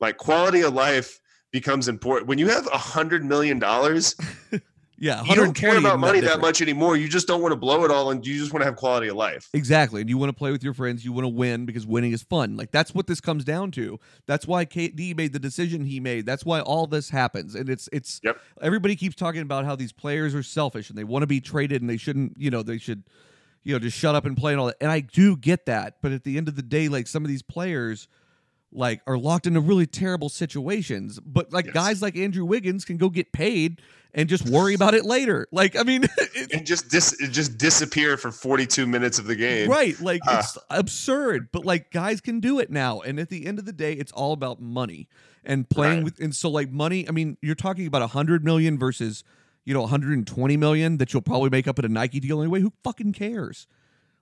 Like 0.00 0.16
quality 0.16 0.62
of 0.62 0.72
life 0.72 1.20
becomes 1.50 1.88
important 1.88 2.28
when 2.28 2.38
you 2.38 2.48
have 2.48 2.66
a 2.68 2.78
hundred 2.78 3.24
million 3.24 3.58
dollars. 3.58 4.14
Yeah, 5.02 5.24
you 5.24 5.34
don't 5.34 5.52
care 5.52 5.76
about 5.76 5.98
money 5.98 6.20
that 6.20 6.40
much 6.40 6.62
anymore. 6.62 6.96
You 6.96 7.08
just 7.08 7.26
don't 7.26 7.42
want 7.42 7.50
to 7.50 7.56
blow 7.56 7.84
it 7.84 7.90
all, 7.90 8.12
and 8.12 8.24
you 8.24 8.38
just 8.38 8.52
want 8.52 8.60
to 8.60 8.66
have 8.66 8.76
quality 8.76 9.08
of 9.08 9.16
life. 9.16 9.48
Exactly, 9.52 10.00
and 10.00 10.08
you 10.08 10.16
want 10.16 10.28
to 10.28 10.32
play 10.32 10.52
with 10.52 10.62
your 10.62 10.74
friends. 10.74 11.04
You 11.04 11.12
want 11.12 11.24
to 11.24 11.28
win 11.28 11.66
because 11.66 11.84
winning 11.84 12.12
is 12.12 12.22
fun. 12.22 12.56
Like 12.56 12.70
that's 12.70 12.94
what 12.94 13.08
this 13.08 13.20
comes 13.20 13.44
down 13.44 13.72
to. 13.72 13.98
That's 14.26 14.46
why 14.46 14.64
KD 14.64 15.16
made 15.16 15.32
the 15.32 15.40
decision 15.40 15.86
he 15.86 15.98
made. 15.98 16.24
That's 16.24 16.44
why 16.44 16.60
all 16.60 16.86
this 16.86 17.10
happens. 17.10 17.56
And 17.56 17.68
it's 17.68 17.88
it's. 17.92 18.20
Yep. 18.22 18.38
Everybody 18.60 18.94
keeps 18.94 19.16
talking 19.16 19.42
about 19.42 19.64
how 19.64 19.74
these 19.74 19.90
players 19.90 20.36
are 20.36 20.42
selfish 20.44 20.88
and 20.88 20.96
they 20.96 21.02
want 21.02 21.24
to 21.24 21.26
be 21.26 21.40
traded 21.40 21.80
and 21.80 21.90
they 21.90 21.96
shouldn't. 21.96 22.34
You 22.38 22.52
know, 22.52 22.62
they 22.62 22.78
should, 22.78 23.02
you 23.64 23.72
know, 23.72 23.80
just 23.80 23.98
shut 23.98 24.14
up 24.14 24.24
and 24.24 24.36
play 24.36 24.52
and 24.52 24.60
all 24.60 24.68
that. 24.68 24.76
And 24.80 24.92
I 24.92 25.00
do 25.00 25.36
get 25.36 25.66
that, 25.66 25.96
but 26.00 26.12
at 26.12 26.22
the 26.22 26.38
end 26.38 26.46
of 26.46 26.54
the 26.54 26.62
day, 26.62 26.86
like 26.86 27.08
some 27.08 27.24
of 27.24 27.28
these 27.28 27.42
players 27.42 28.06
like 28.72 29.00
are 29.06 29.18
locked 29.18 29.46
into 29.46 29.60
really 29.60 29.86
terrible 29.86 30.28
situations. 30.28 31.20
But 31.20 31.52
like 31.52 31.66
yes. 31.66 31.74
guys 31.74 32.02
like 32.02 32.16
Andrew 32.16 32.44
Wiggins 32.44 32.84
can 32.84 32.96
go 32.96 33.08
get 33.08 33.32
paid 33.32 33.80
and 34.14 34.28
just 34.28 34.48
worry 34.48 34.74
about 34.74 34.94
it 34.94 35.04
later. 35.04 35.46
Like 35.52 35.76
I 35.76 35.82
mean, 35.82 36.04
and 36.52 36.66
just 36.66 36.90
dis 36.90 37.16
just 37.30 37.58
disappear 37.58 38.16
for 38.16 38.30
42 38.30 38.86
minutes 38.86 39.18
of 39.18 39.26
the 39.26 39.36
game. 39.36 39.70
Right. 39.70 39.98
Like 40.00 40.20
uh. 40.26 40.38
it's 40.40 40.58
absurd, 40.70 41.48
but 41.52 41.64
like 41.64 41.90
guys 41.90 42.20
can 42.20 42.40
do 42.40 42.58
it 42.58 42.70
now. 42.70 43.00
And 43.00 43.18
at 43.18 43.28
the 43.28 43.46
end 43.46 43.58
of 43.58 43.64
the 43.64 43.72
day, 43.72 43.92
it's 43.92 44.12
all 44.12 44.32
about 44.32 44.60
money 44.60 45.08
and 45.44 45.68
playing 45.68 45.98
right. 45.98 46.04
with 46.04 46.20
and 46.20 46.34
so 46.34 46.50
like 46.50 46.70
money, 46.70 47.08
I 47.08 47.12
mean, 47.12 47.36
you're 47.42 47.54
talking 47.54 47.86
about 47.86 48.02
100 48.02 48.44
million 48.44 48.78
versus 48.78 49.24
you 49.64 49.74
know 49.74 49.82
120 49.82 50.56
million 50.56 50.98
that 50.98 51.12
you'll 51.12 51.22
probably 51.22 51.50
make 51.50 51.68
up 51.68 51.78
at 51.78 51.84
a 51.84 51.88
Nike 51.88 52.20
deal 52.20 52.40
anyway. 52.40 52.60
Who 52.60 52.72
fucking 52.82 53.12
cares? 53.12 53.66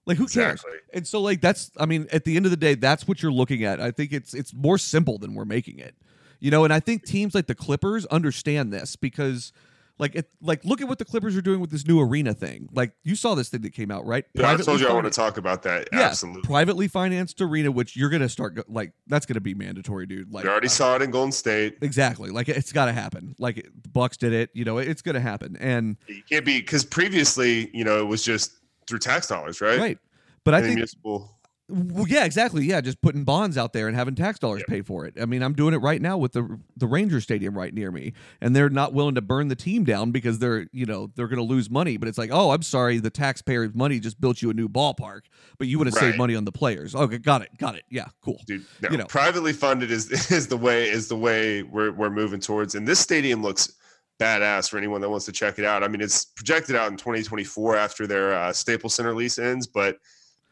Like 0.07 0.17
who 0.17 0.27
cares? 0.27 0.61
Exactly. 0.61 0.79
And 0.95 1.07
so 1.07 1.21
like 1.21 1.41
that's 1.41 1.71
I 1.77 1.87
mean 1.87 2.07
at 2.13 2.25
the 2.25 2.37
end 2.37 2.47
of 2.47 2.51
the 2.51 2.57
day 2.57 2.75
that's 2.75 3.07
what 3.07 3.23
you're 3.23 3.33
looking 3.33 3.65
at. 3.65 3.81
I 3.81 3.91
think 3.91 4.13
it's 4.13 4.35
it's 4.35 4.55
more 4.55 4.79
simple 4.79 5.19
than 5.19 5.35
we're 5.35 5.45
making 5.45 5.79
it. 5.79 5.95
You 6.41 6.51
know, 6.51 6.65
and 6.65 6.73
I 6.73 6.81
think 6.81 7.05
teams 7.05 7.35
like 7.35 7.47
the 7.47 7.55
Clippers 7.55 8.07
understand 8.07 8.73
this 8.73 8.97
because 8.97 9.53
like 10.01 10.15
it, 10.17 10.31
like 10.41 10.65
look 10.65 10.81
at 10.81 10.89
what 10.89 10.99
the 10.99 11.05
Clippers 11.05 11.37
are 11.37 11.43
doing 11.43 11.61
with 11.61 11.71
this 11.71 11.87
new 11.87 12.01
arena 12.01 12.33
thing. 12.33 12.71
Like 12.73 12.93
you 13.05 13.15
saw 13.15 13.35
this 13.35 13.51
thing 13.51 13.61
that 13.61 13.75
came 13.75 13.91
out, 13.91 14.07
right? 14.07 14.25
Yeah, 14.33 14.43
Privately 14.43 14.63
I 14.63 14.65
told 14.65 14.81
you 14.81 14.89
I 14.89 14.95
want 14.95 15.05
to 15.05 15.11
talk 15.11 15.37
about 15.37 15.63
that. 15.65 15.89
Yeah, 15.93 16.01
Absolutely. 16.01 16.43
Privately 16.43 16.89
financed 16.89 17.41
arena, 17.43 17.71
which 17.71 17.95
you're 17.97 18.09
gonna 18.09 18.31
start 18.31 18.55
go- 18.55 18.65
like 18.67 18.93
that's 19.07 19.27
gonna 19.27 19.43
be 19.43 19.53
mandatory, 19.53 20.07
dude. 20.07 20.33
Like 20.33 20.45
you 20.45 20.51
already 20.51 20.69
uh, 20.69 20.71
saw 20.71 20.97
it 20.97 21.03
in 21.03 21.11
Golden 21.11 21.33
State. 21.33 21.77
Exactly. 21.83 22.31
Like 22.31 22.49
it's 22.49 22.73
got 22.73 22.87
to 22.87 22.93
happen. 22.93 23.35
Like 23.39 23.57
the 23.57 23.89
Bucks 23.91 24.17
did 24.17 24.33
it. 24.33 24.49
You 24.55 24.65
know, 24.65 24.79
it's 24.79 25.03
gonna 25.03 25.21
happen. 25.21 25.59
And 25.61 25.99
you 26.09 26.23
can't 26.29 26.47
be 26.47 26.61
because 26.61 26.83
previously, 26.83 27.71
you 27.75 27.85
know, 27.85 28.01
it 28.01 28.07
was 28.07 28.25
just 28.25 28.53
through 28.91 28.99
tax 28.99 29.27
dollars, 29.27 29.61
right? 29.61 29.79
Right. 29.79 29.99
But 30.45 30.55
I 30.55 30.61
think 30.61 30.75
municipal. 30.75 31.37
Well, 31.73 32.09
yeah, 32.09 32.25
exactly. 32.25 32.65
Yeah, 32.65 32.81
just 32.81 33.01
putting 33.01 33.23
bonds 33.23 33.57
out 33.57 33.73
there 33.73 33.87
and 33.87 33.97
having 33.97 34.17
tax 34.17 34.41
dollars 34.41 34.65
pay 34.67 34.83
for 34.83 35.07
it. 35.07 35.15
I 35.21 35.25
mean, 35.25 35.43
I'm 35.43 35.53
doing 35.53 35.73
it 35.73 35.79
right 35.79 36.03
now 36.03 36.19
with 36.19 36.33
the 36.33 36.59
the 36.77 36.87
Ranger 36.87 37.21
Stadium 37.21 37.57
right 37.57 37.73
near 37.73 37.93
me, 37.93 38.13
and 38.41 38.57
they're 38.57 38.71
not 38.71 38.93
willing 38.93 39.15
to 39.15 39.21
burn 39.21 39.49
the 39.49 39.55
team 39.55 39.85
down 39.85 40.11
because 40.11 40.41
they're 40.41 40.67
you 40.73 40.85
know 40.85 41.13
they're 41.15 41.29
going 41.29 41.39
to 41.39 41.45
lose 41.45 41.71
money. 41.71 41.97
But 41.97 42.09
it's 42.09 42.19
like, 42.19 42.31
oh, 42.33 42.51
I'm 42.51 42.63
sorry, 42.63 42.99
the 42.99 43.11
taxpayers' 43.11 43.75
money 43.75 44.01
just 44.01 44.21
built 44.21 44.43
you 44.43 44.51
a 44.51 44.55
new 44.55 44.69
ballpark, 44.69 45.21
but 45.59 45.69
you 45.69 45.79
want 45.79 45.91
to 45.91 45.97
right. 45.97 46.11
save 46.11 46.17
money 46.17 46.35
on 46.35 46.45
the 46.45 46.53
players. 46.53 46.95
Okay, 46.95 47.19
got 47.19 47.43
it, 47.43 47.57
got 47.57 47.77
it. 47.77 47.85
Yeah, 47.89 48.07
cool. 48.21 48.41
Dude, 48.47 48.65
no, 48.83 48.91
you 48.91 48.97
know, 48.97 49.07
privately 49.07 49.53
funded 49.53 49.93
is 49.93 50.11
is 50.33 50.49
the 50.49 50.57
way 50.57 50.89
is 50.89 51.07
the 51.07 51.17
way 51.17 51.63
we're 51.63 51.93
we're 51.93 52.11
moving 52.11 52.41
towards, 52.41 52.75
and 52.75 52.89
this 52.89 52.99
stadium 52.99 53.43
looks 53.43 53.73
badass 54.21 54.71
for 54.71 54.79
anyone 54.79 55.01
that 55.01 55.11
wants 55.11 55.27
to 55.27 55.33
check 55.33 55.59
it 55.59 55.65
out. 55.65 55.83
I 55.83 55.89
mean, 55.89 56.01
it's 56.01 56.27
projected 56.27 56.77
out 56.77 56.91
in 56.91 56.97
2024 56.97 57.77
after 57.77 58.07
their 58.07 58.35
uh, 58.35 58.53
Staples 58.53 58.95
Center 58.95 59.15
lease 59.15 59.39
ends, 59.39 59.67
but 59.67 59.99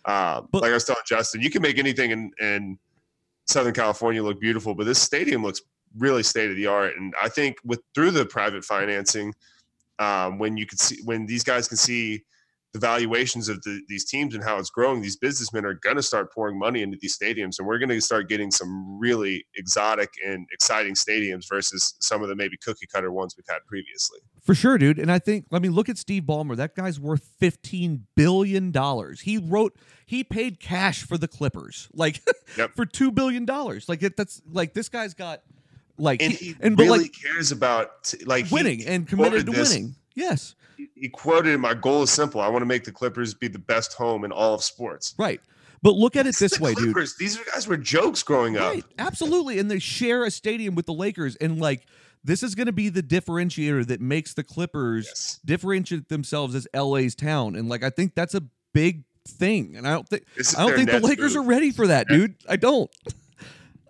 uh, 0.05 0.41
but, 0.51 0.63
like 0.63 0.71
I 0.71 0.75
was 0.75 0.85
telling 0.85 1.03
Justin, 1.07 1.43
you 1.43 1.51
can 1.51 1.61
make 1.61 1.79
anything 1.79 2.11
in, 2.11 2.31
in 2.41 2.79
Southern 3.47 3.75
California 3.75 4.23
look 4.23 4.41
beautiful, 4.41 4.75
but 4.75 4.85
this 4.85 5.01
stadium 5.01 5.43
looks 5.43 5.61
really 5.99 6.23
state 6.23 6.51
of 6.51 6.57
the 6.57 6.67
art. 6.67 6.97
And 6.97 7.13
I 7.23 7.29
think 7.29 7.57
with 7.65 7.81
through 7.95 8.13
the 8.13 8.25
private 8.25 8.65
financing, 8.65 9.35
um, 9.99 10.39
when 10.39 10.57
you 10.57 10.67
can 10.67 10.79
see 10.79 11.01
when 11.05 11.27
these 11.27 11.45
guys 11.45 11.69
can 11.69 11.77
see 11.77 12.25
the 12.79 12.87
valuations 12.87 13.49
of 13.49 13.63
the, 13.63 13.81
these 13.89 14.05
teams 14.05 14.35
and 14.35 14.45
how 14.45 14.59
it's 14.59 14.71
growing, 14.71 15.03
these 15.03 15.17
businessmen 15.17 15.65
are 15.65 15.75
going 15.75 15.97
to 15.97 16.03
start 16.03 16.33
pouring 16.33 16.59
money 16.59 16.83
into 16.83 16.97
these 17.01 17.19
stadiums, 17.19 17.59
and 17.59 17.67
we're 17.67 17.79
going 17.79 17.89
to 17.89 18.01
start 18.01 18.29
getting 18.29 18.51
some 18.51 18.99
really 18.99 19.47
exotic 19.57 20.13
and 20.25 20.47
exciting 20.53 20.95
stadiums 20.95 21.49
versus 21.49 21.95
some 22.01 22.23
of 22.23 22.29
the 22.29 22.37
maybe 22.37 22.57
cookie 22.57 22.87
cutter 22.87 23.11
ones 23.11 23.35
we've 23.37 23.47
had 23.49 23.65
previously. 23.67 24.21
For 24.43 24.55
sure, 24.55 24.79
dude. 24.79 24.99
And 24.99 25.11
I 25.11 25.19
think, 25.19 25.47
I 25.53 25.59
mean, 25.59 25.73
look 25.73 25.89
at 25.89 25.99
Steve 25.99 26.23
Ballmer. 26.23 26.57
That 26.57 26.75
guy's 26.75 27.01
worth 27.01 27.25
fifteen 27.39 28.07
billion 28.15 28.71
dollars. 28.71 29.23
He 29.23 29.39
wrote, 29.39 29.77
he 30.07 30.25
paid 30.25 30.61
cash 30.61 31.03
for 31.03 31.19
the 31.19 31.29
Clippers, 31.29 31.89
like 31.93 32.23
yep. 32.57 32.75
for 32.77 32.87
two 32.87 33.11
billion 33.11 33.45
dollars. 33.45 33.89
Like 33.89 34.03
it, 34.03 34.17
that's 34.17 34.41
like 34.51 34.75
this 34.75 34.89
guy's 34.89 35.15
got 35.15 35.43
like 35.99 36.23
and 36.23 36.33
he, 36.33 36.55
and 36.61 36.79
really 36.79 37.01
like, 37.01 37.15
cares 37.21 37.51
about 37.51 38.15
like 38.25 38.51
winning 38.51 38.87
and 38.87 39.07
committed 39.07 39.47
to 39.47 39.53
winning. 39.53 39.97
Yes 40.19 40.55
he 40.95 41.09
quoted, 41.09 41.59
"My 41.59 41.75
goal 41.75 42.03
is 42.03 42.11
simple. 42.11 42.41
I 42.41 42.49
want 42.49 42.63
to 42.63 42.67
make 42.67 42.85
the 42.85 42.93
Clippers 42.93 43.35
be 43.35 43.49
the 43.49 43.59
best 43.59 43.95
home 43.95 44.25
in 44.25 44.33
all 44.33 44.55
of 44.55 44.65
sports." 44.65 45.15
Right. 45.19 45.41
But 45.83 45.95
look 45.95 46.17
at 46.17 46.27
it 46.27 46.37
this 46.37 46.59
way, 46.59 46.75
Clippers. 46.75 47.15
dude. 47.15 47.21
These 47.21 47.37
guys 47.53 47.69
were 47.69 47.77
jokes 47.77 48.23
growing 48.23 48.57
up. 48.57 48.73
Right. 48.73 48.85
Absolutely. 48.99 49.59
And 49.59 49.71
they 49.71 49.79
share 49.79 50.25
a 50.25 50.31
stadium 50.31 50.75
with 50.75 50.87
the 50.87 50.93
Lakers. 50.93 51.37
And 51.37 51.61
like 51.61 51.87
this 52.25 52.43
is 52.43 52.57
going 52.57 52.67
to 52.67 52.73
be 52.73 52.89
the 52.89 53.03
differentiator 53.03 53.87
that 53.87 54.01
makes 54.01 54.35
the 54.35 54.43
Clippers 54.43 55.07
yes. 55.07 55.41
differentiate 55.45 56.09
themselves 56.09 56.55
as 56.55 56.67
LA's 56.75 57.15
town. 57.15 57.55
And 57.55 57.69
like 57.69 57.85
I 57.85 57.91
think 57.91 58.15
that's 58.15 58.35
a 58.35 58.43
big 58.75 59.05
thing, 59.27 59.77
and 59.77 59.87
I 59.87 59.93
don't 59.93 60.09
think 60.09 60.25
I 60.57 60.67
don't 60.67 60.75
think 60.75 60.91
the 60.91 61.01
Lakers 61.01 61.37
move. 61.37 61.45
are 61.45 61.49
ready 61.49 61.71
for 61.71 61.87
that, 61.89 62.09
dude. 62.09 62.35
I 62.49 62.57
don't. 62.57 62.91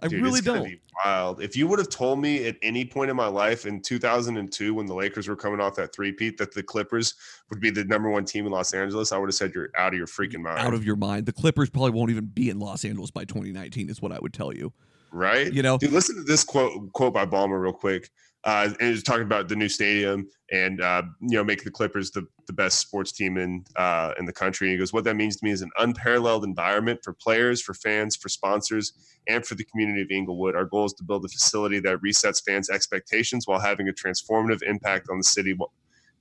I 0.03 0.09
dude, 0.09 0.23
really 0.23 0.41
don't. 0.41 0.79
Wild. 1.05 1.43
If 1.43 1.57
you 1.57 1.67
would 1.69 1.79
have 1.79 1.89
told 1.89 2.21
me 2.21 2.47
at 2.47 2.57
any 2.63 2.85
point 2.85 3.11
in 3.11 3.17
my 3.17 3.27
life 3.27 3.67
in 3.67 3.81
2002 3.81 4.75
when 4.75 4.87
the 4.87 4.95
Lakers 4.95 5.29
were 5.29 5.37
coming 5.37 5.61
off 5.61 5.75
that 5.77 5.95
three-peat 5.95 6.39
that 6.39 6.53
the 6.53 6.63
Clippers 6.63 7.15
would 7.51 7.61
be 7.61 7.71
the 7.71 7.85
number 7.85 8.11
one 8.11 8.25
team 8.25 8.47
in 8.47 8.53
Los 8.53 8.73
Angeles, 8.75 9.13
I 9.13 9.19
would 9.19 9.29
have 9.29 9.35
said 9.35 9.53
you're 9.55 9.71
out 9.77 9.93
of 9.93 9.99
your 9.99 10.07
freaking 10.07 10.41
mind. 10.41 10.59
Out 10.59 10.75
of 10.75 10.85
your 10.85 10.97
mind. 10.97 11.27
The 11.27 11.33
Clippers 11.33 11.71
probably 11.71 11.93
won't 11.93 12.11
even 12.11 12.27
be 12.27 12.51
in 12.51 12.59
Los 12.59 12.85
Angeles 12.85 13.11
by 13.11 13.25
2019, 13.25 13.91
is 13.91 14.03
what 14.03 14.13
I 14.13 14.19
would 14.19 14.33
tell 14.33 14.53
you. 14.53 14.73
Right. 15.11 15.53
You 15.53 15.63
know, 15.63 15.79
dude, 15.79 15.93
listen 15.93 16.17
to 16.17 16.23
this 16.23 16.45
quote 16.45 16.93
quote 16.93 17.15
by 17.15 17.25
Ballmer 17.25 17.61
real 17.61 17.73
quick 17.73 18.11
uh, 18.49 18.73
and 18.81 18.93
was 18.93 19.03
talking 19.03 19.25
about 19.25 19.47
the 19.47 19.55
new 19.55 19.69
stadium 19.69 20.27
and 20.51 20.81
uh, 20.81 21.03
you 21.21 21.37
know 21.37 21.45
make 21.45 21.65
the 21.65 21.71
Clippers 21.71 22.11
the, 22.13 22.27
the 22.47 22.53
best 22.55 22.79
sports 22.79 23.13
team 23.13 23.37
in 23.37 23.63
uh, 23.77 24.15
in 24.19 24.25
the 24.25 24.33
country. 24.33 24.69
And 24.69 24.73
he 24.73 24.79
goes, 24.79 24.91
"What 24.91 25.05
that 25.05 25.17
means 25.17 25.37
to 25.37 25.45
me 25.45 25.51
is 25.51 25.61
an 25.61 25.71
unparalleled 25.79 26.45
environment 26.45 27.01
for 27.05 27.13
players, 27.13 27.61
for 27.61 27.75
fans, 27.75 28.17
for 28.17 28.31
sponsors, 28.31 28.95
and 29.29 29.45
for 29.45 29.55
the 29.55 29.65
community 29.65 30.01
of 30.01 30.11
Inglewood. 30.11 30.57
Our 30.57 30.65
goal 30.65 30.87
is 30.87 30.95
to 30.95 31.05
build 31.05 31.27
a 31.27 31.29
facility 31.29 31.79
that 31.81 31.99
resets 31.99 32.43
fans' 32.43 32.71
expectations 32.71 33.47
while 33.47 33.61
having 33.61 33.87
a 33.87 33.93
transformative 33.93 34.63
impact 34.63 35.09
on 35.11 35.19
the 35.19 35.25
city 35.25 35.55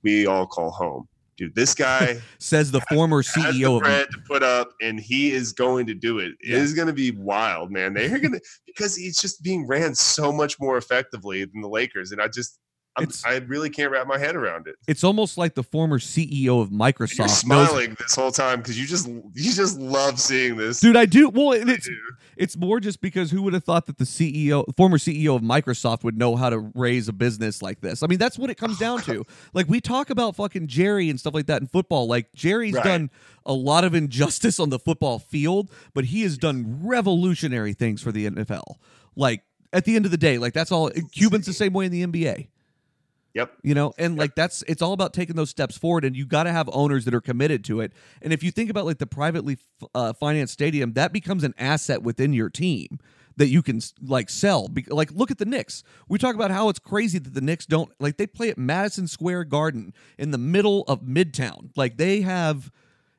we 0.02 0.26
all 0.26 0.46
call 0.46 0.70
home." 0.70 1.08
Dude, 1.38 1.54
this 1.54 1.74
guy 1.74 2.20
says 2.38 2.70
the 2.70 2.82
former 2.82 3.22
CEO 3.22 3.82
the 3.82 4.02
of 4.02 4.10
to 4.10 4.18
put 4.26 4.42
up, 4.42 4.72
and 4.82 5.00
he 5.00 5.32
is 5.32 5.52
going 5.52 5.86
to 5.86 5.94
do 5.94 6.18
it. 6.18 6.32
Yeah. 6.42 6.56
It 6.56 6.62
is 6.62 6.74
going 6.74 6.88
to 6.88 6.92
be 6.92 7.12
wild, 7.12 7.70
man. 7.70 7.94
They're 7.94 8.18
going 8.18 8.34
to 8.34 8.40
because 8.66 8.94
he's 8.94 9.18
just 9.18 9.42
being 9.42 9.66
ran 9.66 9.94
so 9.94 10.30
much 10.30 10.60
more 10.60 10.76
effectively 10.76 11.44
than 11.44 11.62
the 11.62 11.68
Lakers, 11.68 12.12
and 12.12 12.20
I 12.20 12.28
just 12.28 12.58
i 13.24 13.36
really 13.46 13.70
can't 13.70 13.90
wrap 13.90 14.06
my 14.06 14.18
head 14.18 14.36
around 14.36 14.66
it. 14.66 14.76
It's 14.86 15.04
almost 15.04 15.38
like 15.38 15.54
the 15.54 15.62
former 15.62 15.98
CEO 15.98 16.60
of 16.60 16.70
Microsoft. 16.70 17.18
You're 17.18 17.28
smiling 17.28 17.90
knows, 17.90 17.98
this 17.98 18.14
whole 18.14 18.30
time 18.30 18.58
because 18.58 18.78
you 18.78 18.86
just 18.86 19.08
you 19.08 19.52
just 19.52 19.78
love 19.78 20.20
seeing 20.20 20.56
this, 20.56 20.80
dude. 20.80 20.96
I 20.96 21.06
do. 21.06 21.28
Well, 21.28 21.52
it's 21.52 21.86
do. 21.86 21.96
it's 22.36 22.56
more 22.56 22.80
just 22.80 23.00
because 23.00 23.30
who 23.30 23.42
would 23.42 23.54
have 23.54 23.64
thought 23.64 23.86
that 23.86 23.98
the 23.98 24.04
CEO, 24.04 24.64
former 24.76 24.98
CEO 24.98 25.36
of 25.36 25.42
Microsoft, 25.42 26.04
would 26.04 26.18
know 26.18 26.36
how 26.36 26.50
to 26.50 26.58
raise 26.74 27.08
a 27.08 27.12
business 27.12 27.62
like 27.62 27.80
this? 27.80 28.02
I 28.02 28.06
mean, 28.06 28.18
that's 28.18 28.38
what 28.38 28.50
it 28.50 28.56
comes 28.56 28.78
down 28.78 29.00
to. 29.02 29.24
like 29.52 29.68
we 29.68 29.80
talk 29.80 30.10
about 30.10 30.36
fucking 30.36 30.66
Jerry 30.66 31.10
and 31.10 31.18
stuff 31.18 31.34
like 31.34 31.46
that 31.46 31.60
in 31.60 31.66
football. 31.66 32.06
Like 32.06 32.32
Jerry's 32.34 32.74
right. 32.74 32.84
done 32.84 33.10
a 33.46 33.52
lot 33.52 33.84
of 33.84 33.94
injustice 33.94 34.60
on 34.60 34.70
the 34.70 34.78
football 34.78 35.18
field, 35.18 35.70
but 35.94 36.06
he 36.06 36.22
has 36.22 36.38
done 36.38 36.80
revolutionary 36.82 37.72
things 37.72 38.02
for 38.02 38.12
the 38.12 38.28
NFL. 38.28 38.76
Like 39.16 39.42
at 39.72 39.84
the 39.84 39.96
end 39.96 40.04
of 40.04 40.10
the 40.10 40.16
day, 40.16 40.38
like 40.38 40.52
that's 40.52 40.72
all. 40.72 40.90
Cuban's 41.12 41.46
the 41.46 41.52
same 41.52 41.72
way 41.72 41.86
in 41.86 41.92
the 41.92 42.06
NBA. 42.06 42.48
Yep. 43.34 43.52
You 43.62 43.74
know, 43.74 43.92
and 43.98 44.14
yep. 44.14 44.18
like 44.18 44.34
that's 44.34 44.62
it's 44.66 44.82
all 44.82 44.92
about 44.92 45.12
taking 45.12 45.36
those 45.36 45.50
steps 45.50 45.76
forward, 45.76 46.04
and 46.04 46.16
you 46.16 46.26
got 46.26 46.44
to 46.44 46.52
have 46.52 46.68
owners 46.72 47.04
that 47.04 47.14
are 47.14 47.20
committed 47.20 47.64
to 47.64 47.80
it. 47.80 47.92
And 48.22 48.32
if 48.32 48.42
you 48.42 48.50
think 48.50 48.70
about 48.70 48.86
like 48.86 48.98
the 48.98 49.06
privately 49.06 49.58
uh, 49.94 50.12
financed 50.14 50.52
stadium, 50.52 50.94
that 50.94 51.12
becomes 51.12 51.44
an 51.44 51.54
asset 51.58 52.02
within 52.02 52.32
your 52.32 52.50
team 52.50 52.98
that 53.38 53.48
you 53.48 53.62
can 53.62 53.80
like 54.02 54.28
sell. 54.28 54.68
Like 54.88 55.12
look 55.12 55.30
at 55.30 55.38
the 55.38 55.44
Knicks. 55.44 55.84
We 56.08 56.18
talk 56.18 56.34
about 56.34 56.50
how 56.50 56.68
it's 56.68 56.80
crazy 56.80 57.18
that 57.18 57.34
the 57.34 57.40
Knicks 57.40 57.66
don't 57.66 57.90
like 58.00 58.16
they 58.16 58.26
play 58.26 58.50
at 58.50 58.58
Madison 58.58 59.06
Square 59.06 59.44
Garden 59.44 59.94
in 60.18 60.32
the 60.32 60.38
middle 60.38 60.82
of 60.88 61.02
Midtown. 61.02 61.70
Like 61.76 61.96
they 61.96 62.22
have 62.22 62.70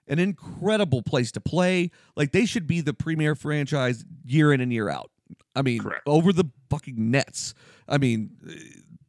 an 0.07 0.19
incredible 0.19 1.01
place 1.01 1.31
to 1.33 1.41
play. 1.41 1.91
Like 2.15 2.31
they 2.31 2.45
should 2.45 2.67
be 2.67 2.81
the 2.81 2.93
premier 2.93 3.33
franchise 3.33 4.03
year 4.25 4.51
in 4.51 4.59
and 4.59 4.73
year 4.73 4.89
out. 4.89 5.09
I 5.55 5.61
mean, 5.61 5.81
Correct. 5.81 6.03
over 6.05 6.33
the 6.33 6.45
fucking 6.69 7.11
Nets. 7.11 7.53
I 7.87 7.97
mean, 7.97 8.31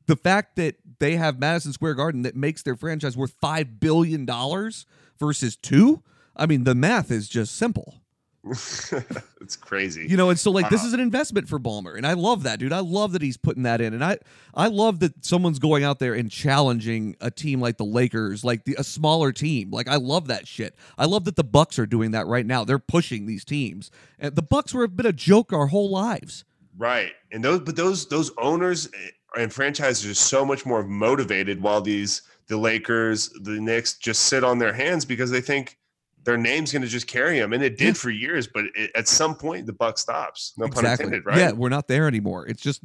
the 0.06 0.16
fact 0.16 0.56
that 0.56 0.76
they 1.00 1.16
have 1.16 1.40
Madison 1.40 1.72
Square 1.72 1.94
Garden 1.94 2.22
that 2.22 2.36
makes 2.36 2.62
their 2.62 2.76
franchise 2.76 3.16
worth 3.16 3.34
five 3.40 3.80
billion 3.80 4.24
dollars 4.24 4.86
versus 5.18 5.56
two. 5.56 6.02
I 6.36 6.46
mean, 6.46 6.64
the 6.64 6.74
math 6.74 7.10
is 7.10 7.28
just 7.28 7.56
simple. 7.56 8.00
it's 8.44 9.56
crazy. 9.56 10.06
You 10.08 10.16
know, 10.16 10.30
and 10.30 10.38
so 10.38 10.50
like 10.50 10.70
this 10.70 10.82
is 10.82 10.94
an 10.94 11.00
investment 11.00 11.46
for 11.46 11.58
Ballmer. 11.58 11.96
And 11.96 12.06
I 12.06 12.14
love 12.14 12.44
that, 12.44 12.58
dude. 12.58 12.72
I 12.72 12.80
love 12.80 13.12
that 13.12 13.20
he's 13.20 13.36
putting 13.36 13.64
that 13.64 13.82
in. 13.82 13.92
And 13.92 14.02
I 14.02 14.18
I 14.54 14.68
love 14.68 15.00
that 15.00 15.26
someone's 15.26 15.58
going 15.58 15.84
out 15.84 15.98
there 15.98 16.14
and 16.14 16.30
challenging 16.30 17.16
a 17.20 17.30
team 17.30 17.60
like 17.60 17.76
the 17.76 17.84
Lakers, 17.84 18.42
like 18.42 18.64
the, 18.64 18.76
a 18.78 18.84
smaller 18.84 19.32
team. 19.32 19.70
Like 19.70 19.88
I 19.88 19.96
love 19.96 20.28
that 20.28 20.48
shit. 20.48 20.74
I 20.96 21.04
love 21.04 21.24
that 21.26 21.36
the 21.36 21.44
Bucks 21.44 21.78
are 21.78 21.86
doing 21.86 22.12
that 22.12 22.26
right 22.26 22.46
now. 22.46 22.64
They're 22.64 22.78
pushing 22.78 23.26
these 23.26 23.44
teams. 23.44 23.90
And 24.18 24.34
the 24.34 24.42
Bucks 24.42 24.72
were 24.72 24.84
a 24.84 24.88
bit 24.88 25.04
of 25.04 25.16
joke 25.16 25.52
our 25.52 25.66
whole 25.66 25.90
lives. 25.90 26.44
Right. 26.78 27.12
And 27.30 27.44
those 27.44 27.60
but 27.60 27.76
those 27.76 28.08
those 28.08 28.30
owners 28.38 28.86
eh, 28.86 29.10
and 29.36 29.52
franchises 29.52 30.10
are 30.10 30.14
so 30.14 30.44
much 30.44 30.66
more 30.66 30.82
motivated 30.82 31.60
while 31.62 31.80
these 31.80 32.22
the 32.48 32.56
Lakers, 32.56 33.28
the 33.42 33.60
Knicks 33.60 33.94
just 33.94 34.22
sit 34.22 34.42
on 34.42 34.58
their 34.58 34.72
hands 34.72 35.04
because 35.04 35.30
they 35.30 35.40
think 35.40 35.78
their 36.24 36.36
name's 36.36 36.72
going 36.72 36.82
to 36.82 36.88
just 36.88 37.06
carry 37.06 37.38
them, 37.38 37.52
and 37.52 37.62
it 37.62 37.78
did 37.78 37.86
yeah. 37.86 37.92
for 37.92 38.10
years. 38.10 38.46
But 38.46 38.64
it, 38.74 38.90
at 38.94 39.08
some 39.08 39.34
point, 39.34 39.66
the 39.66 39.72
buck 39.72 39.98
stops. 39.98 40.52
No 40.58 40.66
exactly. 40.66 40.82
pun 40.82 41.14
intended, 41.14 41.26
right? 41.26 41.38
Yeah, 41.38 41.52
we're 41.52 41.68
not 41.68 41.88
there 41.88 42.06
anymore. 42.06 42.46
It's 42.46 42.62
just 42.62 42.82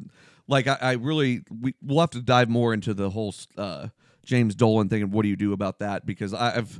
like 0.47 0.67
I, 0.67 0.77
I 0.79 0.91
really 0.93 1.43
we, 1.61 1.73
we'll 1.81 1.99
have 1.99 2.11
to 2.11 2.21
dive 2.21 2.49
more 2.49 2.73
into 2.73 2.93
the 2.93 3.09
whole 3.09 3.33
uh, 3.57 3.87
James 4.23 4.55
Dolan 4.55 4.89
thing 4.89 5.01
and 5.01 5.11
what 5.11 5.23
do 5.23 5.29
you 5.29 5.35
do 5.35 5.53
about 5.53 5.79
that 5.79 6.05
because 6.05 6.33
I've 6.33 6.79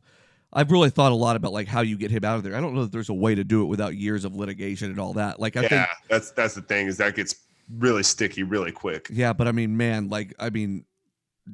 I've 0.54 0.72
really 0.72 0.90
thought 0.90 1.12
a 1.12 1.16
lot 1.16 1.36
about 1.36 1.54
like 1.54 1.68
how 1.68 1.82
you 1.82 1.98
get 1.98 2.12
him 2.12 2.24
out 2.24 2.38
of 2.38 2.44
there. 2.44 2.56
I 2.56 2.62
don't 2.62 2.74
know 2.74 2.84
that 2.84 2.92
there's 2.92 3.10
a 3.10 3.14
way 3.14 3.36
to 3.36 3.44
do 3.44 3.64
it 3.64 3.66
without 3.66 3.96
years 3.96 4.26
of 4.26 4.36
litigation 4.36 4.90
and 4.90 5.00
all 5.00 5.14
that. 5.14 5.40
Like 5.40 5.58
I 5.58 5.64
yeah, 5.64 5.68
think 5.68 5.88
that's 6.10 6.32
that's 6.32 6.54
the 6.56 6.62
thing 6.62 6.88
is 6.88 6.98
that 6.98 7.16
gets 7.16 7.36
really 7.70 8.04
sticky 8.04 8.44
really 8.44 8.72
quick. 8.72 9.08
Yeah, 9.12 9.34
but 9.34 9.48
I 9.48 9.52
mean, 9.52 9.78
man, 9.78 10.10
like 10.10 10.34
I 10.40 10.50
mean, 10.50 10.86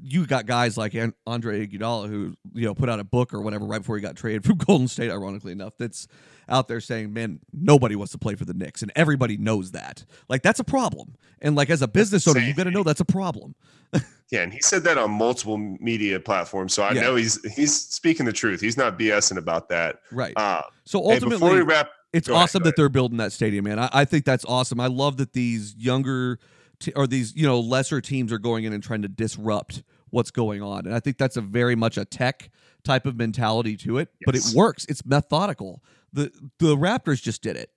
you 0.02 0.26
got 0.26 0.46
guys 0.46 0.78
like 0.78 0.96
Andre 1.28 1.68
Iguodala 1.68 2.08
who 2.08 2.36
you 2.54 2.66
know 2.66 2.74
put 2.74 2.90
out 2.90 3.00
a 3.00 3.04
book 3.04 3.34
or 3.34 3.42
whatever 3.42 3.66
right 3.66 3.80
before 3.80 3.98
he 3.98 4.02
got 4.02 4.16
traded 4.16 4.46
from 4.46 4.58
Golden 4.66 4.88
State. 4.88 5.12
Ironically 5.12 5.52
enough, 5.52 5.74
that's 5.78 6.08
out 6.48 6.68
there 6.68 6.80
saying, 6.80 7.14
"Man, 7.14 7.40
nobody 7.54 7.96
wants 7.96 8.12
to 8.14 8.18
play 8.18 8.36
for 8.36 8.46
the 8.46 8.54
Knicks," 8.54 8.82
and 8.82 8.92
everybody 8.96 9.38
knows 9.38 9.72
that. 9.72 10.06
Like 10.30 10.44
that's 10.44 10.60
a 10.60 10.64
problem. 10.64 11.16
And 11.42 11.56
like 11.56 11.70
as 11.70 11.82
a 11.82 11.88
business 11.88 12.28
owner, 12.28 12.40
you 12.40 12.54
got 12.54 12.66
to 12.66 12.72
know 12.72 12.84
that's 12.84 13.02
a 13.02 13.06
problem. 13.06 13.56
yeah, 14.32 14.42
and 14.42 14.54
he 14.54 14.62
said 14.62 14.84
that 14.84 14.98
on 14.98 15.12
multiple 15.12 15.58
media 15.58 16.20
platforms, 16.20 16.74
so 16.74 16.84
I 16.84 16.94
yeah. 16.94 17.02
know 17.02 17.16
he's 17.16 17.40
he's 17.54 17.76
speaking 17.76 18.26
the 18.26 18.34
truth. 18.34 18.62
He's 18.62 18.78
not 18.78 18.98
BSing 18.98 19.38
about 19.38 19.70
that. 19.70 20.00
Right. 20.12 20.34
Uh, 20.38 20.62
so 20.86 21.00
ultimately, 21.00 21.30
hey, 21.30 21.40
before 21.40 21.56
we 21.56 21.62
wrap 21.62 21.90
it's 22.14 22.28
go 22.28 22.36
awesome 22.36 22.62
ahead, 22.62 22.72
that 22.72 22.76
they're 22.76 22.90
building 22.90 23.18
that 23.18 23.32
stadium, 23.32 23.66
man. 23.66 23.80
I, 23.80 23.90
I, 23.92 24.06
think 24.06 24.26
that's 24.26 24.46
awesome. 24.46 24.80
I 24.80 24.88
love 24.88 25.18
that 25.18 25.34
these 25.34 25.76
younger 25.78 26.40
t- 26.80 26.94
or 26.94 27.08
these 27.08 27.36
you 27.36 27.48
know 27.48 27.60
lesser 27.60 28.02
teams 28.02 28.32
are 28.32 28.40
going 28.40 28.66
in 28.66 28.74
and 28.74 28.84
trying 28.84 29.02
to 29.04 29.08
disrupt 29.08 29.84
what's 30.10 30.32
going 30.32 30.62
on, 30.62 30.86
and 30.86 30.94
I 30.96 31.00
think 31.00 31.18
that's 31.18 31.38
a 31.38 31.42
very 31.42 31.76
much 31.76 31.98
a 31.98 32.06
tech 32.06 32.50
type 32.84 33.06
of 33.06 33.16
mentality 33.16 33.78
to 33.78 33.98
it. 33.98 34.10
Yes. 34.20 34.26
But 34.26 34.36
it 34.36 34.58
works. 34.58 34.86
It's 34.90 35.06
methodical. 35.06 35.84
the 36.12 36.32
The 36.60 36.76
Raptors 36.76 37.22
just 37.22 37.42
did 37.42 37.56
it. 37.56 37.70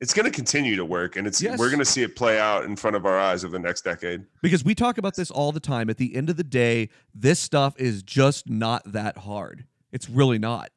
It's 0.00 0.12
going 0.12 0.24
to 0.24 0.32
continue 0.32 0.74
to 0.74 0.84
work, 0.84 1.14
and 1.14 1.28
it's 1.28 1.40
yes. 1.40 1.58
we're 1.60 1.68
going 1.68 1.78
to 1.78 1.84
see 1.84 2.02
it 2.02 2.16
play 2.16 2.40
out 2.40 2.64
in 2.64 2.74
front 2.74 2.96
of 2.96 3.06
our 3.06 3.16
eyes 3.16 3.44
over 3.44 3.52
the 3.52 3.60
next 3.60 3.82
decade. 3.82 4.24
Because 4.42 4.64
we 4.64 4.74
talk 4.74 4.98
about 4.98 5.14
this 5.14 5.30
all 5.30 5.52
the 5.52 5.60
time. 5.60 5.88
At 5.88 5.96
the 5.96 6.16
end 6.16 6.28
of 6.28 6.36
the 6.36 6.42
day, 6.42 6.88
this 7.14 7.38
stuff 7.38 7.78
is 7.78 8.02
just 8.02 8.50
not 8.50 8.82
that 8.90 9.18
hard. 9.18 9.64
It's 9.92 10.10
really 10.10 10.40
not. 10.40 10.70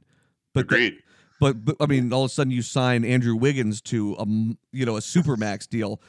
But 0.53 0.65
Agreed. 0.65 0.99
But, 1.39 1.65
but 1.65 1.75
I 1.79 1.85
mean, 1.85 2.13
all 2.13 2.23
of 2.23 2.31
a 2.31 2.33
sudden 2.33 2.51
you 2.51 2.61
sign 2.61 3.03
Andrew 3.03 3.35
Wiggins 3.35 3.81
to 3.81 4.15
a 4.15 4.25
you 4.71 4.85
know 4.85 4.97
a 4.97 5.01
supermax 5.01 5.67
deal. 5.67 6.01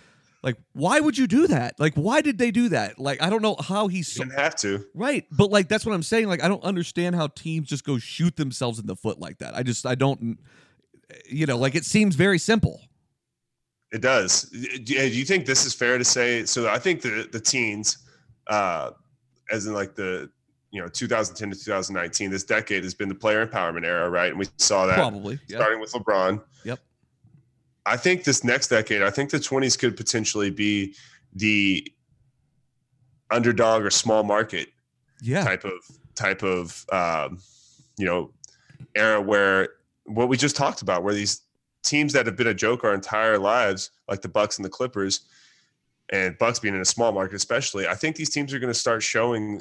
Like, 0.43 0.57
why 0.75 1.01
would 1.01 1.19
you 1.19 1.27
do 1.27 1.49
that? 1.49 1.75
Like, 1.81 1.95
why 1.95 2.21
did 2.21 2.39
they 2.39 2.53
do 2.53 2.69
that? 2.69 3.01
Like, 3.01 3.21
I 3.21 3.31
don't 3.31 3.43
know 3.43 3.57
how 3.59 3.89
he 3.89 4.05
so- 4.05 4.23
didn't 4.23 4.39
have 4.39 4.55
to. 4.57 4.85
Right, 4.95 5.27
but 5.33 5.51
like 5.51 5.69
that's 5.69 5.85
what 5.85 5.95
I'm 5.95 6.05
saying. 6.05 6.29
Like, 6.29 6.43
I 6.45 6.49
don't 6.49 6.63
understand 6.63 7.17
how 7.17 7.27
teams 7.29 7.69
just 7.69 7.85
go 7.85 7.99
shoot 7.99 8.37
themselves 8.37 8.79
in 8.79 8.87
the 8.87 8.95
foot 8.95 9.19
like 9.19 9.39
that. 9.39 9.55
I 9.57 9.63
just 9.63 9.85
I 9.87 9.97
don't. 9.97 10.39
You 11.29 11.47
know, 11.47 11.57
like 11.57 11.75
it 11.75 11.85
seems 11.85 12.15
very 12.15 12.39
simple. 12.39 12.81
It 13.93 14.03
does. 14.03 14.43
Do 14.85 14.95
you 14.95 15.25
think 15.25 15.47
this 15.47 15.65
is 15.65 15.73
fair 15.73 15.99
to 15.99 16.05
say? 16.05 16.45
So 16.45 16.69
I 16.69 16.79
think 16.79 17.03
the 17.03 17.29
the 17.31 17.41
teens, 17.41 17.99
uh, 18.49 18.91
as 19.51 19.67
in 19.67 19.73
like 19.75 19.95
the 19.95 20.31
you 20.71 20.81
know 20.81 20.89
2010 20.89 21.51
to 21.51 21.65
2019 21.65 22.31
this 22.31 22.45
decade 22.45 22.83
has 22.83 22.95
been 22.95 23.09
the 23.09 23.15
player 23.15 23.47
empowerment 23.47 23.85
era 23.85 24.11
right 24.11 24.31
and 24.31 24.39
we 24.39 24.47
saw 24.59 24.87
that 24.87 24.97
probably 24.97 25.39
yep. 25.49 25.61
starting 25.61 25.81
with 25.81 25.93
lebron 25.93 26.43
yep 26.65 26.81
i 27.87 27.97
think 27.97 28.25
this 28.25 28.45
next 28.45 28.69
decade 28.69 29.03
i 29.03 29.11
think 29.11 29.31
the 29.31 29.39
20s 29.39 29.79
could 29.79 29.97
potentially 29.97 30.51
be 30.51 30.95
the 31.35 31.87
underdog 33.31 33.83
or 33.83 33.91
small 33.91 34.23
market 34.23 34.69
yeah. 35.21 35.45
type 35.45 35.65
of 35.65 35.73
type 36.15 36.43
of 36.43 36.85
um, 36.93 37.39
you 37.99 38.07
know 38.07 38.31
era 38.95 39.21
where 39.21 39.71
what 40.05 40.29
we 40.29 40.37
just 40.37 40.57
talked 40.57 40.83
about 40.83 41.03
where 41.03 41.15
these 41.15 41.43
teams 41.83 42.13
that 42.13 42.27
have 42.27 42.37
been 42.37 42.47
a 42.47 42.55
joke 42.55 42.85
our 42.85 42.95
entire 42.95 43.39
lives 43.39 43.91
like 44.09 44.23
the 44.23 44.29
bucks 44.29 44.59
and 44.59 44.65
the 44.65 44.71
clippers 44.71 45.27
and 46.11 46.37
bucks 46.39 46.59
being 46.59 46.75
in 46.75 46.81
a 46.81 46.87
small 46.87 47.13
market 47.13 47.37
especially 47.37 47.87
i 47.87 47.95
think 47.95 48.17
these 48.17 48.31
teams 48.31 48.53
are 48.53 48.59
going 48.59 48.73
to 48.73 48.79
start 48.79 49.03
showing 49.03 49.61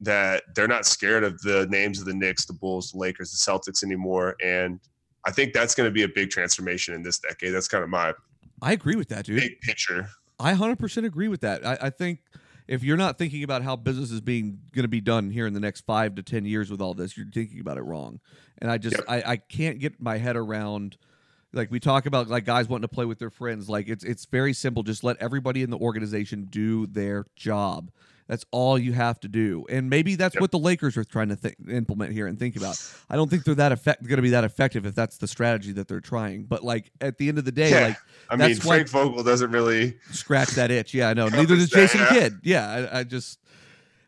that 0.00 0.42
they're 0.54 0.68
not 0.68 0.86
scared 0.86 1.24
of 1.24 1.40
the 1.42 1.66
names 1.70 2.00
of 2.00 2.06
the 2.06 2.14
Knicks, 2.14 2.46
the 2.46 2.52
Bulls, 2.52 2.92
the 2.92 2.98
Lakers, 2.98 3.30
the 3.30 3.52
Celtics 3.52 3.84
anymore. 3.84 4.36
And 4.42 4.80
I 5.26 5.30
think 5.30 5.52
that's 5.52 5.74
going 5.74 5.86
to 5.86 5.92
be 5.92 6.04
a 6.04 6.08
big 6.08 6.30
transformation 6.30 6.94
in 6.94 7.02
this 7.02 7.18
decade. 7.18 7.52
That's 7.52 7.68
kind 7.68 7.84
of 7.84 7.90
my 7.90 8.14
I 8.62 8.72
agree 8.72 8.96
with 8.96 9.08
that, 9.08 9.24
dude. 9.24 9.40
Big 9.40 9.60
picture. 9.60 10.08
I 10.38 10.54
100% 10.54 11.04
agree 11.04 11.28
with 11.28 11.40
that. 11.42 11.66
I, 11.66 11.78
I 11.82 11.90
think 11.90 12.20
if 12.68 12.82
you're 12.82 12.96
not 12.96 13.18
thinking 13.18 13.42
about 13.42 13.62
how 13.62 13.76
business 13.76 14.10
is 14.10 14.20
being 14.20 14.60
going 14.72 14.84
to 14.84 14.88
be 14.88 15.00
done 15.00 15.30
here 15.30 15.46
in 15.46 15.54
the 15.54 15.60
next 15.60 15.82
five 15.82 16.14
to 16.14 16.22
ten 16.22 16.44
years 16.44 16.70
with 16.70 16.80
all 16.80 16.94
this, 16.94 17.16
you're 17.16 17.26
thinking 17.26 17.60
about 17.60 17.78
it 17.78 17.82
wrong. 17.82 18.20
And 18.58 18.70
I 18.70 18.78
just 18.78 18.96
yep. 18.96 19.04
I, 19.08 19.32
I 19.32 19.36
can't 19.36 19.78
get 19.78 20.00
my 20.00 20.18
head 20.18 20.36
around 20.36 20.96
like 21.52 21.70
we 21.70 21.80
talk 21.80 22.06
about 22.06 22.28
like 22.28 22.44
guys 22.44 22.68
wanting 22.68 22.82
to 22.82 22.94
play 22.94 23.04
with 23.04 23.18
their 23.18 23.30
friends 23.30 23.68
like 23.68 23.88
it's 23.88 24.04
it's 24.04 24.24
very 24.26 24.52
simple 24.52 24.84
just 24.84 25.02
let 25.02 25.16
everybody 25.16 25.64
in 25.64 25.70
the 25.70 25.78
organization 25.78 26.46
do 26.48 26.86
their 26.86 27.26
job 27.34 27.90
that's 28.30 28.44
all 28.52 28.78
you 28.78 28.92
have 28.92 29.18
to 29.18 29.26
do 29.26 29.66
and 29.68 29.90
maybe 29.90 30.14
that's 30.14 30.36
yep. 30.36 30.40
what 30.40 30.52
the 30.52 30.58
lakers 30.58 30.96
are 30.96 31.02
trying 31.02 31.28
to 31.28 31.34
th- 31.34 31.56
implement 31.68 32.12
here 32.12 32.28
and 32.28 32.38
think 32.38 32.54
about 32.54 32.80
i 33.10 33.16
don't 33.16 33.28
think 33.28 33.42
they're 33.42 33.56
that 33.56 33.72
effect 33.72 34.04
going 34.04 34.16
to 34.16 34.22
be 34.22 34.30
that 34.30 34.44
effective 34.44 34.86
if 34.86 34.94
that's 34.94 35.18
the 35.18 35.26
strategy 35.26 35.72
that 35.72 35.88
they're 35.88 36.00
trying 36.00 36.44
but 36.44 36.62
like 36.62 36.92
at 37.00 37.18
the 37.18 37.28
end 37.28 37.38
of 37.38 37.44
the 37.44 37.50
day 37.50 37.70
yeah. 37.70 37.86
like 37.88 37.96
i 38.30 38.36
mean 38.36 38.54
frank 38.54 38.88
vogel 38.88 39.24
doesn't 39.24 39.50
really 39.50 39.96
scratch 40.12 40.50
that 40.50 40.70
itch 40.70 40.94
yeah 40.94 41.08
i 41.08 41.12
know 41.12 41.28
neither 41.28 41.56
does 41.56 41.70
jason 41.70 42.00
kidd 42.08 42.38
yeah 42.44 42.88
I, 42.92 43.00
I 43.00 43.04
just 43.04 43.40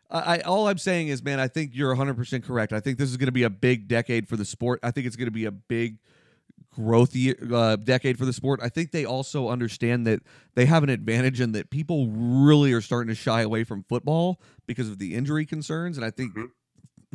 I, 0.09 0.41
all 0.41 0.67
I'm 0.67 0.77
saying 0.77 1.07
is, 1.07 1.23
man, 1.23 1.39
I 1.39 1.47
think 1.47 1.71
you're 1.73 1.95
100% 1.95 2.43
correct. 2.43 2.71
I 2.71 2.79
think 2.79 2.99
this 2.99 3.09
is 3.09 3.17
going 3.17 3.25
to 3.25 3.31
be 3.31 3.41
a 3.41 3.49
big 3.49 3.87
decade 3.87 4.27
for 4.27 4.37
the 4.37 4.45
sport. 4.45 4.79
I 4.83 4.91
think 4.91 5.07
it's 5.07 5.15
going 5.15 5.25
to 5.25 5.31
be 5.31 5.45
a 5.45 5.51
big 5.51 5.97
growth 6.75 7.15
uh, 7.51 7.75
decade 7.77 8.17
for 8.17 8.25
the 8.25 8.33
sport. 8.33 8.59
I 8.63 8.69
think 8.69 8.91
they 8.91 9.05
also 9.05 9.49
understand 9.49 10.05
that 10.07 10.21
they 10.55 10.65
have 10.65 10.83
an 10.83 10.89
advantage 10.89 11.39
and 11.39 11.53
that 11.55 11.69
people 11.69 12.07
really 12.07 12.73
are 12.73 12.81
starting 12.81 13.09
to 13.09 13.15
shy 13.15 13.41
away 13.41 13.63
from 13.63 13.83
football 13.83 14.39
because 14.65 14.89
of 14.89 14.99
the 14.99 15.15
injury 15.15 15.45
concerns. 15.45 15.97
And 15.97 16.05
I 16.05 16.11
think. 16.11 16.35
Mm-hmm. 16.35 16.45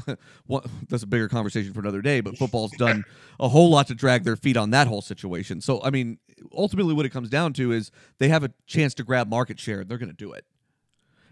well, 0.47 0.65
that's 0.89 1.03
a 1.03 1.09
bigger 1.09 1.29
conversation 1.29 1.73
for 1.73 1.81
another 1.81 2.01
day, 2.01 2.21
but 2.21 2.39
football's 2.39 2.71
done 2.79 3.05
a 3.41 3.49
whole 3.49 3.69
lot 3.69 3.89
to 3.89 3.97
drag 3.97 4.23
their 4.23 4.37
feet 4.37 4.57
on 4.57 4.71
that 4.71 4.87
whole 4.87 5.03
situation. 5.03 5.61
So, 5.61 5.83
I 5.83 5.91
mean, 5.91 6.19
ultimately, 6.57 6.95
what 6.95 7.05
it 7.05 7.09
comes 7.09 7.29
down 7.29 7.53
to 7.55 7.73
is 7.73 7.91
they 8.19 8.29
have 8.29 8.45
a 8.45 8.53
chance 8.67 8.95
to 8.95 9.03
grab 9.03 9.29
market 9.29 9.59
share. 9.59 9.81
and 9.81 9.91
They're 9.91 9.99
going 9.99 10.09
to 10.09 10.15
do 10.15 10.33
it. 10.33 10.45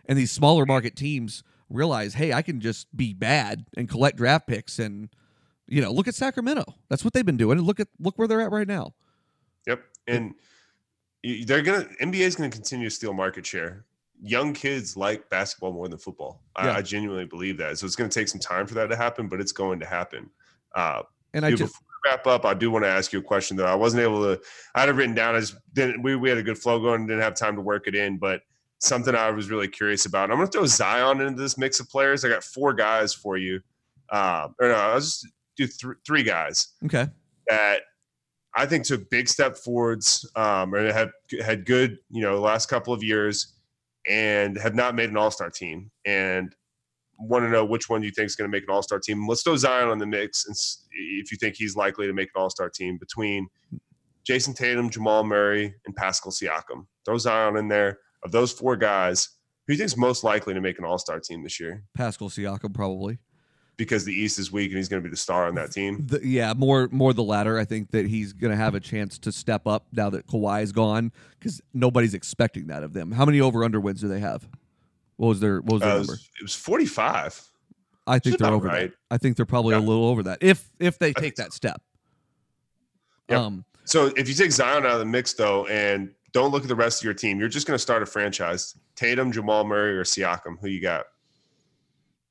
And 0.07 0.19
these 0.19 0.33
smaller 0.33 0.67
market 0.67 0.97
teams 0.97 1.45
realize, 1.69 2.15
hey, 2.15 2.33
I 2.33 2.43
can 2.43 2.61
just 2.61 2.95
be 2.97 3.13
bad 3.13 3.67
and 3.77 3.89
collect 3.89 4.17
draft 4.17 4.47
picks 4.47 4.79
and 4.79 5.11
you 5.69 5.83
know, 5.83 5.93
look 5.93 6.09
at 6.09 6.15
Sacramento. 6.15 6.65
That's 6.89 7.05
what 7.05 7.13
they've 7.13 7.27
been 7.27 7.37
doing. 7.37 7.59
And 7.59 7.67
look 7.67 7.81
at 7.81 7.89
look 7.99 8.19
where 8.19 8.29
they're 8.29 8.41
at 8.41 8.51
right 8.51 8.69
now. 8.69 8.95
Yep. 9.67 9.83
And 10.07 10.35
they're 11.45 11.63
gonna 11.63 11.87
NBA 12.01 12.21
is 12.21 12.37
gonna 12.37 12.51
continue 12.51 12.89
to 12.89 12.95
steal 12.95 13.13
market 13.13 13.45
share. 13.45 13.85
Young 14.23 14.55
kids 14.55 14.97
like 14.97 15.29
basketball 15.29 15.73
more 15.73 15.89
than 15.89 15.99
football. 15.99 16.43
Yeah. 16.59 16.73
I, 16.73 16.77
I, 16.77 16.83
genuinely 16.83 17.27
believe 17.27 17.59
that. 17.59 17.79
So 17.79 17.87
it's 17.87 17.97
gonna 17.97 18.09
take 18.09 18.29
some 18.29 18.41
time 18.41 18.67
for 18.67 18.75
that 18.75 18.87
to 18.89 18.97
happen, 18.97 19.29
but 19.29 19.41
it's 19.41 19.53
going 19.53 19.81
to 19.81 19.87
happen. 19.87 20.31
Uh, 20.75 21.03
and 21.35 21.45
I 21.45 21.55
just 21.55 21.77
wrap 22.05 22.27
up, 22.27 22.45
I 22.45 22.55
do 22.55 22.71
want 22.71 22.85
to 22.85 22.89
ask 22.89 23.13
you 23.13 23.19
a 23.19 23.23
question 23.23 23.57
though. 23.57 23.67
I 23.67 23.75
wasn't 23.75 24.03
able 24.03 24.23
to. 24.23 24.41
I 24.75 24.81
had 24.81 24.89
it 24.89 24.93
written 24.93 25.15
down. 25.15 25.35
I 25.35 25.41
just 25.41 25.57
didn't. 25.75 26.03
We 26.03 26.17
we 26.17 26.29
had 26.29 26.39
a 26.39 26.43
good 26.43 26.59
flow 26.59 26.79
going. 26.81 27.07
Didn't 27.07 27.23
have 27.23 27.35
time 27.35 27.57
to 27.57 27.61
work 27.61 27.87
it 27.89 27.95
in, 27.95 28.17
but 28.17 28.43
something 28.79 29.15
I 29.15 29.31
was 29.31 29.51
really 29.51 29.69
curious 29.69 30.07
about. 30.07 30.31
I'm 30.31 30.37
going 30.37 30.49
to 30.49 30.53
throw 30.53 30.67
Zion 30.67 31.21
into 31.21 31.41
this 31.41 31.59
mix 31.59 31.81
of 31.81 31.89
players. 31.89 32.25
I 32.25 32.29
got 32.29 32.45
four 32.45 32.73
guys 32.73 33.13
for 33.13 33.37
you. 33.37 33.61
Uh, 34.11 34.49
or 34.61 34.69
no, 34.69 34.75
I 34.75 34.95
was 34.95 35.23
just 35.23 35.33
do 35.57 35.67
th- 35.67 35.97
three 36.07 36.23
guys. 36.23 36.69
Okay. 36.85 37.09
That 37.49 37.81
I 38.57 38.67
think 38.67 38.85
took 38.85 39.09
big 39.11 39.29
step 39.29 39.57
forwards 39.57 40.29
um, 40.35 40.75
and 40.75 40.91
had 40.91 41.11
had 41.45 41.67
good, 41.67 41.99
you 42.11 42.23
know, 42.23 42.41
last 42.41 42.67
couple 42.67 42.93
of 42.93 43.03
years 43.03 43.55
and 44.09 44.57
have 44.59 44.75
not 44.75 44.95
made 44.95 45.11
an 45.11 45.17
All 45.17 45.31
Star 45.31 45.51
team. 45.51 45.91
And 46.05 46.55
want 47.19 47.45
to 47.45 47.51
know 47.51 47.65
which 47.65 47.89
one 47.89 48.03
you 48.03 48.11
think 48.11 48.27
is 48.27 48.37
going 48.37 48.51
to 48.51 48.55
make 48.55 48.65
an 48.65 48.71
All 48.71 48.83
Star 48.83 48.99
team. 48.99 49.27
Let's 49.27 49.43
throw 49.43 49.57
Zion 49.57 49.89
on 49.89 49.99
the 49.99 50.07
mix, 50.07 50.47
and 50.47 50.57
if 51.21 51.31
you 51.31 51.39
think 51.39 51.57
he's 51.57 51.77
likely 51.77 52.07
to 52.07 52.13
make 52.13 52.29
an 52.35 52.41
All 52.41 52.51
Star 52.51 52.71
team 52.71 52.99
between 52.99 53.49
Jayson 54.27 54.55
Tatum, 54.55 54.91
Jamal 54.91 55.25
Murray, 55.25 55.75
and 55.87 55.95
Pascal 55.95 56.33
Siakam. 56.33 56.87
Throw 57.05 57.19
Zion 57.19 57.57
in 57.57 57.69
there. 57.69 57.99
Of 58.25 58.33
those 58.33 58.51
four 58.51 58.77
guys, 58.77 59.29
who 59.67 59.73
do 59.73 59.75
you 59.75 59.79
think 59.79 59.87
is 59.87 59.97
most 59.97 60.25
likely 60.25 60.53
to 60.53 60.61
make 60.61 60.79
an 60.79 60.85
All 60.85 60.99
Star 60.99 61.21
team 61.21 61.43
this 61.43 61.61
year? 61.61 61.85
Pascal 61.95 62.29
Siakam, 62.29 62.75
probably 62.75 63.19
because 63.77 64.05
the 64.05 64.13
East 64.13 64.39
is 64.39 64.51
weak 64.51 64.71
and 64.71 64.77
he's 64.77 64.89
going 64.89 65.03
to 65.03 65.07
be 65.07 65.11
the 65.11 65.17
star 65.17 65.47
on 65.47 65.55
that 65.57 65.73
team. 65.73 66.07
The, 66.07 66.27
yeah, 66.27 66.55
more 66.57 66.89
more 66.91 67.13
the 67.13 67.23
latter. 67.23 67.59
I 67.59 67.65
think 67.65 67.91
that 67.91 68.07
he's 68.07 68.33
going 68.33 68.51
to 68.51 68.57
have 68.57 68.75
a 68.75 68.81
chance 68.81 69.19
to 69.21 69.33
step 69.33 69.67
up 69.67 69.87
now 69.93 70.11
that 70.11 70.27
Kawhi 70.27 70.63
is 70.63 70.73
gone 70.73 71.13
because 71.39 71.61
nobody's 71.75 72.15
expecting 72.15 72.69
that 72.69 72.83
of 72.83 72.93
them. 72.93 73.13
How 73.13 73.25
many 73.25 73.41
over 73.41 73.65
under 73.65 73.81
wins 73.81 74.01
do 74.01 74.09
they 74.09 74.21
have? 74.21 74.49
What 75.17 75.29
was 75.29 75.41
their 75.41 75.61
what 75.61 75.75
was 75.75 75.83
their 75.83 75.91
uh, 75.91 75.97
number? 75.99 76.15
It 76.15 76.43
was 76.43 76.55
forty 76.55 76.87
five. 76.87 77.41
I 78.07 78.19
think 78.19 78.39
they're 78.39 78.53
over 78.53 78.69
right. 78.69 78.91
that. 78.91 79.15
I 79.15 79.19
think 79.19 79.37
they're 79.37 79.47
probably 79.47 79.75
yeah. 79.75 79.81
a 79.81 79.85
little 79.85 80.07
over 80.07 80.23
that 80.25 80.39
if 80.41 80.71
if 80.79 80.99
they 80.99 81.13
take 81.13 81.37
that 81.37 81.53
step. 81.53 81.83
Yep. 83.29 83.39
Um, 83.39 83.65
so 83.85 84.13
if 84.17 84.29
you 84.29 84.35
take 84.35 84.53
Zion 84.53 84.85
out 84.85 84.93
of 84.93 84.99
the 85.01 85.05
mix 85.05 85.33
though, 85.33 85.67
and 85.67 86.13
don't 86.33 86.51
look 86.51 86.63
at 86.63 86.69
the 86.69 86.77
rest 86.77 87.01
of 87.01 87.05
your 87.05 87.15
team, 87.15 87.41
you're 87.41 87.49
just 87.49 87.67
going 87.67 87.75
to 87.75 87.83
start 87.83 88.03
a 88.03 88.07
franchise. 88.07 88.79
Tatum, 88.95 89.33
Jamal 89.33 89.65
Murray, 89.65 89.97
or 89.97 90.05
Siakam. 90.05 90.59
Who 90.61 90.69
you 90.69 90.81
got? 90.81 91.07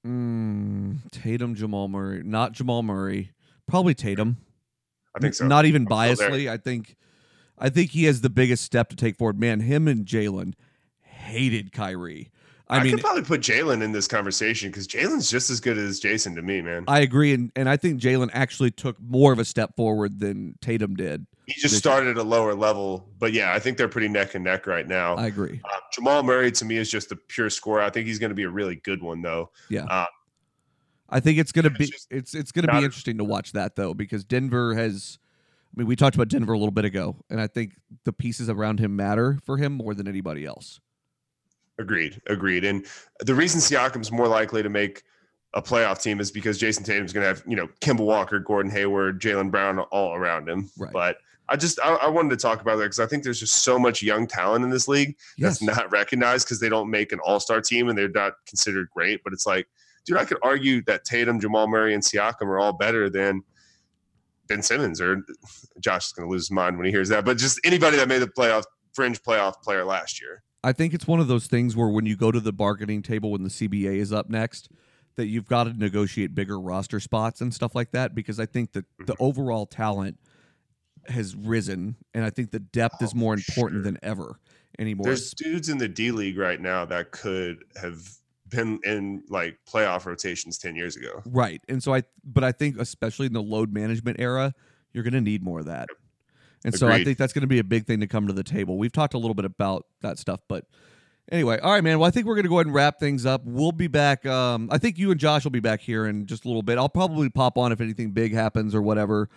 Mm, 0.06 1.00
Tatum, 1.12 1.56
Jamal 1.56 1.88
Murray, 1.88 2.22
not 2.24 2.52
Jamal 2.52 2.84
Murray, 2.84 3.32
probably 3.68 3.96
Tatum. 3.96 4.38
I 5.16 5.20
think 5.20 5.34
so. 5.34 5.48
Not 5.48 5.66
even 5.66 5.84
I'm 5.84 5.88
biasly, 5.88 6.50
I 6.50 6.58
think. 6.58 6.96
I 7.58 7.70
think 7.70 7.92
he 7.92 8.04
has 8.04 8.22
the 8.22 8.30
biggest 8.30 8.64
step 8.64 8.90
to 8.90 8.96
take 8.96 9.18
forward. 9.18 9.40
Man, 9.40 9.62
him 9.62 9.88
and 9.88 10.06
Jaylen 10.06 10.54
hated 11.02 11.72
Kyrie. 11.72 12.30
I, 12.68 12.78
I 12.78 12.84
mean, 12.84 12.94
could 12.94 13.02
probably 13.02 13.24
put 13.24 13.42
Jaylen 13.42 13.82
in 13.82 13.92
this 13.92 14.08
conversation 14.08 14.70
because 14.70 14.88
Jaylen's 14.88 15.30
just 15.30 15.50
as 15.50 15.60
good 15.60 15.78
as 15.78 16.00
Jayson 16.00 16.36
to 16.36 16.42
me, 16.42 16.62
man. 16.62 16.84
I 16.88 17.00
agree, 17.00 17.34
and 17.34 17.52
and 17.56 17.70
I 17.70 17.78
think 17.78 18.02
Jalen 18.02 18.30
actually 18.34 18.72
took 18.72 19.00
more 19.00 19.32
of 19.32 19.40
a 19.40 19.46
step 19.46 19.76
forward 19.76 20.20
than 20.20 20.56
Tatum 20.62 20.96
did. 20.96 21.26
He 21.48 21.62
just 21.62 21.78
started 21.78 22.10
at 22.10 22.18
a 22.18 22.24
lower 22.24 22.56
level, 22.56 23.08
but 23.20 23.32
yeah, 23.32 23.54
I 23.54 23.60
think 23.60 23.78
they're 23.78 23.88
pretty 23.88 24.08
neck 24.08 24.34
and 24.36 24.44
neck 24.44 24.66
right 24.66 24.88
now. 24.88 25.16
I 25.16 25.28
agree. 25.28 25.62
Uh, 25.64 25.78
Jamal 25.94 26.24
Murray 26.24 26.52
to 26.52 26.66
me 26.66 26.78
is 26.78 26.90
just 26.90 27.12
a 27.12 27.16
pure 27.16 27.50
scorer. 27.50 27.82
I 27.82 27.90
think 27.90 28.08
he's 28.08 28.20
going 28.20 28.30
to 28.32 28.36
be 28.36 28.44
a 28.44 28.50
really 28.50 28.78
good 28.78 29.04
one, 29.04 29.22
though. 29.22 29.52
Yeah. 29.70 29.86
Uh, 29.86 30.08
I 31.10 31.20
think 31.20 31.38
it's 31.38 31.52
going 31.52 31.64
to 31.64 31.70
be 31.70 31.86
it's 31.86 32.08
it's, 32.10 32.36
it's 32.36 32.52
going 32.52 32.66
to 32.66 32.72
be 32.72 32.84
interesting 32.84 33.20
to 33.20 33.24
watch 33.24 33.52
that 33.52 33.76
though 33.76 33.94
because 33.94 34.24
Denver 34.24 34.74
has. 34.74 35.20
I 35.76 35.80
mean, 35.80 35.88
we 35.88 35.96
talked 35.96 36.16
about 36.16 36.30
Denver 36.30 36.54
a 36.54 36.58
little 36.58 36.72
bit 36.72 36.86
ago, 36.86 37.18
and 37.30 37.40
I 37.40 37.48
think 37.48 37.74
the 38.06 38.14
pieces 38.14 38.50
around 38.50 38.80
him 38.80 38.96
matter 38.96 39.38
for 39.44 39.58
him 39.58 39.74
more 39.74 39.94
than 39.94 40.08
anybody 40.08 40.46
else. 40.46 40.80
Agreed. 41.78 42.22
Agreed. 42.28 42.64
And 42.64 42.86
the 43.20 43.36
reason 43.36 43.60
Siakam's 43.60 44.12
more 44.12 44.28
likely 44.28 44.64
to 44.64 44.70
make 44.70 45.04
a 45.54 45.62
playoff 45.62 46.02
team 46.02 46.20
is 46.20 46.32
because 46.32 46.58
Jayson 46.58 46.86
Tatum's 46.86 47.12
going 47.12 47.24
to 47.24 47.28
have, 47.28 47.44
you 47.48 47.56
know, 47.56 47.68
Kemba 47.82 48.00
Walker, 48.00 48.40
Gordon 48.40 48.72
Hayward, 48.72 49.22
Jaylen 49.22 49.52
Brown 49.52 49.80
all 49.80 50.16
around 50.16 50.48
him. 50.48 50.70
Right. 50.78 50.94
But 50.94 51.18
I 51.48 51.56
just, 51.56 51.80
I, 51.80 51.94
I 51.96 52.10
wanted 52.10 52.32
to 52.32 52.38
talk 52.38 52.62
about 52.62 52.78
that 52.78 52.86
because 52.86 53.00
I 53.00 53.06
think 53.06 53.24
there's 53.24 53.40
just 53.40 53.64
so 53.64 53.78
much 53.78 54.02
young 54.02 54.28
talent 54.28 54.64
in 54.64 54.72
this 54.72 54.88
league 54.88 55.16
yes. 55.38 55.60
that's 55.60 55.78
not 55.78 55.92
recognized 55.92 56.48
because 56.48 56.60
they 56.60 56.70
don't 56.70 56.90
make 56.90 57.12
an 57.12 57.20
all 57.20 57.40
star 57.40 57.62
team 57.62 57.88
and 57.88 57.98
they're 57.98 58.10
not 58.10 58.34
considered 58.48 58.90
great. 58.92 59.22
But 59.24 59.34
it's 59.34 59.46
like, 59.46 59.68
dude, 60.06 60.18
I 60.18 60.26
could 60.26 60.40
argue 60.42 60.82
that 60.84 61.06
Tatum, 61.06 61.40
Jamal 61.40 61.68
Murray, 61.68 61.94
and 61.94 62.04
Siakam 62.04 62.44
are 62.44 62.60
all 62.60 62.74
better 62.74 63.10
than 63.10 63.44
Ben 64.48 64.62
Simmons 64.62 65.00
or 65.02 65.24
Josh 65.80 66.08
is 66.08 66.12
going 66.14 66.28
to 66.28 66.32
lose 66.32 66.44
his 66.44 66.52
mind 66.52 66.78
when 66.78 66.86
he 66.86 66.92
hears 66.92 67.10
that. 67.10 67.26
But 67.26 67.38
just 67.38 67.60
anybody 67.64 67.98
that 67.98 68.08
made 68.08 68.20
the 68.20 68.28
playoff, 68.28 68.64
fringe 68.94 69.22
playoff 69.22 69.62
player 69.62 69.86
last 69.86 70.22
year. 70.22 70.44
I 70.64 70.72
think 70.72 70.96
it's 70.96 71.08
one 71.08 71.20
of 71.20 71.28
those 71.28 71.46
things 71.46 71.76
where 71.76 71.90
when 71.90 72.08
you 72.08 72.16
go 72.16 72.32
to 72.32 72.40
the 72.40 72.52
bargaining 72.52 73.04
table 73.04 73.32
when 73.32 73.44
the 73.44 73.50
CBA 73.50 73.98
is 73.98 74.12
up 74.12 74.32
next, 74.32 74.70
that 75.16 75.28
you've 75.28 75.48
got 75.48 75.66
to 75.66 75.74
negotiate 75.74 76.36
bigger 76.36 76.60
roster 76.60 77.00
spots 77.00 77.42
and 77.42 77.54
stuff 77.54 77.76
like 77.76 77.92
that 77.92 78.16
because 78.16 78.40
I 78.40 78.46
think 78.46 78.74
that 78.74 78.86
the 78.98 79.14
mm-hmm. 79.14 79.24
overall 79.24 79.66
talent 79.66 80.18
has 81.10 81.36
risen 81.36 81.96
and 82.14 82.24
I 82.24 82.30
think 82.30 82.52
the 82.52 82.60
depth 82.60 82.98
oh, 83.02 83.06
is 83.06 83.16
more 83.16 83.34
important 83.34 83.84
sure. 83.84 83.92
than 83.92 84.00
ever 84.04 84.40
anymore. 84.80 85.06
There's 85.06 85.34
dudes 85.34 85.70
in 85.70 85.78
the 85.78 85.88
D 85.88 86.12
League 86.12 86.38
right 86.38 86.60
now 86.60 86.86
that 86.86 87.12
could 87.12 87.64
have 87.82 88.10
been 88.50 88.80
in 88.84 89.24
like 89.30 89.58
playoff 89.72 90.06
rotations 90.06 90.58
10 90.58 90.76
years 90.76 90.96
ago. 90.96 91.22
Right. 91.26 91.62
And 91.68 91.82
so 91.82 91.94
I 91.94 92.04
but 92.24 92.44
I 92.44 92.52
think 92.52 92.78
especially 92.78 93.26
in 93.28 93.34
the 93.34 93.42
load 93.42 93.74
management 93.74 94.20
era, 94.20 94.54
you're 94.94 95.04
going 95.04 95.14
to 95.14 95.22
need 95.22 95.44
more 95.44 95.60
of 95.60 95.66
that. 95.66 95.90
And 96.64 96.74
Agreed. 96.74 96.80
so 96.80 96.88
I 96.88 97.04
think 97.04 97.18
that's 97.18 97.34
going 97.34 97.42
to 97.42 97.48
be 97.48 97.60
a 97.60 97.64
big 97.64 97.86
thing 97.86 98.00
to 98.00 98.08
come 98.08 98.28
to 98.28 98.34
the 98.34 98.44
table. 98.44 98.78
We've 98.78 98.92
talked 98.92 99.14
a 99.14 99.18
little 99.18 99.36
bit 99.36 99.46
about 99.46 99.86
that 100.02 100.18
stuff, 100.18 100.40
but 100.48 100.66
anyway, 101.32 101.60
all 101.60 101.72
right, 101.72 101.84
man. 101.84 102.00
Well, 102.00 102.08
I 102.08 102.12
think 102.12 102.26
we're 102.26 102.36
going 102.36 102.46
to 102.46 102.50
go 102.50 102.56
ahead 102.56 102.66
and 102.66 102.74
wrap 102.76 103.00
things 103.00 103.26
up. 103.26 103.42
We'll 103.46 103.72
be 103.72 103.88
back. 103.88 104.26
Um, 104.26 104.70
I 104.72 104.78
think 104.78 104.98
you 104.98 105.12
and 105.12 105.20
Josh 105.20 105.44
will 105.44 105.52
be 105.52 105.60
back 105.60 105.82
here 105.82 106.08
in 106.08 106.26
just 106.26 106.46
a 106.46 106.48
little 106.48 106.64
bit. 106.64 106.78
I'll 106.78 106.90
probably 106.90 107.30
pop 107.30 107.58
on 107.58 107.72
if 107.72 107.82
anything 107.82 108.12
big 108.12 108.34
happens 108.34 108.74
or 108.74 108.82
whatever. 108.82 109.30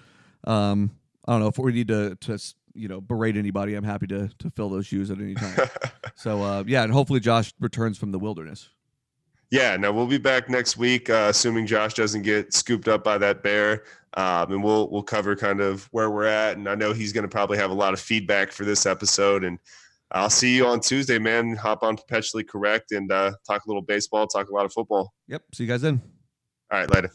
Um, 0.45 0.93
I 1.29 1.33
don't 1.33 1.41
know 1.41 1.49
if 1.49 1.59
we 1.59 1.73
need 1.73 1.89
to 1.89 2.17
to 2.17 2.39
you 2.75 2.89
know 2.89 3.01
berate 3.03 3.37
anybody. 3.37 3.75
I'm 3.75 3.85
happy 3.85 4.07
to 4.09 4.29
to 4.39 4.51
fill 4.51 4.71
those 4.71 4.87
shoes 4.87 5.11
at 5.11 5.19
any 5.19 5.35
time. 5.35 5.69
so 6.17 6.43
uh, 6.43 6.65
yeah, 6.67 6.83
and 6.83 6.93
hopefully 6.93 7.21
Josh 7.21 7.53
returns 7.61 7.99
from 7.99 8.13
the 8.13 8.19
wilderness. 8.19 8.71
Yeah, 9.51 9.77
no, 9.77 9.93
we'll 9.93 10.07
be 10.07 10.19
back 10.19 10.51
next 10.51 10.77
week, 10.77 11.09
uh, 11.09 11.29
assuming 11.31 11.67
Josh 11.67 11.95
doesn't 11.95 12.23
get 12.23 12.53
scooped 12.53 12.87
up 12.89 13.03
by 13.05 13.17
that 13.19 13.43
bear, 13.43 13.85
um, 14.15 14.53
and 14.53 14.65
we'll 14.65 14.91
we'll 14.91 15.03
cover 15.03 15.37
kind 15.37 15.61
of 15.61 15.85
where 15.91 16.11
we're 16.11 16.25
at. 16.25 16.57
And 16.57 16.67
I 16.67 16.75
know 16.75 16.95
he's 16.95 17.13
going 17.13 17.23
to 17.23 17.29
probably 17.29 17.59
have 17.59 17.71
a 17.71 17.75
lot 17.75 17.93
of 17.93 18.01
feedback 18.01 18.51
for 18.51 18.65
this 18.65 18.87
episode. 18.87 19.45
And 19.45 19.59
I'll 20.13 20.31
see 20.31 20.57
you 20.57 20.67
on 20.67 20.81
Tuesday, 20.81 21.19
man. 21.19 21.57
Hop 21.57 21.83
on 21.83 21.97
perpetually 21.97 22.45
correct 22.45 22.93
and 22.93 23.13
uh, 23.13 23.33
talk 23.47 23.65
a 23.65 23.69
little 23.69 23.83
baseball, 23.83 24.27
talk 24.27 24.49
a 24.49 24.55
lot 24.55 24.65
of 24.65 24.73
football. 24.73 25.13
Yep. 25.29 25.43
See 25.55 25.65
you 25.65 25.69
guys 25.69 25.83
then. 25.83 26.01
All 26.71 26.79
right, 26.79 26.91
later. 26.91 27.11